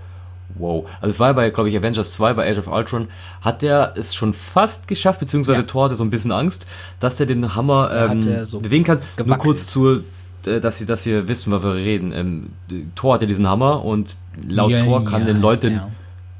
wow. 0.55 0.88
Also 1.01 1.13
es 1.13 1.19
war 1.19 1.34
bei, 1.34 1.49
glaube 1.49 1.69
ich, 1.69 1.77
Avengers 1.77 2.13
2, 2.13 2.34
bei 2.34 2.49
Age 2.49 2.59
of 2.59 2.67
Ultron, 2.67 3.07
hat 3.41 3.61
der 3.61 3.93
es 3.95 4.15
schon 4.15 4.34
fast 4.34 4.88
geschafft, 4.88 5.19
beziehungsweise 5.19 5.59
ja. 5.59 5.65
Thor 5.65 5.86
hatte 5.86 5.95
so 5.95 6.03
ein 6.03 6.09
bisschen 6.09 6.32
Angst, 6.32 6.67
dass 6.99 7.17
der 7.17 7.25
den 7.25 7.55
Hammer 7.55 7.91
ähm, 7.93 8.45
so 8.45 8.59
bewegen 8.59 8.84
kann. 8.84 8.99
Gewackelt. 9.15 9.27
Nur 9.27 9.38
kurz 9.38 9.67
zur, 9.67 10.03
äh, 10.45 10.59
dass 10.59 10.80
ihr, 10.80 10.88
dass 10.88 11.05
ihr 11.05 11.27
wisst, 11.27 11.49
was 11.49 11.63
wir 11.63 11.75
reden. 11.75 12.11
Ähm, 12.13 12.49
Thor 12.95 13.15
hatte 13.15 13.27
diesen 13.27 13.47
Hammer 13.47 13.84
und 13.84 14.17
laut 14.47 14.71
ja, 14.71 14.84
Thor 14.84 15.03
kann 15.03 15.21
ja, 15.21 15.27
den 15.27 15.41
Leuten, 15.41 15.73
ja. 15.73 15.89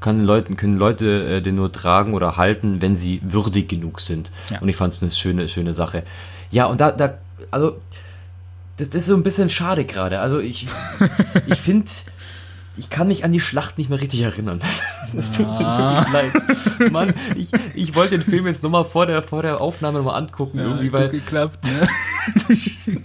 kann 0.00 0.24
Leuten, 0.24 0.56
können 0.56 0.76
Leute 0.76 1.36
äh, 1.36 1.42
den 1.42 1.56
nur 1.56 1.72
tragen 1.72 2.14
oder 2.14 2.36
halten, 2.36 2.80
wenn 2.80 2.96
sie 2.96 3.20
würdig 3.22 3.68
genug 3.68 4.00
sind. 4.00 4.30
Und 4.60 4.68
ich 4.68 4.76
fand 4.76 4.92
es 4.92 5.02
eine 5.02 5.10
schöne, 5.10 5.48
schöne 5.48 5.74
Sache. 5.74 6.04
Ja, 6.50 6.66
und 6.66 6.80
da, 6.80 6.90
da, 6.90 7.14
also 7.50 7.76
das, 8.80 8.88
ist 8.94 9.06
so 9.06 9.14
ein 9.14 9.22
bisschen 9.22 9.50
schade 9.50 9.84
gerade. 9.84 10.20
Also 10.20 10.38
ich, 10.38 10.66
ich 11.46 11.58
finde, 11.58 11.86
ich 12.76 12.88
kann 12.88 13.08
mich 13.08 13.24
an 13.24 13.32
die 13.32 13.40
Schlacht 13.40 13.78
nicht 13.78 13.90
mehr 13.90 14.00
richtig 14.00 14.20
erinnern. 14.20 14.60
Das 15.12 15.32
tut 15.32 15.44
mir 15.44 15.58
wirklich 15.58 16.12
leid. 16.12 16.92
Mann, 16.92 17.14
ich, 17.34 17.50
ich 17.74 17.96
wollte 17.96 18.16
den 18.16 18.22
Film 18.22 18.46
jetzt 18.46 18.62
nochmal 18.62 18.84
vor 18.84 19.06
der, 19.06 19.24
vor 19.24 19.42
der 19.42 19.60
Aufnahme 19.60 19.98
nochmal 19.98 20.22
angucken. 20.22 20.58
Ja, 20.58 20.66
irgendwie, 20.66 20.92
weil, 20.92 21.08
geklappt, 21.08 21.64
ne? 21.64 21.88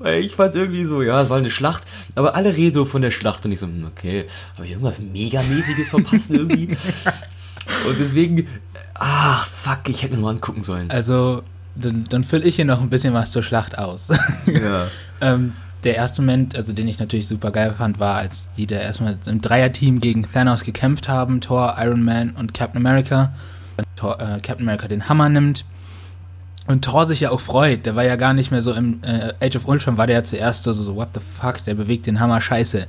weil 0.00 0.24
ich 0.24 0.34
fand 0.34 0.56
irgendwie 0.56 0.84
so, 0.84 1.02
ja, 1.02 1.22
es 1.22 1.30
war 1.30 1.36
eine 1.36 1.52
Schlacht, 1.52 1.84
aber 2.16 2.34
alle 2.34 2.56
reden 2.56 2.74
so 2.74 2.84
von 2.84 3.00
der 3.00 3.12
Schlacht 3.12 3.44
und 3.44 3.52
ich 3.52 3.60
so, 3.60 3.66
hm, 3.66 3.86
okay, 3.86 4.26
habe 4.54 4.64
ich 4.64 4.72
irgendwas 4.72 4.98
Megamäßiges 4.98 5.88
verpasst 5.88 6.32
irgendwie? 6.32 6.76
Und 7.88 7.96
deswegen, 8.00 8.48
ach, 8.94 9.46
fuck, 9.46 9.88
ich 9.88 10.02
hätte 10.02 10.16
nur 10.16 10.30
angucken 10.30 10.64
sollen. 10.64 10.90
Also, 10.90 11.44
dann, 11.80 12.04
dann 12.08 12.24
fülle 12.24 12.44
ich 12.44 12.56
hier 12.56 12.64
noch 12.64 12.80
ein 12.80 12.90
bisschen 12.90 13.14
was 13.14 13.30
zur 13.30 13.42
Schlacht 13.42 13.78
aus. 13.78 14.08
Ja. 14.46 14.86
ähm, 15.20 15.52
der 15.84 15.96
erste 15.96 16.22
Moment, 16.22 16.56
also 16.56 16.72
den 16.72 16.88
ich 16.88 16.98
natürlich 16.98 17.28
super 17.28 17.50
geil 17.50 17.74
fand, 17.76 17.98
war, 17.98 18.16
als 18.16 18.48
die 18.56 18.66
da 18.66 18.76
erstmal 18.76 19.16
im 19.26 19.40
Dreierteam 19.40 20.00
gegen 20.00 20.22
Thanos 20.22 20.64
gekämpft 20.64 21.08
haben, 21.08 21.40
Thor, 21.40 21.76
Iron 21.78 22.02
Man 22.02 22.30
und 22.30 22.54
Captain 22.54 22.84
America. 22.84 23.32
Thor, 23.96 24.18
äh, 24.20 24.40
Captain 24.40 24.62
America 24.62 24.88
den 24.88 25.08
Hammer 25.08 25.28
nimmt 25.28 25.64
und 26.66 26.84
Thor 26.84 27.06
sich 27.06 27.20
ja 27.20 27.30
auch 27.30 27.40
freut. 27.40 27.86
Der 27.86 27.94
war 27.94 28.04
ja 28.04 28.16
gar 28.16 28.34
nicht 28.34 28.50
mehr 28.50 28.62
so 28.62 28.72
im 28.72 29.02
äh, 29.02 29.32
Age 29.40 29.56
of 29.56 29.68
Ultron, 29.68 29.96
war 29.96 30.06
der 30.06 30.16
ja 30.16 30.24
zuerst 30.24 30.64
so, 30.64 30.72
so, 30.72 30.96
what 30.96 31.10
the 31.14 31.20
fuck, 31.20 31.64
der 31.64 31.74
bewegt 31.74 32.06
den 32.06 32.20
Hammer 32.20 32.40
scheiße. 32.40 32.86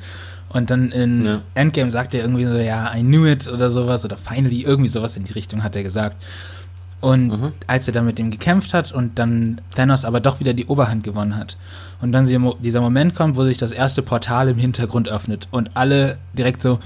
Und 0.49 0.69
dann 0.69 0.91
in 0.91 1.25
ja. 1.25 1.41
Endgame 1.55 1.91
sagt 1.91 2.13
er 2.13 2.21
irgendwie 2.21 2.45
so, 2.45 2.57
ja, 2.57 2.93
I 2.95 3.01
knew 3.01 3.27
it 3.27 3.47
oder 3.47 3.69
sowas, 3.69 4.05
oder 4.05 4.17
finally, 4.17 4.63
irgendwie 4.63 4.89
sowas 4.89 5.17
in 5.17 5.25
die 5.25 5.33
Richtung 5.33 5.63
hat 5.63 5.75
er 5.75 5.83
gesagt. 5.83 6.23
Und 6.99 7.27
mhm. 7.27 7.51
als 7.67 7.87
er 7.87 7.93
dann 7.93 8.05
mit 8.05 8.17
ihm 8.17 8.31
gekämpft 8.31 8.73
hat 8.73 8.91
und 8.91 9.19
dann 9.19 9.61
Thanos 9.75 10.03
aber 10.03 10.19
doch 10.19 10.39
wieder 10.39 10.53
die 10.53 10.65
Oberhand 10.65 11.03
gewonnen 11.03 11.35
hat. 11.35 11.57
Und 12.01 12.11
dann 12.11 12.25
dieser 12.61 12.81
Moment 12.81 13.13
kommt, 13.13 13.35
wo 13.35 13.43
sich 13.43 13.59
das 13.59 13.71
erste 13.71 14.01
Portal 14.01 14.49
im 14.49 14.57
Hintergrund 14.57 15.07
öffnet 15.07 15.47
und 15.51 15.71
alle 15.75 16.17
direkt 16.33 16.61
so, 16.63 16.79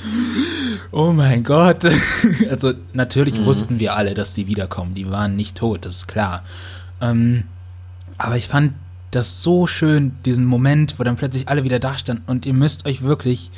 oh 0.91 1.13
mein 1.13 1.43
Gott. 1.43 1.85
also 2.49 2.73
natürlich 2.93 3.39
mhm. 3.39 3.45
wussten 3.45 3.79
wir 3.79 3.95
alle, 3.95 4.13
dass 4.13 4.33
die 4.33 4.47
wiederkommen. 4.47 4.95
Die 4.95 5.09
waren 5.09 5.35
nicht 5.35 5.55
tot, 5.57 5.85
das 5.85 5.97
ist 5.97 6.07
klar. 6.07 6.43
Ähm, 6.99 7.43
aber 8.17 8.35
ich 8.35 8.47
fand 8.47 8.73
das 9.11 9.43
so 9.43 9.67
schön, 9.67 10.13
diesen 10.25 10.45
Moment, 10.45 10.99
wo 10.99 11.03
dann 11.03 11.15
plötzlich 11.15 11.47
alle 11.47 11.63
wieder 11.63 11.79
da 11.79 11.97
standen. 11.97 12.23
Und 12.27 12.45
ihr 12.45 12.53
müsst 12.53 12.85
euch 12.85 13.01
wirklich 13.01 13.49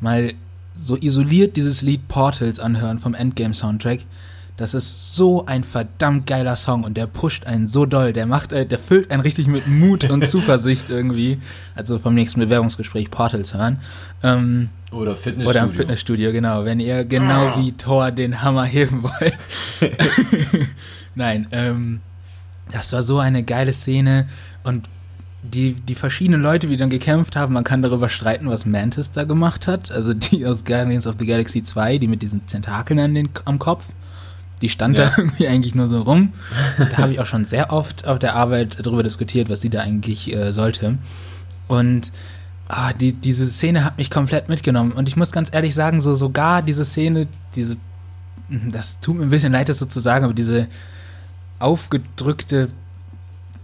mal 0.00 0.34
so 0.80 0.96
isoliert 0.96 1.56
dieses 1.56 1.82
Lied 1.82 2.08
Portals 2.08 2.60
anhören 2.60 2.98
vom 2.98 3.14
Endgame-Soundtrack 3.14 4.00
das 4.62 4.74
ist 4.74 5.16
so 5.16 5.44
ein 5.44 5.64
verdammt 5.64 6.28
geiler 6.28 6.54
Song 6.54 6.84
und 6.84 6.96
der 6.96 7.08
pusht 7.08 7.46
einen 7.46 7.66
so 7.66 7.84
doll. 7.84 8.12
Der 8.12 8.26
macht, 8.26 8.52
äh, 8.52 8.64
der 8.64 8.78
füllt 8.78 9.10
einen 9.10 9.20
richtig 9.20 9.48
mit 9.48 9.66
Mut 9.66 10.08
und 10.08 10.28
Zuversicht 10.28 10.88
irgendwie. 10.88 11.38
Also 11.74 11.98
vom 11.98 12.14
nächsten 12.14 12.38
Bewerbungsgespräch 12.38 13.10
Portals 13.10 13.54
hören. 13.54 13.80
Ähm, 14.22 14.68
oder 14.92 15.16
Fitnessstudio. 15.16 15.50
Oder 15.50 15.62
im 15.64 15.70
Fitnessstudio, 15.70 16.30
genau. 16.30 16.64
Wenn 16.64 16.78
ihr 16.78 17.04
genau 17.04 17.48
ah. 17.48 17.58
wie 17.58 17.72
Thor 17.72 18.12
den 18.12 18.40
Hammer 18.40 18.64
heben 18.64 19.02
wollt. 19.02 19.36
Nein, 21.16 21.48
ähm, 21.50 22.00
das 22.70 22.92
war 22.92 23.02
so 23.02 23.18
eine 23.18 23.42
geile 23.42 23.72
Szene 23.72 24.28
und 24.62 24.88
die, 25.42 25.72
die 25.72 25.96
verschiedenen 25.96 26.40
Leute, 26.40 26.68
die 26.68 26.76
dann 26.76 26.88
gekämpft 26.88 27.34
haben, 27.34 27.52
man 27.52 27.64
kann 27.64 27.82
darüber 27.82 28.08
streiten, 28.08 28.48
was 28.48 28.64
Mantis 28.64 29.10
da 29.10 29.24
gemacht 29.24 29.66
hat. 29.66 29.90
Also 29.90 30.14
die 30.14 30.46
aus 30.46 30.64
Guardians 30.64 31.08
of 31.08 31.16
the 31.18 31.26
Galaxy 31.26 31.64
2, 31.64 31.98
die 31.98 32.06
mit 32.06 32.22
diesen 32.22 32.46
Tentakeln 32.46 33.00
an 33.00 33.12
den, 33.12 33.28
am 33.44 33.58
Kopf. 33.58 33.86
Die 34.62 34.68
stand 34.68 34.96
ja. 34.96 35.06
da 35.06 35.12
irgendwie 35.18 35.48
eigentlich 35.48 35.74
nur 35.74 35.88
so 35.88 36.02
rum. 36.02 36.32
Da 36.78 36.98
habe 36.98 37.12
ich 37.12 37.20
auch 37.20 37.26
schon 37.26 37.44
sehr 37.44 37.72
oft 37.72 38.06
auf 38.06 38.18
der 38.18 38.34
Arbeit 38.34 38.78
darüber 38.86 39.02
diskutiert, 39.02 39.50
was 39.50 39.60
sie 39.60 39.70
da 39.70 39.80
eigentlich 39.80 40.32
äh, 40.32 40.52
sollte. 40.52 40.98
Und 41.68 42.12
ah, 42.68 42.92
die, 42.92 43.12
diese 43.12 43.48
Szene 43.48 43.84
hat 43.84 43.98
mich 43.98 44.10
komplett 44.10 44.48
mitgenommen. 44.48 44.92
Und 44.92 45.08
ich 45.08 45.16
muss 45.16 45.30
ganz 45.32 45.50
ehrlich 45.52 45.74
sagen, 45.74 46.00
so 46.00 46.14
sogar 46.14 46.62
diese 46.62 46.84
Szene, 46.84 47.26
diese, 47.54 47.76
das 48.48 49.00
tut 49.00 49.16
mir 49.16 49.24
ein 49.24 49.30
bisschen 49.30 49.52
leid, 49.52 49.68
das 49.68 49.78
so 49.78 49.86
zu 49.86 50.00
sagen, 50.00 50.24
aber 50.24 50.34
diese 50.34 50.68
aufgedrückte, 51.58 52.70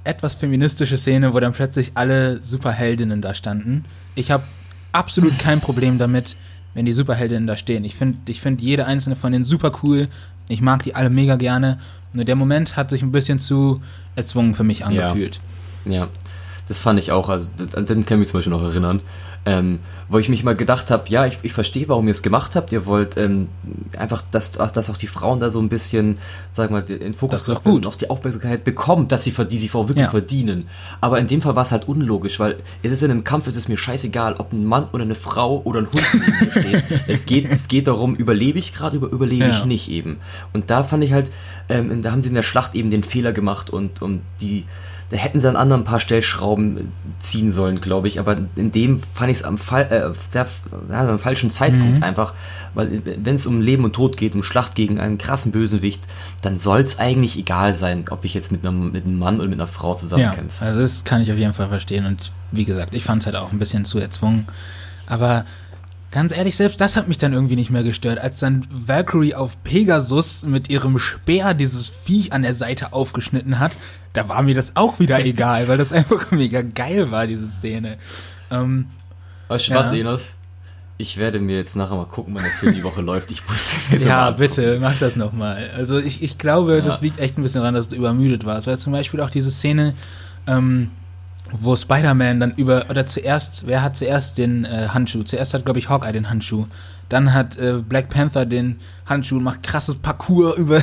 etwas 0.04 0.36
feministische 0.36 0.96
Szene, 0.96 1.34
wo 1.34 1.40
dann 1.40 1.52
plötzlich 1.52 1.92
alle 1.94 2.40
Superheldinnen 2.42 3.20
da 3.20 3.34
standen. 3.34 3.84
Ich 4.14 4.30
habe 4.30 4.44
absolut 4.92 5.38
kein 5.38 5.60
Problem 5.60 5.98
damit, 5.98 6.36
wenn 6.74 6.86
die 6.86 6.92
Superheldinnen 6.92 7.46
da 7.46 7.56
stehen. 7.56 7.84
Ich 7.84 7.94
finde 7.94 8.18
ich 8.28 8.40
find 8.40 8.62
jede 8.62 8.86
einzelne 8.86 9.16
von 9.16 9.32
denen 9.32 9.44
super 9.44 9.72
cool. 9.82 10.08
Ich 10.48 10.60
mag 10.60 10.82
die 10.82 10.94
alle 10.94 11.10
mega 11.10 11.36
gerne. 11.36 11.78
Nur 12.14 12.24
der 12.24 12.36
Moment 12.36 12.76
hat 12.76 12.90
sich 12.90 13.02
ein 13.02 13.12
bisschen 13.12 13.38
zu 13.38 13.82
erzwungen 14.16 14.54
für 14.54 14.64
mich 14.64 14.84
angefühlt. 14.84 15.40
Ja, 15.84 15.92
ja. 15.92 16.08
das 16.68 16.78
fand 16.78 16.98
ich 16.98 17.12
auch. 17.12 17.28
Also, 17.28 17.48
den 17.58 18.06
kann 18.06 18.16
ich 18.16 18.18
mich 18.18 18.28
zum 18.28 18.38
Beispiel 18.38 18.52
noch 18.52 18.62
erinnern 18.62 19.00
ähm, 19.48 19.78
wo 20.10 20.18
ich 20.18 20.28
mich 20.28 20.44
mal 20.44 20.54
gedacht 20.54 20.90
habe, 20.90 21.08
ja, 21.08 21.24
ich, 21.24 21.38
ich 21.42 21.54
verstehe, 21.54 21.88
warum 21.88 22.06
ihr 22.06 22.10
es 22.10 22.22
gemacht 22.22 22.54
habt. 22.54 22.70
Ihr 22.70 22.84
wollt 22.84 23.16
ähm, 23.16 23.48
einfach, 23.96 24.22
dass, 24.30 24.52
dass 24.52 24.90
auch 24.90 24.98
die 24.98 25.06
Frauen 25.06 25.40
da 25.40 25.50
so 25.50 25.58
ein 25.58 25.70
bisschen, 25.70 26.18
sag 26.52 26.70
mal, 26.70 26.82
den 26.82 27.14
Fokus 27.14 27.46
das 27.46 27.64
gut. 27.64 27.86
auch 27.86 27.94
die 27.94 28.10
Aufmerksamkeit 28.10 28.62
bekommen, 28.62 29.08
dass 29.08 29.24
sie 29.24 29.32
die 29.32 29.58
sie 29.58 29.72
wirklich 29.72 29.96
ja. 29.96 30.10
verdienen. 30.10 30.68
Aber 31.00 31.18
in 31.18 31.26
dem 31.26 31.40
Fall 31.40 31.56
war 31.56 31.62
es 31.62 31.72
halt 31.72 31.88
unlogisch, 31.88 32.38
weil 32.40 32.56
es 32.82 32.92
ist 32.92 33.02
in 33.02 33.10
einem 33.10 33.24
Kampf, 33.24 33.46
es 33.46 33.56
ist 33.56 33.70
mir 33.70 33.78
scheißegal, 33.78 34.34
ob 34.36 34.52
ein 34.52 34.66
Mann 34.66 34.88
oder 34.92 35.04
eine 35.04 35.14
Frau 35.14 35.62
oder 35.64 35.80
ein 35.80 35.88
Hund 35.90 36.04
steht. 36.50 36.84
es 37.06 37.24
geht, 37.24 37.50
es 37.50 37.68
geht 37.68 37.86
darum, 37.86 38.14
überlebe 38.16 38.58
ich 38.58 38.74
gerade 38.74 38.98
oder 38.98 39.10
überlebe 39.10 39.46
ja. 39.46 39.58
ich 39.58 39.64
nicht 39.64 39.90
eben. 39.90 40.18
Und 40.52 40.68
da 40.68 40.84
fand 40.84 41.04
ich 41.04 41.12
halt, 41.12 41.30
ähm, 41.70 42.02
da 42.02 42.12
haben 42.12 42.20
sie 42.20 42.28
in 42.28 42.34
der 42.34 42.42
Schlacht 42.42 42.74
eben 42.74 42.90
den 42.90 43.02
Fehler 43.02 43.32
gemacht 43.32 43.70
und 43.70 44.02
um 44.02 44.20
die 44.42 44.64
da 45.10 45.16
hätten 45.16 45.40
sie 45.40 45.48
an 45.48 45.56
anderen 45.56 45.82
ein 45.82 45.84
paar 45.86 46.00
Stellschrauben 46.00 46.92
ziehen 47.18 47.50
sollen, 47.50 47.80
glaube 47.80 48.08
ich. 48.08 48.20
Aber 48.20 48.36
in 48.56 48.70
dem 48.70 49.00
fand 49.00 49.30
ich 49.30 49.38
es 49.38 49.42
am, 49.42 49.56
Fall, 49.56 49.90
äh, 49.90 50.12
sehr, 50.28 50.46
ja, 50.90 51.08
am 51.08 51.18
falschen 51.18 51.50
Zeitpunkt 51.50 51.98
mhm. 51.98 52.04
einfach. 52.04 52.34
Weil 52.74 53.02
wenn 53.04 53.34
es 53.34 53.46
um 53.46 53.60
Leben 53.62 53.84
und 53.84 53.94
Tod 53.94 54.18
geht, 54.18 54.34
um 54.34 54.42
Schlacht 54.42 54.74
gegen 54.74 55.00
einen 55.00 55.16
krassen 55.16 55.50
Bösewicht, 55.50 56.02
dann 56.42 56.58
soll 56.58 56.80
es 56.80 56.98
eigentlich 56.98 57.38
egal 57.38 57.72
sein, 57.72 58.04
ob 58.10 58.24
ich 58.24 58.34
jetzt 58.34 58.52
mit 58.52 58.66
einem, 58.66 58.92
mit 58.92 59.06
einem 59.06 59.18
Mann 59.18 59.38
oder 59.38 59.48
mit 59.48 59.58
einer 59.58 59.66
Frau 59.66 59.94
zusammenkämpfe. 59.94 60.62
Ja, 60.64 60.68
also 60.68 60.82
das 60.82 61.04
kann 61.04 61.22
ich 61.22 61.32
auf 61.32 61.38
jeden 61.38 61.54
Fall 61.54 61.68
verstehen. 61.68 62.04
Und 62.04 62.32
wie 62.52 62.66
gesagt, 62.66 62.94
ich 62.94 63.04
fand 63.04 63.22
es 63.22 63.26
halt 63.26 63.36
auch 63.36 63.50
ein 63.50 63.58
bisschen 63.58 63.86
zu 63.86 63.98
erzwungen. 63.98 64.46
Aber 65.06 65.46
Ganz 66.10 66.34
ehrlich, 66.34 66.56
selbst 66.56 66.80
das 66.80 66.96
hat 66.96 67.06
mich 67.06 67.18
dann 67.18 67.34
irgendwie 67.34 67.56
nicht 67.56 67.70
mehr 67.70 67.82
gestört. 67.82 68.18
Als 68.18 68.38
dann 68.38 68.66
Valkyrie 68.70 69.34
auf 69.34 69.62
Pegasus 69.62 70.42
mit 70.42 70.70
ihrem 70.70 70.98
Speer 70.98 71.52
dieses 71.52 71.88
Viech 71.88 72.32
an 72.32 72.42
der 72.42 72.54
Seite 72.54 72.94
aufgeschnitten 72.94 73.58
hat, 73.58 73.76
da 74.14 74.28
war 74.28 74.42
mir 74.42 74.54
das 74.54 74.72
auch 74.74 74.98
wieder 75.00 75.18
egal, 75.24 75.68
weil 75.68 75.76
das 75.76 75.92
einfach 75.92 76.30
mega 76.30 76.62
geil 76.62 77.10
war, 77.10 77.26
diese 77.26 77.46
Szene. 77.48 77.98
Ähm, 78.50 78.86
weißt 79.48 79.68
du 79.68 79.72
ja. 79.72 79.78
was, 79.78 79.92
Enos? 79.92 80.34
Ich 80.96 81.18
werde 81.18 81.38
mir 81.40 81.56
jetzt 81.56 81.76
nachher 81.76 81.94
mal 81.94 82.06
gucken, 82.06 82.34
wann 82.34 82.42
der 82.42 82.52
Film 82.52 82.74
die 82.74 82.82
Woche 82.82 83.00
läuft. 83.02 83.30
Ich 83.30 83.46
muss 83.46 83.72
Ja, 84.04 84.30
bitte, 84.30 84.78
mach 84.80 84.98
das 84.98 85.14
nochmal. 85.14 85.70
Also 85.76 85.98
ich, 85.98 86.22
ich 86.22 86.38
glaube, 86.38 86.76
ja. 86.76 86.80
das 86.80 87.02
liegt 87.02 87.20
echt 87.20 87.38
ein 87.38 87.42
bisschen 87.42 87.60
daran, 87.60 87.74
dass 87.74 87.88
du 87.88 87.96
übermüdet 87.96 88.46
warst. 88.46 88.66
Weil 88.66 88.78
zum 88.78 88.94
Beispiel 88.94 89.20
auch 89.20 89.30
diese 89.30 89.52
Szene, 89.52 89.94
ähm, 90.46 90.90
wo 91.52 91.76
Spider-Man 91.76 92.40
dann 92.40 92.54
über, 92.56 92.86
oder 92.90 93.06
zuerst, 93.06 93.66
wer 93.66 93.82
hat 93.82 93.96
zuerst 93.96 94.38
den 94.38 94.64
äh, 94.64 94.88
Handschuh? 94.88 95.22
Zuerst 95.22 95.54
hat, 95.54 95.64
glaube 95.64 95.78
ich, 95.78 95.88
Hawkeye 95.88 96.12
den 96.12 96.30
Handschuh. 96.30 96.66
Dann 97.08 97.32
hat 97.32 97.56
äh, 97.56 97.80
Black 97.86 98.10
Panther 98.10 98.44
den 98.44 98.76
Handschuh 99.06 99.36
und 99.36 99.44
macht 99.44 99.62
krasses 99.62 99.94
Parcours 99.96 100.56
über 100.58 100.82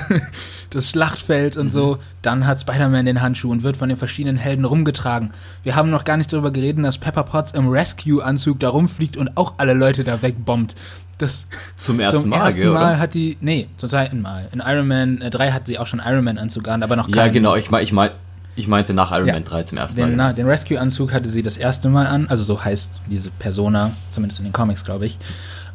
das 0.71 0.89
Schlachtfeld 0.89 1.57
und 1.57 1.67
mhm. 1.67 1.71
so. 1.71 1.97
Dann 2.21 2.47
hat 2.47 2.61
Spider-Man 2.61 3.05
den 3.05 3.21
Handschuh 3.21 3.51
und 3.51 3.63
wird 3.63 3.77
von 3.77 3.89
den 3.89 3.97
verschiedenen 3.97 4.37
Helden 4.37 4.65
rumgetragen. 4.65 5.31
Wir 5.63 5.75
haben 5.75 5.91
noch 5.91 6.03
gar 6.03 6.17
nicht 6.17 6.33
darüber 6.33 6.51
geredet, 6.51 6.83
dass 6.83 6.97
Pepper 6.97 7.23
Potts 7.23 7.51
im 7.51 7.67
Rescue-Anzug 7.67 8.59
da 8.59 8.69
rumfliegt 8.69 9.17
und 9.17 9.37
auch 9.37 9.55
alle 9.57 9.73
Leute 9.73 10.03
da 10.03 10.21
wegbombt. 10.21 10.75
Das 11.17 11.45
zum 11.77 11.99
ersten 11.99 12.21
zum 12.21 12.29
Mal, 12.29 12.47
ersten 12.47 12.69
Mal 12.69 12.99
hat 12.99 13.13
die, 13.13 13.37
nee, 13.39 13.69
zum 13.77 13.89
zweiten 13.89 14.21
Mal. 14.21 14.49
In 14.51 14.61
Iron 14.65 14.87
Man 14.87 15.21
äh, 15.21 15.29
3 15.29 15.51
hat 15.51 15.67
sie 15.67 15.79
auch 15.79 15.87
schon 15.87 16.01
Iron 16.05 16.25
Man 16.25 16.37
Anzug 16.37 16.67
an, 16.67 16.83
aber 16.83 16.95
noch 16.97 17.09
keinen. 17.09 17.27
Ja, 17.27 17.31
genau, 17.31 17.55
ich, 17.55 17.71
mein, 17.71 17.83
ich, 17.83 17.93
mein, 17.93 18.11
ich 18.56 18.68
meinte 18.68 18.94
nach 18.94 19.11
Iron 19.11 19.27
ja, 19.27 19.34
Man 19.34 19.44
3 19.44 19.64
zum 19.64 19.77
ersten 19.77 19.99
den, 19.99 20.15
Mal. 20.15 20.34
Den 20.34 20.48
Rescue-Anzug 20.48 21.14
hatte 21.14 21.30
sie 21.30 21.41
das 21.41 21.57
erste 21.57 21.90
Mal 21.90 22.07
an, 22.07 22.27
also 22.27 22.44
so 22.44 22.64
heißt 22.64 23.02
diese 23.10 23.30
Persona, 23.32 23.91
zumindest 24.11 24.40
in 24.40 24.45
den 24.45 24.53
Comics, 24.53 24.84
glaube 24.84 25.06
ich. 25.06 25.18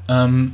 Ähm, 0.08 0.52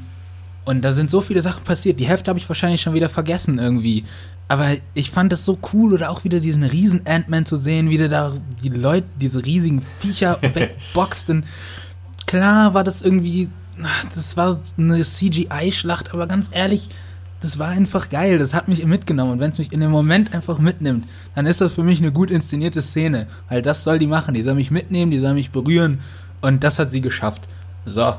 und 0.65 0.85
da 0.85 0.91
sind 0.91 1.11
so 1.11 1.21
viele 1.21 1.43
Sachen 1.43 1.63
passiert. 1.63 2.01
Die 2.01 2.07
Hälfte 2.07 2.29
habe 2.29 2.41
ich 2.41 2.49
wahrscheinlich 2.49 2.83
schon 2.83 2.95
wieder 2.95 3.09
vergessen 3.09 3.61
irgendwie. 3.61 4.05
Aber 4.49 4.73
ich 4.95 5.13
fand 5.13 5.33
das 5.33 5.45
so 5.45 5.59
cool 5.73 5.93
oder 5.93 6.11
auch 6.11 6.25
wieder 6.25 6.41
diesen 6.41 6.65
riesen 6.65 7.03
Ant-Man 7.07 7.47
zu 7.47 7.57
sehen, 7.57 7.89
wie 7.91 7.99
der 7.99 8.09
da 8.09 8.33
die 8.63 8.69
Leute, 8.69 9.07
diese 9.21 9.45
riesigen 9.45 9.81
Viecher 9.83 10.39
wegboxt. 10.43 11.31
Und 11.31 11.45
klar 12.27 12.75
war 12.75 12.83
das 12.83 13.03
irgendwie, 13.03 13.49
das 14.15 14.37
war 14.37 14.59
eine 14.77 15.03
CGI-Schlacht, 15.03 16.13
aber 16.13 16.27
ganz 16.27 16.49
ehrlich, 16.51 16.89
das 17.47 17.59
war 17.59 17.69
einfach 17.69 18.09
geil. 18.09 18.39
Das 18.39 18.53
hat 18.53 18.69
mich 18.69 18.85
mitgenommen. 18.85 19.33
Und 19.33 19.41
wenn 19.41 19.51
es 19.51 19.59
mich 19.59 19.73
in 19.73 19.81
dem 19.81 19.91
Moment 19.91 20.35
einfach 20.35 20.59
mitnimmt, 20.59 21.07
dann 21.35 21.47
ist 21.47 21.61
das 21.61 21.73
für 21.73 21.85
mich 21.85 22.01
eine 22.01 22.13
gut 22.13 22.31
inszenierte 22.31 22.83
Szene. 22.83 23.27
Weil 23.49 23.63
das 23.63 23.85
soll 23.85 23.99
die 23.99 24.07
machen. 24.07 24.35
Die 24.35 24.43
soll 24.43 24.55
mich 24.55 24.71
mitnehmen, 24.71 25.11
die 25.11 25.19
soll 25.19 25.35
mich 25.35 25.51
berühren. 25.51 26.01
Und 26.41 26.65
das 26.65 26.79
hat 26.79 26.91
sie 26.91 27.01
geschafft. 27.01 27.43
So, 27.85 28.15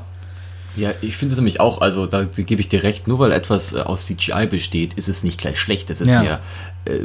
ja, 0.76 0.92
ich 1.00 1.16
finde 1.16 1.32
es 1.32 1.38
nämlich 1.38 1.60
auch, 1.60 1.80
also 1.80 2.06
da 2.06 2.24
gebe 2.24 2.60
ich 2.60 2.68
dir 2.68 2.82
recht, 2.82 3.08
nur 3.08 3.18
weil 3.18 3.32
etwas 3.32 3.72
äh, 3.72 3.80
aus 3.80 4.06
CGI 4.06 4.46
besteht, 4.46 4.94
ist 4.94 5.08
es 5.08 5.24
nicht 5.24 5.38
gleich 5.38 5.58
schlecht. 5.58 5.90
Es 5.90 6.00
ist 6.00 6.10
ja. 6.10 6.22
mehr, 6.22 6.40
äh, 6.84 7.00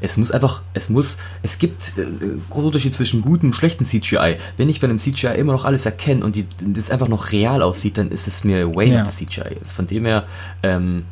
es 0.00 0.16
muss 0.16 0.30
einfach, 0.30 0.62
es 0.72 0.88
muss, 0.88 1.18
es 1.42 1.58
gibt 1.58 1.92
äh, 1.98 2.06
großen 2.48 2.66
Unterschied 2.66 2.94
zwischen 2.94 3.22
gutem 3.22 3.50
und 3.50 3.52
schlechtem 3.52 3.86
CGI. 3.86 4.36
Wenn 4.56 4.68
ich 4.68 4.80
bei 4.80 4.88
einem 4.88 4.98
CGI 4.98 5.36
immer 5.36 5.52
noch 5.52 5.64
alles 5.64 5.84
erkenne 5.84 6.24
und 6.24 6.36
die, 6.36 6.46
das 6.60 6.90
einfach 6.90 7.08
noch 7.08 7.32
real 7.32 7.62
aussieht, 7.62 7.98
dann 7.98 8.10
ist 8.10 8.28
es 8.28 8.44
mir 8.44 8.74
way 8.74 8.90
ja. 8.90 9.04
CGI. 9.04 9.58
Also 9.60 9.74
von 9.74 9.86
dem 9.86 10.06
her, 10.06 10.26
ähm, 10.62 11.04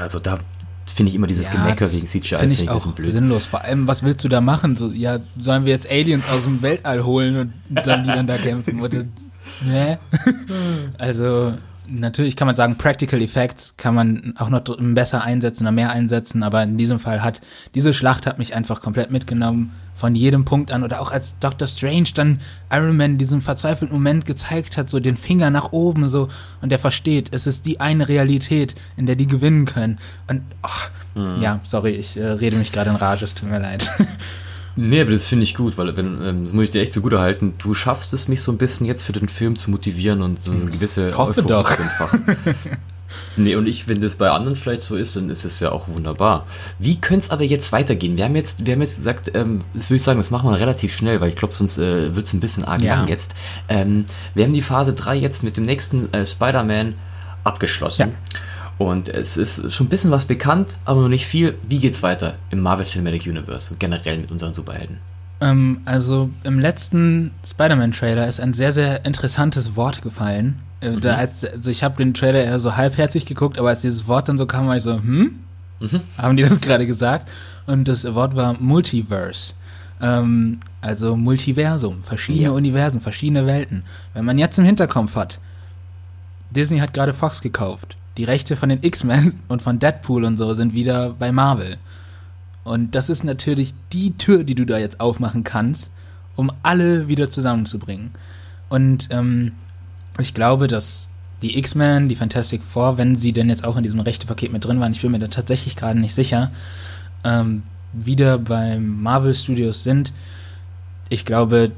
also 0.00 0.18
da 0.18 0.38
finde 0.86 1.10
ich 1.10 1.14
immer 1.16 1.26
dieses 1.26 1.46
ja, 1.46 1.52
Gemecker 1.54 1.90
wegen 1.92 2.06
CGI 2.06 2.36
finde 2.38 2.52
ich, 2.52 2.58
find 2.60 2.70
ich 2.70 2.70
auch 2.70 2.86
blöd. 2.92 3.10
sinnlos. 3.10 3.46
Vor 3.46 3.62
allem, 3.62 3.86
was 3.86 4.02
willst 4.02 4.24
du 4.24 4.28
da 4.28 4.40
machen? 4.40 4.76
So, 4.76 4.90
ja, 4.90 5.18
sollen 5.38 5.64
wir 5.64 5.72
jetzt 5.72 5.90
Aliens 5.90 6.26
aus 6.28 6.44
dem 6.44 6.62
Weltall 6.62 7.04
holen 7.04 7.36
und 7.68 7.86
dann 7.86 8.02
die 8.04 8.08
dann 8.08 8.26
da 8.26 8.38
kämpfen? 8.38 8.80
Oder 8.80 9.04
Nee. 9.60 9.98
also 10.98 11.54
natürlich 11.90 12.36
kann 12.36 12.46
man 12.46 12.54
sagen, 12.54 12.76
Practical 12.76 13.20
Effects 13.20 13.74
kann 13.76 13.94
man 13.94 14.34
auch 14.38 14.48
noch 14.48 14.62
besser 14.78 15.22
einsetzen 15.22 15.64
oder 15.64 15.72
mehr 15.72 15.90
einsetzen, 15.90 16.42
aber 16.42 16.62
in 16.62 16.76
diesem 16.76 16.98
Fall 16.98 17.22
hat 17.22 17.40
diese 17.74 17.94
Schlacht 17.94 18.26
hat 18.26 18.38
mich 18.38 18.54
einfach 18.54 18.80
komplett 18.80 19.10
mitgenommen 19.10 19.72
von 19.94 20.14
jedem 20.14 20.44
Punkt 20.44 20.70
an 20.70 20.84
oder 20.84 21.00
auch 21.00 21.10
als 21.10 21.38
Doctor 21.40 21.66
Strange 21.66 22.10
dann 22.14 22.38
Iron 22.70 22.96
Man 22.96 23.18
diesen 23.18 23.40
verzweifelten 23.40 23.94
Moment 23.94 24.26
gezeigt 24.26 24.76
hat, 24.76 24.88
so 24.88 25.00
den 25.00 25.16
Finger 25.16 25.50
nach 25.50 25.72
oben 25.72 26.08
so 26.08 26.28
und 26.60 26.70
der 26.70 26.78
versteht, 26.78 27.30
es 27.32 27.46
ist 27.46 27.66
die 27.66 27.80
eine 27.80 28.08
Realität, 28.08 28.74
in 28.96 29.06
der 29.06 29.16
die 29.16 29.26
gewinnen 29.26 29.64
können 29.64 29.98
und 30.28 30.42
oh, 30.62 31.18
mhm. 31.20 31.42
ja, 31.42 31.60
sorry, 31.64 31.90
ich 31.90 32.16
äh, 32.16 32.24
rede 32.24 32.56
mich 32.56 32.70
gerade 32.70 32.90
in 32.90 32.96
Rage, 32.96 33.24
es 33.24 33.34
tut 33.34 33.50
mir 33.50 33.58
leid. 33.58 33.88
Nee, 34.76 35.00
aber 35.00 35.10
das 35.10 35.26
finde 35.26 35.44
ich 35.44 35.54
gut, 35.54 35.76
weil 35.76 35.96
wenn, 35.96 36.22
ähm, 36.22 36.44
das 36.44 36.52
muss 36.52 36.64
ich 36.64 36.70
dir 36.70 36.82
echt 36.82 36.92
zugute 36.92 37.18
halten, 37.18 37.54
du 37.58 37.74
schaffst 37.74 38.12
es, 38.12 38.28
mich 38.28 38.42
so 38.42 38.52
ein 38.52 38.58
bisschen 38.58 38.86
jetzt 38.86 39.02
für 39.02 39.12
den 39.12 39.28
Film 39.28 39.56
zu 39.56 39.70
motivieren 39.70 40.22
und 40.22 40.42
so 40.42 40.52
eine 40.52 40.66
gewisse 40.66 41.08
ich 41.08 41.18
hoffe 41.18 41.42
doch. 41.42 41.68
zu 41.74 41.82
entfachen. 41.82 42.36
nee, 43.36 43.56
und 43.56 43.66
ich, 43.66 43.88
wenn 43.88 44.00
das 44.00 44.16
bei 44.16 44.30
anderen 44.30 44.56
vielleicht 44.56 44.82
so 44.82 44.96
ist, 44.96 45.16
dann 45.16 45.30
ist 45.30 45.44
es 45.44 45.60
ja 45.60 45.72
auch 45.72 45.88
wunderbar. 45.88 46.46
Wie 46.78 47.00
könnte 47.00 47.24
es 47.24 47.30
aber 47.30 47.44
jetzt 47.44 47.72
weitergehen? 47.72 48.16
Wir 48.16 48.24
haben 48.24 48.36
jetzt, 48.36 48.64
wir 48.66 48.74
haben 48.74 48.80
jetzt 48.80 48.98
gesagt, 48.98 49.32
ähm, 49.34 49.60
das 49.74 49.90
würde 49.90 49.96
ich 49.96 50.02
sagen, 50.02 50.18
das 50.18 50.30
machen 50.30 50.50
wir 50.50 50.58
relativ 50.58 50.94
schnell, 50.94 51.20
weil 51.20 51.30
ich 51.30 51.36
glaube, 51.36 51.54
sonst 51.54 51.78
äh, 51.78 52.14
wird 52.14 52.26
es 52.26 52.32
ein 52.32 52.40
bisschen 52.40 52.64
arg 52.64 52.80
ja. 52.80 52.96
lang 52.96 53.08
jetzt. 53.08 53.34
Ähm, 53.68 54.04
wir 54.34 54.44
haben 54.44 54.54
die 54.54 54.62
Phase 54.62 54.92
3 54.92 55.16
jetzt 55.16 55.42
mit 55.42 55.56
dem 55.56 55.64
nächsten 55.64 56.12
äh, 56.12 56.24
Spider-Man 56.24 56.94
abgeschlossen. 57.44 58.10
Ja. 58.10 58.38
Und 58.78 59.08
es 59.08 59.36
ist 59.36 59.72
schon 59.72 59.86
ein 59.86 59.90
bisschen 59.90 60.12
was 60.12 60.24
bekannt, 60.24 60.76
aber 60.84 61.00
noch 61.00 61.08
nicht 61.08 61.26
viel. 61.26 61.56
Wie 61.68 61.78
geht's 61.78 62.02
weiter 62.02 62.34
im 62.50 62.60
Marvel 62.60 62.84
Cinematic 62.84 63.26
Universe 63.26 63.72
und 63.72 63.80
generell 63.80 64.18
mit 64.20 64.30
unseren 64.30 64.54
Superhelden? 64.54 64.98
Ähm, 65.40 65.80
also 65.84 66.30
im 66.44 66.60
letzten 66.60 67.32
Spider-Man-Trailer 67.44 68.26
ist 68.28 68.40
ein 68.40 68.54
sehr, 68.54 68.72
sehr 68.72 69.04
interessantes 69.04 69.74
Wort 69.74 70.02
gefallen. 70.02 70.60
Äh, 70.80 70.90
mhm. 70.90 71.00
Da 71.00 71.16
als, 71.16 71.44
also 71.44 71.70
ich 71.72 71.82
habe 71.82 71.96
den 71.96 72.14
Trailer 72.14 72.44
eher 72.44 72.60
so 72.60 72.76
halbherzig 72.76 73.26
geguckt, 73.26 73.58
aber 73.58 73.70
als 73.70 73.82
dieses 73.82 74.06
Wort 74.06 74.28
dann 74.28 74.38
so 74.38 74.46
kam, 74.46 74.68
war 74.68 74.76
ich 74.76 74.84
so, 74.84 74.94
hm? 74.94 75.40
Mhm. 75.80 76.00
Haben 76.16 76.36
die 76.36 76.44
das 76.44 76.60
gerade 76.60 76.86
gesagt? 76.86 77.28
Und 77.66 77.88
das 77.88 78.14
Wort 78.14 78.36
war 78.36 78.54
Multiverse. 78.60 79.54
Ähm, 80.00 80.60
also 80.80 81.16
Multiversum, 81.16 82.04
verschiedene 82.04 82.44
ja. 82.44 82.50
Universen, 82.52 83.00
verschiedene 83.00 83.46
Welten. 83.46 83.82
Wenn 84.14 84.24
man 84.24 84.38
jetzt 84.38 84.56
im 84.58 84.64
Hinterkopf 84.64 85.16
hat, 85.16 85.40
Disney 86.50 86.78
hat 86.78 86.94
gerade 86.94 87.12
Fox 87.12 87.42
gekauft 87.42 87.96
die 88.18 88.24
Rechte 88.24 88.56
von 88.56 88.68
den 88.68 88.82
X-Men 88.82 89.40
und 89.48 89.62
von 89.62 89.78
Deadpool 89.78 90.24
und 90.24 90.36
so 90.36 90.52
sind 90.52 90.74
wieder 90.74 91.14
bei 91.18 91.32
Marvel. 91.32 91.78
Und 92.64 92.94
das 92.94 93.08
ist 93.08 93.24
natürlich 93.24 93.72
die 93.92 94.12
Tür, 94.18 94.44
die 94.44 94.54
du 94.54 94.66
da 94.66 94.76
jetzt 94.76 95.00
aufmachen 95.00 95.42
kannst, 95.42 95.90
um 96.36 96.52
alle 96.62 97.08
wieder 97.08 97.30
zusammenzubringen. 97.30 98.10
Und 98.68 99.08
ähm, 99.10 99.52
ich 100.18 100.34
glaube, 100.34 100.66
dass 100.66 101.10
die 101.40 101.56
X-Men, 101.58 102.08
die 102.08 102.16
Fantastic 102.16 102.62
Four, 102.62 102.98
wenn 102.98 103.16
sie 103.16 103.32
denn 103.32 103.48
jetzt 103.48 103.64
auch 103.64 103.76
in 103.76 103.84
diesem 103.84 104.00
Rechtepaket 104.00 104.52
mit 104.52 104.64
drin 104.64 104.80
waren, 104.80 104.92
ich 104.92 105.00
bin 105.00 105.12
mir 105.12 105.18
da 105.18 105.28
tatsächlich 105.28 105.76
gerade 105.76 105.98
nicht 105.98 106.14
sicher, 106.14 106.50
ähm, 107.24 107.62
wieder 107.92 108.38
beim 108.38 109.02
Marvel 109.02 109.32
Studios 109.32 109.82
sind. 109.84 110.12
Ich 111.08 111.24
glaube, 111.24 111.72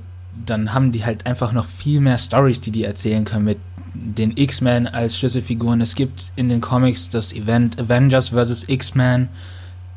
dann 0.47 0.75
haben 0.75 0.93
die 0.93 1.05
halt 1.05 1.27
einfach 1.27 1.53
noch 1.53 1.67
viel 1.67 2.01
mehr 2.01 2.19
Stories, 2.19 2.61
die 2.61 2.71
die 2.71 2.85
erzählen 2.85 3.25
können 3.25 3.45
mit 3.45 3.59
den 3.95 4.37
X-Men 4.37 4.87
als 4.87 5.19
Schlüsselfiguren. 5.19 5.81
Es 5.81 5.95
gibt 5.95 6.33
in 6.37 6.49
den 6.49 6.61
Comics 6.61 7.11
das 7.11 7.33
Event 7.33 7.81
Avengers 7.81 8.31
vs. 8.31 8.65
X-Men, 8.69 9.29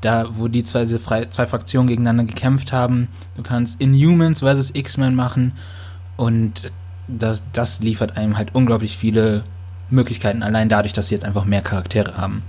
da 0.01 0.27
wo 0.31 0.47
die 0.47 0.63
zwei, 0.63 0.85
zwei 0.85 1.47
Fraktionen 1.47 1.87
gegeneinander 1.87 2.25
gekämpft 2.25 2.71
haben. 2.71 3.07
Du 3.35 3.43
kannst 3.43 3.79
Inhumans 3.79 4.41
vs. 4.41 4.71
X-Men 4.73 5.15
machen 5.15 5.53
und 6.17 6.71
das, 7.07 7.43
das 7.53 7.79
liefert 7.79 8.17
einem 8.17 8.37
halt 8.37 8.55
unglaublich 8.55 8.97
viele 8.97 9.43
Möglichkeiten, 9.89 10.43
allein 10.43 10.69
dadurch, 10.69 10.93
dass 10.93 11.07
sie 11.07 11.15
jetzt 11.15 11.25
einfach 11.25 11.45
mehr 11.45 11.61
Charaktere 11.61 12.17
haben. 12.17 12.43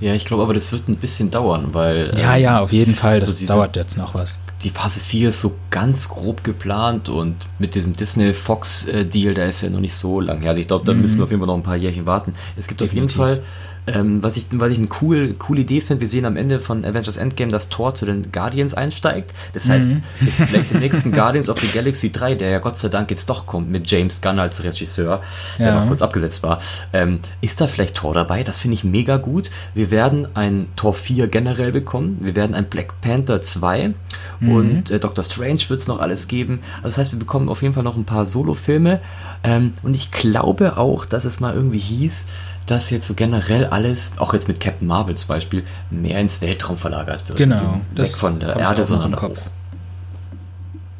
Ja, 0.00 0.14
ich 0.14 0.24
glaube 0.24 0.42
aber, 0.42 0.54
das 0.54 0.72
wird 0.72 0.88
ein 0.88 0.96
bisschen 0.96 1.30
dauern, 1.30 1.68
weil. 1.72 2.10
Ja, 2.16 2.36
ähm, 2.36 2.42
ja, 2.42 2.60
auf 2.60 2.72
jeden 2.72 2.94
Fall, 2.94 3.20
das 3.20 3.38
so 3.38 3.46
dauert 3.46 3.76
jetzt 3.76 3.96
noch 3.96 4.14
was 4.14 4.38
die 4.62 4.70
Phase 4.70 5.00
4 5.00 5.30
ist 5.30 5.40
so 5.40 5.54
ganz 5.70 6.08
grob 6.08 6.44
geplant 6.44 7.08
und 7.08 7.36
mit 7.58 7.74
diesem 7.74 7.94
Disney-Fox-Deal, 7.94 9.34
der 9.34 9.48
ist 9.48 9.62
ja 9.62 9.70
noch 9.70 9.80
nicht 9.80 9.94
so 9.94 10.20
lang 10.20 10.40
her. 10.40 10.50
Also 10.50 10.60
ich 10.60 10.68
glaube, 10.68 10.84
da 10.84 10.94
mhm. 10.94 11.00
müssen 11.00 11.18
wir 11.18 11.24
auf 11.24 11.30
jeden 11.30 11.40
Fall 11.40 11.48
noch 11.48 11.56
ein 11.56 11.62
paar 11.62 11.76
Jährchen 11.76 12.06
warten. 12.06 12.34
Es 12.56 12.68
gibt 12.68 12.80
Definitiv. 12.80 13.18
auf 13.18 13.28
jeden 13.28 13.40
Fall 13.40 13.44
ähm, 13.86 14.22
was, 14.22 14.36
ich, 14.36 14.46
was 14.52 14.70
ich 14.70 14.78
eine 14.78 14.88
cool, 15.00 15.34
coole 15.38 15.62
Idee 15.62 15.80
finde, 15.80 16.00
wir 16.00 16.08
sehen 16.08 16.24
am 16.24 16.36
Ende 16.36 16.60
von 16.60 16.84
Avengers 16.84 17.16
Endgame, 17.16 17.50
dass 17.50 17.68
Thor 17.68 17.94
zu 17.94 18.06
den 18.06 18.30
Guardians 18.30 18.74
einsteigt. 18.74 19.32
Das 19.54 19.68
heißt, 19.68 19.88
mhm. 19.88 20.02
ist 20.20 20.42
vielleicht 20.42 20.72
im 20.72 20.80
nächsten 20.80 21.12
Guardians 21.12 21.48
of 21.48 21.58
the 21.60 21.66
Galaxy 21.66 22.12
3, 22.12 22.36
der 22.36 22.50
ja 22.50 22.58
Gott 22.60 22.78
sei 22.78 22.88
Dank 22.88 23.10
jetzt 23.10 23.28
doch 23.28 23.46
kommt, 23.46 23.70
mit 23.70 23.90
James 23.90 24.20
Gunn 24.20 24.38
als 24.38 24.62
Regisseur, 24.62 25.22
der 25.58 25.66
ja. 25.66 25.74
mal 25.80 25.88
kurz 25.88 26.00
abgesetzt 26.00 26.42
war. 26.42 26.60
Ähm, 26.92 27.18
ist 27.40 27.60
da 27.60 27.66
vielleicht 27.66 27.96
Thor 27.96 28.14
dabei? 28.14 28.44
Das 28.44 28.58
finde 28.58 28.74
ich 28.74 28.84
mega 28.84 29.16
gut. 29.16 29.50
Wir 29.74 29.90
werden 29.90 30.28
ein 30.34 30.68
Thor 30.76 30.94
4 30.94 31.26
generell 31.26 31.72
bekommen. 31.72 32.18
Wir 32.20 32.36
werden 32.36 32.54
ein 32.54 32.66
Black 32.66 33.00
Panther 33.00 33.40
2 33.40 33.94
mhm. 34.40 34.52
und 34.52 34.90
äh, 34.90 35.00
Doctor 35.00 35.24
Strange 35.24 35.60
wird 35.68 35.80
es 35.80 35.88
noch 35.88 35.98
alles 35.98 36.28
geben. 36.28 36.60
Also 36.76 36.88
das 36.88 36.98
heißt, 36.98 37.12
wir 37.12 37.18
bekommen 37.18 37.48
auf 37.48 37.62
jeden 37.62 37.74
Fall 37.74 37.84
noch 37.84 37.96
ein 37.96 38.04
paar 38.04 38.26
Solo-Filme. 38.26 39.00
Ähm, 39.42 39.74
und 39.82 39.94
ich 39.94 40.12
glaube 40.12 40.76
auch, 40.76 41.04
dass 41.04 41.24
es 41.24 41.40
mal 41.40 41.52
irgendwie 41.52 41.78
hieß, 41.78 42.26
dass 42.66 42.90
jetzt 42.90 43.06
so 43.06 43.14
generell 43.14 43.66
alles, 43.66 44.12
auch 44.18 44.32
jetzt 44.32 44.48
mit 44.48 44.60
Captain 44.60 44.86
Marvel 44.86 45.16
zum 45.16 45.28
Beispiel, 45.28 45.64
mehr 45.90 46.20
ins 46.20 46.40
Weltraum 46.40 46.76
verlagert 46.76 47.28
wird. 47.28 47.38
Genau. 47.38 47.80
Weg 47.94 48.08
von 48.08 48.38
der 48.38 48.56
Erde, 48.56 48.84
sondern 48.84 49.16
Kopf. 49.16 49.50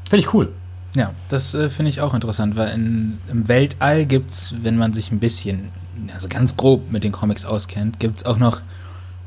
Finde 0.08 0.24
ich 0.24 0.34
cool. 0.34 0.52
Ja, 0.94 1.12
das 1.28 1.54
äh, 1.54 1.70
finde 1.70 1.88
ich 1.88 2.00
auch 2.00 2.12
interessant, 2.12 2.56
weil 2.56 2.74
in, 2.74 3.18
im 3.28 3.48
Weltall 3.48 4.04
gibt 4.04 4.30
es, 4.30 4.54
wenn 4.62 4.76
man 4.76 4.92
sich 4.92 5.10
ein 5.10 5.20
bisschen, 5.20 5.70
also 6.14 6.28
ganz 6.28 6.56
grob 6.56 6.90
mit 6.90 7.02
den 7.04 7.12
Comics 7.12 7.46
auskennt, 7.46 7.98
gibt 7.98 8.18
es 8.18 8.26
auch 8.26 8.36
noch 8.36 8.60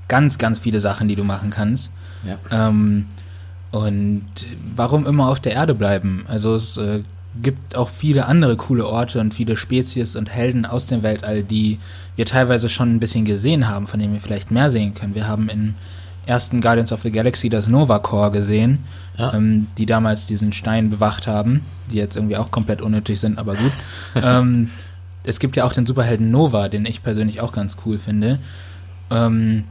ganz, 0.08 0.38
ganz 0.38 0.60
viele 0.60 0.80
Sachen, 0.80 1.08
die 1.08 1.16
du 1.16 1.24
machen 1.24 1.50
kannst. 1.50 1.92
Ja. 2.24 2.68
Ähm, 2.68 3.08
und 3.72 4.26
warum 4.76 5.06
immer 5.06 5.30
auf 5.30 5.40
der 5.40 5.54
Erde 5.54 5.74
bleiben? 5.74 6.24
Also 6.28 6.54
es 6.56 6.78
äh, 6.78 7.02
gibt 7.42 7.76
auch 7.76 7.90
viele 7.90 8.26
andere 8.26 8.56
coole 8.56 8.88
Orte 8.88 9.20
und 9.20 9.34
viele 9.34 9.58
Spezies 9.58 10.16
und 10.16 10.30
Helden 10.30 10.66
aus 10.66 10.86
dem 10.86 11.04
Weltall, 11.04 11.44
die 11.44 11.80
wir 12.16 12.26
teilweise 12.26 12.70
schon 12.70 12.96
ein 12.96 13.00
bisschen 13.00 13.26
gesehen 13.26 13.68
haben, 13.68 13.88
von 13.88 14.00
denen 14.00 14.14
wir 14.14 14.22
vielleicht 14.22 14.52
mehr 14.52 14.70
sehen 14.70 14.94
können. 14.94 15.16
Wir 15.16 15.28
haben 15.28 15.50
in 15.50 15.76
ersten 16.26 16.62
Guardians 16.62 16.92
of 16.92 17.02
the 17.02 17.12
Galaxy 17.12 17.50
das 17.50 17.68
Nova 17.68 18.00
Corps 18.00 18.32
gesehen, 18.32 18.80
ja. 19.18 19.34
ähm, 19.34 19.68
die 19.78 19.86
damals 19.86 20.26
diesen 20.26 20.54
Stein 20.54 20.90
bewacht 20.90 21.28
haben, 21.28 21.66
die 21.92 21.98
jetzt 21.98 22.16
irgendwie 22.16 22.38
auch 22.38 22.52
komplett 22.52 22.82
unnötig 22.82 23.20
sind, 23.20 23.38
aber 23.38 23.56
gut. 23.56 23.72
ähm, 24.16 24.70
es 25.24 25.40
gibt 25.40 25.56
ja 25.56 25.66
auch 25.66 25.74
den 25.74 25.86
Superhelden 25.86 26.32
Nova, 26.32 26.70
den 26.70 26.86
ich 26.86 27.04
persönlich 27.04 27.42
auch 27.42 27.52
ganz 27.52 27.78
cool 27.86 28.00
finde. 28.00 28.40
Ähm, 29.10 29.66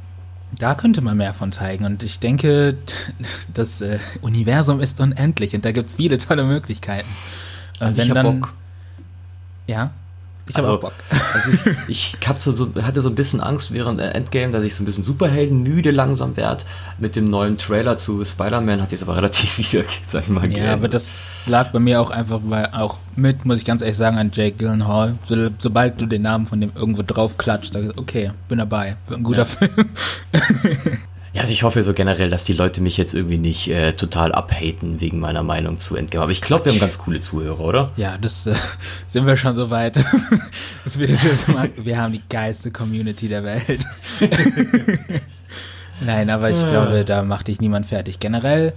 da 0.59 0.75
könnte 0.75 1.01
man 1.01 1.17
mehr 1.17 1.35
von 1.35 1.53
zeigen. 1.53 1.85
Und 1.85 2.03
ich 2.03 2.21
denke, 2.21 2.77
das 3.55 3.81
äh, 3.81 3.99
Universum 4.21 4.81
ist 4.81 5.01
unendlich 5.01 5.55
und 5.55 5.65
da 5.65 5.73
gibt 5.73 5.91
es 5.91 5.97
viele 5.97 6.19
tolle 6.19 6.45
Möglichkeiten. 6.45 7.09
Also 7.81 8.03
ich 8.03 8.11
hab 8.11 8.23
Bock. 8.23 8.55
Ja. 9.67 9.91
Ich 10.47 10.57
habe 10.57 10.69
also, 10.69 10.79
auch 10.79 10.83
Bock. 10.83 10.93
Also 11.35 11.51
ich, 11.89 12.15
ich 12.21 12.29
hab 12.29 12.39
so, 12.39 12.53
so, 12.53 12.73
hatte 12.83 13.03
so 13.03 13.09
ein 13.09 13.17
bisschen 13.17 13.41
Angst 13.41 13.73
während 13.73 14.01
Endgame, 14.01 14.53
dass 14.53 14.63
ich 14.63 14.75
so 14.75 14.83
ein 14.83 14.87
bisschen 14.87 15.03
Superhelden 15.03 15.63
müde 15.65 15.91
langsam 15.91 16.37
werde. 16.37 16.65
Mit 16.99 17.17
dem 17.17 17.25
neuen 17.25 17.59
Trailer 17.59 17.97
zu 17.97 18.25
Spider-Man 18.25 18.81
hat 18.81 18.91
sich 18.91 19.03
aber 19.03 19.17
relativ 19.17 19.59
wieder, 19.73 19.85
sag 20.07 20.25
ich 20.25 20.29
mal, 20.29 20.45
Ja, 20.45 20.51
geändert. 20.51 20.75
aber 20.75 20.89
das 20.89 21.23
lag 21.47 21.73
bei 21.73 21.81
mir 21.81 22.01
auch 22.01 22.11
einfach, 22.11 22.41
weil 22.45 22.69
auch 22.73 23.01
mit, 23.17 23.45
muss 23.45 23.59
ich 23.59 23.65
ganz 23.65 23.83
ehrlich 23.83 23.97
sagen, 23.97 24.17
an 24.17 24.31
Jake 24.33 24.57
Gyllenhaal. 24.57 25.17
So, 25.25 25.49
sobald 25.59 26.01
du 26.01 26.07
den 26.07 26.23
Namen 26.23 26.47
von 26.47 26.61
dem 26.61 26.71
irgendwo 26.75 27.03
drauf 27.03 27.37
klatscht, 27.37 27.75
okay, 27.97 28.31
bin 28.49 28.59
dabei. 28.59 28.97
Wird 29.09 29.21
ein 29.21 29.25
guter 29.25 29.39
ja. 29.39 29.45
Film. 29.47 29.89
Ja, 31.35 31.41
also 31.41 31.53
ich 31.53 31.65
hoffe 31.65 31.83
so 31.83 31.95
generell, 31.95 32.31
dass 32.31 32.45
die 32.45 32.53
Leute 32.53 32.81
mich 32.81 32.97
jetzt 32.97 33.13
irgendwie 33.13 33.39
nicht 33.39 33.69
äh, 33.69 33.95
total 33.95 34.31
abhaten 34.31 35.01
wegen 35.01 35.19
meiner 35.19 35.43
Meinung 35.43 35.81
zu 35.81 35.97
Endgame. 35.97 36.23
Aber 36.23 36.31
ich 36.31 36.41
glaube, 36.41 36.67
wir 36.67 36.73
haben 36.73 36.79
ganz 36.79 36.97
coole 36.97 37.19
Zuhörer, 37.19 37.59
oder? 37.59 37.91
Ja, 37.97 38.17
das 38.19 38.47
äh, 38.47 38.55
sind 39.09 39.27
wir 39.27 39.37
schon 39.37 39.57
so 39.57 39.69
weit. 39.69 39.97
dass 40.85 40.97
wir, 40.99 41.09
das 41.09 41.25
jetzt 41.25 41.49
mal, 41.49 41.71
wir 41.77 41.99
haben 41.99 42.13
die 42.13 42.23
geilste 42.31 42.71
Community 42.71 43.27
der 43.27 43.45
Welt. 43.45 43.85
Nein, 46.01 46.31
aber 46.31 46.51
ich 46.51 46.61
ja. 46.61 46.69
glaube, 46.69 47.05
da 47.05 47.25
macht 47.25 47.49
dich 47.49 47.61
niemand 47.61 47.87
fertig. 47.87 48.21
Generell, 48.21 48.73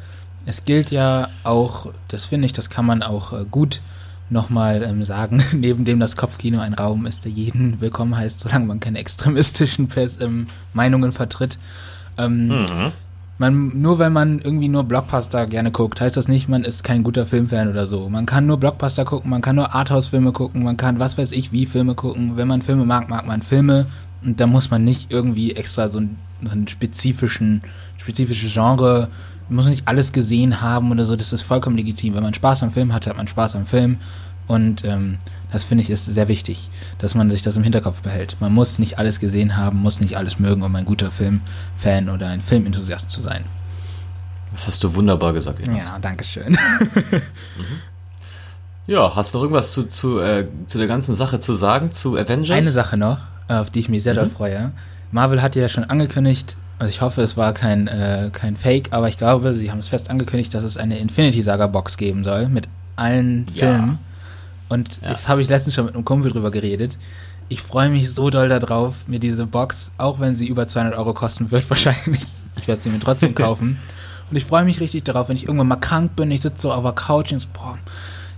es 0.47 0.65
gilt 0.65 0.89
ja 0.89 1.29
auch, 1.43 1.93
das 2.07 2.25
finde 2.25 2.47
ich, 2.47 2.53
das 2.53 2.71
kann 2.71 2.87
man 2.87 3.03
auch 3.03 3.33
äh, 3.33 3.45
gut 3.45 3.81
nochmal 4.31 4.81
ähm, 4.81 5.03
sagen, 5.03 5.43
neben 5.53 5.85
dem 5.85 5.99
das 5.99 6.17
Kopfkino 6.17 6.59
ein 6.59 6.73
Raum 6.73 7.05
ist, 7.05 7.23
der 7.23 7.31
jeden 7.31 7.81
willkommen 7.81 8.17
heißt, 8.17 8.39
solange 8.39 8.65
man 8.65 8.79
keine 8.79 8.97
extremistischen 8.97 9.89
ähm, 10.19 10.47
Meinungen 10.73 11.11
vertritt. 11.11 11.59
Ähm, 12.17 12.47
mhm. 12.47 12.91
Man, 13.39 13.67
nur 13.79 13.99
wenn 13.99 14.13
man 14.13 14.39
irgendwie 14.39 14.67
nur 14.67 14.83
Blockbuster 14.83 15.45
gerne 15.45 15.71
guckt, 15.71 16.01
heißt 16.01 16.17
das 16.17 16.27
nicht, 16.27 16.49
man 16.49 16.63
ist 16.63 16.83
kein 16.83 17.03
guter 17.03 17.27
Filmfan 17.27 17.69
oder 17.69 17.85
so. 17.85 18.09
Man 18.09 18.25
kann 18.25 18.47
nur 18.47 18.57
Blockbuster 18.57 19.05
gucken, 19.05 19.29
man 19.29 19.43
kann 19.43 19.55
nur 19.55 19.75
Arthouse-Filme 19.75 20.31
gucken, 20.31 20.63
man 20.63 20.75
kann 20.75 20.99
was 20.99 21.19
weiß 21.19 21.31
ich 21.33 21.51
wie 21.51 21.67
Filme 21.67 21.93
gucken. 21.93 22.35
Wenn 22.35 22.47
man 22.47 22.63
Filme 22.63 22.85
mag, 22.85 23.09
mag 23.09 23.27
man 23.27 23.43
Filme. 23.43 23.85
Und 24.25 24.39
da 24.39 24.47
muss 24.47 24.71
man 24.71 24.83
nicht 24.83 25.11
irgendwie 25.11 25.55
extra 25.55 25.89
so 25.89 25.99
einen, 25.99 26.17
so 26.43 26.49
einen 26.49 26.67
spezifischen, 26.67 27.61
spezifische 27.97 28.47
Genre, 28.47 29.07
man 29.49 29.55
muss 29.57 29.67
nicht 29.67 29.87
alles 29.87 30.11
gesehen 30.11 30.61
haben 30.61 30.91
oder 30.91 31.05
so. 31.05 31.15
Das 31.15 31.31
ist 31.31 31.43
vollkommen 31.43 31.77
legitim. 31.77 32.15
Wenn 32.15 32.23
man 32.23 32.33
Spaß 32.33 32.63
am 32.63 32.71
Film 32.71 32.91
hat, 32.91 33.05
hat 33.05 33.17
man 33.17 33.27
Spaß 33.27 33.55
am 33.55 33.67
Film. 33.67 33.97
Und 34.47 34.85
ähm, 34.85 35.17
das 35.51 35.65
finde 35.65 35.83
ich 35.83 35.89
ist 35.89 36.05
sehr 36.05 36.27
wichtig, 36.27 36.69
dass 36.99 37.15
man 37.15 37.29
sich 37.29 37.41
das 37.41 37.57
im 37.57 37.63
Hinterkopf 37.63 38.01
behält. 38.01 38.37
Man 38.39 38.53
muss 38.53 38.79
nicht 38.79 38.97
alles 38.97 39.19
gesehen 39.19 39.57
haben, 39.57 39.79
muss 39.79 39.99
nicht 39.99 40.17
alles 40.17 40.39
mögen, 40.39 40.63
um 40.63 40.75
ein 40.75 40.85
guter 40.85 41.11
Filmfan 41.11 42.09
oder 42.09 42.27
ein 42.27 42.41
Filmenthusiast 42.41 43.09
zu 43.09 43.21
sein. 43.21 43.43
Das 44.51 44.67
hast 44.67 44.83
du 44.83 44.95
wunderbar 44.95 45.33
gesagt. 45.33 45.65
Jonas. 45.65 45.83
Ja, 45.83 45.99
danke 45.99 46.23
schön. 46.23 46.51
mhm. 47.11 47.17
Ja, 48.87 49.13
hast 49.15 49.33
du 49.33 49.37
noch 49.37 49.43
irgendwas 49.43 49.73
zu, 49.73 49.83
zu, 49.83 50.19
äh, 50.19 50.47
zu 50.67 50.77
der 50.77 50.87
ganzen 50.87 51.13
Sache 51.13 51.41
zu 51.41 51.53
sagen, 51.53 51.91
zu 51.91 52.15
Avengers? 52.15 52.51
Eine 52.51 52.71
Sache 52.71 52.95
noch, 52.95 53.19
auf 53.49 53.69
die 53.69 53.79
ich 53.79 53.89
mich 53.89 54.03
sehr 54.03 54.13
mhm. 54.13 54.19
doll 54.19 54.29
freue. 54.29 54.71
Marvel 55.11 55.41
hat 55.41 55.55
ja 55.57 55.67
schon 55.67 55.83
angekündigt, 55.83 56.55
also 56.79 56.89
ich 56.89 57.01
hoffe, 57.01 57.21
es 57.21 57.35
war 57.35 57.53
kein, 57.53 57.87
äh, 57.87 58.29
kein 58.31 58.55
Fake, 58.55 58.89
aber 58.91 59.09
ich 59.09 59.17
glaube, 59.17 59.55
sie 59.55 59.71
haben 59.71 59.79
es 59.79 59.87
fest 59.87 60.09
angekündigt, 60.09 60.53
dass 60.53 60.63
es 60.63 60.77
eine 60.77 60.99
Infinity 60.99 61.41
Saga 61.41 61.67
Box 61.67 61.97
geben 61.97 62.23
soll 62.23 62.47
mit 62.47 62.69
allen 62.95 63.47
Filmen. 63.49 63.99
Und 64.69 65.01
ja. 65.01 65.09
das 65.09 65.27
habe 65.27 65.41
ich 65.41 65.49
letztens 65.49 65.75
schon 65.75 65.85
mit 65.85 65.95
einem 65.95 66.05
Kumpel 66.05 66.31
drüber 66.31 66.51
geredet. 66.51 66.97
Ich 67.49 67.61
freue 67.61 67.89
mich 67.89 68.13
so 68.13 68.29
doll 68.29 68.49
darauf, 68.49 69.07
mir 69.07 69.19
diese 69.19 69.45
Box, 69.45 69.91
auch 69.97 70.19
wenn 70.19 70.35
sie 70.35 70.47
über 70.47 70.67
200 70.67 70.97
Euro 70.97 71.13
kosten 71.13 71.51
wird, 71.51 71.69
wahrscheinlich, 71.69 72.21
ich 72.57 72.67
werde 72.67 72.81
sie 72.81 72.89
mir 72.89 72.99
trotzdem 72.99 73.35
kaufen. 73.35 73.79
Und 74.29 74.35
ich 74.35 74.45
freue 74.45 74.65
mich 74.65 74.79
richtig 74.81 75.05
darauf, 75.05 75.29
wenn 75.29 75.37
ich 75.37 75.43
irgendwann 75.43 75.69
mal 75.69 75.77
krank 75.77 76.15
bin, 76.15 76.31
ich 76.31 76.41
sitze 76.41 76.63
so 76.63 76.73
auf 76.73 76.83
der 76.83 76.91
Couch 76.91 77.31
und 77.31 77.39
so, 77.39 77.47
boah, 77.53 77.77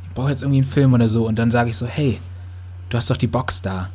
ich 0.03 0.13
brauche 0.13 0.29
jetzt 0.29 0.43
irgendwie 0.43 0.61
einen 0.61 0.69
Film 0.69 0.93
oder 0.93 1.09
so. 1.09 1.25
Und 1.25 1.39
dann 1.39 1.49
sage 1.49 1.71
ich 1.71 1.77
so, 1.77 1.87
hey, 1.87 2.19
du 2.89 2.97
hast 2.97 3.09
doch 3.09 3.17
die 3.17 3.27
Box 3.27 3.61
da. 3.63 3.89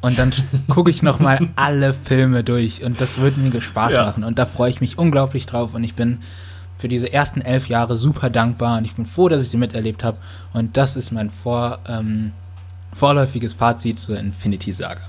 Und 0.00 0.18
dann 0.18 0.32
gucke 0.68 0.90
ich 0.90 1.02
nochmal 1.02 1.48
alle 1.56 1.94
Filme 1.94 2.44
durch 2.44 2.84
und 2.84 3.00
das 3.00 3.20
wird 3.20 3.36
mir 3.36 3.60
Spaß 3.60 3.92
ja. 3.94 4.04
machen. 4.04 4.24
Und 4.24 4.38
da 4.38 4.46
freue 4.46 4.70
ich 4.70 4.80
mich 4.80 4.98
unglaublich 4.98 5.46
drauf 5.46 5.74
und 5.74 5.84
ich 5.84 5.94
bin 5.94 6.18
für 6.78 6.88
diese 6.88 7.12
ersten 7.12 7.40
elf 7.40 7.68
Jahre 7.68 7.96
super 7.96 8.30
dankbar 8.30 8.78
und 8.78 8.84
ich 8.84 8.94
bin 8.94 9.04
froh, 9.04 9.28
dass 9.28 9.42
ich 9.42 9.50
sie 9.50 9.56
miterlebt 9.56 10.04
habe. 10.04 10.16
Und 10.54 10.76
das 10.76 10.96
ist 10.96 11.10
mein 11.10 11.28
vor, 11.28 11.80
ähm, 11.88 12.32
vorläufiges 12.94 13.52
Fazit 13.54 13.98
zur 13.98 14.18
Infinity 14.18 14.72
Saga. 14.72 15.02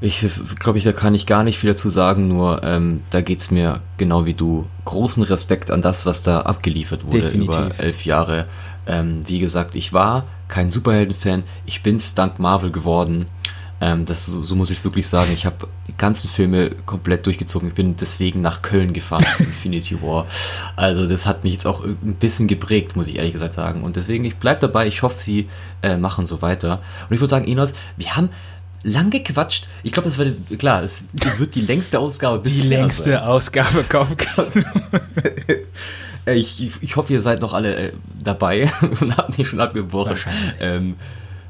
Ich 0.00 0.24
glaube, 0.60 0.78
ich, 0.78 0.84
da 0.84 0.92
kann 0.92 1.14
ich 1.14 1.26
gar 1.26 1.42
nicht 1.42 1.58
viel 1.58 1.70
dazu 1.70 1.90
sagen, 1.90 2.28
nur 2.28 2.62
ähm, 2.62 3.00
da 3.10 3.20
geht 3.20 3.40
es 3.40 3.50
mir 3.50 3.80
genau 3.96 4.26
wie 4.26 4.34
du. 4.34 4.66
Großen 4.84 5.22
Respekt 5.24 5.72
an 5.72 5.82
das, 5.82 6.06
was 6.06 6.22
da 6.22 6.42
abgeliefert 6.42 7.04
wurde 7.04 7.22
Definitiv. 7.22 7.56
über 7.56 7.80
elf 7.80 8.04
Jahre. 8.04 8.46
Ähm, 8.86 9.22
wie 9.26 9.40
gesagt, 9.40 9.74
ich 9.74 9.92
war 9.92 10.24
kein 10.46 10.70
Superhelden-Fan, 10.70 11.42
ich 11.66 11.82
bin 11.82 11.96
es 11.96 12.14
dank 12.14 12.38
Marvel 12.38 12.70
geworden. 12.70 13.26
Ähm, 13.80 14.04
das, 14.06 14.26
so, 14.26 14.42
so 14.42 14.56
muss 14.56 14.70
ich 14.70 14.78
es 14.78 14.84
wirklich 14.84 15.06
sagen. 15.06 15.30
Ich 15.32 15.46
habe 15.46 15.68
die 15.86 15.96
ganzen 15.96 16.28
Filme 16.28 16.70
komplett 16.86 17.26
durchgezogen. 17.26 17.68
Ich 17.68 17.74
bin 17.74 17.96
deswegen 17.96 18.40
nach 18.40 18.62
Köln 18.62 18.92
gefahren, 18.92 19.24
Infinity 19.38 20.02
War. 20.02 20.26
Also 20.76 21.06
das 21.06 21.26
hat 21.26 21.44
mich 21.44 21.52
jetzt 21.52 21.66
auch 21.66 21.84
ein 21.84 22.16
bisschen 22.18 22.48
geprägt, 22.48 22.96
muss 22.96 23.06
ich 23.06 23.16
ehrlich 23.16 23.32
gesagt 23.32 23.54
sagen. 23.54 23.82
Und 23.82 23.96
deswegen, 23.96 24.24
ich 24.24 24.36
bleibe 24.36 24.60
dabei. 24.60 24.86
Ich 24.86 25.02
hoffe, 25.02 25.18
sie 25.18 25.48
äh, 25.82 25.96
machen 25.96 26.26
so 26.26 26.42
weiter. 26.42 26.80
Und 27.08 27.14
ich 27.14 27.20
würde 27.20 27.30
sagen, 27.30 27.46
Inos, 27.46 27.72
wir 27.96 28.16
haben 28.16 28.30
lang 28.82 29.10
gequatscht. 29.10 29.68
Ich 29.82 29.92
glaube, 29.92 30.08
das 30.08 30.18
wird, 30.18 30.58
klar, 30.58 30.82
es 30.82 31.06
wird 31.38 31.54
die 31.54 31.62
längste 31.62 31.98
Ausgabe 31.98 32.48
Die 32.48 32.62
längste 32.62 33.12
sein. 33.12 33.22
Ausgabe, 33.22 33.84
komm. 33.88 34.08
ich, 36.26 36.82
ich, 36.82 36.96
hoffe, 36.96 37.12
ihr 37.12 37.20
seid 37.20 37.40
noch 37.40 37.52
alle 37.52 37.76
äh, 37.76 37.92
dabei 38.22 38.70
und 39.00 39.16
habt 39.16 39.38
nicht 39.38 39.48
schon 39.48 39.60
abgebrochen. 39.60 40.16
Ähm, 40.60 40.96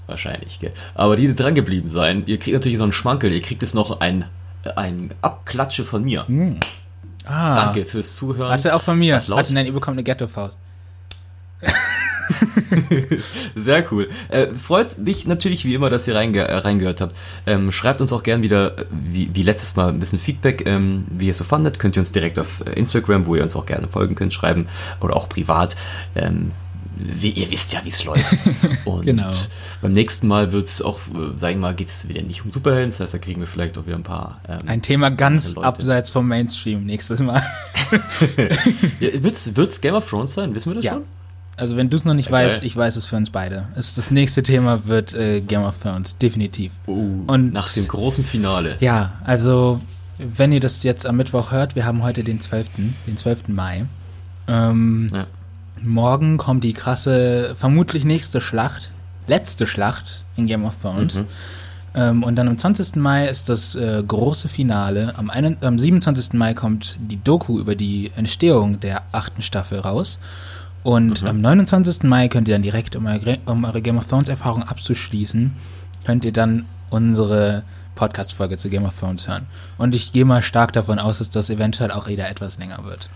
Wahrscheinlich, 0.08 0.58
gell. 0.58 0.72
Aber 0.94 1.16
die 1.16 1.34
dran 1.34 1.54
geblieben 1.54 1.86
sein, 1.86 2.22
ihr 2.26 2.38
kriegt 2.38 2.54
natürlich 2.54 2.78
so 2.78 2.84
einen 2.84 2.92
Schmankel, 2.92 3.30
ihr 3.30 3.42
kriegt 3.42 3.60
jetzt 3.60 3.74
noch 3.74 4.00
ein, 4.00 4.24
ein 4.74 5.10
Abklatsche 5.20 5.84
von 5.84 6.02
mir. 6.02 6.24
Mm. 6.26 6.54
Ah. 7.26 7.54
Danke 7.54 7.84
fürs 7.84 8.16
Zuhören. 8.16 8.50
Hatte 8.50 8.74
auch 8.74 8.80
von 8.80 8.98
mir. 8.98 9.20
Hatte, 9.20 9.52
nein, 9.52 9.66
ihr 9.66 9.72
bekommt 9.72 9.96
eine 9.96 10.04
Ghetto-Faust. 10.04 10.58
Sehr 13.54 13.92
cool. 13.92 14.08
Äh, 14.28 14.48
freut 14.54 14.96
mich 14.96 15.26
natürlich 15.26 15.66
wie 15.66 15.74
immer, 15.74 15.90
dass 15.90 16.08
ihr 16.08 16.14
reinge 16.14 16.40
äh, 16.40 16.56
reingehört 16.56 17.02
habt. 17.02 17.14
Ähm, 17.46 17.70
schreibt 17.70 18.00
uns 18.00 18.10
auch 18.14 18.22
gern 18.22 18.42
wieder, 18.42 18.86
wie, 18.90 19.28
wie, 19.34 19.42
letztes 19.42 19.76
Mal, 19.76 19.90
ein 19.90 20.00
bisschen 20.00 20.18
Feedback, 20.18 20.66
ähm, 20.66 21.04
wie 21.10 21.26
ihr 21.26 21.32
es 21.32 21.38
so 21.38 21.44
fandet. 21.44 21.78
Könnt 21.78 21.96
ihr 21.96 22.00
uns 22.00 22.12
direkt 22.12 22.38
auf 22.38 22.62
äh, 22.66 22.70
Instagram, 22.72 23.26
wo 23.26 23.34
ihr 23.34 23.42
uns 23.42 23.56
auch 23.56 23.66
gerne 23.66 23.88
folgen 23.88 24.14
könnt, 24.14 24.32
schreiben. 24.32 24.68
Oder 25.00 25.16
auch 25.16 25.28
privat. 25.28 25.76
Ähm, 26.14 26.52
wie, 27.00 27.30
ihr 27.30 27.50
wisst 27.50 27.72
ja, 27.72 27.80
wie 27.84 27.88
es 27.88 28.04
läuft. 28.04 28.36
Und 28.84 29.04
genau. 29.04 29.30
beim 29.80 29.92
nächsten 29.92 30.26
Mal 30.26 30.52
wird 30.52 30.66
es 30.66 30.82
auch, 30.82 30.98
äh, 31.08 31.38
sagen 31.38 31.56
wir 31.56 31.68
mal, 31.68 31.74
geht 31.74 31.88
es 31.88 32.08
wieder 32.08 32.22
nicht 32.22 32.44
um 32.44 32.52
Superhelden, 32.52 32.90
das 32.90 33.00
heißt, 33.00 33.14
da 33.14 33.18
kriegen 33.18 33.40
wir 33.40 33.46
vielleicht 33.46 33.78
auch 33.78 33.86
wieder 33.86 33.96
ein 33.96 34.02
paar. 34.02 34.40
Ähm, 34.48 34.58
ein 34.66 34.82
Thema 34.82 35.10
ganz 35.10 35.56
abseits 35.56 36.10
vom 36.10 36.28
Mainstream 36.28 36.84
nächstes 36.84 37.20
Mal. 37.20 37.42
ja, 39.00 39.22
Wird 39.22 39.68
es 39.68 39.80
Game 39.80 39.94
of 39.94 40.08
Thrones 40.08 40.34
sein? 40.34 40.54
Wissen 40.54 40.70
wir 40.70 40.76
das 40.76 40.84
ja. 40.84 40.92
schon? 40.94 41.04
Also 41.56 41.76
wenn 41.76 41.90
du 41.90 41.96
es 41.96 42.04
noch 42.04 42.14
nicht 42.14 42.28
okay. 42.28 42.46
weißt, 42.46 42.64
ich 42.64 42.76
weiß 42.76 42.96
es 42.96 43.06
für 43.06 43.16
uns 43.16 43.30
beide. 43.30 43.66
Es, 43.74 43.96
das 43.96 44.10
nächste 44.10 44.42
Thema 44.44 44.86
wird 44.86 45.12
äh, 45.14 45.40
Game 45.40 45.62
of 45.62 45.76
Thrones, 45.82 46.16
definitiv. 46.16 46.72
Uh, 46.86 47.24
Und 47.26 47.52
nach 47.52 47.68
dem 47.72 47.88
großen 47.88 48.24
Finale. 48.24 48.76
Ja, 48.78 49.14
also 49.24 49.80
wenn 50.18 50.52
ihr 50.52 50.60
das 50.60 50.82
jetzt 50.84 51.04
am 51.04 51.16
Mittwoch 51.16 51.50
hört, 51.50 51.74
wir 51.74 51.84
haben 51.84 52.02
heute 52.02 52.22
den 52.22 52.40
12., 52.40 52.70
den 53.06 53.16
12. 53.16 53.48
Mai. 53.48 53.86
Ähm, 54.46 55.08
ja. 55.12 55.26
Morgen 55.84 56.36
kommt 56.36 56.64
die 56.64 56.72
krasse, 56.72 57.54
vermutlich 57.56 58.04
nächste 58.04 58.40
Schlacht, 58.40 58.92
letzte 59.26 59.66
Schlacht 59.66 60.24
in 60.36 60.46
Game 60.46 60.64
of 60.64 60.80
Thrones. 60.80 61.16
Mhm. 61.16 61.26
Ähm, 61.94 62.22
und 62.22 62.36
dann 62.36 62.48
am 62.48 62.58
20. 62.58 62.96
Mai 62.96 63.26
ist 63.26 63.48
das 63.48 63.74
äh, 63.74 64.02
große 64.06 64.48
Finale. 64.48 65.16
Am, 65.16 65.30
einen, 65.30 65.56
am 65.62 65.78
27. 65.78 66.34
Mai 66.34 66.54
kommt 66.54 66.96
die 67.00 67.22
Doku 67.22 67.58
über 67.58 67.74
die 67.74 68.10
Entstehung 68.16 68.80
der 68.80 69.02
achten 69.12 69.42
Staffel 69.42 69.80
raus. 69.80 70.18
Und 70.82 71.22
mhm. 71.22 71.28
am 71.28 71.40
29. 71.40 72.04
Mai 72.04 72.28
könnt 72.28 72.48
ihr 72.48 72.54
dann 72.54 72.62
direkt, 72.62 72.94
um 72.94 73.06
eure, 73.06 73.38
um 73.46 73.64
eure 73.64 73.82
Game 73.82 73.98
of 73.98 74.06
Thrones 74.06 74.28
Erfahrung 74.28 74.62
abzuschließen, 74.62 75.52
könnt 76.06 76.24
ihr 76.24 76.32
dann 76.32 76.66
unsere 76.90 77.64
Podcast-Folge 77.94 78.56
zu 78.58 78.70
Game 78.70 78.84
of 78.84 78.98
Thrones 78.98 79.26
hören. 79.26 79.46
Und 79.76 79.94
ich 79.94 80.12
gehe 80.12 80.24
mal 80.24 80.42
stark 80.42 80.72
davon 80.72 80.98
aus, 80.98 81.18
dass 81.18 81.30
das 81.30 81.50
eventuell 81.50 81.90
auch 81.90 82.06
wieder 82.06 82.28
etwas 82.28 82.58
länger 82.58 82.84
wird. 82.84 83.08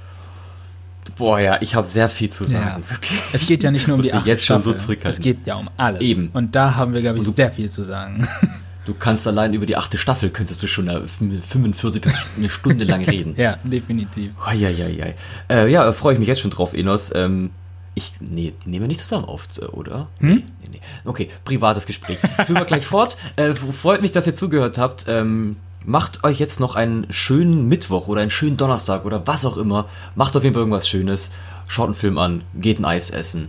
Boah, 1.17 1.41
ja, 1.41 1.59
ich 1.61 1.75
habe 1.75 1.87
sehr 1.89 2.09
viel 2.09 2.31
zu 2.31 2.45
sagen. 2.45 2.83
Ja. 2.89 2.97
Es 3.33 3.47
geht 3.47 3.63
ja 3.63 3.71
nicht 3.71 3.87
nur 3.89 3.97
um 3.97 4.03
die 4.03 4.13
achte 4.13 4.29
jetzt 4.29 4.45
schon 4.45 4.63
so 4.63 4.71
Staffel. 4.71 4.87
zurückhalten. 4.87 5.19
Es 5.19 5.25
geht 5.25 5.47
ja 5.47 5.57
um 5.57 5.69
alles. 5.77 6.01
Eben. 6.01 6.31
Und 6.33 6.55
da 6.55 6.77
haben 6.77 6.95
wir, 6.95 7.01
glaube 7.01 7.19
ich, 7.19 7.25
du- 7.25 7.33
sehr 7.33 7.51
viel 7.51 7.71
zu 7.71 7.83
sagen. 7.85 8.27
Du 8.85 8.95
kannst 8.95 9.29
allein 9.29 9.55
über 9.55 9.65
die 9.65 9.77
achte 9.77 9.97
Staffel, 9.97 10.31
könntest 10.31 10.61
du 10.61 10.67
schon 10.67 10.89
eine 10.89 11.07
45 11.07 12.03
bis 12.03 12.27
eine 12.37 12.51
Stunde 12.51 12.83
lang 12.83 13.05
reden. 13.05 13.33
ja, 13.37 13.57
definitiv. 13.63 14.33
Eieiei. 14.45 15.15
Äh, 15.49 15.71
ja, 15.71 15.89
äh, 15.89 15.93
freue 15.93 16.15
ich 16.15 16.19
mich 16.19 16.27
jetzt 16.27 16.41
schon 16.41 16.51
drauf, 16.51 16.73
Enos. 16.75 17.13
Ähm, 17.15 17.51
ich, 17.95 18.11
nee, 18.19 18.53
die 18.65 18.69
nehmen 18.71 18.83
wir 18.83 18.89
nicht 18.89 18.99
zusammen 19.01 19.25
auf, 19.27 19.47
oder? 19.71 20.09
Hm? 20.19 20.43
Nee, 20.63 20.69
nee. 20.73 20.81
Okay, 21.05 21.31
privates 21.45 21.87
Gespräch. 21.87 22.19
Führen 22.19 22.57
wir 22.59 22.65
gleich 22.65 22.85
fort. 22.89 23.17
Äh, 23.37 23.55
freut 23.55 24.03
mich, 24.03 24.11
dass 24.11 24.27
ihr 24.27 24.35
zugehört 24.35 24.79
habt. 24.79 25.05
Ähm, 25.07 25.55
macht 25.85 26.25
euch 26.25 26.39
jetzt 26.39 26.61
noch 26.61 26.75
einen 26.75 27.07
schönen 27.11 27.67
Mittwoch 27.67 28.09
oder 28.09 28.21
einen 28.21 28.31
schönen 28.31 28.57
Donnerstag 28.57 29.05
oder 29.05 29.27
was 29.27 29.45
auch 29.45 29.57
immer. 29.57 29.87
Macht 30.15 30.37
auf 30.37 30.43
jeden 30.45 30.55
Fall 30.55 30.61
irgendwas 30.63 30.89
Schönes. 30.89 31.31
Schaut 31.69 31.87
einen 31.87 31.95
Film 31.95 32.19
an, 32.19 32.43
geht 32.55 32.79
ein 32.79 32.85
Eis 32.85 33.11
essen. 33.11 33.49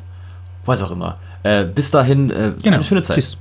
Was 0.66 0.82
auch 0.82 0.92
immer. 0.92 1.18
Äh, 1.44 1.66
bis 1.66 1.92
dahin, 1.92 2.30
äh, 2.32 2.54
Genau. 2.64 2.76
eine 2.76 2.84
schöne 2.84 3.02
Zeit. 3.02 3.16
Tschüss. 3.18 3.38